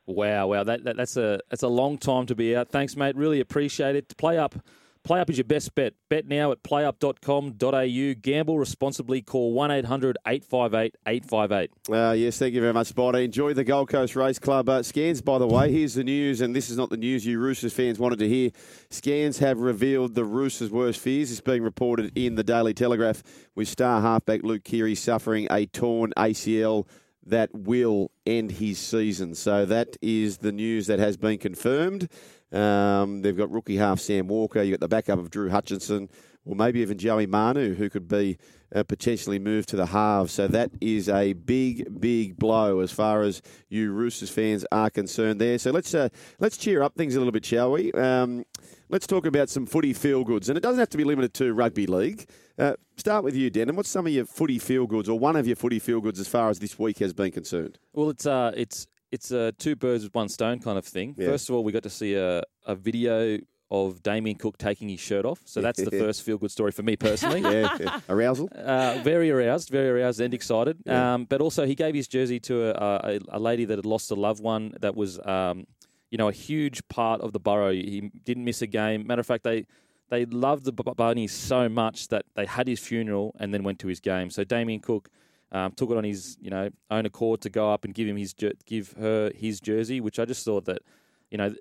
Wow, 0.06 0.48
wow, 0.48 0.64
that, 0.64 0.84
that 0.84 0.98
that's 0.98 1.16
a 1.16 1.40
that's 1.50 1.64
a 1.64 1.68
long 1.68 1.98
time 1.98 2.26
to 2.26 2.36
be 2.36 2.56
out. 2.56 2.70
Thanks, 2.70 2.96
mate. 2.98 3.16
Really 3.16 3.40
appreciate 3.40 3.96
it. 3.96 4.16
Play 4.18 4.38
up. 4.38 4.56
Play 5.04 5.20
up 5.20 5.30
is 5.30 5.38
your 5.38 5.44
best 5.44 5.76
bet. 5.76 5.96
Bet 6.10 6.28
now 6.28 6.54
at 6.54 6.64
playup.com.au. 6.64 8.14
Gamble 8.22 8.58
responsibly. 8.58 9.22
Call 9.22 9.52
1 9.52 9.70
800 9.70 10.18
858 10.26 10.96
858. 11.06 11.72
Uh, 11.90 12.14
yes, 12.14 12.38
thank 12.38 12.54
you 12.54 12.62
very 12.62 12.72
much, 12.72 12.88
Spotty. 12.88 13.26
Enjoy 13.26 13.54
the 13.54 13.66
Gold 13.66 13.90
Coast 13.90 14.16
Race 14.16 14.40
Club. 14.40 14.70
Uh, 14.70 14.82
scans, 14.82 15.22
by 15.22 15.38
the 15.40 15.48
way, 15.48 15.70
here's 15.70 15.96
the 15.96 16.06
news, 16.06 16.40
and 16.40 16.56
this 16.56 16.70
is 16.70 16.78
not 16.78 16.90
the 16.90 16.96
news 16.96 17.26
you 17.26 17.38
Roosters 17.38 17.74
fans 17.74 18.00
wanted 18.00 18.20
to 18.20 18.30
hear. 18.30 18.52
Scans 18.92 19.40
have 19.40 19.60
revealed 19.60 20.16
the 20.16 20.24
Roosters' 20.24 20.72
worst 20.72 21.02
fears. 21.02 21.32
It's 21.32 21.42
being 21.42 21.64
reported 21.64 22.18
in 22.18 22.36
the 22.36 22.44
Daily 22.44 22.74
Telegraph 22.74 23.24
with 23.56 23.68
star 23.68 24.00
halfback 24.00 24.44
Luke 24.44 24.64
Keary 24.64 24.96
suffering 24.96 25.48
a 25.52 25.66
torn 25.66 26.14
ACL 26.16 26.88
that 27.26 27.50
will 27.54 28.12
end 28.26 28.54
his 28.54 28.80
season. 28.80 29.36
So 29.36 29.66
that 29.66 29.98
is 30.02 30.40
the 30.40 30.52
news 30.52 30.88
that 30.88 31.00
has 31.00 31.18
been 31.18 31.38
confirmed. 31.38 32.10
Um, 32.52 33.22
they've 33.22 33.36
got 33.36 33.52
rookie 33.52 33.78
half 33.78 34.00
Sam 34.00 34.28
Walker. 34.28 34.62
You've 34.62 34.80
got 34.80 34.82
the 34.82 34.88
backup 34.88 35.20
of 35.20 35.32
Drew 35.32 35.50
Hutchinson, 35.50 36.10
or 36.46 36.56
maybe 36.56 36.82
even 36.82 36.98
Joey 36.98 37.26
Manu, 37.26 37.76
who 37.76 37.90
could 37.90 38.08
be 38.08 38.38
uh, 38.76 38.84
potentially 38.84 39.40
moved 39.40 39.70
to 39.70 39.76
the 39.76 39.88
halves. 39.88 40.34
So 40.34 40.48
that 40.48 40.72
is 40.82 41.08
a 41.08 41.34
big, 41.34 42.00
big 42.00 42.38
blow 42.38 42.80
as 42.80 42.92
far 42.92 43.22
as 43.22 43.42
you 43.70 43.92
Roosters 43.92 44.30
fans 44.30 44.66
are 44.72 44.90
concerned 44.90 45.40
there. 45.40 45.58
So 45.58 45.72
let's 45.72 45.94
uh, 45.94 46.10
let's 46.40 46.58
cheer 46.58 46.82
up 46.82 46.96
things 46.96 47.16
a 47.16 47.20
little 47.20 47.32
bit, 47.32 47.46
shall 47.46 47.72
we? 47.72 47.92
Um, 47.94 48.46
let's 48.90 49.08
talk 49.08 49.26
about 49.26 49.50
some 49.50 49.66
footy 49.66 49.94
feel 49.94 50.24
goods, 50.24 50.50
and 50.50 50.58
it 50.58 50.62
doesn't 50.62 50.80
have 50.80 50.90
to 50.90 50.98
be 50.98 51.04
limited 51.04 51.34
to 51.36 51.54
rugby 51.54 51.88
league. 51.88 52.28
Uh, 52.58 52.74
start 52.98 53.24
with 53.24 53.36
you, 53.36 53.50
Denan. 53.50 53.76
What's 53.76 53.90
some 53.90 54.06
of 54.06 54.14
your 54.14 54.26
footy 54.26 54.60
feel 54.60 54.86
goods, 54.86 55.10
or 55.10 55.18
one 55.18 55.36
of 55.36 55.48
your 55.48 55.56
footy 55.56 55.80
feel 55.80 56.02
goods, 56.02 56.20
as 56.20 56.28
far 56.28 56.50
as 56.50 56.60
this 56.60 56.78
week 56.78 57.00
has 57.00 57.14
been 57.14 57.32
concerned? 57.32 57.80
Well, 57.94 58.10
it's 58.10 58.26
uh, 58.26 58.52
it's 58.56 58.88
it's 59.12 59.32
a 59.32 59.52
two 59.54 59.76
birds 59.76 60.04
with 60.04 60.16
one 60.16 60.30
stone 60.30 60.60
kind 60.60 60.78
of 60.78 60.86
thing. 60.86 61.16
Yeah. 61.18 61.28
First 61.28 61.50
of 61.50 61.56
all, 61.56 61.64
we 61.64 61.72
got 61.72 61.84
to 61.84 61.90
see 61.90 62.16
a, 62.16 62.42
a 62.66 62.76
video 62.76 63.38
of 63.74 64.04
Damien 64.04 64.38
Cook 64.38 64.58
taking 64.58 64.88
his 64.88 65.00
shirt 65.00 65.26
off. 65.26 65.42
So 65.46 65.60
that's 65.60 65.84
the 65.84 65.92
first 66.04 66.22
feel 66.22 66.38
good 66.38 66.52
story 66.52 66.72
for 66.72 66.84
me 66.84 66.96
personally. 66.96 67.42
Yeah, 67.54 67.78
yeah. 67.80 68.00
Arousal? 68.08 68.50
Uh, 68.56 69.00
very 69.04 69.30
aroused, 69.32 69.70
very 69.70 69.90
aroused 69.90 70.22
and 70.22 70.34
excited. 70.34 70.78
Yeah. 70.86 71.14
Um, 71.16 71.26
but 71.26 71.42
also, 71.42 71.66
he 71.66 71.76
gave 71.76 71.94
his 71.96 72.08
jersey 72.08 72.40
to 72.42 72.56
a, 72.70 73.16
a, 73.16 73.20
a 73.30 73.40
lady 73.40 73.66
that 73.66 73.78
had 73.78 73.86
lost 73.86 74.12
a 74.12 74.16
loved 74.16 74.42
one 74.42 74.74
that 74.82 74.96
was, 74.96 75.20
um, 75.26 75.66
you 76.12 76.18
know, 76.18 76.30
a 76.30 76.32
huge 76.32 76.88
part 76.88 77.22
of 77.22 77.34
the 77.34 77.40
borough. 77.40 77.74
He 77.74 78.12
didn't 78.24 78.46
miss 78.46 78.62
a 78.62 78.68
game. 78.68 79.06
Matter 79.08 79.22
of 79.22 79.26
fact, 79.28 79.44
they. 79.44 79.66
they 80.10 80.26
loved 80.26 80.64
the 80.66 80.72
B- 80.72 80.84
Bunnies 80.96 81.34
so 81.34 81.68
much 81.68 82.08
that 82.10 82.26
they 82.36 82.46
had 82.46 82.68
his 82.68 82.80
funeral 82.80 83.36
and 83.40 83.52
then 83.52 83.64
went 83.64 83.80
to 83.80 83.88
his 83.88 84.00
game. 84.00 84.30
So 84.30 84.44
Damien 84.44 84.80
Cook 84.80 85.10
um, 85.52 85.72
took 85.72 85.90
it 85.90 85.98
on 85.98 86.04
his 86.04 86.38
you 86.40 86.52
know 86.52 86.70
own 86.92 87.06
accord 87.08 87.42
to 87.42 87.50
go 87.50 87.72
up 87.74 87.84
and 87.86 87.94
give 87.96 88.08
him 88.08 88.18
his 88.18 88.34
give 88.66 88.94
her 89.00 89.32
his 89.36 89.60
jersey, 89.60 90.00
which 90.02 90.20
I 90.20 90.26
just 90.26 90.46
thought 90.46 90.66
that 90.66 90.82
you 91.32 91.38
know. 91.40 91.54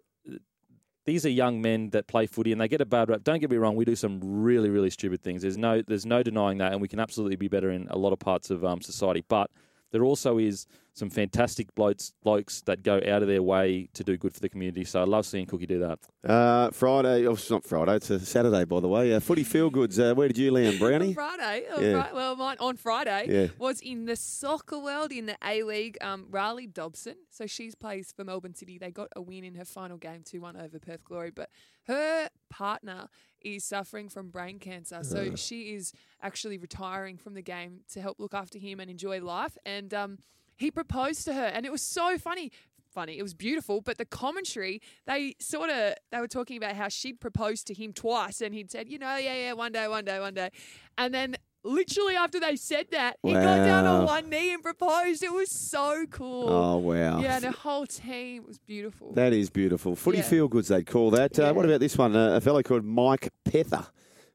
Th- 1.05 1.15
These 1.15 1.27
are 1.27 1.31
young 1.31 1.61
men 1.61 1.91
that 1.91 2.07
play 2.07 2.27
footy 2.27 2.53
and 2.53 2.61
they 2.61 2.69
get 2.69 2.81
a 2.81 2.87
bad 2.87 3.09
rap. 3.09 3.25
Don't 3.25 3.41
get 3.41 3.51
me 3.51 3.57
wrong, 3.57 3.77
we 3.77 3.85
do 3.85 3.97
some 3.97 4.21
really, 4.23 4.71
really 4.71 4.91
stupid 4.91 5.23
things. 5.23 5.43
There's 5.43 5.59
no, 5.59 5.83
there's 5.83 6.07
no 6.07 6.23
denying 6.23 6.59
that, 6.59 6.73
and 6.73 6.81
we 6.81 6.89
can 6.89 7.01
absolutely 7.01 7.37
be 7.37 7.49
better 7.49 7.71
in 7.71 7.87
a 7.91 7.99
lot 7.99 8.13
of 8.13 8.19
parts 8.19 8.51
of 8.51 8.65
um, 8.65 8.81
society. 8.81 9.25
But 9.29 9.51
there 9.93 10.05
also 10.05 10.39
is 10.39 10.67
some 10.95 11.09
fantastic 11.09 11.75
blokes, 11.75 12.13
blokes 12.23 12.61
that 12.63 12.83
go 12.83 12.97
out 12.97 13.23
of 13.23 13.29
their 13.29 13.43
way 13.43 13.89
to 13.95 14.05
do 14.05 14.17
good 14.19 14.35
for 14.35 14.41
the 14.41 14.49
community. 14.49 14.85
So 14.85 15.01
I 15.01 15.05
love 15.05 15.25
seeing 15.25 15.47
Cookie 15.47 15.65
do 15.67 15.79
that. 15.79 15.99
Uh, 16.29 16.71
Friday, 16.71 17.27
oh, 17.27 17.33
it's 17.33 17.51
not 17.51 17.65
Friday, 17.65 17.97
it's 17.97 18.11
a 18.11 18.21
Saturday, 18.21 18.65
by 18.65 18.81
the 18.81 18.89
way. 18.89 19.15
Uh, 19.15 19.21
footy 19.21 19.43
Feel 19.43 19.71
Goods, 19.71 19.99
uh, 19.99 20.13
where 20.15 20.29
did 20.29 20.37
you 20.37 20.51
land, 20.51 20.79
Brownie? 20.79 21.15
Friday, 21.15 21.65
oh, 21.71 21.81
Yeah. 21.81 22.03
Fri- 22.03 22.13
well, 22.15 22.37
mine 22.37 22.57
on 22.61 22.77
Friday 22.77 23.27
Yeah. 23.29 23.47
was 23.59 23.81
in 23.81 24.05
the 24.05 24.17
soccer 24.17 24.79
world 24.79 25.13
in 25.13 25.25
the 25.27 25.37
A 25.43 25.63
League. 25.63 25.97
Um, 26.03 26.27
Rhali 26.31 26.71
Dobson, 26.71 27.15
so 27.31 27.47
she 27.47 27.71
plays 27.81 28.13
for 28.15 28.23
Melbourne 28.25 28.55
City. 28.55 28.77
They 28.77 28.91
got 28.91 29.09
a 29.17 29.23
win 29.23 29.45
in 29.45 29.55
her 29.55 29.65
final 29.65 29.97
game, 29.97 30.23
two 30.25 30.43
one 30.43 30.57
over 30.57 30.79
Perth 30.79 31.05
Glory. 31.05 31.31
But 31.31 31.49
her 31.87 32.29
partner 32.51 33.09
is 33.45 33.65
suffering 33.65 34.09
from 34.09 34.31
brain 34.31 34.59
cancer, 34.59 35.03
so 35.03 35.35
she 35.37 35.75
is 35.75 35.93
actually 36.23 36.59
retiring 36.59 37.17
from 37.17 37.35
the 37.35 37.43
game 37.43 37.81
to 37.93 38.01
help 38.01 38.19
look 38.19 38.35
after 38.35 38.59
him 38.59 38.81
and 38.81 38.91
enjoy 38.91 39.21
life. 39.21 39.57
And 39.65 39.93
um, 39.93 40.19
he 40.57 40.71
proposed 40.71 41.25
to 41.27 41.35
her, 41.35 41.47
and 41.47 41.67
it 41.67 41.73
was 41.73 41.83
so 41.83 42.19
funny. 42.19 42.51
Funny, 42.91 43.19
it 43.19 43.23
was 43.23 43.33
beautiful, 43.33 43.81
but 43.81 43.97
the 43.97 44.05
commentary 44.05 44.83
they 45.07 45.35
sort 45.41 45.71
of 45.71 45.95
they 46.11 46.19
were 46.19 46.29
talking 46.29 46.59
about 46.59 46.77
how 46.77 46.89
she'd 46.89 47.21
proposed 47.21 47.67
to 47.69 47.75
him 47.75 47.95
twice, 47.95 48.43
and 48.43 48.55
he'd 48.55 48.71
said, 48.71 48.87
you 48.87 48.99
know, 48.99 49.17
yeah, 49.17 49.35
yeah, 49.35 49.53
one 49.55 49.73
day, 49.73 49.89
one 49.89 50.05
day, 50.05 50.21
one 50.21 50.35
day, 50.35 50.51
and 50.99 51.15
then 51.15 51.37
literally 51.65 52.17
after 52.17 52.41
they 52.41 52.57
said 52.57 52.87
that, 52.91 53.17
he 53.23 53.33
got 53.33 53.43
down 53.65 53.85
Wow. 53.85 54.01
on 54.01 54.05
one 54.07 54.31
knee 54.31 54.53
and 54.53 54.63
proposed. 54.63 55.23
It 55.23 55.33
was 55.33 55.51
so 55.51 56.05
cool. 56.11 56.49
Oh, 56.49 56.77
wow. 56.79 57.21
Yeah, 57.21 57.37
and 57.37 57.45
the 57.45 57.53
whole 57.53 57.87
team 57.87 58.45
was 58.47 58.59
beautiful. 58.59 59.13
That 59.13 59.33
is 59.33 59.51
beautiful. 59.51 59.95
Footy 59.97 60.19
Yeah. 60.19 60.25
Feel 60.25 60.49
Goods, 60.49 60.69
they'd 60.69 60.87
call 60.87 61.11
that. 61.13 61.39
Uh, 61.39 61.53
what 61.53 61.65
about 61.65 61.81
this 61.81 61.97
one? 61.97 62.15
Uh, 62.17 62.37
a 62.37 62.41
fellow 62.41 62.63
called 62.63 62.85
Mike 62.85 63.31
Pether. 63.45 63.87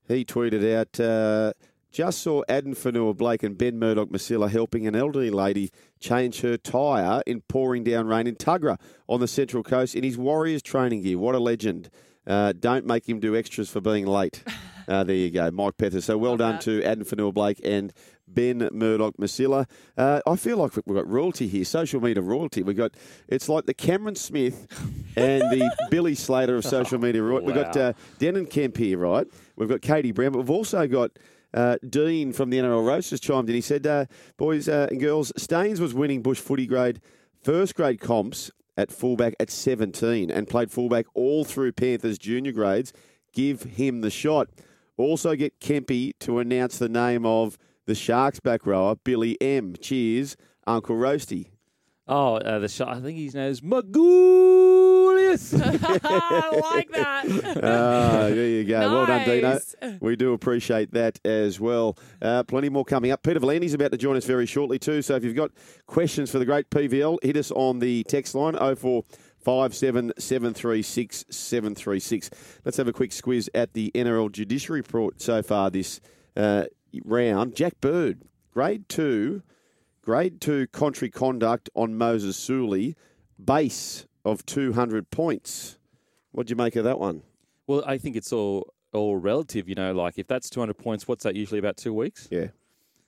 He 0.08 0.24
tweeted 0.24 0.64
out, 0.74 1.00
uh, 1.00 1.54
just 1.92 2.20
saw 2.22 2.44
Addin 2.48 2.76
Fonua-Blake 2.76 3.44
and 3.44 3.58
Ben 3.58 3.80
Murdoch-Masila 3.80 4.50
helping 4.50 4.86
an 4.88 4.96
elderly 4.96 5.30
lady 5.30 5.72
change 6.00 6.42
her 6.42 6.56
tyre 6.58 7.22
in 7.26 7.42
pouring 7.42 7.84
down 7.84 8.08
rain 8.08 8.28
in 8.28 8.36
Tuggerah 8.36 8.80
on 9.08 9.20
the 9.20 9.28
Central 9.28 9.64
Coast 9.64 9.96
in 9.96 10.04
his 10.04 10.18
Warriors 10.18 10.62
training 10.62 11.02
gear. 11.02 11.18
What 11.18 11.34
a 11.36 11.40
legend. 11.40 11.90
Uh, 12.26 12.54
don't 12.58 12.86
make 12.86 13.08
him 13.08 13.20
do 13.20 13.36
extras 13.36 13.70
for 13.70 13.80
being 13.82 14.06
late. 14.06 14.44
Uh, 14.88 15.04
there 15.04 15.16
you 15.16 15.30
go, 15.30 15.52
Mike 15.52 15.78
Pether. 15.78 16.02
So 16.02 16.18
well 16.18 16.38
done 16.38 16.60
to 16.60 16.84
Addin 16.84 17.04
Fonua-Blake 17.04 17.60
and 17.64 17.92
Ben 18.28 18.70
Murdoch-Masila. 18.72 19.66
Uh, 19.98 20.22
I 20.26 20.36
feel 20.36 20.58
like 20.58 20.74
we've 20.86 20.96
got 20.96 21.08
royalty 21.08 21.48
here, 21.48 21.66
social 21.66 22.02
media 22.02 22.22
royalty. 22.22 22.64
We've 22.64 22.78
got 22.78 22.96
it's 23.28 23.50
like 23.50 23.66
the 23.66 23.74
Cameron 23.74 24.16
Smith 24.16 24.68
and 25.16 25.42
the 25.52 25.70
Billy 25.90 26.16
Slater 26.16 26.56
of 26.56 26.66
social 26.66 27.00
media. 27.00 27.22
Right? 27.24 27.44
We've 27.44 27.56
got 27.56 27.76
uh, 27.76 27.94
Denan 28.20 28.50
Kemp 28.50 28.78
here, 28.78 28.98
right? 28.98 29.28
We've 29.56 29.70
got 29.70 29.82
Katie 29.82 30.12
Brown, 30.12 30.32
but 30.32 30.40
we've 30.40 30.50
also 30.50 30.88
got 30.88 31.12
uh, 31.54 31.78
Dean 31.90 32.34
from 32.34 32.50
the 32.50 32.58
NRL 32.58 32.86
Roasters 32.86 33.20
chimed 33.20 33.50
in. 33.50 33.56
He 33.56 33.62
said, 33.62 33.86
uh, 33.88 34.06
"Boys 34.38 34.70
uh, 34.70 34.88
and 34.90 35.00
girls, 35.00 35.32
Staines 35.38 35.82
was 35.82 35.94
winning 35.94 36.22
Bush 36.22 36.40
footy 36.40 36.68
grade 36.68 37.02
first 37.48 37.76
grade 37.76 38.00
comps 38.00 38.52
at 38.76 38.92
fullback 38.92 39.34
at 39.40 39.50
17 39.50 40.30
and 40.30 40.48
played 40.48 40.70
fullback 40.70 41.06
all 41.14 41.44
through 41.44 41.72
Panthers 41.72 42.18
junior 42.18 42.52
grades. 42.52 42.94
Give 43.34 43.64
him 43.64 44.02
the 44.02 44.10
shot. 44.10 44.50
Also 44.98 45.36
get 45.36 45.60
Kempy 45.60 46.14
to 46.20 46.40
announce 46.40 46.80
the 46.80 46.90
name 46.90 47.26
of 47.26 47.58
the 47.86 47.96
Sharks 47.96 48.40
back 48.40 48.66
rower, 48.66 48.96
Billy 48.96 49.38
M. 49.40 49.76
Cheers, 49.80 50.36
Uncle 50.66 50.96
Roasty. 50.96 51.52
Oh, 52.10 52.36
uh, 52.36 52.60
the 52.60 52.70
shot. 52.70 52.90
I 52.90 53.02
think 53.02 53.18
his 53.20 53.36
name 53.36 53.52
is 53.52 53.60
Magoulias. 53.60 55.54
I 56.04 56.60
like 56.62 56.90
that. 56.92 57.26
Ah, 57.62 58.30
there 58.30 58.48
you 58.48 58.64
go. 58.64 58.80
Well 58.80 59.06
done, 59.06 59.26
Dino. 59.26 59.60
We 60.00 60.16
do 60.16 60.32
appreciate 60.32 60.94
that 60.94 61.20
as 61.26 61.60
well. 61.60 61.98
Uh, 62.22 62.44
plenty 62.44 62.70
more 62.70 62.86
coming 62.86 63.12
up. 63.12 63.24
Peter 63.24 63.42
V'landys 63.42 63.74
about 63.74 63.92
to 63.92 63.98
join 63.98 64.16
us 64.16 64.24
very 64.24 64.46
shortly 64.46 64.80
too. 64.80 65.02
So 65.02 65.16
if 65.16 65.26
you've 65.26 65.36
got 65.36 65.52
questions 65.86 66.32
for 66.32 66.40
the 66.40 66.46
great 66.46 66.70
PVL, 66.70 67.18
hit 67.22 67.36
us 67.36 67.52
on 67.52 67.80
the 67.80 68.04
text 68.06 68.36
line 68.36 68.56
04 68.56 69.04
736 69.48 71.26
736. 71.30 72.30
Let's 72.66 72.76
have 72.76 72.88
a 72.90 72.94
quick 72.94 73.12
squiz 73.12 73.48
at 73.56 73.74
the 73.74 73.92
NRL 73.96 74.30
Judiciary 74.30 74.82
report 74.82 75.22
so 75.22 75.42
far 75.42 75.70
this 75.70 76.02
uh, 76.36 76.66
round. 77.06 77.56
Jack 77.56 77.80
Bird, 77.80 78.24
grade 78.52 78.90
two, 78.90 79.44
grade 80.02 80.42
two 80.42 80.68
contrary 80.68 81.10
conduct 81.10 81.70
on 81.76 81.98
Moses 81.98 82.36
Suli, 82.36 82.98
base 83.44 84.06
of 84.26 84.46
200 84.46 85.10
points. 85.12 85.78
What 86.32 86.48
do 86.48 86.52
you 86.52 86.58
make 86.58 86.76
of 86.76 86.84
that 86.84 87.00
one? 87.00 87.24
Well, 87.68 87.84
I 87.88 87.98
think 87.98 88.18
it's 88.18 88.34
all 88.34 88.74
all 88.92 89.16
relative. 89.16 89.70
You 89.70 89.76
know, 89.76 89.94
like 89.94 90.18
if 90.18 90.28
that's 90.28 90.50
200 90.50 90.74
points, 90.78 91.08
what's 91.08 91.24
that 91.24 91.36
usually 91.36 91.60
about 91.60 91.78
two 91.78 91.94
weeks? 91.94 92.28
Yeah. 92.30 92.48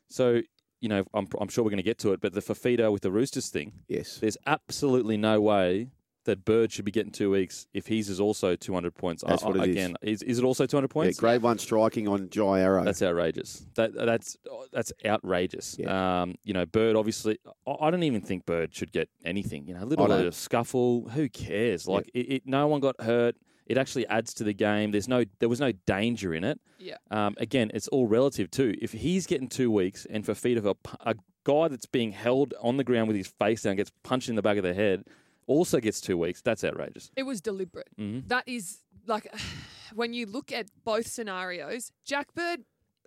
So 0.07 0.41
you 0.79 0.87
know, 0.87 1.03
I'm 1.13 1.27
I'm 1.37 1.49
sure 1.49 1.65
we're 1.65 1.71
going 1.71 1.77
to 1.77 1.83
get 1.83 1.99
to 1.99 2.13
it, 2.13 2.21
but 2.21 2.31
the 2.31 2.41
Fafita 2.41 2.93
with 2.93 3.01
the 3.01 3.11
Roosters 3.11 3.49
thing. 3.49 3.73
Yes. 3.89 4.19
There's 4.19 4.37
absolutely 4.47 5.17
no 5.17 5.41
way 5.41 5.89
that 6.25 6.43
Bird 6.45 6.71
should 6.71 6.85
be 6.85 6.91
getting 6.91 7.11
two 7.11 7.31
weeks 7.31 7.65
if 7.73 7.87
his 7.87 8.09
is 8.09 8.19
also 8.19 8.55
200 8.55 8.93
points. 8.93 9.23
That's 9.25 9.43
I- 9.43 9.47
what 9.47 9.55
it 9.57 9.69
is. 9.69 9.75
again, 9.75 9.95
is. 10.01 10.21
is 10.23 10.37
it 10.39 10.43
also 10.43 10.65
200 10.65 10.89
Yeah, 10.89 10.93
points? 10.93 11.19
grade 11.19 11.41
one 11.41 11.57
striking 11.57 12.07
on 12.07 12.29
Jai 12.29 12.59
Arrow. 12.61 12.83
That's 12.83 13.01
outrageous. 13.01 13.65
That 13.75 13.93
that's 13.93 14.37
that's 14.71 14.91
outrageous. 15.05 15.77
Um, 15.85 16.35
you 16.43 16.53
know, 16.53 16.65
Bird 16.65 16.95
obviously. 16.95 17.37
I 17.67 17.75
I 17.81 17.91
don't 17.91 18.03
even 18.03 18.21
think 18.21 18.45
Bird 18.45 18.73
should 18.75 18.91
get 18.91 19.09
anything. 19.25 19.65
You 19.67 19.73
know, 19.75 19.83
a 19.83 19.85
little 19.85 20.07
bit 20.07 20.25
of 20.25 20.35
scuffle. 20.35 21.09
Who 21.09 21.29
cares? 21.29 21.87
Like 21.87 22.09
it, 22.13 22.19
it, 22.19 22.41
no 22.45 22.67
one 22.67 22.79
got 22.79 22.99
hurt. 23.01 23.35
It 23.65 23.77
actually 23.77 24.07
adds 24.07 24.33
to 24.35 24.43
the 24.43 24.53
game. 24.53 24.91
There's 24.91 25.07
no 25.07 25.23
there 25.39 25.49
was 25.49 25.59
no 25.59 25.71
danger 25.85 26.33
in 26.33 26.43
it. 26.43 26.59
Yeah. 26.79 26.97
Um, 27.11 27.35
again, 27.37 27.71
it's 27.73 27.87
all 27.89 28.07
relative 28.07 28.49
too. 28.51 28.75
If 28.81 28.91
he's 28.91 29.25
getting 29.27 29.47
two 29.47 29.69
weeks, 29.71 30.05
and 30.09 30.25
for 30.25 30.33
feet 30.33 30.57
of 30.57 30.65
a, 30.65 30.75
a 31.01 31.15
guy 31.43 31.67
that's 31.67 31.85
being 31.85 32.11
held 32.11 32.53
on 32.61 32.77
the 32.77 32.83
ground 32.83 33.07
with 33.07 33.17
his 33.17 33.27
face 33.27 33.61
down 33.63 33.75
gets 33.75 33.91
punched 34.03 34.29
in 34.29 34.35
the 34.35 34.41
back 34.41 34.57
of 34.57 34.63
the 34.63 34.73
head, 34.73 35.03
also 35.49 35.79
gets 35.79 35.99
two 35.99 36.17
weeks. 36.17 36.41
That's 36.41 36.63
outrageous. 36.63 37.11
It 37.15 37.23
was 37.23 37.41
deliberate. 37.41 37.89
Mhm. 37.99 38.27
That 38.29 38.47
is 38.47 38.77
like 39.07 39.25
when 39.93 40.13
you 40.13 40.25
look 40.25 40.51
at 40.51 40.67
both 40.85 41.07
scenarios, 41.07 41.91
Jack 42.05 42.33
Bird, 42.35 42.59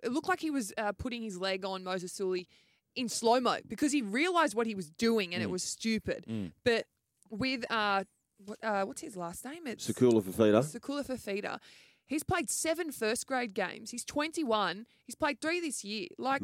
it 0.03 0.11
looked 0.11 0.27
like 0.27 0.41
he 0.41 0.51
was 0.51 0.73
uh, 0.77 0.91
putting 0.91 1.21
his 1.23 1.37
leg 1.39 1.63
on 1.65 1.83
Moses 1.83 2.11
Suli 2.11 2.47
in 2.95 3.09
slow 3.09 3.39
mo 3.39 3.57
because 3.67 3.91
he 3.91 4.01
realized 4.01 4.53
what 4.55 4.67
he 4.67 4.75
was 4.75 4.89
doing 4.91 5.33
and 5.33 5.41
it 5.41 5.47
Mm. 5.47 5.51
was 5.51 5.63
stupid. 5.63 6.25
Mm. 6.29 6.51
But 6.63 6.85
with 7.29 7.63
uh, 7.71 8.03
what, 8.45 8.57
uh, 8.63 8.83
what's 8.85 9.01
his 9.01 9.15
last 9.15 9.45
name? 9.45 9.65
It's 9.65 9.89
Sakula 9.89 10.21
Fafita. 10.21 10.61
Sakula 10.79 11.03
Fafita. 11.07 11.59
He's 12.05 12.23
played 12.23 12.49
seven 12.49 12.91
first 12.91 13.25
grade 13.25 13.53
games. 13.53 13.89
He's 13.91 14.03
21. 14.05 14.85
He's 15.05 15.15
played 15.15 15.39
three 15.41 15.61
this 15.61 15.83
year. 15.85 16.09
Like, 16.17 16.41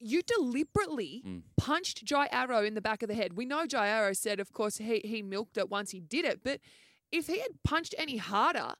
you 0.00 0.22
deliberately 0.22 1.22
punched 1.56 2.04
Jai 2.04 2.28
Arrow 2.30 2.64
in 2.64 2.74
the 2.74 2.80
back 2.80 3.02
of 3.02 3.08
the 3.08 3.14
head. 3.14 3.36
We 3.36 3.44
know 3.44 3.66
Jai 3.66 3.88
Arrow 3.88 4.12
said, 4.12 4.40
of 4.40 4.52
course, 4.52 4.78
he, 4.78 5.00
he 5.04 5.22
milked 5.22 5.58
it 5.58 5.70
once 5.70 5.90
he 5.90 6.00
did 6.00 6.24
it. 6.24 6.40
But 6.42 6.60
if 7.10 7.26
he 7.26 7.40
had 7.40 7.50
punched 7.64 7.94
any 7.98 8.16
harder 8.16 8.74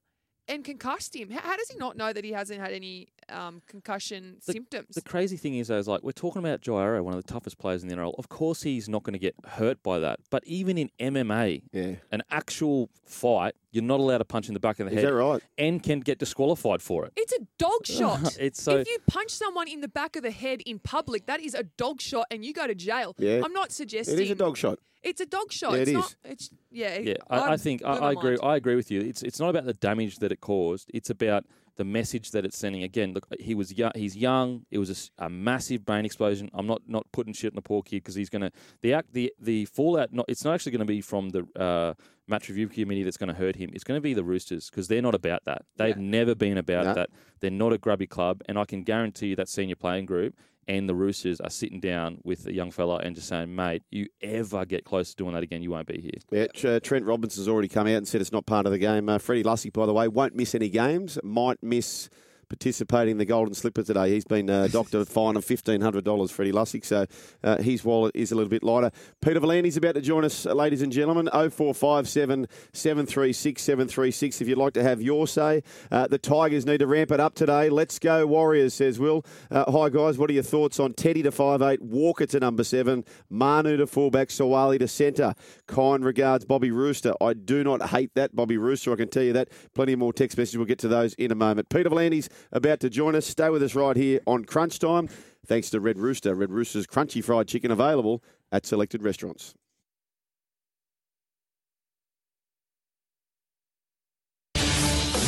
and 0.46 0.64
concussed 0.64 1.14
him, 1.14 1.30
how, 1.30 1.40
how 1.40 1.56
does 1.56 1.68
he 1.68 1.78
not 1.78 1.96
know 1.96 2.12
that 2.12 2.24
he 2.24 2.32
hasn't 2.32 2.60
had 2.60 2.72
any 2.72 3.08
um, 3.28 3.62
concussion 3.66 4.36
symptoms? 4.40 4.94
The 4.94 5.02
crazy 5.02 5.36
thing 5.36 5.56
is, 5.56 5.68
though, 5.68 5.78
is 5.78 5.88
like 5.88 6.02
we're 6.02 6.12
talking 6.12 6.40
about 6.40 6.60
Jai 6.60 6.82
Arrow, 6.82 7.02
one 7.02 7.14
of 7.14 7.24
the 7.24 7.32
toughest 7.32 7.58
players 7.58 7.82
in 7.82 7.88
the 7.88 7.96
NRL. 7.96 8.14
Of 8.18 8.28
course, 8.28 8.62
he's 8.62 8.88
not 8.88 9.02
going 9.02 9.14
to 9.14 9.18
get 9.18 9.34
hurt 9.46 9.82
by 9.82 9.98
that. 9.98 10.20
But 10.30 10.44
even 10.46 10.78
in 10.78 10.90
MMA, 11.00 11.62
yeah. 11.72 11.96
an 12.10 12.22
actual 12.30 12.90
fight, 13.04 13.54
you're 13.70 13.84
not 13.84 14.00
allowed 14.00 14.18
to 14.18 14.24
punch 14.24 14.48
in 14.48 14.54
the 14.54 14.60
back 14.60 14.80
of 14.80 14.86
the 14.86 14.92
Is 14.96 15.02
head. 15.02 15.12
that 15.12 15.14
right? 15.14 15.42
And 15.58 15.82
can 15.82 16.00
get 16.00 16.18
disqualified 16.18 16.80
for 16.82 17.04
it. 17.04 17.12
It's 17.16 17.32
a 17.32 17.40
dog 17.58 17.84
shot. 17.86 18.36
It's 18.40 18.62
so- 18.62 18.78
if 18.78 18.88
you 18.88 18.98
punch 19.08 19.30
someone 19.30 19.68
in 19.68 19.80
the 19.80 19.88
back 19.88 20.16
of 20.16 20.22
the 20.22 20.30
head 20.30 20.62
in 20.66 20.78
public, 20.78 21.26
that 21.26 21.40
is 21.40 21.54
a 21.54 21.64
dog 21.64 22.00
shot, 22.00 22.26
and 22.30 22.44
you 22.44 22.52
go 22.52 22.66
to 22.66 22.74
jail. 22.74 23.14
Yeah. 23.18 23.42
I'm 23.44 23.52
not 23.52 23.72
suggesting 23.72 24.18
It 24.18 24.22
is 24.22 24.30
a 24.30 24.34
dog 24.34 24.56
shot. 24.56 24.78
It's 25.02 25.20
a 25.20 25.26
dog 25.26 25.52
shot. 25.52 25.74
Yeah, 25.74 25.78
it's 25.78 25.90
it 25.90 25.94
not. 25.94 26.04
is. 26.06 26.16
It's 26.24 26.50
yeah. 26.72 26.98
Yeah, 26.98 27.14
I, 27.30 27.38
I 27.38 27.48
I'm- 27.50 27.58
think 27.58 27.84
I, 27.84 27.98
blew 27.98 28.06
I 28.08 28.12
agree. 28.12 28.30
mind. 28.30 28.40
I 28.42 28.56
agree 28.56 28.74
with 28.74 28.90
you. 28.90 29.00
It's 29.00 29.22
it's 29.22 29.38
not 29.38 29.48
about 29.50 29.64
the 29.64 29.74
damage 29.74 30.18
that 30.18 30.32
it 30.32 30.40
caused. 30.40 30.90
It's 30.92 31.08
about 31.10 31.44
the 31.78 31.84
message 31.84 32.32
that 32.32 32.44
it's 32.44 32.58
sending. 32.58 32.82
Again, 32.82 33.14
look, 33.14 33.26
he 33.40 33.54
was 33.54 33.72
young. 33.72 33.92
He's 33.94 34.16
young. 34.16 34.66
It 34.70 34.78
was 34.78 35.10
a 35.18 35.30
massive 35.30 35.86
brain 35.86 36.04
explosion. 36.04 36.50
I'm 36.52 36.66
not 36.66 36.82
not 36.86 37.06
putting 37.12 37.32
shit 37.32 37.52
on 37.52 37.56
the 37.56 37.62
poor 37.62 37.82
kid 37.82 37.98
because 38.02 38.16
he's 38.16 38.28
gonna 38.28 38.50
the 38.82 38.92
act 38.92 39.14
the 39.14 39.32
the 39.40 39.64
fallout. 39.64 40.12
Not 40.12 40.26
it's 40.28 40.44
not 40.44 40.54
actually 40.54 40.72
going 40.72 40.86
to 40.86 40.92
be 40.92 41.00
from 41.00 41.30
the 41.30 41.46
uh, 41.56 41.94
match 42.26 42.48
review 42.50 42.68
committee 42.68 43.04
that's 43.04 43.16
going 43.16 43.28
to 43.28 43.34
hurt 43.34 43.56
him. 43.56 43.70
It's 43.72 43.84
going 43.84 43.96
to 43.96 44.02
be 44.02 44.12
the 44.12 44.24
Roosters 44.24 44.68
because 44.68 44.88
they're 44.88 45.00
not 45.00 45.14
about 45.14 45.44
that. 45.46 45.62
They've 45.76 45.96
never 45.96 46.34
been 46.34 46.58
about 46.58 46.84
No. 46.84 46.94
that. 46.94 47.10
They're 47.40 47.50
not 47.50 47.72
a 47.72 47.78
grubby 47.78 48.06
club, 48.06 48.42
and 48.46 48.58
I 48.58 48.64
can 48.66 48.82
guarantee 48.82 49.28
you 49.28 49.36
that 49.36 49.48
senior 49.48 49.76
playing 49.76 50.06
group 50.06 50.34
and 50.68 50.88
the 50.88 50.94
Roosters 50.94 51.40
are 51.40 51.50
sitting 51.50 51.80
down 51.80 52.18
with 52.24 52.46
a 52.46 52.52
young 52.52 52.70
fella 52.70 52.98
and 52.98 53.16
just 53.16 53.28
saying, 53.28 53.54
mate, 53.54 53.82
you 53.90 54.06
ever 54.20 54.66
get 54.66 54.84
close 54.84 55.10
to 55.10 55.16
doing 55.16 55.32
that 55.34 55.42
again, 55.42 55.62
you 55.62 55.70
won't 55.70 55.86
be 55.86 56.00
here. 56.00 56.46
Yeah, 56.62 56.70
uh, 56.70 56.80
Trent 56.80 57.06
Robinson's 57.06 57.48
already 57.48 57.68
come 57.68 57.86
out 57.86 57.96
and 57.96 58.06
said 58.06 58.20
it's 58.20 58.32
not 58.32 58.46
part 58.46 58.66
of 58.66 58.72
the 58.72 58.78
game. 58.78 59.08
Uh, 59.08 59.18
Freddie 59.18 59.42
Lussick, 59.42 59.72
by 59.72 59.86
the 59.86 59.94
way, 59.94 60.06
won't 60.06 60.36
miss 60.36 60.54
any 60.54 60.68
games. 60.68 61.18
Might 61.24 61.62
miss 61.62 62.10
participating 62.48 63.12
in 63.12 63.18
the 63.18 63.24
Golden 63.24 63.54
Slipper 63.54 63.82
today. 63.82 64.10
He's 64.10 64.24
been 64.24 64.48
uh, 64.48 64.68
docked 64.68 64.94
a 64.94 65.04
fine 65.04 65.36
of 65.36 65.44
$1,500, 65.44 66.30
Freddie 66.30 66.52
Lussick, 66.52 66.84
so 66.84 67.06
uh, 67.44 67.56
his 67.58 67.84
wallet 67.84 68.12
is 68.14 68.32
a 68.32 68.34
little 68.34 68.48
bit 68.48 68.62
lighter. 68.62 68.90
Peter 69.20 69.40
V'landys 69.40 69.76
about 69.76 69.94
to 69.94 70.00
join 70.00 70.24
us, 70.24 70.46
uh, 70.46 70.54
ladies 70.54 70.82
and 70.82 70.92
gentlemen. 70.92 71.28
0457 71.32 72.46
736 72.72 73.62
736 73.62 74.40
if 74.40 74.48
you'd 74.48 74.58
like 74.58 74.72
to 74.74 74.82
have 74.82 75.02
your 75.02 75.26
say. 75.26 75.62
Uh, 75.90 76.06
the 76.06 76.18
Tigers 76.18 76.66
need 76.66 76.78
to 76.78 76.86
ramp 76.86 77.10
it 77.10 77.20
up 77.20 77.34
today. 77.34 77.68
Let's 77.68 77.98
go, 77.98 78.26
Warriors, 78.26 78.74
says 78.74 78.98
Will. 78.98 79.24
Uh, 79.50 79.70
hi, 79.70 79.88
guys. 79.88 80.18
What 80.18 80.30
are 80.30 80.34
your 80.34 80.42
thoughts 80.42 80.80
on 80.80 80.94
Teddy 80.94 81.22
to 81.22 81.32
five 81.32 81.62
eight, 81.62 81.82
Walker 81.82 82.26
to 82.26 82.40
number 82.40 82.64
7, 82.64 83.04
Manu 83.30 83.76
to 83.76 83.86
fullback, 83.86 84.28
Suaalii 84.28 84.78
to 84.78 84.88
centre? 84.88 85.34
Kind 85.66 86.04
regards, 86.04 86.44
Bobby 86.44 86.70
Rooster. 86.70 87.14
I 87.20 87.34
do 87.34 87.62
not 87.62 87.90
hate 87.90 88.14
that, 88.14 88.34
Bobby 88.34 88.56
Rooster. 88.56 88.92
I 88.92 88.96
can 88.96 89.08
tell 89.08 89.22
you 89.22 89.32
that. 89.34 89.48
Plenty 89.74 89.96
more 89.96 90.12
text 90.12 90.36
messages. 90.38 90.58
We'll 90.58 90.66
get 90.66 90.78
to 90.80 90.88
those 90.88 91.14
in 91.14 91.30
a 91.30 91.34
moment. 91.34 91.68
Peter 91.68 91.90
V'landys 91.90 92.28
about 92.52 92.80
to 92.80 92.90
join 92.90 93.14
us. 93.14 93.26
Stay 93.26 93.50
with 93.50 93.62
us 93.62 93.74
right 93.74 93.96
here 93.96 94.20
on 94.26 94.44
Crunch 94.44 94.78
Time. 94.78 95.08
Thanks 95.46 95.70
to 95.70 95.80
Red 95.80 95.98
Rooster. 95.98 96.34
Red 96.34 96.50
Rooster's 96.50 96.86
crunchy 96.86 97.22
fried 97.22 97.48
chicken 97.48 97.70
available 97.70 98.22
at 98.52 98.66
selected 98.66 99.02
restaurants. 99.02 99.54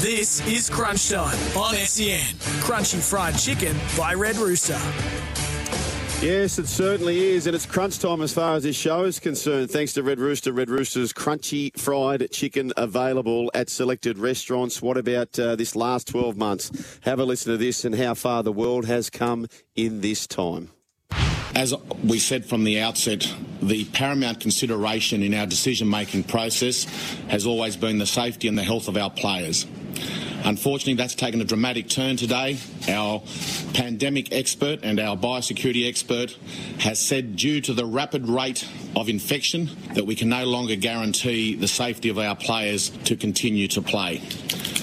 This 0.00 0.46
is 0.46 0.70
Crunch 0.70 1.10
Time 1.10 1.38
on 1.56 1.74
SEN. 1.74 2.34
Crunchy 2.62 3.06
fried 3.06 3.36
chicken 3.38 3.76
by 3.98 4.14
Red 4.14 4.36
Rooster. 4.36 4.78
Yes, 6.22 6.58
it 6.58 6.66
certainly 6.66 7.18
is, 7.18 7.46
and 7.46 7.56
it's 7.56 7.64
crunch 7.64 7.98
time 7.98 8.20
as 8.20 8.30
far 8.30 8.54
as 8.54 8.64
this 8.64 8.76
show 8.76 9.04
is 9.04 9.18
concerned. 9.18 9.70
Thanks 9.70 9.94
to 9.94 10.02
Red 10.02 10.18
Rooster. 10.18 10.52
Red 10.52 10.68
Rooster's 10.68 11.14
crunchy 11.14 11.74
fried 11.80 12.30
chicken 12.30 12.74
available 12.76 13.50
at 13.54 13.70
selected 13.70 14.18
restaurants. 14.18 14.82
What 14.82 14.98
about 14.98 15.38
uh, 15.38 15.56
this 15.56 15.74
last 15.74 16.08
12 16.08 16.36
months? 16.36 16.98
Have 17.04 17.20
a 17.20 17.24
listen 17.24 17.52
to 17.52 17.56
this 17.56 17.86
and 17.86 17.94
how 17.94 18.12
far 18.12 18.42
the 18.42 18.52
world 18.52 18.84
has 18.84 19.08
come 19.08 19.46
in 19.74 20.02
this 20.02 20.26
time. 20.26 20.68
As 21.54 21.72
we 22.04 22.18
said 22.18 22.44
from 22.44 22.64
the 22.64 22.80
outset, 22.80 23.26
the 23.62 23.86
paramount 23.86 24.40
consideration 24.40 25.22
in 25.22 25.32
our 25.32 25.46
decision 25.46 25.88
making 25.88 26.24
process 26.24 26.84
has 27.28 27.46
always 27.46 27.76
been 27.76 27.96
the 27.96 28.06
safety 28.06 28.46
and 28.46 28.58
the 28.58 28.62
health 28.62 28.88
of 28.88 28.98
our 28.98 29.10
players. 29.10 29.64
Unfortunately, 30.44 30.94
that's 30.94 31.14
taken 31.14 31.40
a 31.40 31.44
dramatic 31.44 31.88
turn 31.88 32.16
today. 32.16 32.58
Our 32.88 33.22
pandemic 33.74 34.32
expert 34.32 34.80
and 34.82 34.98
our 34.98 35.16
biosecurity 35.16 35.86
expert 35.88 36.36
has 36.78 36.98
said, 36.98 37.36
due 37.36 37.60
to 37.62 37.74
the 37.74 37.84
rapid 37.84 38.28
rate 38.28 38.66
of 38.96 39.08
infection, 39.08 39.70
that 39.94 40.06
we 40.06 40.14
can 40.14 40.28
no 40.28 40.44
longer 40.46 40.76
guarantee 40.76 41.54
the 41.56 41.68
safety 41.68 42.08
of 42.08 42.18
our 42.18 42.36
players 42.36 42.90
to 43.04 43.16
continue 43.16 43.68
to 43.68 43.82
play. 43.82 44.22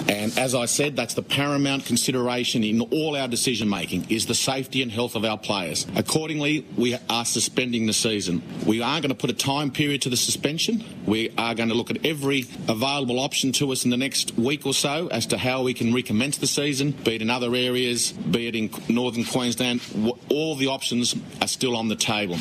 And 0.07 0.37
as 0.37 0.55
I 0.55 0.65
said, 0.65 0.95
that's 0.95 1.15
the 1.15 1.21
paramount 1.21 1.85
consideration 1.85 2.63
in 2.63 2.79
all 2.79 3.15
our 3.17 3.27
decision 3.27 3.67
making 3.67 4.09
is 4.09 4.25
the 4.25 4.35
safety 4.35 4.81
and 4.81 4.89
health 4.89 5.15
of 5.15 5.25
our 5.25 5.37
players. 5.37 5.85
Accordingly, 5.95 6.65
we 6.77 6.97
are 7.09 7.25
suspending 7.25 7.87
the 7.87 7.93
season. 7.93 8.41
We 8.65 8.81
are 8.81 9.01
going 9.01 9.09
to 9.09 9.15
put 9.15 9.29
a 9.29 9.33
time 9.33 9.69
period 9.69 10.03
to 10.03 10.09
the 10.09 10.15
suspension. 10.15 10.83
We 11.05 11.33
are 11.37 11.53
going 11.55 11.69
to 11.69 11.75
look 11.75 11.91
at 11.91 12.05
every 12.05 12.45
available 12.69 13.19
option 13.19 13.51
to 13.53 13.71
us 13.73 13.83
in 13.83 13.91
the 13.91 13.97
next 13.97 14.37
week 14.37 14.65
or 14.65 14.73
so 14.73 15.06
as 15.11 15.27
to 15.27 15.37
how 15.37 15.63
we 15.63 15.73
can 15.73 15.93
recommence 15.93 16.37
the 16.37 16.47
season, 16.47 16.91
be 16.91 17.15
it 17.15 17.21
in 17.21 17.29
other 17.29 17.53
areas, 17.55 18.11
be 18.11 18.47
it 18.47 18.55
in 18.55 18.69
northern 18.89 19.25
Queensland. 19.25 19.81
All 20.29 20.55
the 20.55 20.67
options 20.67 21.15
are 21.41 21.47
still 21.47 21.75
on 21.75 21.87
the 21.87 21.95
table. 21.95 22.37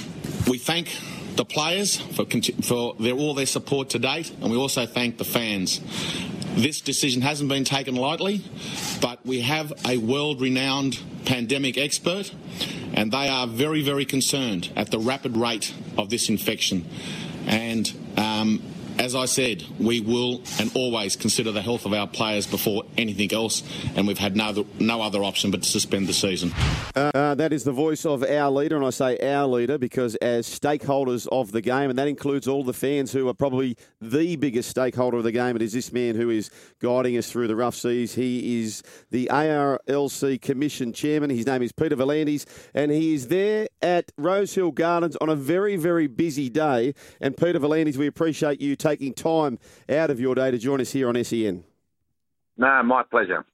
We 0.48 0.58
thank 0.58 0.88
the 1.36 1.44
players 1.44 1.96
for, 1.96 2.24
for 2.62 2.94
their, 2.94 3.14
all 3.14 3.34
their 3.34 3.46
support 3.46 3.90
to 3.90 3.98
date, 3.98 4.30
and 4.40 4.50
we 4.50 4.56
also 4.56 4.86
thank 4.86 5.18
the 5.18 5.24
fans. 5.24 5.80
This 6.54 6.80
decision 6.80 7.20
hasn't 7.20 7.50
been 7.50 7.64
taken 7.64 7.94
lightly, 7.96 8.42
but 9.02 9.24
we 9.26 9.42
have 9.42 9.72
a 9.86 9.98
world 9.98 10.40
renowned 10.40 10.98
pandemic 11.26 11.76
expert, 11.76 12.32
and 12.94 13.12
they 13.12 13.28
are 13.28 13.46
very, 13.46 13.82
very 13.82 14.06
concerned 14.06 14.72
at 14.74 14.90
the 14.90 14.98
rapid 14.98 15.36
rate 15.36 15.74
of 15.98 16.08
this 16.08 16.30
infection. 16.30 16.86
And 17.46 17.92
um, 18.16 18.62
as 18.98 19.14
I 19.14 19.26
said, 19.26 19.64
we 19.78 20.00
will 20.00 20.42
and 20.58 20.70
always 20.74 21.16
consider 21.16 21.52
the 21.52 21.62
health 21.62 21.86
of 21.86 21.92
our 21.92 22.06
players 22.06 22.46
before 22.46 22.84
anything 22.96 23.32
else, 23.32 23.62
and 23.94 24.06
we've 24.06 24.18
had 24.18 24.36
no, 24.36 24.66
no 24.78 25.02
other 25.02 25.22
option 25.24 25.50
but 25.50 25.62
to 25.62 25.68
suspend 25.68 26.06
the 26.06 26.12
season. 26.12 26.52
Uh, 26.94 27.34
that 27.34 27.52
is 27.52 27.64
the 27.64 27.72
voice 27.72 28.06
of 28.06 28.22
our 28.22 28.50
leader, 28.50 28.76
and 28.76 28.84
I 28.84 28.90
say 28.90 29.18
our 29.18 29.46
leader 29.46 29.78
because 29.78 30.14
as 30.16 30.46
stakeholders 30.46 31.26
of 31.30 31.52
the 31.52 31.60
game, 31.60 31.90
and 31.90 31.98
that 31.98 32.08
includes 32.08 32.48
all 32.48 32.64
the 32.64 32.72
fans 32.72 33.12
who 33.12 33.28
are 33.28 33.34
probably 33.34 33.76
the 34.00 34.36
biggest 34.36 34.70
stakeholder 34.70 35.18
of 35.18 35.24
the 35.24 35.32
game, 35.32 35.56
it 35.56 35.62
is 35.62 35.72
this 35.72 35.92
man 35.92 36.14
who 36.14 36.30
is 36.30 36.50
guiding 36.80 37.16
us 37.16 37.30
through 37.30 37.48
the 37.48 37.56
rough 37.56 37.74
seas. 37.74 38.14
He 38.14 38.60
is 38.62 38.82
the 39.10 39.28
ARLC 39.30 40.40
Commission 40.40 40.92
Chairman. 40.92 41.30
His 41.30 41.46
name 41.46 41.62
is 41.62 41.72
Peter 41.72 41.96
V'landys, 41.96 42.46
and 42.74 42.90
he 42.90 43.14
is 43.14 43.28
there 43.28 43.68
at 43.82 44.10
Rosehill 44.16 44.72
Gardens 44.72 45.16
on 45.16 45.28
a 45.28 45.36
very, 45.36 45.76
very 45.76 46.06
busy 46.06 46.48
day. 46.48 46.94
And 47.20 47.36
Peter 47.36 47.60
V'landys, 47.60 47.96
we 47.96 48.06
appreciate 48.06 48.60
you 48.60 48.76
taking 48.86 49.12
time 49.12 49.58
out 49.88 50.10
of 50.10 50.20
your 50.20 50.34
day 50.34 50.50
to 50.50 50.58
join 50.58 50.80
us 50.80 50.92
here 50.92 51.08
on 51.08 51.22
SEN. 51.24 51.64
No, 52.56 52.82
my 52.84 53.02
pleasure. 53.10 53.44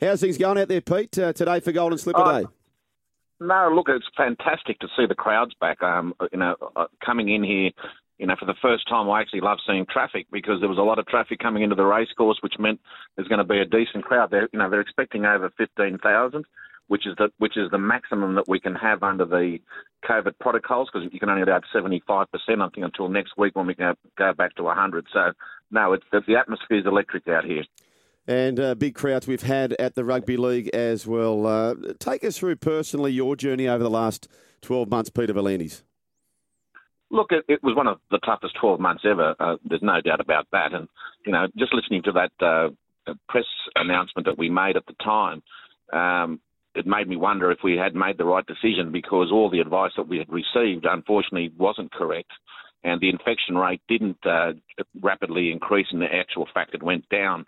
How's 0.00 0.20
things 0.20 0.38
going 0.38 0.58
out 0.58 0.68
there, 0.68 0.80
Pete, 0.80 1.18
uh, 1.18 1.32
today 1.32 1.60
for 1.60 1.72
Golden 1.72 1.98
Slipper 1.98 2.22
Oh, 2.24 2.40
Day? 2.40 2.48
No, 3.40 3.70
look, 3.74 3.88
it's 3.88 4.06
fantastic 4.16 4.78
to 4.80 4.88
see 4.96 5.06
the 5.06 5.14
crowds 5.14 5.54
back. 5.60 5.82
Um, 5.82 6.14
you 6.32 6.38
know, 6.38 6.56
uh, 6.74 6.86
coming 7.04 7.28
in 7.28 7.44
here, 7.44 7.70
you 8.18 8.26
know, 8.26 8.34
for 8.38 8.46
the 8.46 8.54
first 8.62 8.88
time, 8.88 9.08
I 9.10 9.20
actually 9.20 9.42
love 9.42 9.58
seeing 9.66 9.86
traffic 9.86 10.26
because 10.32 10.60
there 10.60 10.68
was 10.68 10.78
a 10.78 10.82
lot 10.82 10.98
of 10.98 11.06
traffic 11.06 11.38
coming 11.38 11.62
into 11.62 11.76
the 11.76 11.84
racecourse, 11.84 12.38
which 12.40 12.54
meant 12.58 12.80
there's 13.14 13.28
going 13.28 13.38
to 13.38 13.44
be 13.44 13.60
a 13.60 13.64
decent 13.64 14.04
crowd. 14.04 14.30
They're, 14.30 14.48
you 14.52 14.58
know, 14.58 14.70
they're 14.70 14.80
expecting 14.80 15.24
over 15.24 15.50
fifteen 15.56 15.98
thousand, 15.98 16.46
which 16.88 17.06
is 17.06 17.14
the 17.16 17.30
which 17.38 17.56
is 17.56 17.70
the 17.70 17.78
maximum 17.78 18.34
that 18.34 18.48
we 18.48 18.58
can 18.58 18.74
have 18.74 19.02
under 19.02 19.24
the 19.24 19.58
COVID 20.08 20.32
protocols 20.40 20.88
because 20.92 21.08
you 21.12 21.20
can 21.20 21.28
only 21.28 21.42
allow 21.42 21.60
seventy 21.72 22.02
five 22.06 22.26
percent, 22.32 22.60
I 22.60 22.68
think, 22.70 22.84
until 22.84 23.08
next 23.08 23.38
week 23.38 23.54
when 23.54 23.66
we 23.66 23.74
go 23.74 23.94
go 24.16 24.32
back 24.32 24.56
to 24.56 24.66
hundred. 24.68 25.06
So, 25.12 25.32
no, 25.70 25.92
it's 25.92 26.04
the, 26.10 26.22
the 26.26 26.36
atmosphere 26.36 26.78
is 26.78 26.86
electric 26.86 27.28
out 27.28 27.44
here. 27.44 27.64
And 28.26 28.60
uh, 28.60 28.74
big 28.74 28.94
crowds 28.94 29.26
we've 29.26 29.42
had 29.42 29.72
at 29.78 29.94
the 29.94 30.04
Rugby 30.04 30.36
League 30.36 30.68
as 30.74 31.06
well. 31.06 31.46
Uh, 31.46 31.74
take 31.98 32.22
us 32.24 32.36
through 32.36 32.56
personally 32.56 33.10
your 33.10 33.36
journey 33.36 33.66
over 33.66 33.82
the 33.82 33.88
last 33.88 34.28
12 34.60 34.90
months, 34.90 35.08
Peter 35.08 35.32
V'landys. 35.32 35.82
Look, 37.10 37.28
it, 37.30 37.44
it 37.48 37.62
was 37.62 37.74
one 37.74 37.86
of 37.86 38.00
the 38.10 38.18
toughest 38.18 38.54
12 38.60 38.80
months 38.80 39.04
ever. 39.10 39.34
Uh, 39.40 39.56
there's 39.64 39.80
no 39.80 40.02
doubt 40.02 40.20
about 40.20 40.46
that. 40.52 40.74
And, 40.74 40.88
you 41.24 41.32
know, 41.32 41.46
just 41.58 41.72
listening 41.72 42.02
to 42.02 42.12
that 42.12 42.32
uh, 42.44 43.14
press 43.30 43.46
announcement 43.76 44.26
that 44.26 44.36
we 44.36 44.50
made 44.50 44.76
at 44.76 44.84
the 44.84 44.94
time, 45.02 45.42
um, 45.94 46.38
it 46.74 46.86
made 46.86 47.08
me 47.08 47.16
wonder 47.16 47.50
if 47.50 47.58
we 47.64 47.76
had 47.76 47.94
made 47.94 48.18
the 48.18 48.24
right 48.24 48.44
decision 48.46 48.92
because 48.92 49.30
all 49.32 49.50
the 49.50 49.60
advice 49.60 49.92
that 49.96 50.08
we 50.08 50.18
had 50.18 50.28
received, 50.28 50.86
unfortunately, 50.88 51.52
wasn't 51.56 51.92
correct. 51.92 52.30
And 52.84 53.00
the 53.00 53.08
infection 53.08 53.56
rate 53.56 53.80
didn't 53.88 54.24
uh, 54.24 54.52
rapidly 55.00 55.50
increase. 55.50 55.88
In 55.92 55.98
the 55.98 56.06
actual 56.14 56.46
fact, 56.54 56.74
it 56.74 56.82
went 56.82 57.08
down. 57.08 57.46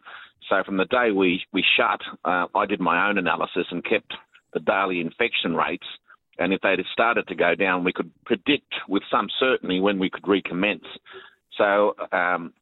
So 0.48 0.62
from 0.64 0.76
the 0.76 0.86
day 0.86 1.12
we, 1.14 1.42
we 1.52 1.64
shut, 1.76 2.00
uh, 2.24 2.46
I 2.54 2.66
did 2.66 2.80
my 2.80 3.08
own 3.08 3.18
analysis 3.18 3.66
and 3.70 3.84
kept 3.84 4.12
the 4.52 4.60
daily 4.60 5.00
infection 5.00 5.54
rates. 5.54 5.86
And 6.38 6.52
if 6.52 6.60
they'd 6.62 6.78
have 6.78 6.86
started 6.92 7.28
to 7.28 7.34
go 7.34 7.54
down, 7.54 7.84
we 7.84 7.92
could 7.92 8.10
predict 8.24 8.72
with 8.88 9.02
some 9.10 9.28
certainty 9.38 9.78
when 9.78 9.98
we 9.98 10.10
could 10.10 10.26
recommence. 10.26 10.84
So 11.56 11.94
um, 12.12 12.54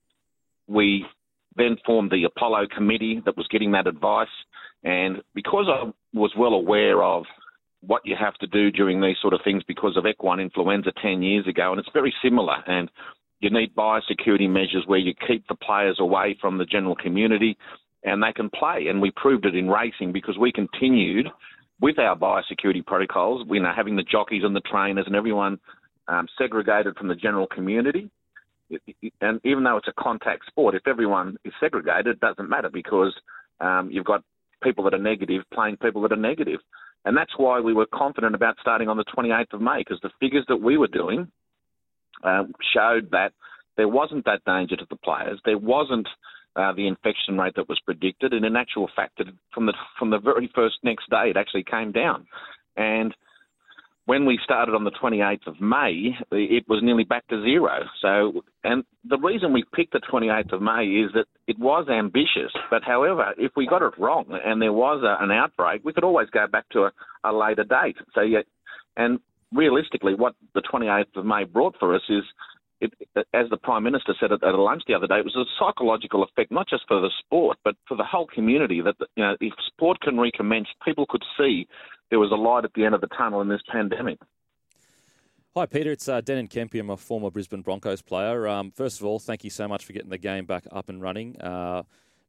we 0.66 1.06
then 1.56 1.76
formed 1.84 2.10
the 2.10 2.24
Apollo 2.24 2.68
committee 2.74 3.20
that 3.24 3.36
was 3.36 3.46
getting 3.48 3.72
that 3.72 3.86
advice. 3.86 4.28
And 4.84 5.22
because 5.34 5.66
I 5.68 5.90
was 6.12 6.32
well 6.36 6.54
aware 6.54 7.02
of 7.02 7.24
what 7.80 8.02
you 8.04 8.16
have 8.18 8.34
to 8.34 8.46
do 8.46 8.70
during 8.70 9.00
these 9.00 9.16
sort 9.20 9.34
of 9.34 9.40
things 9.44 9.62
because 9.66 9.96
of 9.96 10.06
equine 10.06 10.40
influenza 10.40 10.92
10 11.00 11.22
years 11.22 11.46
ago, 11.46 11.70
and 11.70 11.78
it's 11.78 11.88
very 11.92 12.14
similar. 12.22 12.56
And 12.66 12.90
you 13.40 13.50
need 13.50 13.74
biosecurity 13.74 14.48
measures 14.48 14.84
where 14.86 14.98
you 14.98 15.14
keep 15.26 15.46
the 15.48 15.54
players 15.54 15.98
away 16.00 16.36
from 16.40 16.58
the 16.58 16.64
general 16.64 16.96
community 16.96 17.56
and 18.02 18.22
they 18.22 18.32
can 18.32 18.50
play. 18.50 18.86
And 18.88 19.00
we 19.00 19.12
proved 19.12 19.46
it 19.46 19.54
in 19.54 19.68
racing 19.68 20.12
because 20.12 20.36
we 20.38 20.52
continued 20.52 21.28
with 21.80 21.98
our 21.98 22.16
biosecurity 22.16 22.84
protocols, 22.84 23.46
you 23.48 23.60
know, 23.60 23.72
having 23.74 23.96
the 23.96 24.02
jockeys 24.02 24.42
and 24.44 24.56
the 24.56 24.60
trainers 24.60 25.04
and 25.06 25.14
everyone 25.14 25.58
um, 26.08 26.26
segregated 26.36 26.96
from 26.96 27.08
the 27.08 27.14
general 27.14 27.46
community. 27.46 28.10
And 29.20 29.40
even 29.44 29.64
though 29.64 29.76
it's 29.76 29.88
a 29.88 30.02
contact 30.02 30.46
sport, 30.46 30.74
if 30.74 30.86
everyone 30.86 31.36
is 31.44 31.52
segregated, 31.60 32.06
it 32.06 32.20
doesn't 32.20 32.48
matter 32.48 32.68
because 32.72 33.14
um, 33.60 33.88
you've 33.90 34.04
got 34.04 34.22
people 34.62 34.84
that 34.84 34.94
are 34.94 34.98
negative 34.98 35.42
playing 35.52 35.76
people 35.76 36.02
that 36.02 36.12
are 36.12 36.16
negative. 36.16 36.60
And 37.04 37.16
that's 37.16 37.32
why 37.36 37.60
we 37.60 37.72
were 37.72 37.86
confident 37.86 38.34
about 38.34 38.56
starting 38.60 38.88
on 38.88 38.96
the 38.96 39.04
28th 39.04 39.54
of 39.54 39.60
May 39.60 39.78
because 39.78 40.00
the 40.02 40.10
figures 40.20 40.44
that 40.48 40.56
we 40.56 40.76
were 40.76 40.88
doing 40.88 41.30
um, 42.24 42.52
showed 42.74 43.10
that 43.12 43.32
there 43.76 43.88
wasn't 43.88 44.24
that 44.24 44.44
danger 44.44 44.76
to 44.76 44.86
the 44.90 44.96
players. 44.96 45.40
There 45.44 45.58
wasn't 45.58 46.08
uh, 46.56 46.72
the 46.72 46.88
infection 46.88 47.38
rate 47.38 47.54
that 47.54 47.68
was 47.68 47.78
predicted, 47.84 48.32
and 48.32 48.44
in 48.44 48.56
actual 48.56 48.90
fact, 48.94 49.20
from 49.54 49.66
the 49.66 49.74
from 49.98 50.10
the 50.10 50.18
very 50.18 50.50
first 50.54 50.78
next 50.82 51.08
day, 51.08 51.30
it 51.30 51.36
actually 51.36 51.62
came 51.62 51.92
down. 51.92 52.26
And 52.76 53.14
when 54.08 54.24
we 54.24 54.38
started 54.42 54.74
on 54.74 54.84
the 54.84 54.90
28th 54.90 55.46
of 55.46 55.60
May, 55.60 56.16
it 56.32 56.64
was 56.66 56.80
nearly 56.82 57.04
back 57.04 57.26
to 57.28 57.42
zero. 57.42 57.80
So, 58.00 58.40
and 58.64 58.82
the 59.04 59.18
reason 59.18 59.52
we 59.52 59.64
picked 59.74 59.92
the 59.92 60.00
28th 60.00 60.54
of 60.54 60.62
May 60.62 60.86
is 60.86 61.12
that 61.12 61.26
it 61.46 61.58
was 61.58 61.90
ambitious. 61.90 62.50
But 62.70 62.82
however, 62.82 63.34
if 63.36 63.52
we 63.54 63.66
got 63.66 63.82
it 63.82 63.92
wrong 63.98 64.24
and 64.30 64.62
there 64.62 64.72
was 64.72 65.04
a, 65.04 65.22
an 65.22 65.30
outbreak, 65.30 65.82
we 65.84 65.92
could 65.92 66.04
always 66.04 66.30
go 66.30 66.46
back 66.50 66.66
to 66.70 66.84
a, 66.84 66.92
a 67.22 67.34
later 67.34 67.64
date. 67.64 67.98
So, 68.14 68.22
yeah, 68.22 68.38
and 68.96 69.20
realistically, 69.52 70.14
what 70.14 70.34
the 70.54 70.62
28th 70.62 71.14
of 71.14 71.26
May 71.26 71.44
brought 71.44 71.76
for 71.78 71.94
us 71.94 72.00
is 72.08 72.24
it, 72.80 72.92
as 73.34 73.48
the 73.50 73.56
Prime 73.56 73.82
Minister 73.82 74.14
said 74.20 74.32
at, 74.32 74.42
at 74.42 74.54
a 74.54 74.62
lunch 74.62 74.82
the 74.86 74.94
other 74.94 75.06
day, 75.06 75.18
it 75.18 75.24
was 75.24 75.36
a 75.36 75.44
psychological 75.58 76.22
effect, 76.22 76.50
not 76.50 76.68
just 76.68 76.84
for 76.86 77.00
the 77.00 77.10
sport, 77.18 77.58
but 77.64 77.76
for 77.86 77.96
the 77.96 78.04
whole 78.04 78.26
community. 78.26 78.80
That 78.80 78.94
you 79.16 79.24
know, 79.24 79.36
if 79.40 79.52
sport 79.66 80.00
can 80.00 80.18
recommence, 80.18 80.68
people 80.84 81.06
could 81.08 81.24
see 81.38 81.66
there 82.10 82.18
was 82.18 82.30
a 82.32 82.36
light 82.36 82.64
at 82.64 82.72
the 82.74 82.84
end 82.84 82.94
of 82.94 83.00
the 83.00 83.08
tunnel 83.08 83.40
in 83.40 83.48
this 83.48 83.62
pandemic. 83.70 84.18
Hi, 85.56 85.66
Peter. 85.66 85.90
It's 85.90 86.08
uh, 86.08 86.20
Denan 86.20 86.48
Kempi. 86.48 86.78
I'm 86.78 86.90
a 86.90 86.96
former 86.96 87.30
Brisbane 87.30 87.62
Broncos 87.62 88.00
player. 88.00 88.46
Um, 88.46 88.70
first 88.70 89.00
of 89.00 89.06
all, 89.06 89.18
thank 89.18 89.42
you 89.42 89.50
so 89.50 89.66
much 89.66 89.84
for 89.84 89.92
getting 89.92 90.10
the 90.10 90.18
game 90.18 90.44
back 90.46 90.64
up 90.70 90.88
and 90.88 91.02
running. 91.02 91.40
Uh, 91.40 91.82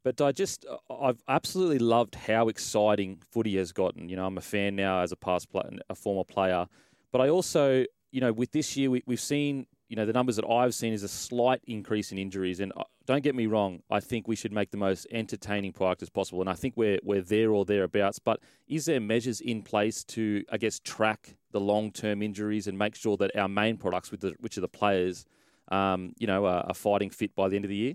but 0.03 0.19
I 0.21 0.31
just, 0.31 0.65
I've 0.89 1.21
absolutely 1.27 1.79
loved 1.79 2.15
how 2.15 2.47
exciting 2.47 3.21
footy 3.31 3.57
has 3.57 3.71
gotten. 3.71 4.09
You 4.09 4.15
know, 4.15 4.25
I'm 4.25 4.37
a 4.37 4.41
fan 4.41 4.75
now 4.75 5.01
as 5.01 5.11
a 5.11 5.15
past 5.15 5.51
player, 5.51 5.69
a 5.89 5.95
former 5.95 6.23
player. 6.23 6.67
But 7.11 7.21
I 7.21 7.29
also, 7.29 7.85
you 8.11 8.21
know, 8.21 8.31
with 8.31 8.51
this 8.51 8.77
year, 8.77 8.89
we, 8.89 9.03
we've 9.05 9.19
seen 9.19 9.67
you 9.89 9.95
know, 9.95 10.05
the 10.05 10.13
numbers 10.13 10.35
that 10.35 10.47
I've 10.47 10.75
seen 10.75 10.93
is 10.93 11.01
a 11.01 11.07
slight 11.07 11.61
increase 11.65 12.11
in 12.11 12.19
injuries. 12.19 12.59
And 12.59 12.71
uh, 12.77 12.83
don't 13.07 13.23
get 13.23 13.33
me 13.33 13.47
wrong, 13.47 13.81
I 13.89 13.99
think 13.99 14.27
we 14.27 14.35
should 14.35 14.53
make 14.53 14.69
the 14.69 14.77
most 14.77 15.07
entertaining 15.11 15.73
product 15.73 16.03
as 16.03 16.09
possible. 16.09 16.41
And 16.41 16.49
I 16.49 16.53
think 16.53 16.75
we're, 16.77 16.99
we're 17.03 17.23
there 17.23 17.51
or 17.51 17.65
thereabouts. 17.65 18.19
But 18.19 18.39
is 18.67 18.85
there 18.85 18.99
measures 18.99 19.41
in 19.41 19.63
place 19.63 20.03
to, 20.05 20.45
I 20.51 20.57
guess, 20.57 20.79
track 20.79 21.35
the 21.51 21.59
long 21.59 21.91
term 21.91 22.21
injuries 22.21 22.67
and 22.67 22.77
make 22.77 22.95
sure 22.95 23.17
that 23.17 23.35
our 23.35 23.47
main 23.47 23.77
products, 23.77 24.11
with 24.11 24.21
the, 24.21 24.35
which 24.39 24.59
are 24.59 24.61
the 24.61 24.67
players, 24.67 25.25
um, 25.69 26.13
you 26.19 26.27
know, 26.27 26.45
are, 26.45 26.65
are, 26.67 26.75
fighting 26.75 27.09
fit 27.09 27.35
by 27.35 27.49
the 27.49 27.55
end 27.55 27.65
of 27.65 27.69
the 27.69 27.75
year? 27.75 27.93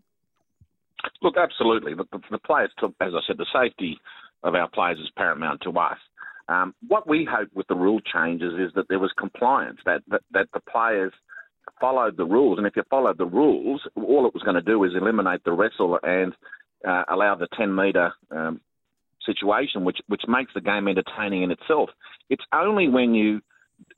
Look, 1.22 1.36
absolutely. 1.36 1.94
The, 1.94 2.06
the, 2.30 2.38
players, 2.38 2.70
as 2.82 3.12
I 3.14 3.20
said, 3.26 3.38
the 3.38 3.46
safety 3.52 3.98
of 4.42 4.56
our 4.56 4.68
players 4.68 4.98
is 4.98 5.10
paramount 5.16 5.60
to 5.62 5.70
us. 5.70 5.98
Um, 6.48 6.74
what 6.88 7.08
we 7.08 7.26
hope 7.30 7.48
with 7.54 7.68
the 7.68 7.74
rule 7.76 8.00
changes 8.00 8.52
is 8.54 8.72
that 8.74 8.88
there 8.88 8.98
was 8.98 9.12
compliance, 9.16 9.78
that, 9.86 10.02
that, 10.08 10.22
that 10.32 10.48
the 10.52 10.60
players– 10.60 11.12
followed 11.80 12.16
the 12.16 12.24
rules. 12.24 12.58
And 12.58 12.66
if 12.66 12.76
you 12.76 12.82
followed 12.90 13.18
the 13.18 13.26
rules, 13.26 13.80
all 13.96 14.26
it 14.26 14.34
was 14.34 14.42
going 14.42 14.56
to 14.56 14.62
do 14.62 14.82
is 14.84 14.92
eliminate 14.94 15.44
the 15.44 15.52
wrestle 15.52 15.98
and 16.02 16.32
uh, 16.86 17.04
allow 17.08 17.34
the 17.34 17.48
10 17.56 17.74
metre 17.74 18.12
um, 18.30 18.60
situation, 19.24 19.84
which 19.84 19.98
which 20.08 20.22
makes 20.28 20.52
the 20.54 20.60
game 20.60 20.88
entertaining 20.88 21.42
in 21.42 21.50
itself. 21.50 21.90
It's 22.30 22.44
only 22.52 22.88
when 22.88 23.14
you 23.14 23.40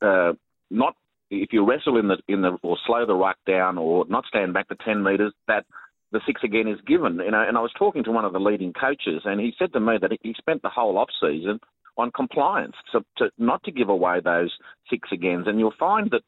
uh, 0.01 0.33
not 0.69 0.95
if 1.29 1.51
you 1.51 1.65
wrestle 1.65 1.97
in 1.97 2.07
the 2.07 2.17
in 2.27 2.41
the 2.41 2.57
or 2.63 2.77
slow 2.85 3.05
the 3.05 3.13
ruck 3.13 3.37
down 3.45 3.77
or 3.77 4.05
not 4.07 4.25
stand 4.25 4.53
back 4.53 4.69
the 4.69 4.77
10 4.85 5.03
metres 5.03 5.33
that 5.47 5.65
the 6.11 6.21
six 6.25 6.41
again 6.43 6.67
is 6.67 6.79
given. 6.87 7.15
You 7.17 7.31
know, 7.31 7.43
and 7.45 7.57
I 7.57 7.61
was 7.61 7.71
talking 7.77 8.03
to 8.05 8.11
one 8.11 8.25
of 8.25 8.33
the 8.33 8.39
leading 8.39 8.73
coaches, 8.73 9.23
and 9.25 9.39
he 9.39 9.53
said 9.59 9.73
to 9.73 9.79
me 9.79 9.97
that 10.01 10.11
he 10.21 10.33
spent 10.37 10.61
the 10.61 10.69
whole 10.69 10.97
off 10.97 11.09
season 11.21 11.59
on 11.97 12.11
compliance, 12.11 12.75
so 12.91 13.01
to 13.17 13.29
not 13.37 13.63
to 13.63 13.71
give 13.71 13.89
away 13.89 14.19
those 14.23 14.53
six 14.89 15.09
agains. 15.11 15.47
And 15.47 15.59
you'll 15.59 15.73
find 15.79 16.11
that 16.11 16.21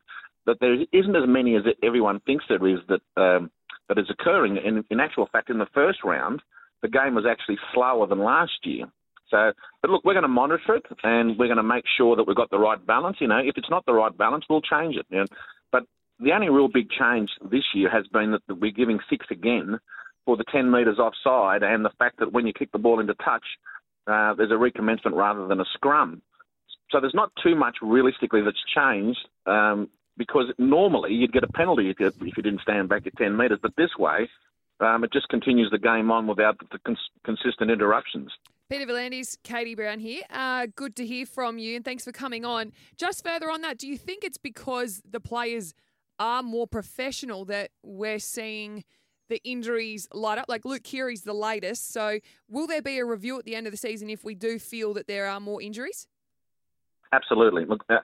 that 0.49 0.59
there 0.59 0.73
isn't 0.91 1.15
as 1.15 1.27
many 1.27 1.55
as 1.55 1.63
everyone 1.83 2.19
thinks 2.21 2.45
there 2.49 2.65
is 2.67 2.79
that 2.87 3.01
um, 3.21 3.51
that 3.87 3.97
is 3.97 4.09
occurring. 4.09 4.57
And 4.57 4.83
in 4.89 4.99
actual 4.99 5.27
fact, 5.31 5.49
in 5.49 5.59
the 5.59 5.67
first 5.73 5.99
round, 6.03 6.41
the 6.81 6.87
game 6.87 7.15
was 7.15 7.25
actually 7.29 7.57
slower 7.73 8.07
than 8.07 8.19
last 8.19 8.59
year. 8.63 8.85
So, 9.29 9.51
but 9.81 9.91
look, 9.91 10.03
we're 10.03 10.13
going 10.13 10.23
to 10.23 10.27
monitor 10.27 10.75
it 10.75 10.85
and 11.03 11.37
we're 11.37 11.47
going 11.47 11.57
to 11.57 11.63
make 11.63 11.83
sure 11.97 12.15
that 12.15 12.23
we've 12.23 12.35
got 12.35 12.49
the 12.49 12.57
right 12.57 12.83
balance. 12.83 13.17
You 13.19 13.27
know, 13.27 13.37
if 13.37 13.57
it's 13.57 13.69
not 13.69 13.85
the 13.85 13.93
right 13.93 14.15
balance, 14.15 14.45
we'll 14.49 14.61
change 14.61 14.95
it. 14.95 15.05
You 15.09 15.19
know? 15.19 15.25
But 15.71 15.83
the 16.19 16.31
only 16.31 16.49
real 16.49 16.67
big 16.67 16.89
change 16.89 17.29
this 17.51 17.63
year 17.75 17.89
has 17.91 18.07
been 18.07 18.31
that 18.31 18.41
we're 18.59 18.71
giving 18.71 18.99
six 19.09 19.27
again 19.29 19.79
for 20.25 20.35
the 20.35 20.45
10 20.51 20.71
metres 20.71 20.97
offside 20.97 21.61
and 21.61 21.85
the 21.85 21.91
fact 21.99 22.19
that 22.19 22.31
when 22.31 22.47
you 22.47 22.53
kick 22.53 22.71
the 22.71 22.79
ball 22.79 22.99
into 22.99 23.13
touch, 23.15 23.45
uh, 24.07 24.33
there's 24.33 24.51
a 24.51 24.55
recommencement 24.55 25.15
rather 25.15 25.47
than 25.47 25.59
a 25.59 25.65
scrum. 25.73 26.21
So 26.89 26.99
there's 26.99 27.13
not 27.13 27.31
too 27.43 27.55
much 27.55 27.77
realistically 27.81 28.41
that's 28.41 28.57
changed 28.75 29.19
um, 29.45 29.89
because 30.19 30.53
normally 30.59 31.13
you'd 31.13 31.33
get 31.33 31.43
a 31.43 31.47
penalty 31.47 31.89
if 31.89 31.99
you, 31.99 32.07
if 32.07 32.37
you 32.37 32.43
didn't 32.43 32.61
stand 32.61 32.89
back 32.89 33.07
at 33.07 33.17
10 33.17 33.35
metres. 33.35 33.57
But 33.59 33.71
this 33.77 33.89
way, 33.97 34.29
um, 34.81 35.03
it 35.03 35.11
just 35.11 35.29
continues 35.29 35.71
the 35.71 35.79
game 35.79 36.11
on 36.11 36.27
without 36.27 36.57
the 36.59 36.77
cons- 36.85 37.09
consistent 37.23 37.71
interruptions. 37.71 38.29
Peter 38.69 38.85
V'landys, 38.85 39.37
Katie 39.43 39.73
Brown 39.73 39.99
here. 39.99 40.21
Uh, 40.29 40.67
good 40.75 40.95
to 40.97 41.05
hear 41.05 41.25
from 41.25 41.57
you, 41.57 41.75
and 41.77 41.83
thanks 41.83 42.03
for 42.03 42.11
coming 42.11 42.45
on. 42.45 42.71
Just 42.97 43.25
further 43.25 43.49
on 43.49 43.61
that, 43.61 43.79
do 43.79 43.87
you 43.87 43.97
think 43.97 44.23
it's 44.23 44.37
because 44.37 45.01
the 45.09 45.19
players 45.19 45.73
are 46.19 46.43
more 46.43 46.67
professional 46.67 47.45
that 47.45 47.71
we're 47.81 48.19
seeing 48.19 48.83
the 49.29 49.41
injuries 49.43 50.07
light 50.13 50.37
up? 50.37 50.45
Like 50.47 50.65
Luke 50.65 50.83
Keary's 50.83 51.23
the 51.23 51.33
latest, 51.33 51.91
so 51.91 52.19
will 52.47 52.67
there 52.67 52.81
be 52.81 52.99
a 52.99 53.05
review 53.05 53.39
at 53.39 53.45
the 53.45 53.55
end 53.55 53.65
of 53.65 53.71
the 53.71 53.77
season 53.77 54.09
if 54.09 54.23
we 54.23 54.35
do 54.35 54.59
feel 54.59 54.93
that 54.93 55.07
there 55.07 55.27
are 55.27 55.39
more 55.39 55.61
injuries? 55.61 56.07
Absolutely. 57.11 57.65
Look, 57.65 57.83
uh, 57.89 57.97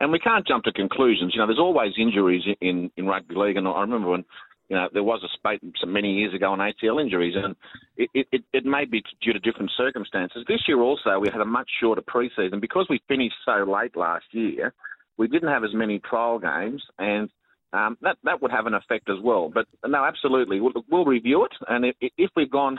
and 0.00 0.12
we 0.12 0.18
can't 0.18 0.46
jump 0.46 0.64
to 0.64 0.72
conclusions. 0.72 1.32
You 1.34 1.40
know, 1.40 1.46
there's 1.46 1.58
always 1.58 1.92
injuries 1.98 2.42
in, 2.60 2.90
in 2.96 3.06
rugby 3.06 3.34
league, 3.34 3.56
and 3.56 3.66
I 3.66 3.80
remember 3.80 4.10
when 4.10 4.24
you 4.68 4.76
know 4.76 4.88
there 4.92 5.02
was 5.02 5.22
a 5.24 5.28
spate 5.34 5.60
some 5.80 5.92
many 5.92 6.14
years 6.14 6.34
ago 6.34 6.52
on 6.52 6.58
ACL 6.58 7.00
injuries, 7.00 7.34
and 7.36 7.56
it, 7.96 8.26
it, 8.32 8.44
it 8.52 8.64
may 8.64 8.84
be 8.84 9.02
due 9.22 9.32
to 9.32 9.38
different 9.38 9.70
circumstances. 9.76 10.44
This 10.46 10.60
year 10.68 10.80
also 10.80 11.18
we 11.18 11.28
had 11.30 11.40
a 11.40 11.46
much 11.46 11.68
shorter 11.80 12.02
preseason 12.02 12.60
because 12.60 12.86
we 12.88 13.00
finished 13.08 13.36
so 13.44 13.64
late 13.64 13.96
last 13.96 14.26
year. 14.32 14.72
We 15.16 15.26
didn't 15.26 15.48
have 15.48 15.64
as 15.64 15.74
many 15.74 15.98
trial 15.98 16.38
games, 16.38 16.82
and 16.98 17.28
um, 17.72 17.98
that 18.02 18.18
that 18.24 18.40
would 18.40 18.52
have 18.52 18.66
an 18.66 18.74
effect 18.74 19.08
as 19.10 19.16
well. 19.22 19.50
But 19.52 19.66
no, 19.84 20.04
absolutely, 20.04 20.60
we'll, 20.60 20.84
we'll 20.90 21.04
review 21.04 21.44
it, 21.44 21.52
and 21.68 21.84
if, 21.84 21.96
if 22.16 22.30
we've 22.36 22.50
gone 22.50 22.78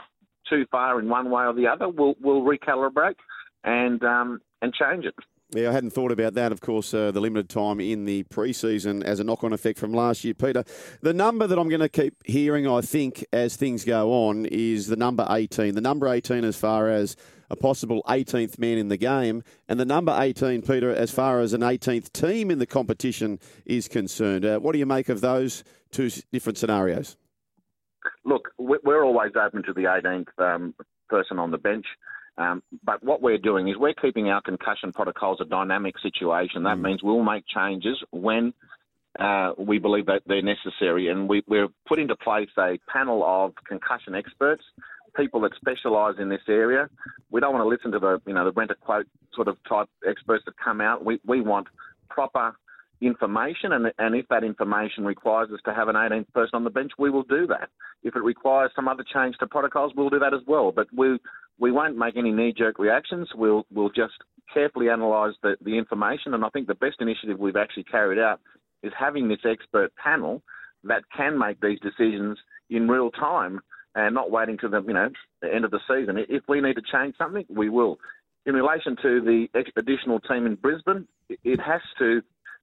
too 0.49 0.65
far 0.71 0.99
in 0.99 1.09
one 1.09 1.29
way 1.29 1.43
or 1.43 1.53
the 1.53 1.67
other, 1.67 1.89
we'll 1.89 2.15
we'll 2.21 2.41
recalibrate 2.41 3.15
and 3.63 4.01
um, 4.03 4.39
and 4.61 4.73
change 4.73 5.05
it. 5.05 5.15
Yeah, 5.51 5.69
I 5.69 5.71
hadn't 5.71 5.91
thought 5.91 6.11
about 6.11 6.35
that. 6.35 6.51
Of 6.51 6.61
course, 6.61 6.93
uh, 6.93 7.09
the 7.09 7.19
limited 7.19 7.49
time 7.49 7.79
in 7.79 8.05
the 8.05 8.23
preseason 8.25 9.03
as 9.03 9.19
a 9.19 9.23
knock-on 9.23 9.51
effect 9.51 9.79
from 9.79 9.93
last 9.93 10.23
year, 10.23 10.35
Peter. 10.35 10.63
The 11.01 11.13
number 11.13 11.47
that 11.47 11.57
I'm 11.57 11.69
going 11.69 11.81
to 11.81 11.89
keep 11.89 12.15
hearing, 12.23 12.67
I 12.67 12.81
think, 12.81 13.25
as 13.33 13.55
things 13.55 13.83
go 13.83 14.11
on, 14.11 14.45
is 14.45 14.87
the 14.87 14.95
number 14.95 15.25
18. 15.27 15.73
The 15.73 15.81
number 15.81 16.07
18, 16.07 16.43
as 16.43 16.55
far 16.55 16.89
as 16.89 17.15
a 17.49 17.55
possible 17.55 18.03
18th 18.07 18.59
man 18.59 18.77
in 18.77 18.89
the 18.89 18.97
game, 18.97 19.41
and 19.67 19.79
the 19.79 19.85
number 19.85 20.15
18, 20.15 20.61
Peter, 20.61 20.93
as 20.93 21.09
far 21.09 21.39
as 21.39 21.53
an 21.53 21.61
18th 21.61 22.11
team 22.13 22.51
in 22.51 22.59
the 22.59 22.67
competition 22.67 23.39
is 23.65 23.87
concerned. 23.87 24.45
Uh, 24.45 24.59
what 24.59 24.73
do 24.73 24.77
you 24.77 24.85
make 24.85 25.09
of 25.09 25.21
those 25.21 25.63
two 25.89 26.11
different 26.31 26.59
scenarios? 26.59 27.17
Look, 28.23 28.49
we're 28.59 29.03
always 29.03 29.31
open 29.35 29.63
to 29.63 29.73
the 29.73 29.85
18th 29.85 30.27
um, 30.37 30.75
person 31.09 31.39
on 31.39 31.49
the 31.49 31.57
bench. 31.57 31.87
Um, 32.39 32.63
but 32.83 33.03
what 33.03 33.21
we're 33.21 33.37
doing 33.37 33.67
is 33.67 33.75
we're 33.77 33.93
keeping 33.93 34.29
our 34.29 34.41
concussion 34.41 34.93
protocols 34.93 35.39
a 35.41 35.45
dynamic 35.45 35.95
situation. 36.01 36.63
That 36.63 36.77
mm. 36.77 36.83
means 36.83 37.03
we'll 37.03 37.21
make 37.21 37.43
changes 37.53 37.97
when 38.11 38.53
uh, 39.19 39.51
we 39.57 39.77
believe 39.77 40.05
that 40.05 40.21
they're 40.25 40.41
necessary, 40.41 41.09
and 41.09 41.27
we, 41.27 41.43
we're 41.47 41.67
put 41.85 41.99
into 41.99 42.15
place 42.15 42.49
a 42.57 42.79
panel 42.91 43.23
of 43.25 43.53
concussion 43.67 44.15
experts, 44.15 44.63
people 45.17 45.41
that 45.41 45.51
specialise 45.57 46.15
in 46.17 46.29
this 46.29 46.41
area. 46.47 46.87
We 47.29 47.41
don't 47.41 47.51
want 47.53 47.65
to 47.65 47.67
listen 47.67 47.91
to 47.91 47.99
the 47.99 48.21
you 48.25 48.33
know 48.33 48.45
the 48.45 48.53
rent 48.53 48.71
a 48.71 48.75
quote 48.75 49.07
sort 49.33 49.49
of 49.49 49.57
type 49.67 49.89
experts 50.07 50.45
that 50.45 50.53
come 50.63 50.79
out. 50.79 51.03
We 51.03 51.19
we 51.25 51.41
want 51.41 51.67
proper 52.09 52.53
information, 53.01 53.73
and, 53.73 53.91
and 53.97 54.15
if 54.15 54.27
that 54.29 54.45
information 54.45 55.03
requires 55.03 55.49
us 55.51 55.59
to 55.65 55.73
have 55.73 55.89
an 55.89 55.95
18th 55.95 56.31
person 56.33 56.51
on 56.53 56.63
the 56.63 56.69
bench, 56.69 56.91
we 56.97 57.09
will 57.09 57.23
do 57.23 57.47
that. 57.47 57.69
If 58.03 58.15
it 58.15 58.23
requires 58.23 58.71
some 58.75 58.87
other 58.87 59.03
change 59.13 59.35
to 59.39 59.47
protocols, 59.47 59.93
we'll 59.95 60.09
do 60.09 60.19
that 60.19 60.33
as 60.33 60.41
well. 60.47 60.71
But 60.71 60.87
we 60.95 61.17
we 61.59 61.71
won't 61.71 61.97
make 61.97 62.15
any 62.17 62.31
knee-jerk 62.31 62.79
reactions. 62.79 63.29
We'll 63.35 63.65
we'll 63.71 63.89
just 63.89 64.13
carefully 64.53 64.87
analyse 64.87 65.35
the, 65.43 65.57
the 65.61 65.77
information, 65.77 66.33
and 66.33 66.43
I 66.43 66.49
think 66.49 66.67
the 66.67 66.75
best 66.75 66.97
initiative 66.99 67.37
we've 67.37 67.55
actually 67.55 67.83
carried 67.83 68.19
out 68.19 68.39
is 68.81 68.93
having 68.97 69.27
this 69.27 69.39
expert 69.45 69.91
panel 69.95 70.41
that 70.85 71.03
can 71.15 71.37
make 71.37 71.59
these 71.61 71.79
decisions 71.81 72.37
in 72.69 72.87
real 72.87 73.11
time 73.11 73.59
and 73.95 74.15
not 74.15 74.31
waiting 74.31 74.57
to 74.59 74.69
the 74.69 74.81
you 74.81 74.93
know 74.93 75.09
the 75.41 75.53
end 75.53 75.65
of 75.65 75.71
the 75.71 75.79
season. 75.87 76.17
If 76.29 76.43
we 76.47 76.61
need 76.61 76.75
to 76.75 76.81
change 76.81 77.15
something, 77.17 77.45
we 77.49 77.69
will. 77.69 77.99
In 78.45 78.55
relation 78.55 78.95
to 79.01 79.21
the 79.21 79.47
additional 79.75 80.19
team 80.21 80.45
in 80.45 80.55
Brisbane, 80.55 81.07
it 81.29 81.59
has 81.59 81.81
to 81.99 82.21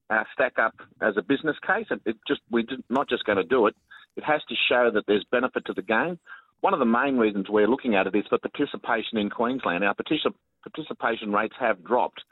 uh, 0.09 0.25
stack 0.33 0.55
up 0.59 0.75
as 1.03 1.15
a 1.17 1.23
business 1.23 1.57
case. 1.67 1.87
It 2.07 2.17
just 2.27 2.41
we're 2.51 2.65
not 2.89 3.09
just 3.09 3.25
going 3.25 3.39
to 3.39 3.45
do 3.45 3.67
it. 3.67 3.75
It 4.17 4.25
has 4.25 4.41
to 4.49 4.55
show 4.69 4.91
that 4.95 5.05
there's 5.07 5.27
benefit 5.31 5.67
to 5.67 5.75
the 5.75 5.83
game 5.83 6.19
one 6.67 6.75
of 6.75 6.81
the 6.81 6.85
main 6.85 7.17
reasons 7.17 7.47
we're 7.49 7.69
looking 7.69 7.95
at 7.95 8.09
it 8.09 8.15
is 8.17 8.25
for 8.29 8.39
participation 8.39 9.19
in 9.19 9.31
Queensland. 9.31 9.85
Our 9.85 9.95
particip- 9.95 10.35
participation 10.65 11.33
rates 11.33 11.55
have 11.61 11.85
dropped. 11.85 12.25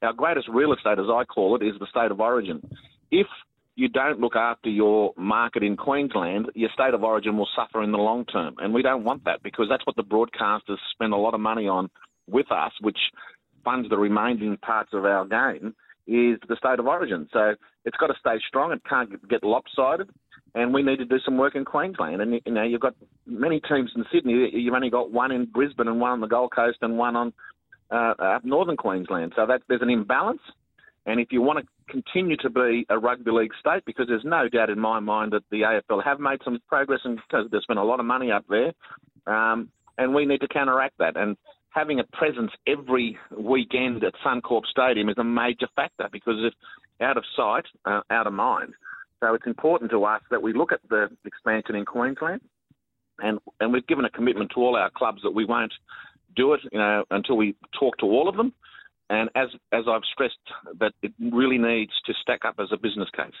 Our 0.00 0.12
greatest 0.12 0.46
real 0.46 0.72
estate, 0.72 1.00
as 1.00 1.06
I 1.12 1.24
call 1.24 1.56
it, 1.56 1.62
is 1.66 1.74
the 1.80 1.88
state 1.90 2.12
of 2.12 2.20
origin. 2.20 2.62
If 3.10 3.26
you 3.74 3.88
don't 3.88 4.20
look 4.20 4.36
after 4.36 4.68
your 4.68 5.12
market 5.16 5.64
in 5.64 5.76
Queensland, 5.76 6.52
your 6.54 6.70
state 6.72 6.94
of 6.94 7.02
origin 7.02 7.36
will 7.36 7.48
suffer 7.56 7.82
in 7.82 7.90
the 7.90 7.98
long 7.98 8.24
term. 8.26 8.54
And 8.58 8.72
we 8.72 8.82
don't 8.82 9.02
want 9.02 9.24
that 9.24 9.42
because 9.42 9.66
that's 9.68 9.84
what 9.84 9.96
the 9.96 10.04
broadcasters 10.04 10.78
spend 10.92 11.12
a 11.12 11.16
lot 11.16 11.34
of 11.34 11.40
money 11.40 11.66
on 11.66 11.90
with 12.28 12.52
us, 12.52 12.70
which 12.80 12.98
funds 13.64 13.88
the 13.88 13.98
remaining 13.98 14.56
parts 14.58 14.90
of 14.92 15.04
our 15.04 15.26
game, 15.26 15.74
is 16.06 16.38
the 16.48 16.54
state 16.56 16.78
of 16.78 16.86
origin. 16.86 17.28
So 17.32 17.56
it's 17.84 17.96
got 17.96 18.06
to 18.06 18.14
stay 18.20 18.36
strong. 18.46 18.70
It 18.70 18.82
can't 18.88 19.28
get 19.28 19.42
lopsided. 19.42 20.10
And 20.54 20.74
we 20.74 20.82
need 20.82 20.98
to 20.98 21.04
do 21.04 21.18
some 21.24 21.36
work 21.36 21.54
in 21.54 21.64
Queensland. 21.64 22.20
And 22.20 22.40
you 22.44 22.52
know, 22.52 22.62
you've 22.62 22.80
got 22.80 22.94
many 23.26 23.60
teams 23.60 23.90
in 23.94 24.04
Sydney. 24.12 24.50
You've 24.52 24.74
only 24.74 24.90
got 24.90 25.12
one 25.12 25.30
in 25.30 25.46
Brisbane 25.46 25.88
and 25.88 26.00
one 26.00 26.10
on 26.12 26.20
the 26.20 26.26
Gold 26.26 26.52
Coast 26.54 26.78
and 26.82 26.98
one 26.98 27.16
on 27.16 27.32
uh, 27.90 28.14
up 28.18 28.44
northern 28.44 28.76
Queensland. 28.76 29.32
So 29.36 29.46
that 29.46 29.62
there's 29.68 29.82
an 29.82 29.90
imbalance. 29.90 30.40
And 31.06 31.20
if 31.20 31.28
you 31.30 31.40
want 31.40 31.60
to 31.60 31.92
continue 31.92 32.36
to 32.38 32.50
be 32.50 32.84
a 32.90 32.98
rugby 32.98 33.30
league 33.30 33.52
state, 33.58 33.84
because 33.86 34.06
there's 34.08 34.24
no 34.24 34.48
doubt 34.48 34.70
in 34.70 34.78
my 34.78 35.00
mind 35.00 35.32
that 35.32 35.42
the 35.50 35.62
AFL 35.62 36.04
have 36.04 36.20
made 36.20 36.40
some 36.44 36.60
progress 36.68 37.00
and 37.04 37.16
because 37.16 37.46
there's 37.50 37.66
been 37.66 37.78
a 37.78 37.84
lot 37.84 38.00
of 38.00 38.06
money 38.06 38.30
up 38.30 38.44
there, 38.48 38.72
um, 39.26 39.70
and 39.98 40.14
we 40.14 40.26
need 40.26 40.40
to 40.40 40.48
counteract 40.48 40.98
that. 40.98 41.16
And 41.16 41.36
having 41.70 42.00
a 42.00 42.04
presence 42.04 42.50
every 42.66 43.18
weekend 43.36 44.04
at 44.04 44.14
Suncorp 44.24 44.66
Stadium 44.66 45.08
is 45.08 45.16
a 45.18 45.24
major 45.24 45.68
factor 45.74 46.08
because 46.12 46.34
if 46.38 46.54
out 47.00 47.16
of 47.16 47.24
sight, 47.34 47.64
uh, 47.84 48.02
out 48.10 48.26
of 48.26 48.32
mind. 48.32 48.74
So 49.20 49.34
it's 49.34 49.46
important 49.46 49.90
to 49.90 50.04
us 50.04 50.22
that 50.30 50.42
we 50.42 50.52
look 50.52 50.72
at 50.72 50.80
the 50.88 51.08
expansion 51.24 51.74
in 51.74 51.84
Queensland, 51.84 52.40
and 53.18 53.38
and 53.60 53.72
we've 53.72 53.86
given 53.86 54.04
a 54.04 54.10
commitment 54.10 54.50
to 54.54 54.60
all 54.60 54.76
our 54.76 54.90
clubs 54.90 55.20
that 55.22 55.32
we 55.32 55.44
won't 55.44 55.72
do 56.36 56.54
it, 56.54 56.60
you 56.72 56.78
know, 56.78 57.04
until 57.10 57.36
we 57.36 57.54
talk 57.78 57.98
to 57.98 58.06
all 58.06 58.28
of 58.28 58.36
them. 58.36 58.52
And 59.10 59.28
as 59.34 59.48
as 59.72 59.84
I've 59.88 60.04
stressed, 60.10 60.38
that 60.78 60.92
it 61.02 61.12
really 61.20 61.58
needs 61.58 61.92
to 62.06 62.14
stack 62.22 62.44
up 62.44 62.54
as 62.58 62.68
a 62.72 62.76
business 62.76 63.08
case. 63.14 63.34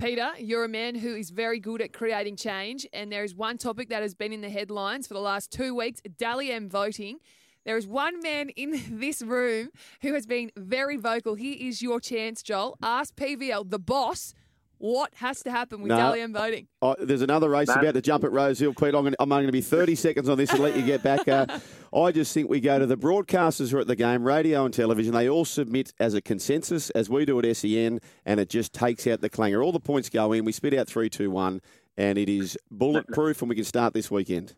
Peter, 0.00 0.30
you're 0.38 0.64
a 0.64 0.68
man 0.68 0.96
who 0.96 1.14
is 1.14 1.30
very 1.30 1.60
good 1.60 1.80
at 1.80 1.92
creating 1.92 2.36
change, 2.36 2.86
and 2.92 3.10
there 3.10 3.24
is 3.24 3.34
one 3.34 3.58
topic 3.58 3.88
that 3.88 4.02
has 4.02 4.14
been 4.14 4.32
in 4.32 4.40
the 4.40 4.50
headlines 4.50 5.06
for 5.06 5.14
the 5.14 5.20
last 5.20 5.50
two 5.50 5.74
weeks 5.74 6.00
Dally 6.16 6.52
M 6.52 6.68
voting. 6.68 7.18
There 7.64 7.78
is 7.78 7.86
one 7.86 8.20
man 8.20 8.50
in 8.50 8.82
this 9.00 9.22
room 9.22 9.70
who 10.02 10.14
has 10.14 10.26
been 10.26 10.50
very 10.56 10.96
vocal. 10.96 11.34
Here 11.34 11.56
is 11.58 11.82
your 11.82 12.00
chance, 12.00 12.42
Joel. 12.42 12.76
Ask 12.82 13.16
PVL, 13.16 13.70
the 13.70 13.78
boss, 13.78 14.34
what 14.78 15.12
has 15.16 15.42
to 15.42 15.50
happen 15.50 15.80
with 15.80 15.88
No. 15.88 15.96
Dally 15.96 16.20
M 16.20 16.32
voting? 16.32 16.66
Oh, 16.82 16.94
there's 16.98 17.22
another 17.22 17.48
race 17.48 17.68
No. 17.68 17.74
about 17.74 17.94
to 17.94 18.02
jump 18.02 18.24
at 18.24 18.32
Rose 18.32 18.58
Hill. 18.58 18.74
Pete, 18.74 18.94
I'm 18.94 19.02
going, 19.02 19.12
to, 19.12 19.16
I'm 19.22 19.28
going 19.28 19.46
to 19.46 19.52
be 19.52 19.60
30 19.60 19.94
seconds 19.94 20.28
on 20.28 20.38
this 20.38 20.50
and 20.50 20.60
let 20.60 20.76
you 20.76 20.82
get 20.82 21.02
back. 21.02 21.26
Uh, 21.28 21.46
I 21.94 22.12
just 22.12 22.34
think 22.34 22.48
we 22.50 22.60
go 22.60 22.78
to 22.78 22.86
the 22.86 22.96
broadcasters 22.96 23.70
who 23.70 23.78
are 23.78 23.80
at 23.80 23.86
the 23.86 23.96
game, 23.96 24.24
radio 24.24 24.64
and 24.64 24.74
television. 24.74 25.14
They 25.14 25.28
all 25.28 25.44
submit 25.44 25.92
as 26.00 26.14
a 26.14 26.20
consensus, 26.20 26.90
as 26.90 27.08
we 27.08 27.24
do 27.24 27.38
at 27.38 27.56
SEN, 27.56 28.00
and 28.26 28.40
it 28.40 28.48
just 28.48 28.72
takes 28.72 29.06
out 29.06 29.20
the 29.20 29.30
clanger. 29.30 29.62
All 29.62 29.72
the 29.72 29.80
points 29.80 30.08
go 30.08 30.32
in. 30.32 30.44
We 30.44 30.52
spit 30.52 30.74
out 30.74 30.88
three, 30.88 31.08
two, 31.08 31.30
one, 31.30 31.60
and 31.96 32.18
it 32.18 32.28
is 32.28 32.58
bulletproof, 32.70 33.40
and 33.42 33.48
we 33.48 33.54
can 33.54 33.64
start 33.64 33.94
this 33.94 34.10
weekend. 34.10 34.54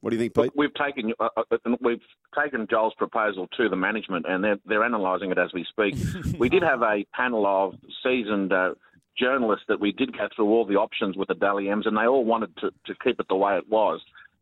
What 0.00 0.10
do 0.10 0.16
you 0.16 0.22
think, 0.22 0.34
Pete? 0.34 0.52
We've 0.56 0.72
taken 0.74 1.12
uh, 1.20 1.28
uh, 1.36 1.42
we've 1.82 2.00
taken 2.40 2.66
Joel's 2.70 2.94
proposal 2.94 3.48
to 3.58 3.68
the 3.68 3.76
management, 3.76 4.24
and 4.26 4.42
they're 4.42 4.58
they're 4.64 4.82
analysing 4.82 5.30
it 5.30 5.36
as 5.38 5.50
we 5.52 5.66
speak. 5.68 5.94
we 6.38 6.48
did 6.48 6.62
have 6.62 6.80
a 6.82 7.04
panel 7.14 7.46
of 7.46 7.74
seasoned 8.02 8.50
uh, 8.52 8.70
journalists 9.18 9.64
that 9.68 9.80
we 9.80 9.92
did 9.92 10.12
go 10.12 10.28
through 10.34 10.50
all 10.50 10.66
the 10.66 10.76
options 10.76 11.16
with 11.16 11.28
the 11.28 11.34
Dally 11.34 11.68
M's, 11.68 11.86
and 11.86 11.96
they 11.96 12.06
all 12.06 12.24
wanted 12.24 12.56
to, 12.58 12.70
to 12.86 12.94
keep 13.02 13.20
it 13.20 13.26
the 13.28 13.36
way 13.36 13.56
it 13.56 13.68
was. 13.68 14.00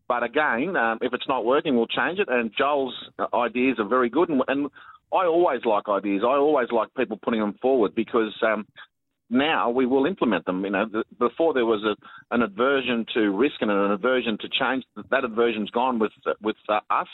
But 0.08 0.22
again, 0.22 0.74
um, 0.76 0.98
if 1.02 1.12
it's 1.12 1.28
not 1.28 1.44
working, 1.44 1.76
we'll 1.76 1.86
change 1.86 2.18
it. 2.18 2.28
And 2.30 2.50
Joel's 2.56 2.94
uh, 3.18 3.26
ideas 3.34 3.76
are 3.78 3.88
very 3.88 4.08
good, 4.08 4.30
and, 4.30 4.42
and 4.48 4.68
I 5.12 5.26
always 5.26 5.64
like 5.64 5.88
ideas. 5.88 6.22
I 6.24 6.36
always 6.36 6.68
like 6.72 6.88
people 6.96 7.18
putting 7.22 7.40
them 7.40 7.56
forward 7.60 7.94
because 7.94 8.34
um, 8.42 8.66
now 9.30 9.70
we 9.70 9.86
will 9.86 10.06
implement 10.06 10.46
them. 10.46 10.64
You 10.64 10.70
know, 10.70 10.86
the, 10.90 11.04
before 11.18 11.52
there 11.52 11.66
was 11.66 11.84
a, 11.84 12.34
an 12.34 12.42
aversion 12.42 13.04
to 13.14 13.30
risk 13.30 13.56
and 13.60 13.70
an 13.70 13.90
aversion 13.90 14.38
to 14.38 14.48
change. 14.48 14.84
That 15.10 15.24
aversion's 15.24 15.70
gone 15.70 15.98
with 15.98 16.12
with 16.42 16.56
uh, 16.68 16.80
us. 16.90 17.08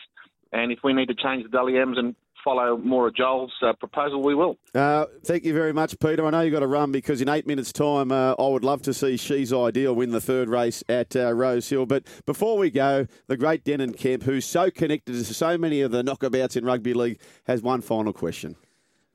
And 0.52 0.70
if 0.70 0.78
we 0.85 0.93
need 0.93 1.06
to 1.06 1.14
change 1.14 1.43
the 1.43 1.48
Dally 1.48 1.78
M's 1.78 1.98
and 1.98 2.14
follow 2.45 2.77
more 2.77 3.09
of 3.09 3.15
Joel's 3.16 3.53
uh, 3.62 3.73
proposal, 3.73 4.23
we 4.23 4.35
will. 4.35 4.59
Uh, 4.75 5.07
thank 5.25 5.45
you 5.45 5.55
very 5.55 5.73
much, 5.73 5.99
Peter. 5.99 6.25
I 6.25 6.31
know 6.31 6.43
you've 6.43 6.53
got 6.53 6.61
to 6.61 6.66
run 6.66 6.93
because 6.93 7.21
in 7.21 7.29
eight 7.29 7.47
minutes' 7.47 7.73
time, 7.73 8.12
uh, 8.12 8.35
I 8.39 8.49
would 8.49 8.62
love 8.62 8.83
to 8.83 8.95
see 8.95 9.16
She's 9.16 9.53
Ideal 9.53 9.95
win 9.95 10.11
the 10.11 10.21
third 10.21 10.49
race 10.49 10.85
at 10.89 11.16
uh, 11.16 11.33
Rose 11.33 11.69
Hill. 11.69 11.87
But 11.87 12.05
before 12.27 12.59
we 12.59 12.71
go, 12.71 13.07
the 13.27 13.37
great 13.37 13.65
Denan 13.65 13.97
Kemp, 13.97 14.25
who's 14.25 14.45
so 14.45 14.71
connected 14.71 15.12
to 15.12 15.25
so 15.25 15.57
many 15.57 15.81
of 15.81 15.91
the 15.91 16.03
knockabouts 16.03 16.57
in 16.57 16.65
rugby 16.65 16.95
league, 16.95 17.19
has 17.47 17.62
one 17.62 17.81
final 17.81 18.12
question. 18.12 18.57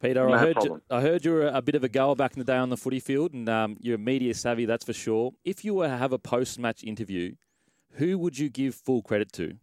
Peter, 0.01 0.25
No 0.25 0.33
I 0.33 0.37
heard 0.37 0.63
you, 0.63 0.81
I 0.89 1.01
heard 1.01 1.25
you 1.25 1.31
were 1.33 1.47
a 1.47 1.61
bit 1.61 1.75
of 1.75 1.83
a 1.83 1.89
goer 1.89 2.15
back 2.15 2.33
in 2.33 2.39
the 2.39 2.45
day 2.45 2.55
on 2.55 2.69
the 2.69 2.77
footy 2.77 3.01
field, 3.01 3.33
and 3.33 3.49
um, 3.49 3.77
you're 3.81 3.97
media 3.97 4.33
savvy, 4.33 4.65
that's 4.65 4.85
for 4.85 4.93
sure. 4.93 5.33
If 5.43 5.65
you 5.65 5.73
were 5.73 5.87
to 5.87 5.97
have 5.97 6.13
a 6.13 6.17
post-match 6.17 6.85
interview, 6.85 7.35
who 7.93 8.17
would 8.17 8.39
you 8.39 8.49
give 8.49 8.75
full 8.75 9.01
credit 9.01 9.33
to? 9.33 9.57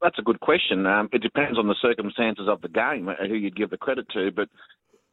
That's 0.00 0.18
a 0.18 0.22
good 0.22 0.40
question. 0.40 0.86
Um, 0.86 1.08
it 1.12 1.22
depends 1.22 1.58
on 1.58 1.68
the 1.68 1.76
circumstances 1.80 2.48
of 2.48 2.60
the 2.62 2.68
game, 2.68 3.08
uh, 3.08 3.14
who 3.28 3.34
you'd 3.34 3.56
give 3.56 3.70
the 3.70 3.76
credit 3.76 4.06
to. 4.14 4.30
But 4.30 4.48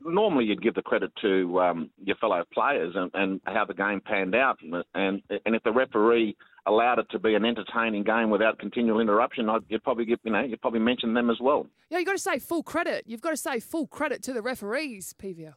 normally 0.04 0.46
you'd 0.46 0.62
give 0.62 0.76
the 0.76 0.82
credit 0.82 1.12
to 1.22 1.60
um, 1.60 1.90
your 2.04 2.16
fellow 2.18 2.44
players 2.54 2.94
and, 2.96 3.12
and 3.14 3.42
how 3.46 3.66
the 3.66 3.74
game 3.74 4.02
panned 4.02 4.36
out. 4.36 4.58
And 4.94 5.22
and 5.46 5.56
if 5.56 5.64
the 5.64 5.72
referee 5.72 6.36
allowed 6.68 7.00
it 7.00 7.08
to 7.12 7.20
be 7.20 7.36
an 7.36 7.44
entertaining 7.46 8.04
game 8.04 8.30
without 8.30 8.60
continual 8.60 9.00
interruption, 9.00 9.50
I'd, 9.50 9.62
you'd 9.68 9.84
probably 9.84 10.06
give 10.06 10.20
you 10.24 10.32
know 10.32 10.42
you'd 10.42 10.62
probably 10.62 10.80
mention 10.80 11.14
them 11.14 11.30
as 11.30 11.38
well. 11.42 11.68
Yeah, 11.90 12.00
you've 12.00 12.08
got 12.08 12.14
to 12.14 12.20
say 12.20 12.40
full 12.40 12.64
credit. 12.64 13.04
You've 13.08 13.22
got 13.22 13.32
to 13.32 13.38
say 13.38 13.60
full 13.60 13.88
credit 13.88 14.24
to 14.24 14.34
the 14.34 14.42
referees, 14.42 15.14
PVL. 15.22 15.54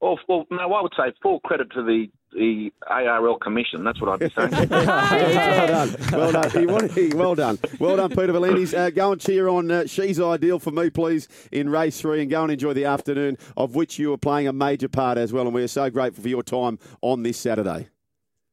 Well, 0.00 0.18
well, 0.28 0.44
no, 0.50 0.72
I 0.74 0.82
would 0.82 0.92
say 0.96 1.12
full 1.22 1.40
credit 1.40 1.70
to 1.72 1.82
the 1.82 2.08
the 2.32 2.72
ARL 2.88 3.38
Commission. 3.38 3.84
That's 3.84 4.00
what 4.00 4.10
I'd 4.10 4.20
be 4.20 4.30
saying. 4.34 4.68
well 4.70 6.32
done. 6.32 6.66
Well 6.66 6.86
done. 6.88 7.10
Well 7.16 7.34
done. 7.34 7.58
Well 7.78 7.96
done, 7.96 8.10
Peter 8.10 8.32
V'landys. 8.32 8.76
Uh, 8.76 8.90
go 8.90 9.12
and 9.12 9.20
cheer 9.20 9.48
on 9.48 9.70
uh, 9.70 9.86
She's 9.86 10.20
Ideal 10.20 10.58
for 10.58 10.70
me, 10.70 10.90
please, 10.90 11.28
in 11.52 11.68
race 11.68 12.00
three, 12.00 12.20
and 12.22 12.30
go 12.30 12.42
and 12.42 12.52
enjoy 12.52 12.72
the 12.72 12.84
afternoon, 12.84 13.38
of 13.56 13.74
which 13.74 13.98
you 13.98 14.12
are 14.12 14.18
playing 14.18 14.48
a 14.48 14.52
major 14.52 14.88
part 14.88 15.18
as 15.18 15.32
well. 15.32 15.46
And 15.46 15.54
we 15.54 15.62
are 15.62 15.68
so 15.68 15.90
grateful 15.90 16.22
for 16.22 16.28
your 16.28 16.42
time 16.42 16.78
on 17.00 17.22
this 17.22 17.38
Saturday. 17.38 17.88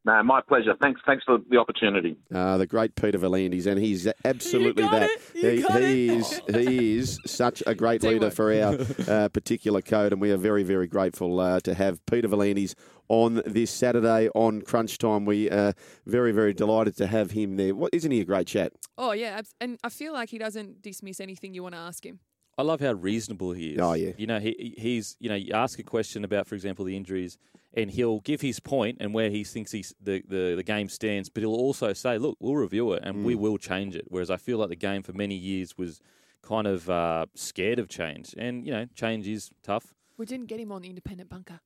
No, 0.06 0.22
my 0.24 0.42
pleasure. 0.42 0.76
Thanks, 0.82 1.00
thanks 1.06 1.24
for 1.24 1.38
the 1.50 1.58
opportunity. 1.58 2.18
Uh, 2.34 2.58
the 2.58 2.68
great 2.68 2.96
Peter 2.96 3.18
V'landys, 3.18 3.66
and 3.68 3.80
he's 3.80 4.08
absolutely 4.26 4.84
that. 4.84 5.10
he, 5.34 5.62
he 5.62 6.10
is 6.10 6.42
he 6.50 6.98
is 6.98 7.20
such 7.26 7.64
a 7.66 7.74
great 7.74 8.04
leader 8.04 8.30
for 8.30 8.52
our 8.54 8.78
uh, 9.08 9.30
particular 9.30 9.82
code, 9.82 10.12
and 10.12 10.22
we 10.22 10.32
are 10.32 10.38
very 10.38 10.64
very 10.64 10.88
grateful 10.88 11.40
uh, 11.40 11.60
to 11.62 11.74
have 11.74 12.06
Peter 12.06 12.28
V'landys 12.28 12.76
on 13.08 13.42
this 13.46 13.72
Saturday 13.72 14.30
on 14.36 14.62
Crunch 14.62 14.98
Time. 14.98 15.26
We 15.26 15.50
are 15.50 15.74
very 16.06 16.34
very 16.34 16.54
delighted 16.54 16.98
to 16.98 17.08
have 17.08 17.32
him 17.32 17.56
there. 17.56 17.74
What 17.74 17.92
isn't 17.94 18.12
he 18.12 18.20
a 18.20 18.26
great 18.26 18.48
chat? 18.48 18.74
Oh, 18.98 19.12
yeah. 19.12 19.42
And 19.60 19.80
I 19.84 19.90
feel 19.90 20.14
like 20.14 20.30
he 20.30 20.38
doesn't 20.38 20.82
dismiss 20.82 21.20
anything 21.20 21.54
you 21.54 21.64
want 21.64 21.76
to 21.76 21.80
ask 21.82 22.06
him. 22.06 22.20
I 22.58 22.62
love 22.62 22.80
how 22.82 22.94
reasonable 22.94 23.52
he 23.54 23.72
is. 23.72 23.80
Oh, 23.82 23.94
yeah. 23.94 24.12
You 24.18 24.28
know, 24.28 24.40
he 24.40 24.76
he's 24.78 25.16
you 25.20 25.30
know, 25.30 25.36
you 25.36 25.54
ask 25.54 25.80
a 25.80 25.84
question 25.84 26.24
about, 26.24 26.48
for 26.48 26.56
example, 26.56 26.86
the 26.86 26.96
injuries, 26.96 27.38
and 27.74 27.90
he'll 27.90 28.20
give 28.20 28.42
his 28.42 28.60
point 28.60 28.98
and 29.00 29.14
where 29.14 29.30
he 29.32 29.44
thinks 29.44 29.72
he's 29.72 29.94
the, 30.02 30.22
the, 30.28 30.54
the 30.56 30.64
game 30.64 30.88
stands, 30.90 31.30
but 31.30 31.42
he'll 31.42 31.56
also 31.56 31.92
say, 31.94 32.20
look, 32.20 32.38
we'll 32.40 32.56
review 32.56 32.94
it 32.94 33.02
and 33.04 33.26
we 33.26 33.34
Mm. 33.36 33.40
will 33.40 33.58
change 33.58 33.96
it. 33.96 34.06
Whereas 34.10 34.30
I 34.30 34.38
feel 34.38 34.60
like 34.60 34.70
the 34.70 34.76
game 34.76 35.02
for 35.02 35.14
many 35.14 35.34
years 35.36 35.76
was 35.78 36.00
kind 36.44 36.68
of 36.68 36.90
uh, 36.90 37.26
scared 37.34 37.80
of 37.80 37.88
change, 37.90 38.36
and 38.38 38.66
you 38.66 38.72
know, 38.72 38.86
change 38.96 39.28
is 39.28 39.50
tough. 39.64 39.96
We 40.18 40.26
didn't 40.28 40.46
get 40.48 40.60
him 40.60 40.72
on 40.72 40.84
the 40.84 40.90
independent 40.90 41.30
bunker. 41.30 41.60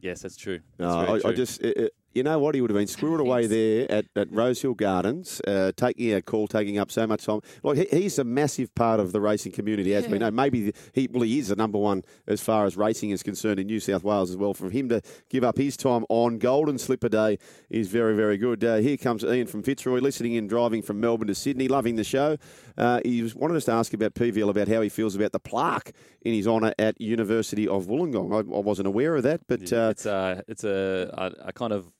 Yes, 0.00 0.22
that's 0.22 0.36
true. 0.36 0.60
That's 0.78 0.94
No, 0.94 1.06
very 1.06 1.24
I, 1.24 1.28
I 1.28 1.32
just, 1.32 1.62
uh, 1.62 1.72
uh, 1.76 1.88
you 2.14 2.22
know 2.22 2.38
what, 2.38 2.54
he 2.54 2.60
would 2.60 2.70
have 2.70 2.76
been 2.76 2.86
squirreled 2.86 3.20
away 3.20 3.46
there 3.46 3.90
at, 3.90 4.06
at 4.16 4.32
Rosehill 4.32 4.74
Gardens, 4.74 5.40
uh, 5.46 5.72
taking 5.76 6.12
a 6.14 6.22
call, 6.22 6.48
taking 6.48 6.78
up 6.78 6.90
so 6.90 7.06
much 7.06 7.26
time. 7.26 7.40
Like 7.62 7.78
he, 7.78 8.02
he's 8.02 8.18
a 8.18 8.24
massive 8.24 8.74
part 8.74 8.98
of 8.98 9.12
the 9.12 9.20
racing 9.20 9.52
community, 9.52 9.92
has 9.92 10.04
been. 10.04 10.20
Yeah. 10.20 10.30
No, 10.30 10.30
maybe 10.30 10.72
he, 10.92 11.08
well, 11.12 11.22
he 11.22 11.38
is 11.38 11.48
the 11.48 11.56
number 11.56 11.78
one 11.78 12.02
as 12.26 12.40
far 12.40 12.64
as 12.64 12.76
racing 12.76 13.10
is 13.10 13.22
concerned 13.22 13.60
in 13.60 13.66
New 13.66 13.80
South 13.80 14.04
Wales 14.04 14.30
as 14.30 14.36
well. 14.36 14.54
For 14.54 14.70
him 14.70 14.88
to 14.88 15.02
give 15.28 15.44
up 15.44 15.58
his 15.58 15.76
time 15.76 16.04
on 16.08 16.38
Golden 16.38 16.78
Slipper 16.78 17.08
Day 17.08 17.38
is 17.70 17.88
very, 17.88 18.16
very 18.16 18.38
good. 18.38 18.64
Uh, 18.64 18.76
here 18.76 18.96
comes 18.96 19.22
Ian 19.22 19.46
from 19.46 19.62
Fitzroy, 19.62 20.00
listening 20.00 20.34
in, 20.34 20.46
driving 20.46 20.82
from 20.82 21.00
Melbourne 21.00 21.28
to 21.28 21.34
Sydney, 21.34 21.68
loving 21.68 21.96
the 21.96 22.04
show. 22.04 22.36
Uh, 22.76 23.00
he 23.04 23.22
was, 23.22 23.34
wanted 23.34 23.56
us 23.56 23.64
to 23.66 23.72
ask 23.72 23.92
about 23.92 24.14
PVL 24.14 24.48
about 24.48 24.68
how 24.68 24.80
he 24.80 24.88
feels 24.88 25.14
about 25.14 25.32
the 25.32 25.40
plaque 25.40 25.92
in 26.22 26.32
his 26.32 26.48
honour 26.48 26.72
at 26.78 27.00
University 27.00 27.68
of 27.68 27.86
Wollongong. 27.86 28.32
I, 28.32 28.38
I 28.38 28.60
wasn't 28.60 28.88
aware 28.88 29.16
of 29.16 29.22
that, 29.24 29.46
but 29.46 29.72
uh, 29.72 29.88
it's 29.90 30.06
a 30.06 30.42
it's 30.48 30.64
a, 30.64 31.10
a, 31.42 31.48
a 31.48 31.52
kind 31.52 31.72
of 31.72 31.92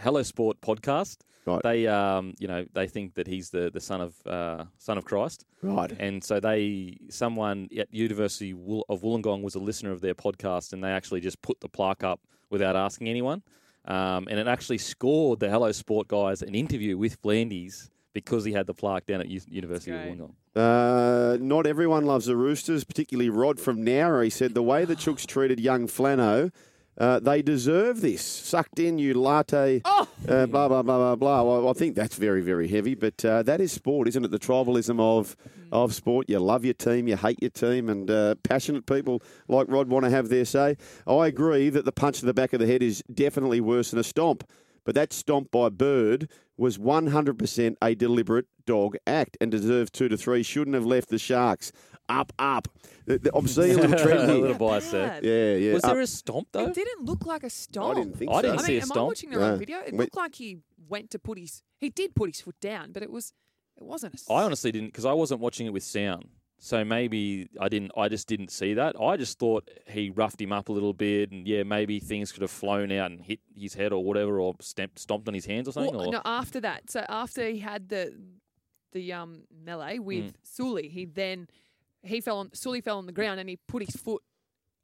Hello 0.00 0.22
Sport 0.22 0.60
podcast. 0.60 1.18
They 1.62 1.86
um 1.86 2.34
you 2.38 2.48
know 2.48 2.64
they 2.72 2.86
think 2.86 3.14
that 3.14 3.26
he's 3.26 3.50
the, 3.50 3.70
the 3.72 3.80
son 3.80 4.00
of 4.00 4.14
uh, 4.26 4.64
son 4.78 4.96
of 4.96 5.04
Christ. 5.04 5.44
Right. 5.62 5.92
And 5.98 6.24
so 6.24 6.40
they 6.40 6.96
someone 7.10 7.68
at 7.78 7.92
University 7.92 8.52
of 8.52 9.02
Wollongong 9.02 9.42
was 9.42 9.54
a 9.54 9.58
listener 9.58 9.92
of 9.92 10.00
their 10.00 10.14
podcast, 10.14 10.72
and 10.72 10.82
they 10.82 10.90
actually 10.90 11.20
just 11.20 11.42
put 11.42 11.60
the 11.60 11.68
plaque 11.68 12.02
up 12.02 12.20
without 12.50 12.76
asking 12.76 13.08
anyone. 13.08 13.42
Um, 13.84 14.26
and 14.30 14.38
it 14.38 14.46
actually 14.46 14.78
scored 14.78 15.40
the 15.40 15.50
Hello 15.50 15.70
Sport 15.72 16.08
guys 16.08 16.40
an 16.40 16.54
interview 16.54 16.96
with 16.96 17.20
V'landys 17.20 17.90
because 18.14 18.44
he 18.44 18.52
had 18.52 18.66
the 18.66 18.72
plaque 18.72 19.04
down 19.04 19.20
at 19.20 19.28
U- 19.28 19.40
University 19.48 19.90
of 19.90 20.00
Wollongong. 20.00 20.34
Uh, 20.56 21.36
not 21.40 21.66
everyone 21.66 22.06
loves 22.06 22.26
the 22.26 22.36
Roosters, 22.36 22.84
particularly 22.84 23.28
Rod 23.28 23.60
from 23.60 23.84
Nowra. 23.84 24.24
He 24.24 24.30
said 24.30 24.54
the 24.54 24.62
way 24.62 24.86
the 24.86 24.96
Chooks 24.96 25.26
treated 25.26 25.60
young 25.60 25.86
Flano 25.88 26.50
Uh, 26.96 27.18
they 27.18 27.42
deserve 27.42 28.00
this. 28.00 28.22
Sucked 28.22 28.78
in, 28.78 28.98
you 28.98 29.14
latte. 29.14 29.82
Oh. 29.84 30.08
Uh, 30.28 30.46
blah 30.46 30.68
blah 30.68 30.82
blah 30.82 30.98
blah 30.98 31.16
blah. 31.16 31.42
Well, 31.42 31.68
I 31.68 31.72
think 31.72 31.94
that's 31.94 32.16
very 32.16 32.40
very 32.40 32.68
heavy, 32.68 32.94
but 32.94 33.24
uh, 33.24 33.42
that 33.42 33.60
is 33.60 33.72
sport, 33.72 34.08
isn't 34.08 34.24
it? 34.24 34.30
The 34.30 34.38
tribalism 34.38 35.00
of 35.00 35.36
of 35.72 35.94
sport. 35.94 36.30
You 36.30 36.38
love 36.38 36.64
your 36.64 36.74
team, 36.74 37.08
you 37.08 37.16
hate 37.16 37.42
your 37.42 37.50
team, 37.50 37.88
and 37.88 38.10
uh, 38.10 38.36
passionate 38.44 38.86
people 38.86 39.22
like 39.48 39.66
Rod 39.68 39.88
want 39.88 40.04
to 40.04 40.10
have 40.10 40.28
their 40.28 40.44
say. 40.44 40.76
I 41.06 41.26
agree 41.26 41.68
that 41.70 41.84
the 41.84 41.92
punch 41.92 42.20
to 42.20 42.26
the 42.26 42.34
back 42.34 42.52
of 42.52 42.60
the 42.60 42.66
head 42.66 42.82
is 42.82 43.02
definitely 43.12 43.60
worse 43.60 43.90
than 43.90 43.98
a 43.98 44.04
stomp, 44.04 44.48
but 44.84 44.94
that 44.94 45.12
stomp 45.12 45.50
by 45.50 45.68
Bird 45.68 46.28
was 46.56 46.78
100% 46.78 47.74
a 47.82 47.94
deliberate 47.96 48.46
dog 48.64 48.96
act 49.06 49.36
and 49.40 49.50
deserved 49.50 49.92
two 49.92 50.08
to 50.08 50.16
three. 50.16 50.42
Shouldn't 50.42 50.74
have 50.74 50.86
left 50.86 51.08
the 51.08 51.18
Sharks. 51.18 51.72
Up, 52.08 52.32
up. 52.38 52.68
The- 53.06 53.18
the- 53.18 53.34
I'm 53.34 53.46
seeing 53.48 53.78
a 53.78 53.82
little 53.82 53.98
trend 53.98 54.20
A 54.20 54.26
here. 54.32 54.40
little 54.42 54.58
bias 54.58 54.90
there. 54.90 55.20
Yeah, 55.22 55.56
yeah. 55.56 55.72
Was 55.74 55.82
there 55.82 56.00
a 56.00 56.06
stomp 56.06 56.48
though? 56.52 56.66
It 56.66 56.74
didn't 56.74 57.04
look 57.04 57.24
like 57.26 57.42
a 57.44 57.50
stomp. 57.50 57.96
I 57.96 58.00
didn't 58.00 58.16
think 58.18 58.30
I 58.30 58.34
so. 58.34 58.42
didn't 58.42 58.58
I 58.58 58.62
see 58.62 58.72
mean, 58.74 58.82
a 58.82 58.84
am 58.84 58.92
I 58.98 59.02
watching 59.02 59.30
the 59.30 59.36
No. 59.38 59.48
wrong 59.48 59.58
video? 59.58 59.78
It 59.80 59.92
We- 59.92 59.98
looked 59.98 60.16
like 60.16 60.34
he 60.34 60.58
went 60.88 61.10
to 61.12 61.18
put 61.18 61.38
his. 61.38 61.62
He 61.78 61.88
did 61.90 62.14
put 62.14 62.28
his 62.30 62.40
foot 62.40 62.60
down, 62.60 62.92
but 62.92 63.02
it 63.02 63.10
was. 63.10 63.32
It 63.76 63.84
wasn't 63.84 64.14
a. 64.28 64.32
I 64.32 64.42
honestly 64.44 64.70
didn't 64.70 64.88
because 64.88 65.04
I 65.04 65.12
wasn't 65.12 65.40
watching 65.40 65.66
it 65.66 65.72
with 65.72 65.82
sound. 65.82 66.28
So 66.58 66.84
maybe 66.84 67.48
I 67.60 67.68
didn't. 67.68 67.90
I 67.96 68.08
just 68.08 68.28
didn't 68.28 68.50
see 68.50 68.74
that. 68.74 68.98
I 69.00 69.16
just 69.16 69.38
thought 69.38 69.68
he 69.88 70.10
roughed 70.10 70.40
him 70.40 70.52
up 70.52 70.68
a 70.68 70.72
little 70.72 70.92
bit, 70.94 71.30
and 71.32 71.46
yeah, 71.48 71.62
maybe 71.62 72.00
things 72.00 72.32
could 72.32 72.42
have 72.42 72.50
flown 72.50 72.92
out 72.92 73.10
and 73.10 73.20
hit 73.22 73.40
his 73.54 73.74
head 73.74 73.92
or 73.92 74.04
whatever, 74.04 74.40
or 74.40 74.54
stamped, 74.60 74.98
stomped 74.98 75.26
on 75.26 75.34
his 75.34 75.44
hands 75.46 75.68
or 75.68 75.72
something. 75.72 75.94
Well, 75.94 76.08
or, 76.08 76.12
no, 76.12 76.22
after 76.24 76.60
that. 76.60 76.90
So 76.90 77.04
after 77.08 77.48
he 77.48 77.58
had 77.58 77.88
the 77.88 78.14
the 78.92 79.12
um 79.12 79.42
melee 79.64 79.98
with 79.98 80.24
Mm. 80.26 80.34
Suli, 80.44 80.88
he 80.88 81.04
then 81.04 81.48
he 82.04 82.20
fell 82.20 82.38
on 82.38 82.50
Suli 82.54 82.80
fell 82.80 82.98
on 82.98 83.06
the 83.06 83.12
ground 83.12 83.40
and 83.40 83.48
he 83.48 83.56
put 83.68 83.82
his 83.84 83.96
foot 83.96 84.22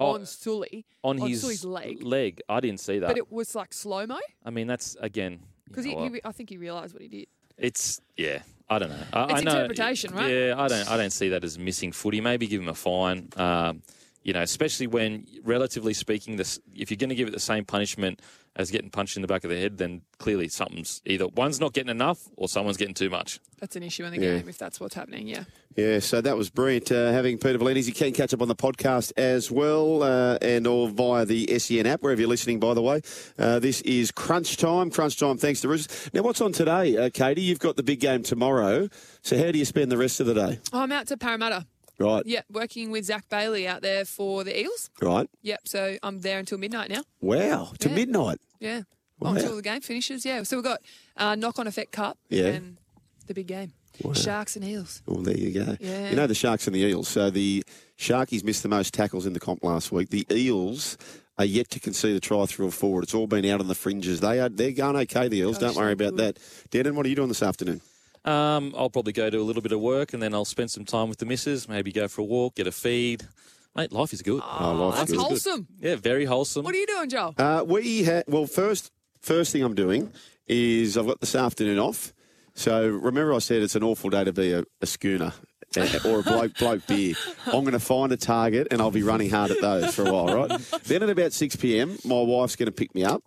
Oh, 0.03 0.15
on 0.15 0.25
Suli 0.25 0.87
on, 1.05 1.19
his 1.19 1.43
Suli's 1.43 1.63
leg. 1.63 2.03
leg. 2.03 2.41
I 2.49 2.61
didn't 2.61 2.81
see 2.81 3.01
that. 3.01 3.07
But 3.07 3.19
it 3.19 3.31
was 3.31 3.55
like 3.55 3.75
slow 3.75 4.07
mo 4.07 4.19
I 4.45 4.49
mean, 4.49 4.67
that's 4.67 4.97
again. 4.99 5.41
because 5.69 5.87
I 6.25 6.33
think 6.33 6.49
he 6.49 6.57
realised 6.57 6.95
what 6.95 7.03
he 7.03 7.09
did. 7.09 7.27
It's 7.59 8.01
yeah. 8.17 8.41
I 8.71 8.79
don't 8.79 8.89
know. 8.89 9.03
I, 9.13 9.25
It's 9.25 9.33
I 9.33 9.41
know, 9.41 9.51
interpretation, 9.51 10.15
right? 10.15 10.31
Yeah, 10.31 10.55
I 10.57 10.69
don't. 10.69 10.89
I 10.91 10.97
don't 10.97 11.11
see 11.11 11.29
that 11.31 11.45
as 11.45 11.59
missing 11.59 11.93
footy. 11.93 12.21
Maybe 12.23 12.47
give 12.47 12.63
him 12.63 12.69
a 12.69 12.75
fine. 12.75 13.29
Um, 13.37 13.83
you 14.23 14.33
know, 14.33 14.43
especially 14.43 14.87
when, 14.87 15.27
relatively 15.43 15.95
speaking, 15.95 16.37
this 16.37 16.59
if 16.75 16.91
you're 16.91 16.97
going 16.99 17.09
to 17.11 17.15
give 17.15 17.29
it 17.29 17.33
the 17.33 17.41
same 17.41 17.65
punishment 17.65 18.21
as 18.57 18.71
getting 18.71 18.91
punched 18.91 19.15
in 19.17 19.23
the 19.23 19.29
back 19.29 19.45
of 19.45 19.51
the 19.51 19.57
head, 19.57 19.79
then 19.79 20.03
clearly 20.19 20.49
something's 20.49 21.01
either 21.07 21.29
one's 21.29 21.61
not 21.61 21.73
getting 21.73 21.89
enough 21.91 22.19
or 22.37 22.49
someone's 22.49 22.77
getting 22.77 22.95
too 22.95 23.09
much. 23.09 23.39
That's 23.61 23.77
an 23.77 23.83
issue 23.85 24.05
in 24.05 24.13
the 24.13 24.21
Yeah. 24.21 24.39
game 24.39 24.49
if 24.49 24.59
that's 24.59 24.81
what's 24.81 24.95
happening. 24.95 25.29
Yeah. 25.29 25.45
Yeah, 25.77 26.01
so 26.01 26.21
that 26.21 26.37
was 26.37 26.51
brilliant 26.51 26.91
uh, 26.91 27.13
having 27.13 27.39
Peter 27.39 27.57
V'landys. 27.59 27.87
You 27.87 27.93
can 27.93 28.13
catch 28.13 28.35
up 28.35 28.43
on 28.43 28.49
the 28.49 28.57
podcast 28.57 29.13
as 29.17 29.53
well 29.53 30.03
uh, 30.03 30.37
and 30.43 30.67
or 30.67 30.89
via 30.89 31.25
the 31.25 31.47
SEN 31.59 31.87
app, 31.87 32.03
wherever 32.03 32.21
you're 32.21 32.29
listening, 32.29 32.59
by 32.59 32.75
the 32.75 32.83
way. 32.83 33.03
Uh, 33.39 33.61
this 33.61 33.81
is 33.83 34.11
Crunch 34.11 34.57
Time. 34.57 34.91
Crunch 34.91 35.17
Time, 35.17 35.39
thanks 35.39 35.61
to 35.61 35.69
Roosters. 35.69 36.11
Now, 36.13 36.23
what's 36.23 36.41
on 36.41 36.53
today, 36.53 36.97
uh, 36.97 37.09
Katie? 37.15 37.43
You've 37.43 37.61
got 37.61 37.77
the 37.77 37.85
big 37.85 38.01
game 38.01 38.25
tomorrow. 38.25 38.89
So, 39.23 39.39
how 39.39 39.53
do 39.53 39.59
you 39.59 39.65
spend 39.65 39.93
the 39.93 39.97
rest 39.97 40.19
of 40.19 40.27
the 40.27 40.35
day? 40.35 40.59
Oh, 40.73 40.81
I'm 40.81 40.91
out 40.93 41.07
to 41.07 41.17
Parramatta. 41.17 41.67
Right, 42.01 42.23
Yeah, 42.27 42.41
working 42.51 42.91
with 42.91 43.05
Zach 43.05 43.29
Bailey 43.29 43.69
out 43.69 43.83
there 43.83 44.05
for 44.07 44.43
the 44.43 44.59
Eels. 44.59 44.89
right. 45.03 45.29
Yep. 45.43 45.61
So 45.69 45.99
I'm 46.03 46.21
there 46.23 46.39
until 46.39 46.57
midnight 46.59 46.89
now. 46.89 47.03
Wow, 47.21 47.73
to 47.81 47.89
Yeah. 47.91 47.95
midnight. 47.95 48.39
Yeah. 48.59 48.83
Wow. 49.19 49.35
Until 49.35 49.57
the 49.57 49.63
game 49.63 49.83
finishes. 49.83 50.25
Yeah. 50.25 50.43
So 50.45 50.57
we've 50.57 50.65
got 50.65 50.81
uh, 51.19 51.35
knock 51.35 51.59
on 51.59 51.67
effect 51.67 51.93
cup. 51.93 52.17
Yeah. 52.31 52.47
And 52.47 52.79
the 53.27 53.35
big 53.35 53.47
game. 53.49 53.73
Sharks 54.15 54.57
and 54.57 54.65
Eels. 54.65 55.03
Well, 55.05 55.21
there 55.23 55.37
you 55.37 55.53
go. 55.53 55.77
Yeah. 55.79 56.09
You 56.09 56.17
know 56.17 56.27
the 56.27 56.35
Sharks 56.35 56.67
and 56.67 56.75
the 56.75 56.81
Eels. 56.81 57.07
So 57.09 57.29
the 57.29 57.63
Sharkies 57.99 58.43
missed 58.43 58.63
the 58.63 58.71
most 58.71 58.95
tackles 58.95 59.27
in 59.27 59.35
the 59.35 59.41
comp 59.41 59.63
last 59.63 59.93
week. 59.93 60.09
The 60.09 60.27
Eels 60.31 60.97
are 61.37 61.45
yet 61.45 61.69
to 61.71 61.81
concede 61.81 62.17
a 62.17 62.21
try 62.21 62.47
through 62.47 62.69
or 62.69 62.71
forward. 62.71 63.03
It's 63.05 63.15
all 63.15 63.27
been 63.27 63.45
out 63.45 63.61
on 63.61 63.69
the 63.69 63.75
fringes. 63.75 64.21
They 64.21 64.41
are 64.41 64.49
they're 64.49 64.73
going 64.73 64.97
okay. 64.97 65.29
The 65.29 65.39
Eels. 65.41 65.59
Don't 65.59 65.77
worry 65.77 65.93
about 65.93 66.17
that. 66.17 66.39
Denan, 66.71 66.95
what 66.95 67.05
are 67.05 67.11
you 67.11 67.17
doing 67.17 67.29
this 67.29 67.43
afternoon? 67.43 67.83
Um, 68.25 68.75
I'll 68.77 68.91
probably 68.91 69.13
go 69.13 69.31
do 69.31 69.41
a 69.41 69.45
little 69.45 69.63
bit 69.63 69.73
of 69.73 69.81
work 69.81 70.13
and 70.13 70.23
then 70.23 70.35
I'll 70.35 70.45
spend 70.45 70.71
some 70.71 70.85
time 70.85 71.09
with 71.09 71.19
the 71.19 71.27
missus. 71.27 71.69
Maybe 71.69 71.91
go 71.93 72.07
for 72.09 72.21
a 72.21 72.25
walk, 72.25 72.57
get 72.57 72.67
a 72.67 72.73
feed. 72.73 73.27
Mate, 73.75 73.93
life 73.93 74.13
is 74.13 74.21
good. 74.23 74.43
Oh, 74.45 74.73
life's 74.75 74.99
That's 74.99 75.11
good. 75.13 75.21
That's 75.21 75.29
wholesome. 75.45 75.67
Yeah, 75.81 75.97
very 75.97 76.25
wholesome. 76.25 76.65
What 76.65 76.75
are 76.75 76.79
you 76.79 76.87
doing, 76.87 77.09
Joel? 77.09 77.35
Uh, 77.39 77.65
we 77.67 78.05
ha- 78.05 78.23
well 78.27 78.47
first 78.47 78.91
first 79.21 79.53
thing 79.53 79.63
I'm 79.63 79.75
doing 79.75 80.13
is 80.49 80.99
I've 80.99 81.07
got 81.07 81.21
this 81.21 81.35
afternoon 81.35 81.79
off. 81.79 82.13
So 82.55 82.89
remember 82.89 83.33
I 83.33 83.39
said 83.39 83.63
it's 83.63 83.77
an 83.77 83.83
awful 83.85 84.11
day 84.11 84.25
to 84.25 84.33
be 84.33 84.53
a, 84.53 84.65
a 84.83 84.87
schooner. 84.87 85.33
uh, 85.77 85.99
or 86.05 86.19
a 86.19 86.23
bloke 86.25 86.55
bloke 86.59 86.87
beer. 86.89 87.15
I'm 87.47 87.61
going 87.61 87.73
to 87.73 87.79
find 87.79 88.11
a 88.11 88.17
target 88.17 88.67
and 88.73 88.83
I'll 88.83 88.91
be 88.91 89.05
running 89.05 89.31
hard 89.31 89.53
at 89.53 89.61
those 89.61 89.95
for 89.95 90.05
a 90.05 90.13
while, 90.13 90.27
right? 90.49 90.61
Then 90.83 91.05
at 91.05 91.11
about 91.11 91.33
6 91.33 91.55
p.m., 91.57 91.97
my 92.05 92.21
wife's 92.21 92.57
going 92.57 92.67
to 92.67 92.73
pick 92.73 92.93
me 92.93 93.05
up. 93.05 93.23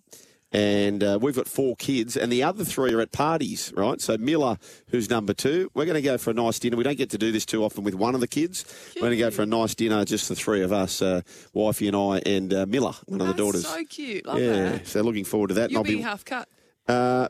And 0.54 1.04
uh, 1.04 1.18
we've 1.20 1.36
got 1.36 1.48
four 1.48 1.76
kids, 1.76 2.16
and 2.16 2.32
the 2.32 2.44
other 2.44 2.64
three 2.64 2.94
are 2.94 3.02
at 3.02 3.12
parties, 3.12 3.74
right? 3.76 4.00
So 4.00 4.18
Miller, 4.20 4.58
who's 4.90 5.10
number 5.10 5.34
two, 5.34 5.72
we're 5.74 5.86
going 5.86 5.96
to 5.96 6.02
go 6.02 6.20
for 6.20 6.30
a 6.30 6.34
nice 6.34 6.60
dinner. 6.60 6.78
We 6.78 6.84
don't 6.84 6.98
get 6.98 7.10
to 7.10 7.18
do 7.18 7.32
this 7.32 7.44
too 7.44 7.64
often 7.64 7.84
with 7.84 7.96
one 7.96 8.14
of 8.14 8.22
the 8.22 8.28
kids. 8.28 8.64
We're 8.96 9.02
going 9.02 9.12
to 9.14 9.18
go 9.18 9.32
for 9.32 9.42
a 9.42 9.48
nice 9.48 9.74
dinner, 9.74 10.06
just 10.06 10.30
the 10.30 10.36
three 10.36 10.62
of 10.62 10.72
us, 10.72 11.02
uh, 11.02 11.22
wifey 11.54 11.88
and 11.88 11.98
I, 11.98 12.22
and 12.26 12.54
uh, 12.54 12.66
Miller, 12.68 12.94
one 13.08 13.20
of 13.22 13.28
the 13.28 13.34
daughters. 13.34 13.68
So 13.68 13.84
cute. 13.86 14.28
Love 14.28 14.40
yeah, 14.40 14.70
that. 14.74 14.88
so 14.88 15.02
looking 15.02 15.26
forward 15.26 15.48
to 15.48 15.54
that. 15.56 15.72
You'll 15.72 15.82
and 15.82 15.90
I'll 15.90 15.96
be 15.98 16.02
half 16.02 16.24
cut. 16.24 16.48
uh, 16.88 17.30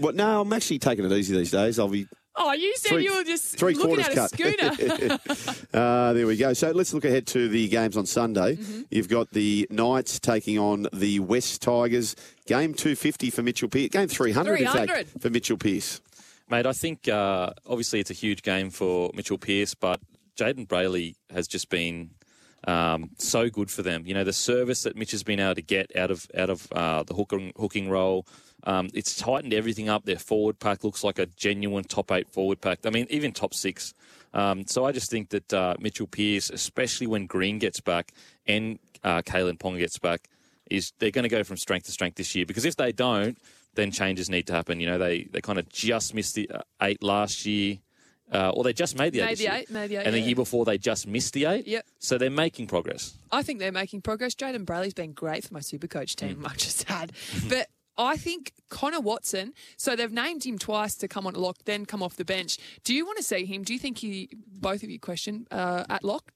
well, 0.00 0.14
no, 0.14 0.40
I'm 0.40 0.52
actually 0.52 0.78
taking 0.78 1.04
it 1.04 1.12
easy 1.12 1.36
these 1.36 1.50
days. 1.50 1.78
I'll 1.78 1.88
be 1.88 2.06
Oh, 2.34 2.52
you 2.52 2.74
said 2.76 2.90
Three- 2.90 3.04
you 3.04 3.14
were 3.14 3.24
just 3.24 3.58
three 3.58 3.74
looking 3.74 3.96
quarters 3.96 4.08
at 4.08 4.12
a 4.12 4.14
cut. 4.14 4.30
schooner. 4.30 5.18
uh, 5.74 6.12
there 6.14 6.26
we 6.26 6.36
go. 6.36 6.52
So 6.54 6.70
let's 6.70 6.94
look 6.94 7.04
ahead 7.04 7.26
to 7.28 7.48
the 7.48 7.68
games 7.68 7.96
on 7.96 8.06
Sunday. 8.06 8.56
Mm-hmm. 8.56 8.82
You've 8.90 9.08
got 9.08 9.30
the 9.30 9.66
Knights 9.70 10.18
taking 10.18 10.58
on 10.58 10.86
the 10.92 11.20
West 11.20 11.60
Tigers. 11.60 12.16
Game 12.46 12.72
250 12.74 13.30
for 13.30 13.42
Mitchell 13.42 13.68
Pearce. 13.68 13.88
Game 13.88 14.08
300, 14.08 14.52
in 14.52 14.58
300. 14.68 14.88
fact, 14.88 15.20
for 15.20 15.30
Mitchell 15.30 15.58
Pearce. 15.58 16.00
Mate, 16.48 16.66
I 16.66 16.72
think 16.72 17.08
uh, 17.08 17.50
obviously 17.66 18.00
it's 18.00 18.10
a 18.10 18.14
huge 18.14 18.42
game 18.42 18.70
for 18.70 19.10
Mitchell 19.14 19.38
Pearce, 19.38 19.74
but 19.74 20.00
Jayden 20.36 20.66
Brailey 20.66 21.14
has 21.30 21.46
just 21.46 21.68
been 21.70 22.10
um, 22.66 23.10
so 23.18 23.48
good 23.50 23.70
for 23.70 23.82
them. 23.82 24.06
You 24.06 24.14
know, 24.14 24.24
the 24.24 24.32
service 24.32 24.82
that 24.84 24.96
Mitch 24.96 25.10
has 25.12 25.22
been 25.22 25.40
able 25.40 25.54
to 25.56 25.62
get 25.62 25.94
out 25.96 26.10
of 26.10 26.26
out 26.36 26.50
of 26.50 26.66
uh, 26.72 27.02
the 27.04 27.14
hooking 27.14 27.52
hooking 27.56 27.90
role, 27.90 28.26
um, 28.64 28.88
it's 28.94 29.16
tightened 29.16 29.52
everything 29.52 29.88
up. 29.88 30.04
Their 30.04 30.18
forward 30.18 30.58
pack 30.58 30.84
looks 30.84 31.02
like 31.02 31.18
a 31.18 31.26
genuine 31.26 31.84
top 31.84 32.12
eight 32.12 32.30
forward 32.30 32.60
pack. 32.60 32.80
I 32.84 32.90
mean, 32.90 33.06
even 33.10 33.32
top 33.32 33.54
six. 33.54 33.94
Um, 34.34 34.66
so 34.66 34.84
I 34.84 34.92
just 34.92 35.10
think 35.10 35.30
that 35.30 35.52
uh, 35.52 35.74
Mitchell 35.78 36.06
Pearce, 36.06 36.50
especially 36.50 37.06
when 37.06 37.26
Green 37.26 37.58
gets 37.58 37.80
back 37.80 38.12
and 38.46 38.78
uh, 39.04 39.22
Kalyn 39.22 39.58
Pong 39.58 39.78
gets 39.78 39.98
back, 39.98 40.28
is 40.70 40.92
they're 40.98 41.10
going 41.10 41.24
to 41.24 41.28
go 41.28 41.44
from 41.44 41.56
strength 41.56 41.86
to 41.86 41.92
strength 41.92 42.16
this 42.16 42.34
year. 42.34 42.46
Because 42.46 42.64
if 42.64 42.76
they 42.76 42.92
don't, 42.92 43.36
then 43.74 43.90
changes 43.90 44.30
need 44.30 44.46
to 44.46 44.52
happen. 44.52 44.80
You 44.80 44.86
know, 44.86 44.98
they 44.98 45.24
they 45.24 45.40
kind 45.40 45.58
of 45.58 45.68
just 45.68 46.14
missed 46.14 46.34
the 46.34 46.48
uh, 46.50 46.60
eight 46.80 47.02
last 47.02 47.44
year. 47.46 47.78
Uh, 48.30 48.48
or 48.50 48.64
they 48.64 48.72
just 48.72 48.96
made 48.96 49.12
the 49.12 49.20
eight. 49.20 49.26
Made 49.26 49.38
the 49.38 49.54
eight, 49.54 49.70
made 49.70 49.90
the 49.90 49.96
eight, 49.96 50.06
And 50.06 50.14
the 50.14 50.20
yeah. 50.20 50.26
year 50.26 50.34
before, 50.34 50.64
they 50.64 50.78
just 50.78 51.06
missed 51.06 51.34
the 51.34 51.44
eight. 51.44 51.66
Yep. 51.66 51.84
So 51.98 52.16
they're 52.16 52.30
making 52.30 52.66
progress. 52.66 53.18
I 53.30 53.42
think 53.42 53.58
they're 53.58 53.70
making 53.70 54.00
progress. 54.00 54.34
Jayden 54.34 54.64
Brailey's 54.64 54.94
been 54.94 55.12
great 55.12 55.44
for 55.44 55.52
my 55.52 55.60
super 55.60 55.86
coach 55.86 56.16
team, 56.16 56.46
I 56.48 56.54
just 56.54 56.84
had. 56.84 57.12
But 57.46 57.68
I 57.98 58.16
think 58.16 58.52
Connor 58.68 59.00
Watson, 59.00 59.52
so 59.76 59.94
they've 59.94 60.12
named 60.12 60.44
him 60.44 60.58
twice 60.58 60.94
to 60.96 61.08
come 61.08 61.26
on 61.26 61.34
lock, 61.34 61.58
then 61.64 61.84
come 61.86 62.02
off 62.02 62.16
the 62.16 62.24
bench. 62.24 62.58
Do 62.84 62.94
you 62.94 63.04
want 63.04 63.18
to 63.18 63.24
see 63.24 63.44
him? 63.44 63.62
Do 63.62 63.72
you 63.72 63.78
think 63.78 63.98
he, 63.98 64.30
both 64.34 64.82
of 64.82 64.90
you 64.90 64.98
question, 64.98 65.46
uh, 65.50 65.84
at 65.88 66.02
lock? 66.02 66.32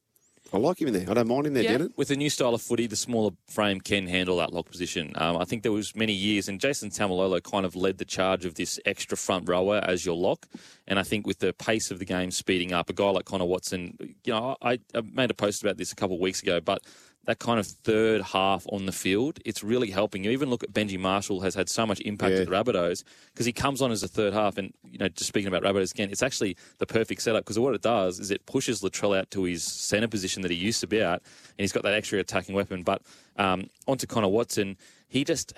I 0.53 0.59
like 0.59 0.81
him 0.81 0.87
in 0.87 0.95
there. 0.95 1.11
I 1.11 1.15
don't 1.15 1.27
mind 1.27 1.49
him 1.49 1.55
there, 1.55 1.65
Yeah. 1.65 1.79
Denan. 1.79 1.97
With 1.97 2.07
the 2.07 2.17
new 2.17 2.31
style 2.31 2.55
of 2.55 2.63
footy, 2.63 2.87
the 2.87 2.95
smaller 2.95 3.33
frame 3.49 3.81
can 3.81 4.07
handle 4.07 4.37
that 4.37 4.53
lock 4.53 4.71
position. 4.71 5.13
Um, 5.17 5.37
I 5.39 5.45
think 5.45 5.65
there 5.65 5.73
was 5.73 5.97
many 5.97 6.13
years, 6.13 6.49
and 6.49 6.61
Jason 6.61 6.91
Taumalolo 6.91 7.43
kind 7.43 7.67
of 7.67 7.75
led 7.75 7.99
the 7.99 8.05
charge 8.05 8.45
of 8.45 8.55
this 8.55 8.79
extra 8.87 9.17
front 9.17 9.49
rower 9.49 9.79
as 9.79 10.07
your 10.07 10.15
lock. 10.15 10.47
And 10.87 11.01
I 11.01 11.03
think 11.03 11.27
with 11.27 11.41
the 11.41 11.53
pace 11.53 11.91
of 11.91 11.99
the 11.99 12.05
game 12.05 12.31
speeding 12.31 12.73
up, 12.73 12.89
a 12.89 12.93
guy 12.93 13.11
like 13.11 13.25
Connor 13.25 13.45
Watson, 13.45 13.97
you 14.23 14.33
know, 14.33 14.57
I, 14.63 14.79
I 14.95 15.01
made 15.01 15.33
a 15.33 15.35
post 15.35 15.63
about 15.65 15.79
this 15.79 15.91
a 15.91 15.97
couple 15.97 16.15
of 16.15 16.21
weeks 16.23 16.43
ago, 16.43 16.61
but 16.61 16.81
that 17.27 17.39
kind 17.39 17.59
of 17.61 17.67
third 17.67 18.23
half 18.23 18.65
on 18.73 18.87
the 18.87 18.93
field, 18.93 19.39
it's 19.45 19.63
really 19.63 19.91
helping. 19.91 20.25
You 20.25 20.31
even 20.31 20.49
look 20.49 20.63
at 20.63 20.73
Benji 20.73 20.99
Marshall 20.99 21.41
has 21.41 21.55
had 21.55 21.69
so 21.69 21.85
much 21.87 22.01
impact 22.01 22.33
Yeah. 22.35 22.39
at 22.41 22.47
the 22.49 22.53
Rabbitohs 22.53 23.05
because 23.33 23.47
he 23.47 23.53
comes 23.53 23.83
on 23.83 23.91
as 23.93 24.03
a 24.03 24.09
third 24.09 24.33
half. 24.33 24.59
And, 24.59 24.73
you 24.89 24.99
know, 24.99 25.09
just 25.09 25.27
speaking 25.29 25.49
about 25.49 25.63
Rabbitohs 25.63 25.93
again, 25.93 26.11
it's 26.11 26.23
actually 26.23 26.57
the 26.79 26.87
perfect 26.87 27.21
setup 27.23 27.45
because 27.45 27.59
what 27.59 27.75
it 27.75 27.83
does 27.83 28.21
is 28.21 28.31
it 28.31 28.47
pushes 28.47 28.81
Latrell 28.81 29.19
out 29.19 29.31
to 29.33 29.43
his 29.45 29.63
centre 29.65 30.09
position 30.09 30.43
that 30.43 30.51
he 30.51 30.57
used 30.57 30.81
to 30.81 30.87
be 30.87 31.01
at 31.01 31.15
and 31.21 31.59
he's 31.59 31.73
got 31.73 31.83
that 31.83 31.95
extra 31.95 32.19
attacking 32.21 32.55
weapon. 32.55 32.83
But 32.83 33.03
um, 33.37 33.69
onto 33.87 34.07
Connor 34.07 34.29
Watson, 34.29 34.77
he 35.09 35.25
just 35.25 35.53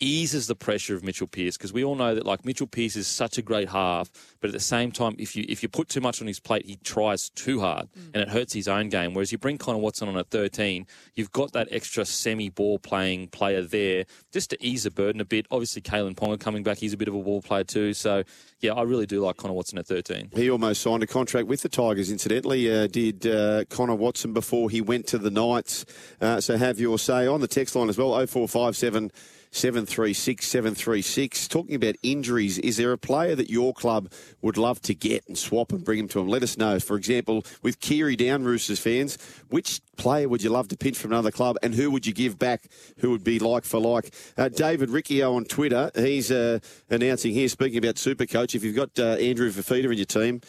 eases 0.00 0.46
the 0.46 0.54
pressure 0.54 0.94
of 0.94 1.04
Mitchell 1.04 1.26
Pearce 1.26 1.56
because 1.56 1.72
we 1.72 1.84
all 1.84 1.94
know 1.94 2.14
that 2.14 2.26
like 2.26 2.44
Mitchell 2.44 2.66
Pearce 2.66 2.96
is 2.96 3.06
such 3.06 3.38
a 3.38 3.42
great 3.42 3.68
half, 3.68 4.10
but 4.40 4.48
at 4.48 4.52
the 4.52 4.60
same 4.60 4.90
time, 4.90 5.14
if 5.18 5.36
you 5.36 5.44
if 5.48 5.62
you 5.62 5.68
put 5.68 5.88
too 5.88 6.00
much 6.00 6.20
on 6.20 6.26
his 6.26 6.40
plate, 6.40 6.66
he 6.66 6.76
tries 6.76 7.28
too 7.30 7.60
hard 7.60 7.88
and 8.14 8.22
it 8.22 8.28
hurts 8.28 8.54
his 8.54 8.66
own 8.66 8.88
game. 8.88 9.14
Whereas 9.14 9.30
you 9.30 9.38
bring 9.38 9.58
Connor 9.58 9.78
Watson 9.78 10.08
on 10.08 10.16
at 10.16 10.30
13, 10.30 10.86
you've 11.14 11.32
got 11.32 11.52
that 11.52 11.68
extra 11.70 12.04
semi-ball 12.04 12.78
playing 12.78 13.28
player 13.28 13.62
there 13.62 14.04
just 14.32 14.50
to 14.50 14.64
ease 14.64 14.84
the 14.84 14.90
burden 14.90 15.20
a 15.20 15.24
bit. 15.24 15.46
Obviously, 15.50 15.82
Kalyn 15.82 16.14
Ponga 16.14 16.40
coming 16.40 16.62
back, 16.62 16.78
he's 16.78 16.92
a 16.92 16.96
bit 16.96 17.08
of 17.08 17.14
a 17.14 17.22
ball 17.22 17.42
player 17.42 17.64
too. 17.64 17.92
So 17.92 18.24
yeah, 18.60 18.72
I 18.72 18.82
really 18.82 19.06
do 19.06 19.20
like 19.20 19.36
Connor 19.36 19.54
Watson 19.54 19.78
at 19.78 19.86
13. 19.86 20.30
He 20.34 20.50
almost 20.50 20.82
signed 20.82 21.02
a 21.02 21.06
contract 21.06 21.46
with 21.46 21.62
the 21.62 21.68
Tigers, 21.68 22.10
incidentally, 22.10 22.70
uh, 22.70 22.86
did 22.86 23.26
uh, 23.26 23.64
Connor 23.70 23.94
Watson 23.94 24.32
before 24.32 24.70
he 24.70 24.80
went 24.80 25.06
to 25.08 25.18
the 25.18 25.30
Knights. 25.30 25.84
Uh, 26.20 26.40
so 26.40 26.56
have 26.56 26.78
your 26.78 26.98
say 26.98 27.26
on 27.26 27.40
the 27.40 27.48
text 27.48 27.74
line 27.74 27.88
as 27.88 27.98
well, 27.98 28.10
0457 28.10 29.10
736 29.50 30.46
736. 30.46 31.48
Talking 31.48 31.74
about 31.74 31.96
injuries, 32.02 32.58
is 32.58 32.76
there 32.76 32.92
a 32.92 32.98
player 32.98 33.34
that 33.34 33.50
your 33.50 33.72
club 33.72 34.10
would 34.42 34.56
love 34.56 34.80
to 34.82 34.94
get 34.94 35.26
and 35.26 35.36
swap 35.36 35.72
and 35.72 35.84
bring 35.84 35.98
him 35.98 36.08
to 36.08 36.18
them? 36.18 36.28
Let 36.28 36.42
us 36.42 36.56
know. 36.56 36.78
For 36.78 36.96
example, 36.96 37.44
with 37.62 37.80
Keary 37.80 38.16
down, 38.16 38.44
Roosters 38.44 38.78
fans, 38.78 39.18
which 39.48 39.80
player 39.96 40.28
would 40.28 40.42
you 40.42 40.50
love 40.50 40.68
to 40.68 40.76
pinch 40.76 40.96
from 40.96 41.12
another 41.12 41.30
club 41.30 41.56
and 41.62 41.74
who 41.74 41.90
would 41.90 42.06
you 42.06 42.12
give 42.12 42.38
back 42.38 42.64
who 42.98 43.10
would 43.10 43.24
be 43.24 43.38
like 43.38 43.64
for 43.64 43.80
like? 43.80 44.14
Uh, 44.36 44.48
David 44.48 44.90
Riccio 44.90 45.34
on 45.34 45.44
Twitter, 45.44 45.90
he's 45.94 46.30
uh, 46.30 46.58
announcing 46.88 47.32
here, 47.32 47.48
speaking 47.48 47.78
about 47.78 47.98
Super 47.98 48.26
Coach, 48.26 48.54
if 48.54 48.64
you've 48.64 48.76
got 48.76 48.98
uh, 48.98 49.16
Andrew 49.16 49.50
Fifita 49.50 49.90
in 49.90 49.98
your 49.98 50.06
team, 50.06 50.40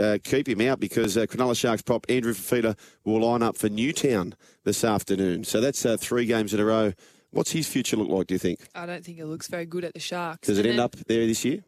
uh, 0.00 0.18
keep 0.22 0.48
him 0.48 0.60
out 0.60 0.80
because 0.80 1.16
uh, 1.16 1.26
Cronulla 1.26 1.56
Sharks 1.56 1.82
prop 1.82 2.06
Andrew 2.08 2.32
Fifita 2.32 2.76
will 3.04 3.20
line 3.20 3.42
up 3.42 3.56
for 3.56 3.68
Newtown 3.68 4.34
this 4.64 4.84
afternoon. 4.84 5.44
So 5.44 5.60
that's 5.60 5.84
uh, 5.84 5.96
three 5.96 6.26
games 6.26 6.54
in 6.54 6.60
a 6.60 6.64
row. 6.64 6.92
What's 7.30 7.50
his 7.50 7.68
future 7.68 7.96
look 7.96 8.08
like, 8.08 8.26
do 8.26 8.34
you 8.34 8.38
think? 8.38 8.60
I 8.74 8.86
don't 8.86 9.04
think 9.04 9.18
it 9.18 9.26
looks 9.26 9.48
very 9.48 9.66
good 9.66 9.84
at 9.84 9.94
the 9.94 10.00
Sharks. 10.00 10.48
Does 10.48 10.58
it 10.58 10.64
And 10.64 10.72
end 10.72 10.80
up 10.80 10.96
there 11.06 11.26
this 11.26 11.44
year? 11.44 11.64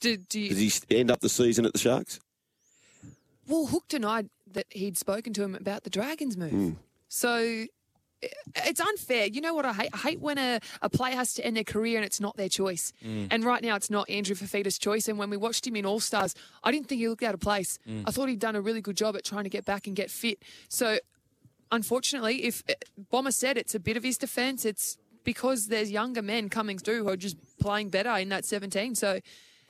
Do, 0.00 0.16
do 0.16 0.40
you, 0.40 0.48
Does 0.50 0.82
he 0.88 0.98
end 0.98 1.10
up 1.10 1.20
the 1.20 1.28
season 1.28 1.66
at 1.66 1.72
the 1.72 1.78
Sharks? 1.78 2.20
Well, 3.46 3.66
Hook 3.66 3.84
denied 3.88 4.28
that 4.52 4.66
he'd 4.70 4.96
spoken 4.96 5.32
to 5.34 5.42
him 5.42 5.54
about 5.54 5.84
the 5.84 5.90
Dragons 5.90 6.36
move. 6.36 6.52
Hmm. 6.52 6.70
So 7.08 7.66
it's 8.56 8.80
unfair. 8.80 9.26
You 9.26 9.40
know 9.40 9.54
what 9.54 9.66
I 9.66 9.72
hate? 9.72 9.90
I 9.92 9.96
hate 9.98 10.20
when 10.20 10.38
a, 10.38 10.60
a 10.82 10.88
player 10.88 11.14
has 11.14 11.34
to 11.34 11.44
end 11.44 11.56
their 11.56 11.64
career 11.64 11.96
and 11.96 12.04
it's 12.04 12.20
not 12.20 12.36
their 12.36 12.48
choice. 12.48 12.92
Mm. 13.04 13.28
And 13.30 13.44
right 13.44 13.62
now, 13.62 13.76
it's 13.76 13.90
not 13.90 14.08
Andrew 14.08 14.34
Fifita's 14.34 14.78
choice. 14.78 15.08
And 15.08 15.18
when 15.18 15.30
we 15.30 15.36
watched 15.36 15.66
him 15.66 15.76
in 15.76 15.84
All 15.84 16.00
Stars, 16.00 16.34
I 16.62 16.70
didn't 16.70 16.88
think 16.88 17.00
he 17.00 17.08
looked 17.08 17.22
out 17.22 17.34
of 17.34 17.40
place. 17.40 17.78
Mm. 17.88 18.04
I 18.06 18.10
thought 18.10 18.28
he'd 18.28 18.38
done 18.38 18.56
a 18.56 18.60
really 18.60 18.80
good 18.80 18.96
job 18.96 19.16
at 19.16 19.24
trying 19.24 19.44
to 19.44 19.50
get 19.50 19.64
back 19.64 19.86
and 19.86 19.96
get 19.96 20.10
fit. 20.10 20.42
So, 20.68 20.98
unfortunately, 21.70 22.44
if 22.44 22.62
uh, 22.68 22.74
Bomber 23.10 23.30
said 23.30 23.56
it's 23.56 23.74
a 23.74 23.80
bit 23.80 23.96
of 23.96 24.02
his 24.02 24.18
defence, 24.18 24.64
it's 24.64 24.98
because 25.24 25.68
there's 25.68 25.90
younger 25.90 26.22
men 26.22 26.48
coming 26.48 26.78
through 26.78 27.04
who 27.04 27.08
are 27.08 27.16
just 27.16 27.36
playing 27.58 27.88
better 27.90 28.10
in 28.18 28.28
that 28.28 28.44
17. 28.44 28.94
So, 28.94 29.20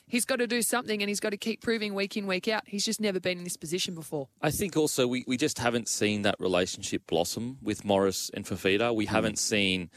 he's 0.06 0.24
got 0.24 0.36
to 0.36 0.46
do 0.46 0.62
something 0.62 1.02
and 1.02 1.08
he's 1.08 1.20
got 1.20 1.30
to 1.30 1.36
keep 1.36 1.60
proving 1.60 1.94
week 1.94 2.16
in, 2.16 2.26
week 2.26 2.48
out. 2.48 2.62
He's 2.66 2.84
just 2.84 3.00
never 3.00 3.20
been 3.20 3.38
in 3.38 3.44
this 3.44 3.56
position 3.56 3.94
before. 3.94 4.28
I 4.42 4.50
think 4.50 4.76
also 4.76 5.06
we, 5.06 5.24
we 5.26 5.36
just 5.36 5.58
haven't 5.58 5.88
seen 5.88 6.22
that 6.22 6.36
relationship 6.38 7.06
blossom 7.06 7.58
with 7.62 7.84
Morris 7.84 8.30
and 8.34 8.44
Fifita. 8.44 8.94
We 8.94 9.06
haven't 9.06 9.38
seen 9.38 9.90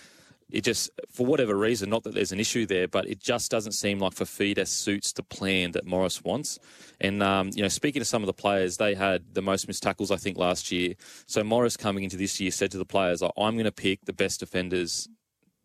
it 0.49 0.61
just 0.63 0.89
for 1.09 1.25
whatever 1.25 1.55
reason. 1.55 1.89
Not 1.89 2.03
that 2.03 2.13
there's 2.13 2.31
an 2.31 2.39
issue 2.39 2.65
there, 2.65 2.87
but 2.87 3.07
it 3.07 3.19
just 3.19 3.51
doesn't 3.51 3.73
seem 3.73 3.99
like 3.99 4.13
Fifita 4.13 4.67
suits 4.67 5.11
the 5.13 5.23
plan 5.23 5.71
that 5.71 5.85
Morris 5.85 6.23
wants. 6.23 6.59
And 7.01 7.21
um, 7.21 7.51
you 7.53 7.61
know, 7.61 7.67
speaking 7.67 7.99
to 7.99 8.05
some 8.05 8.23
of 8.23 8.27
the 8.27 8.33
players, 8.33 8.77
they 8.77 8.95
had 8.95 9.33
the 9.33 9.41
most 9.41 9.67
missed 9.67 9.83
tackles 9.83 10.11
I 10.11 10.17
think 10.17 10.37
last 10.37 10.71
year. 10.71 10.95
So 11.25 11.43
Morris 11.43 11.75
coming 11.75 12.03
into 12.03 12.17
this 12.17 12.39
year 12.39 12.51
said 12.51 12.71
to 12.71 12.77
the 12.77 12.85
players, 12.85 13.21
"I'm 13.21 13.55
going 13.55 13.65
to 13.65 13.71
pick 13.71 14.05
the 14.05 14.13
best 14.13 14.39
defenders." 14.39 15.07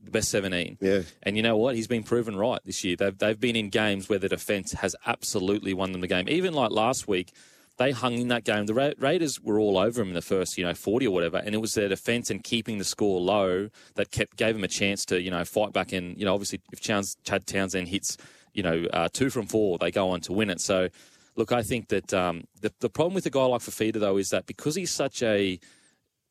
The 0.04 0.10
best 0.10 0.30
17. 0.30 0.78
Yeah. 0.80 1.02
And 1.22 1.36
you 1.36 1.44
know 1.44 1.56
what? 1.56 1.76
He's 1.76 1.86
been 1.86 2.02
proven 2.02 2.34
right 2.34 2.59
this 2.64 2.82
year. 2.82 2.96
They've, 2.96 3.16
they've 3.16 3.38
been 3.38 3.54
in 3.54 3.68
games 3.68 4.09
where 4.09 4.18
the 4.18 4.28
defence 4.28 4.72
has 4.72 4.96
absolutely 5.06 5.74
won 5.74 5.92
them 5.92 6.00
the 6.00 6.09
game. 6.09 6.28
Even 6.28 6.54
like 6.54 6.72
last 6.72 7.06
week, 7.06 7.32
they 7.78 7.90
hung 7.90 8.15
in 8.15 8.28
that 8.28 8.44
game. 8.44 8.66
The 8.66 8.74
Ra- 8.74 8.93
Raiders 8.99 9.40
were 9.40 9.59
all 9.59 9.78
over 9.78 10.01
them 10.01 10.09
in 10.09 10.15
the 10.15 10.23
first, 10.23 10.59
you 10.59 10.65
know, 10.65 10.74
40 10.74 11.07
or 11.07 11.15
whatever, 11.15 11.39
and 11.39 11.55
it 11.55 11.59
was 11.59 11.74
their 11.74 11.89
defence 11.89 12.31
and 12.31 12.43
keeping 12.43 12.78
the 12.78 12.85
score 12.85 13.20
low 13.20 13.69
that 13.94 14.11
kept 14.11 14.36
gave 14.36 14.55
them 14.55 14.65
a 14.65 14.69
chance 14.69 15.05
to, 15.07 15.20
you 15.20 15.31
know, 15.31 15.44
fight 15.44 15.73
back. 15.73 15.93
And 15.93 16.16
you 16.19 16.24
know, 16.24 16.35
obviously, 16.35 16.61
if 16.73 16.81
Chowns, 16.81 17.16
Chad 17.24 17.47
Townsend 17.47 17.89
hits, 17.89 18.16
you 18.53 18.62
know, 18.62 18.86
uh, 18.93 19.09
two 19.12 19.31
from 19.31 19.47
four, 19.47 19.78
they 19.78 19.90
go 19.90 20.11
on 20.11 20.20
to 20.23 20.32
win 20.32 20.51
it. 20.51 20.61
So, 20.61 20.89
look, 21.36 21.53
I 21.53 21.62
think 21.62 21.89
that 21.89 22.12
um, 22.12 22.44
the 22.61 22.73
the 22.81 22.90
problem 22.90 23.15
with 23.15 23.27
a 23.27 23.31
guy 23.31 23.44
like 23.44 23.62
Fifita 23.62 23.99
though 23.99 24.19
is 24.19 24.31
that 24.31 24.47
because 24.47 24.74
he's 24.74 24.90
such 24.90 25.23
a 25.23 25.59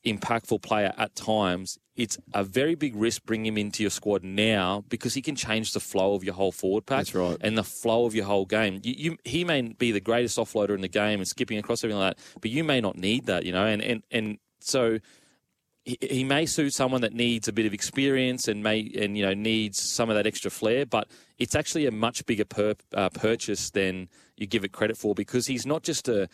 impactful 0.05 0.61
player 0.61 0.93
at 0.97 1.15
times, 1.15 1.77
it's 1.95 2.17
a 2.33 2.43
very 2.43 2.75
big 2.75 2.95
risk 2.95 3.23
bringing 3.25 3.53
him 3.53 3.57
into 3.57 3.83
your 3.83 3.89
squad 3.89 4.23
now 4.23 4.83
because 4.89 5.13
he 5.13 5.21
can 5.21 5.35
change 5.35 5.73
the 5.73 5.79
flow 5.79 6.13
of 6.15 6.23
your 6.23 6.33
whole 6.33 6.51
forward 6.51 6.85
pack. 6.85 6.99
That's 6.99 7.15
right. 7.15 7.37
And 7.41 7.57
the 7.57 7.63
flow 7.63 8.05
of 8.05 8.15
your 8.15 8.25
whole 8.25 8.45
game. 8.45 8.79
You, 8.83 8.93
you, 8.97 9.17
he 9.23 9.43
may 9.43 9.61
be 9.61 9.91
the 9.91 9.99
greatest 9.99 10.37
offloader 10.37 10.73
in 10.73 10.81
the 10.81 10.87
game 10.87 11.19
and 11.19 11.27
skipping 11.27 11.57
across 11.57 11.83
everything 11.83 11.99
like 11.99 12.17
that, 12.17 12.39
but 12.41 12.51
you 12.51 12.63
may 12.63 12.81
not 12.81 12.97
need 12.97 13.25
that, 13.27 13.45
you 13.45 13.51
know. 13.51 13.65
And 13.65 13.81
and 13.81 14.03
and 14.09 14.37
so 14.59 14.99
he, 15.85 15.97
he 16.01 16.23
may 16.23 16.45
suit 16.45 16.73
someone 16.73 17.01
that 17.01 17.13
needs 17.13 17.47
a 17.47 17.53
bit 17.53 17.65
of 17.65 17.73
experience 17.73 18.47
and 18.47 18.63
may 18.63 18.91
and 18.97 19.17
you 19.17 19.25
know 19.25 19.33
needs 19.33 19.81
some 19.81 20.09
of 20.09 20.15
that 20.15 20.25
extra 20.25 20.49
flair, 20.49 20.85
but 20.85 21.07
it's 21.37 21.55
actually 21.55 21.85
a 21.85 21.91
much 21.91 22.25
bigger 22.25 22.45
per, 22.45 22.75
uh, 22.93 23.09
purchase 23.09 23.69
than 23.71 24.07
you 24.37 24.47
give 24.47 24.63
it 24.63 24.71
credit 24.71 24.97
for 24.97 25.13
because 25.13 25.47
he's 25.47 25.65
not 25.65 25.83
just 25.83 26.07
a 26.07 26.29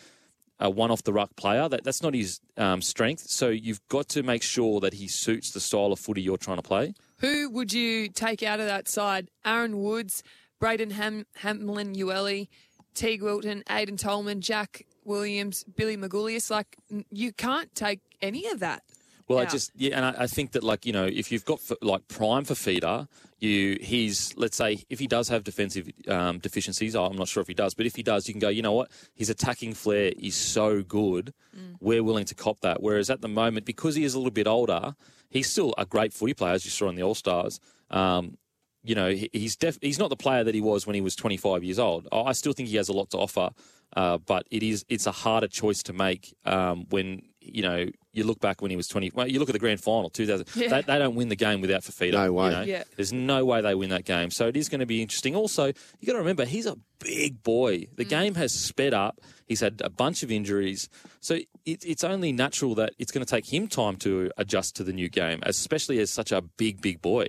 a 0.60 0.68
one 0.68 0.90
off 0.90 1.02
the 1.02 1.12
ruck 1.12 1.36
player. 1.36 1.68
That 1.68 1.84
that's 1.84 2.02
not 2.02 2.14
his 2.14 2.40
um, 2.56 2.82
strength. 2.82 3.28
So 3.28 3.48
you've 3.48 3.80
got 3.88 4.08
to 4.10 4.22
make 4.22 4.42
sure 4.42 4.80
that 4.80 4.94
he 4.94 5.08
suits 5.08 5.50
the 5.50 5.60
style 5.60 5.92
of 5.92 5.98
footy 5.98 6.22
you're 6.22 6.36
trying 6.36 6.58
to 6.58 6.62
play. 6.62 6.94
Who 7.20 7.50
would 7.50 7.72
you 7.72 8.08
take 8.08 8.42
out 8.42 8.60
of 8.60 8.66
that 8.66 8.88
side? 8.88 9.30
Aaron 9.44 9.82
Woods, 9.82 10.22
Braden 10.60 10.90
Ham- 10.90 11.26
Hamlin 11.36 11.94
Ueli, 11.94 12.48
Teig 12.94 13.20
Wilton, 13.22 13.62
Aiden 13.68 13.98
Tolman, 13.98 14.40
Jack 14.40 14.86
Williams, 15.04 15.64
Billy 15.64 15.96
Magoulias. 15.96 16.50
Like, 16.50 16.76
you 17.10 17.32
can't 17.32 17.74
take 17.74 18.00
any 18.20 18.46
of 18.48 18.60
that. 18.60 18.82
Well, 19.28 19.38
I 19.38 19.42
just 19.50 19.70
yeah, 19.76 19.96
and 19.96 20.04
I, 20.06 20.22
I 20.24 20.26
think 20.26 20.52
that 20.52 20.62
like 20.62 20.86
you 20.86 20.92
know 20.92 21.04
if 21.04 21.30
you've 21.30 21.44
got 21.44 21.60
like 21.82 22.08
prime 22.08 22.44
for 22.44 22.54
feeder, 22.54 23.06
you 23.38 23.78
he's 23.80 24.34
let's 24.36 24.56
say 24.56 24.84
if 24.88 24.98
he 24.98 25.06
does 25.06 25.28
have 25.28 25.44
defensive 25.44 25.90
um, 26.08 26.38
deficiencies, 26.38 26.96
I'm 26.96 27.14
not 27.16 27.28
sure 27.28 27.40
if 27.42 27.46
he 27.48 27.54
does, 27.54 27.74
but 27.74 27.84
if 27.86 27.94
he 27.96 28.02
does, 28.02 28.26
you 28.26 28.34
can 28.34 28.40
go. 28.40 28.48
You 28.48 28.62
know 28.62 28.72
what? 28.72 28.90
His 29.14 29.28
attacking 29.30 29.74
flair 29.74 30.12
is 30.18 30.34
so 30.34 30.82
good, 30.82 31.34
we're 31.80 32.02
willing 32.02 32.24
to 32.26 32.34
cop 32.34 32.60
that. 32.60 32.82
Whereas 32.82 33.10
at 33.10 33.20
the 33.20 33.28
moment, 33.28 33.66
because 33.66 33.94
he 33.96 34.04
is 34.04 34.14
a 34.14 34.18
little 34.18 34.30
bit 34.32 34.46
older, 34.46 34.94
he's 35.30 35.50
still 35.50 35.74
a 35.76 35.84
great 35.84 36.12
footy 36.14 36.34
player, 36.34 36.54
as 36.54 36.64
you 36.64 36.70
saw 36.70 36.88
in 36.88 36.94
the 36.96 37.02
All 37.02 37.14
Stars. 37.14 37.60
Um, 37.90 38.38
you 38.84 38.94
know, 38.94 39.10
he- 39.10 39.28
he's 39.32 39.56
def- 39.56 39.78
he's 39.82 39.98
not 39.98 40.08
the 40.08 40.16
player 40.16 40.42
that 40.44 40.54
he 40.54 40.60
was 40.62 40.86
when 40.86 40.94
he 40.94 41.00
was 41.02 41.14
25 41.16 41.62
years 41.64 41.78
old. 41.78 42.08
I 42.12 42.32
still 42.32 42.52
think 42.54 42.68
he 42.70 42.76
has 42.76 42.88
a 42.88 42.92
lot 42.92 43.10
to 43.10 43.18
offer, 43.18 43.50
uh, 43.96 44.18
but 44.18 44.46
it 44.50 44.62
is 44.62 44.84
it's 44.88 45.06
a 45.06 45.12
harder 45.12 45.48
choice 45.48 45.82
to 45.84 45.92
make 45.92 46.34
um, 46.44 46.86
when 46.90 47.22
you 47.40 47.62
know 47.62 47.86
you 48.12 48.24
look 48.24 48.40
back 48.40 48.60
when 48.60 48.70
he 48.70 48.76
was 48.76 48.88
20. 48.88 49.12
Well, 49.14 49.28
you 49.28 49.38
look 49.38 49.48
at 49.48 49.52
the 49.52 49.58
grand 49.58 49.80
final 49.80 50.10
2000. 50.10 50.46
Yeah. 50.56 50.68
They, 50.68 50.82
they 50.82 50.98
don't 50.98 51.14
win 51.14 51.28
the 51.28 51.36
game 51.36 51.60
without 51.60 51.82
Fifita. 51.82 52.12
No 52.12 52.32
way. 52.32 52.46
you 52.46 52.56
know? 52.56 52.62
Yeah. 52.62 52.82
There's 52.96 53.12
no 53.12 53.44
way 53.44 53.60
they 53.60 53.74
win 53.74 53.90
that 53.90 54.04
game. 54.04 54.30
So 54.30 54.48
it 54.48 54.56
is 54.56 54.68
going 54.68 54.80
to 54.80 54.86
be 54.86 55.00
interesting. 55.00 55.36
Also, 55.36 55.66
you 55.66 56.06
got 56.06 56.14
to 56.14 56.18
remember 56.18 56.44
he's 56.44 56.66
a 56.66 56.76
big 56.98 57.42
boy. 57.42 57.86
The 57.96 58.04
game 58.04 58.34
has 58.34 58.52
sped 58.52 58.92
up. 58.92 59.20
He's 59.46 59.60
had 59.60 59.80
a 59.84 59.88
bunch 59.88 60.22
of 60.22 60.30
injuries, 60.30 60.88
so 61.20 61.36
it, 61.64 61.84
it's 61.84 62.04
only 62.04 62.32
natural 62.32 62.74
that 62.74 62.92
it's 62.98 63.10
going 63.10 63.24
to 63.24 63.30
take 63.30 63.50
him 63.50 63.66
time 63.66 63.96
to 63.98 64.30
adjust 64.36 64.76
to 64.76 64.84
the 64.84 64.92
new 64.92 65.08
game, 65.08 65.38
especially 65.44 66.00
as 66.00 66.10
such 66.10 66.32
a 66.32 66.42
big, 66.42 66.82
big 66.82 67.00
boy. 67.00 67.28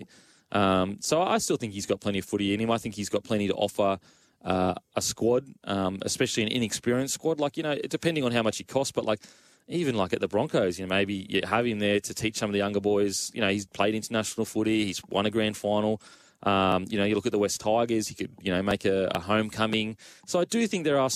Um, 0.51 0.97
so 0.99 1.21
I 1.21 1.37
still 1.37 1.55
think 1.57 1.73
he's 1.73 1.85
got 1.85 2.01
plenty 2.01 2.19
of 2.19 2.25
footy 2.25 2.53
in 2.53 2.59
him. 2.59 2.71
I 2.71 2.77
think 2.77 2.95
he's 2.95 3.09
got 3.09 3.23
plenty 3.23 3.47
to 3.47 3.53
offer 3.53 3.99
uh, 4.43 4.73
a 4.95 5.01
squad, 5.01 5.45
um, 5.65 5.99
especially 6.03 6.43
an 6.43 6.49
inexperienced 6.49 7.13
squad. 7.13 7.39
Like 7.39 7.57
you 7.57 7.63
know, 7.63 7.75
depending 7.87 8.23
on 8.23 8.31
how 8.31 8.43
much 8.43 8.57
he 8.57 8.63
costs, 8.63 8.91
but 8.91 9.05
like 9.05 9.19
even 9.67 9.95
like 9.95 10.13
at 10.13 10.19
the 10.19 10.27
Broncos, 10.27 10.79
you 10.79 10.85
know, 10.85 10.89
maybe 10.89 11.27
you 11.29 11.41
have 11.45 11.65
him 11.65 11.79
there 11.79 11.99
to 11.99 12.13
teach 12.13 12.37
some 12.37 12.49
of 12.49 12.53
the 12.53 12.59
younger 12.59 12.79
boys. 12.79 13.31
You 13.33 13.41
know, 13.41 13.49
he's 13.49 13.65
played 13.65 13.95
international 13.95 14.45
footy. 14.45 14.85
He's 14.85 15.01
won 15.09 15.25
a 15.25 15.31
grand 15.31 15.57
final. 15.57 16.01
Um, 16.43 16.85
you 16.89 16.97
know, 16.97 17.03
you 17.03 17.15
look 17.15 17.25
at 17.25 17.31
the 17.31 17.39
West 17.39 17.61
Tigers. 17.61 18.07
He 18.07 18.15
could, 18.15 18.31
you 18.41 18.51
know, 18.51 18.63
make 18.63 18.85
a, 18.85 19.11
a 19.13 19.19
homecoming. 19.19 19.97
So 20.25 20.39
I 20.39 20.45
do 20.45 20.65
think 20.67 20.85
there 20.85 20.99
are 20.99 21.09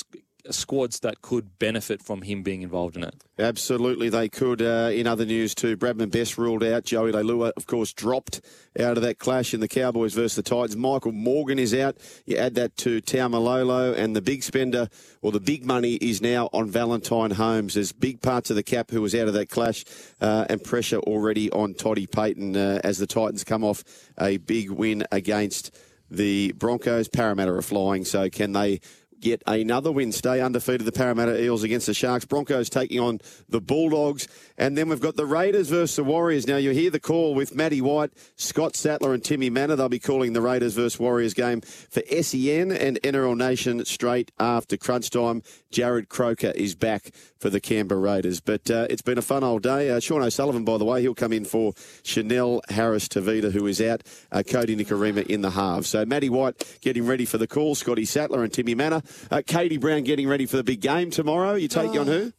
squads 0.49 0.99
that 0.99 1.21
could 1.21 1.57
benefit 1.59 2.01
from 2.01 2.21
him 2.21 2.43
being 2.43 2.61
involved 2.61 2.95
in 2.97 3.03
it. 3.03 3.15
Absolutely, 3.39 4.09
they 4.09 4.29
could. 4.29 4.61
Uh, 4.61 4.91
in 4.93 5.07
other 5.07 5.25
news, 5.25 5.55
too, 5.55 5.77
Bradman 5.77 6.11
Best 6.11 6.37
ruled 6.37 6.63
out. 6.63 6.83
Joey 6.83 7.11
Leilua, 7.11 7.51
of 7.55 7.65
course, 7.65 7.93
dropped 7.93 8.41
out 8.79 8.97
of 8.97 9.03
that 9.03 9.19
clash 9.19 9.53
in 9.53 9.59
the 9.59 9.67
Cowboys 9.67 10.13
versus 10.13 10.35
the 10.35 10.43
Titans. 10.43 10.75
Michael 10.75 11.11
Morgan 11.11 11.59
is 11.59 11.73
out. 11.73 11.97
You 12.25 12.37
add 12.37 12.55
that 12.55 12.75
to 12.77 13.01
Taumalolo, 13.01 13.97
and 13.97 14.15
the 14.15 14.21
big 14.21 14.43
spender, 14.43 14.89
or 15.21 15.31
the 15.31 15.39
big 15.39 15.65
money, 15.65 15.95
is 15.95 16.21
now 16.21 16.49
on 16.53 16.69
Valentine 16.69 17.31
Holmes. 17.31 17.75
There's 17.75 17.91
big 17.91 18.21
parts 18.21 18.49
of 18.49 18.55
the 18.55 18.63
cap 18.63 18.91
who 18.91 19.01
was 19.01 19.15
out 19.15 19.27
of 19.27 19.33
that 19.33 19.49
clash, 19.49 19.85
uh, 20.21 20.45
and 20.49 20.63
pressure 20.63 20.99
already 20.99 21.49
on 21.51 21.73
Toddy 21.73 22.07
Payten 22.07 22.55
uh, 22.55 22.81
as 22.83 22.97
the 22.97 23.07
Titans 23.07 23.43
come 23.43 23.63
off 23.63 23.83
a 24.19 24.37
big 24.37 24.69
win 24.69 25.05
against 25.11 25.75
the 26.11 26.51
Broncos. 26.53 27.07
Parramatta 27.07 27.51
are 27.51 27.61
flying, 27.61 28.05
so 28.05 28.29
can 28.29 28.51
they 28.51 28.79
get 29.23 29.41
another 29.47 29.91
win. 29.91 30.11
Stay 30.11 30.41
undefeated, 30.41 30.85
the 30.85 30.91
Parramatta 30.91 31.41
Eels 31.41 31.63
against 31.63 31.87
the 31.87 31.93
Sharks. 31.93 32.25
Broncos 32.25 32.69
taking 32.69 32.99
on 32.99 33.19
the 33.49 33.61
Bulldogs. 33.61 34.27
And 34.57 34.77
then 34.77 34.89
we've 34.89 34.99
got 34.99 35.15
the 35.15 35.25
Raiders 35.25 35.69
versus 35.69 35.95
the 35.95 36.03
Warriors. 36.03 36.45
Now, 36.45 36.57
you 36.57 36.71
hear 36.71 36.91
the 36.91 36.99
call 36.99 37.33
with 37.33 37.55
Matty 37.55 37.81
White, 37.81 38.11
Scott 38.35 38.75
Sattler, 38.75 39.13
and 39.13 39.23
Timmy 39.23 39.49
Mannah. 39.49 39.75
They'll 39.75 39.89
be 39.89 39.99
calling 39.99 40.33
the 40.33 40.41
Raiders 40.41 40.75
versus 40.75 40.99
Warriors 40.99 41.33
game 41.33 41.61
for 41.61 42.03
SEN 42.21 42.71
and 42.71 42.99
NRL 43.01 43.37
Nation 43.37 43.85
straight 43.85 44.31
after 44.39 44.77
crunch 44.77 45.09
time. 45.09 45.41
Jarrod 45.71 46.09
Croker 46.09 46.51
is 46.55 46.75
back 46.75 47.11
for 47.39 47.49
the 47.49 47.59
Canberra 47.59 47.99
Raiders. 47.99 48.41
But 48.41 48.69
uh, 48.69 48.87
it's 48.89 49.01
been 49.01 49.17
a 49.17 49.23
fun 49.23 49.43
old 49.43 49.63
day. 49.63 49.89
Uh, 49.89 49.99
Sean 49.99 50.21
O'Sullivan, 50.21 50.65
by 50.65 50.77
the 50.77 50.85
way, 50.85 51.01
he'll 51.01 51.15
come 51.15 51.33
in 51.33 51.45
for 51.45 51.73
Chanel 52.03 52.61
Harris-Tavita, 52.69 53.51
who 53.51 53.65
is 53.67 53.81
out. 53.81 54.03
Uh, 54.31 54.39
Kodi 54.39 54.77
Nikorima 54.77 55.25
in 55.27 55.41
the 55.41 55.51
halves. 55.51 55.87
So 55.87 56.05
Matty 56.05 56.29
White 56.29 56.77
getting 56.81 57.05
ready 57.05 57.25
for 57.25 57.37
the 57.37 57.47
call. 57.47 57.75
Scotty 57.75 58.05
Sattler 58.05 58.43
and 58.43 58.51
Timmy 58.51 58.75
Mannah. 58.75 59.01
Uh, 59.31 59.41
Katie 59.45 59.77
Brown 59.77 60.03
getting 60.03 60.27
ready 60.27 60.45
for 60.45 60.57
the 60.57 60.63
big 60.63 60.81
game 60.81 61.09
tomorrow. 61.11 61.55
You 61.55 61.67
take 61.67 61.93
you 61.93 62.01
on 62.01 62.07
who? 62.07 62.33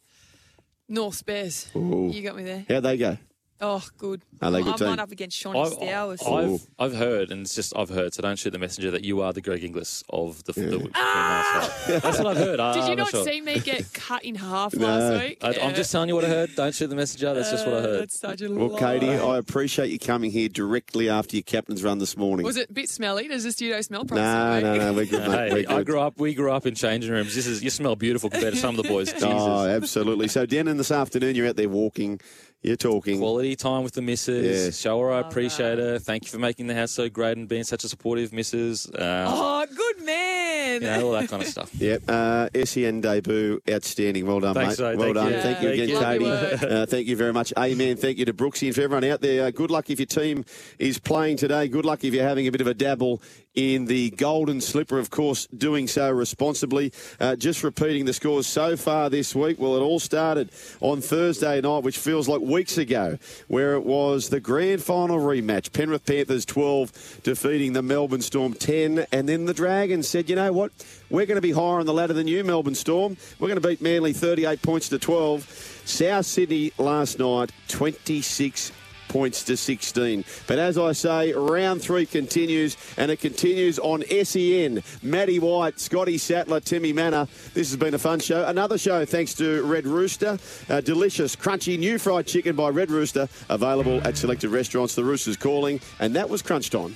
North 0.87 1.25
Bears. 1.25 1.69
Ooh. 1.75 2.09
You 2.13 2.21
got 2.21 2.35
me 2.35 2.43
there. 2.43 2.65
How'd 2.69 2.83
they 2.83 2.97
go? 2.97 3.17
Oh, 3.61 3.81
good. 3.97 4.21
Are 4.41 4.51
they 4.51 4.59
a 4.59 4.63
good 4.63 4.73
I'm 4.73 4.77
team? 4.79 4.87
one 4.89 4.99
up 4.99 5.11
against 5.13 5.37
Shawnee 5.37 5.69
Stowers. 5.69 6.21
I've, 6.27 6.67
I've 6.77 6.93
heard, 6.93 7.31
and 7.31 7.41
it's 7.41 7.55
just 7.55 7.73
I've 7.75 7.87
heard, 7.87 8.13
so 8.13 8.21
don't 8.21 8.37
shoot 8.37 8.49
the 8.49 8.59
messenger, 8.59 8.91
that 8.91 9.05
you 9.05 9.21
are 9.21 9.31
the 9.31 9.39
Greg 9.39 9.63
Inglis 9.63 10.03
of 10.09 10.43
the, 10.43 10.51
the 10.51 10.61
female 10.61 10.79
side. 10.81 10.91
Ah! 10.95 11.73
That's 11.87 12.17
what 12.17 12.27
I've 12.27 12.37
heard. 12.37 12.59
I, 12.59 12.73
Did 12.73 12.79
you 12.79 12.83
ah, 12.83 12.91
I'm 12.91 12.97
not 12.97 13.09
sure. 13.11 13.23
see 13.23 13.39
me 13.39 13.59
get 13.59 13.93
cut 13.93 14.25
in 14.25 14.35
half 14.35 14.73
No. 14.75 14.85
last 14.85 15.23
week? 15.23 15.37
I, 15.41 15.57
I'm 15.61 15.73
just 15.73 15.89
telling 15.89 16.09
you 16.09 16.15
what 16.15 16.25
I 16.25 16.29
heard. 16.29 16.53
Don't 16.55 16.75
shoot 16.75 16.87
the 16.87 16.97
messenger. 16.97 17.33
That's 17.33 17.49
just 17.49 17.65
what 17.65 17.75
I 17.75 17.77
uh, 17.77 17.81
heard. 17.81 18.01
That's 18.01 18.19
such 18.19 18.41
a 18.41 18.51
Well, 18.51 18.67
lie. 18.69 18.79
Katie, 18.79 19.09
I 19.09 19.37
appreciate 19.37 19.89
you 19.89 19.99
coming 19.99 20.31
here 20.31 20.49
directly 20.49 21.07
after 21.09 21.37
your 21.37 21.43
captain's 21.43 21.81
run 21.81 21.99
this 21.99 22.17
morning. 22.17 22.45
Was 22.45 22.57
it 22.57 22.69
a 22.69 22.73
bit 22.73 22.89
smelly? 22.89 23.29
Does 23.29 23.45
the 23.45 23.53
studio 23.53 23.79
smell? 23.79 24.03
Probably 24.03 24.21
No, 24.23 24.59
no, 24.59 24.77
no, 24.77 24.93
we're 24.93 25.05
good, 25.05 25.29
mate. 25.31 25.51
Hey, 25.53 25.65
We're 25.69 25.79
I 25.79 25.83
grew 25.83 26.01
up. 26.01 26.19
We 26.19 26.33
grew 26.33 26.51
up 26.51 26.65
in 26.65 26.75
changing 26.75 27.09
rooms. 27.11 27.33
This 27.33 27.47
is 27.47 27.63
you 27.63 27.69
smell 27.69 27.95
beautiful 27.95 28.29
compared 28.29 28.53
to 28.53 28.59
some 28.59 28.77
of 28.77 28.83
the 28.83 28.89
boys. 28.89 29.09
Jesus. 29.13 29.23
Oh, 29.23 29.65
absolutely. 29.65 30.27
So, 30.27 30.45
Denan, 30.45 30.75
this 30.75 30.91
afternoon, 30.91 31.35
you're 31.35 31.47
out 31.47 31.55
there 31.55 31.69
walking, 31.69 32.19
you're 32.67 32.75
talking. 32.75 33.19
Quality 33.19 33.55
time 33.55 33.83
with 33.83 33.93
the 33.93 34.01
missus. 34.01 34.65
Yeah. 34.65 34.71
Show 34.71 34.99
her 35.01 35.11
I 35.11 35.19
appreciate 35.19 35.77
her. 35.77 35.99
Thank 35.99 36.23
you 36.25 36.29
for 36.31 36.39
making 36.39 36.67
the 36.67 36.75
house 36.75 36.91
so 36.91 37.09
great 37.09 37.37
and 37.37 37.47
being 37.47 37.63
such 37.63 37.83
a 37.83 37.89
supportive 37.89 38.33
missus. 38.33 38.87
Um, 38.87 38.95
Oh, 39.27 39.65
good 39.75 40.05
man. 40.05 40.81
you 40.81 40.87
know, 40.87 41.05
all 41.07 41.11
that 41.13 41.29
kind 41.29 41.41
of 41.43 41.47
stuff. 41.49 41.71
Yep. 41.79 42.03
Uh, 42.07 42.49
SEN 42.65 43.01
debut, 43.01 43.61
outstanding. 43.69 44.25
Well 44.25 44.39
done, 44.39 44.53
Thanks, 44.55 44.79
mate. 44.79 44.97
mate. 44.97 44.97
Well 44.97 45.13
Thank 45.13 45.15
done. 45.15 45.33
you. 45.33 45.39
Thank 45.41 45.61
you 45.61 45.69
Thank 45.69 45.81
again, 45.81 46.21
you. 46.21 46.59
Katie. 46.59 46.65
Uh, 46.75 46.85
thank 46.85 47.07
you 47.07 47.15
very 47.15 47.33
much. 47.33 47.53
Amen. 47.57 47.97
Thank 47.97 48.17
you 48.17 48.25
to 48.25 48.33
Brooksy 48.33 48.67
and 48.67 48.75
for 48.75 48.81
everyone 48.81 49.03
out 49.03 49.21
there. 49.21 49.45
Uh, 49.45 49.51
good 49.51 49.71
luck 49.71 49.89
if 49.89 49.99
your 49.99 50.05
team 50.07 50.43
is 50.79 50.97
playing 50.99 51.37
today. 51.37 51.67
Good 51.67 51.85
luck 51.85 52.03
if 52.03 52.13
you're 52.13 52.23
having 52.27 52.47
a 52.47 52.51
bit 52.51 52.61
of 52.61 52.67
a 52.67 52.73
dabble 52.73 53.21
in 53.55 53.85
the 53.85 54.09
golden 54.11 54.61
slipper, 54.61 54.99
of 54.99 55.09
course, 55.09 55.47
doing 55.47 55.87
so 55.87 56.11
responsibly. 56.11 56.91
Uh, 57.19 57.35
just 57.35 57.63
repeating 57.63 58.05
the 58.05 58.13
scores 58.13 58.47
so 58.47 58.75
far 58.75 59.09
this 59.09 59.33
week. 59.33 59.59
Well, 59.59 59.75
it 59.75 59.79
all 59.79 59.99
started 59.99 60.51
on 60.81 61.01
Thursday 61.01 61.61
night, 61.61 61.83
which 61.83 61.97
feels 61.97 62.27
like 62.27 62.41
weeks 62.41 62.77
ago, 62.77 63.17
where 63.47 63.73
it 63.73 63.83
was 63.83 64.29
the 64.29 64.39
grand 64.39 64.83
final 64.83 65.17
rematch. 65.17 65.71
Penrith 65.71 66.05
Panthers 66.05 66.45
12 66.45 67.21
defeating 67.23 67.73
the 67.73 67.81
Melbourne 67.81 68.21
Storm 68.21 68.53
10. 68.53 69.05
And 69.11 69.27
then 69.27 69.45
the 69.45 69.53
Dragons 69.53 70.07
said, 70.07 70.29
you 70.29 70.35
know 70.35 70.51
what? 70.51 70.71
We're 71.09 71.25
going 71.25 71.35
to 71.35 71.41
be 71.41 71.51
higher 71.51 71.79
on 71.79 71.85
the 71.85 71.93
ladder 71.93 72.13
than 72.13 72.27
you, 72.27 72.43
Melbourne 72.43 72.75
Storm. 72.75 73.17
We're 73.39 73.47
going 73.47 73.61
to 73.61 73.67
beat 73.67 73.81
Manly 73.81 74.13
38 74.13 74.61
points 74.61 74.89
to 74.89 74.99
12. 74.99 75.81
South 75.85 76.25
Sydney 76.25 76.71
last 76.77 77.19
night, 77.19 77.51
26 77.67 78.71
points 79.07 79.43
to 79.45 79.57
16. 79.57 80.23
But 80.47 80.59
as 80.59 80.77
I 80.77 80.91
say, 80.91 81.33
round 81.33 81.81
three 81.81 82.05
continues, 82.05 82.77
and 82.97 83.11
it 83.11 83.19
continues 83.19 83.79
on 83.79 84.03
SEN. 84.23 84.83
Matty 85.01 85.39
White, 85.39 85.79
Scotty 85.79 86.17
Sattler, 86.17 86.59
Timmy 86.59 86.93
Mannah. 86.93 87.27
This 87.53 87.69
has 87.69 87.77
been 87.77 87.93
a 87.93 87.99
fun 87.99 88.19
show. 88.19 88.45
Another 88.45 88.77
show 88.77 89.05
thanks 89.05 89.33
to 89.35 89.63
Red 89.63 89.85
Rooster. 89.85 90.37
Delicious, 90.67 91.35
crunchy 91.35 91.77
new 91.77 91.97
fried 91.97 92.27
chicken 92.27 92.55
by 92.55 92.69
Red 92.69 92.91
Rooster, 92.91 93.27
available 93.49 94.05
at 94.07 94.17
selected 94.17 94.49
restaurants. 94.49 94.95
The 94.95 95.03
Rooster's 95.03 95.37
calling, 95.37 95.79
and 95.99 96.15
that 96.15 96.29
was 96.29 96.41
Crunch 96.41 96.69
Time. 96.69 96.95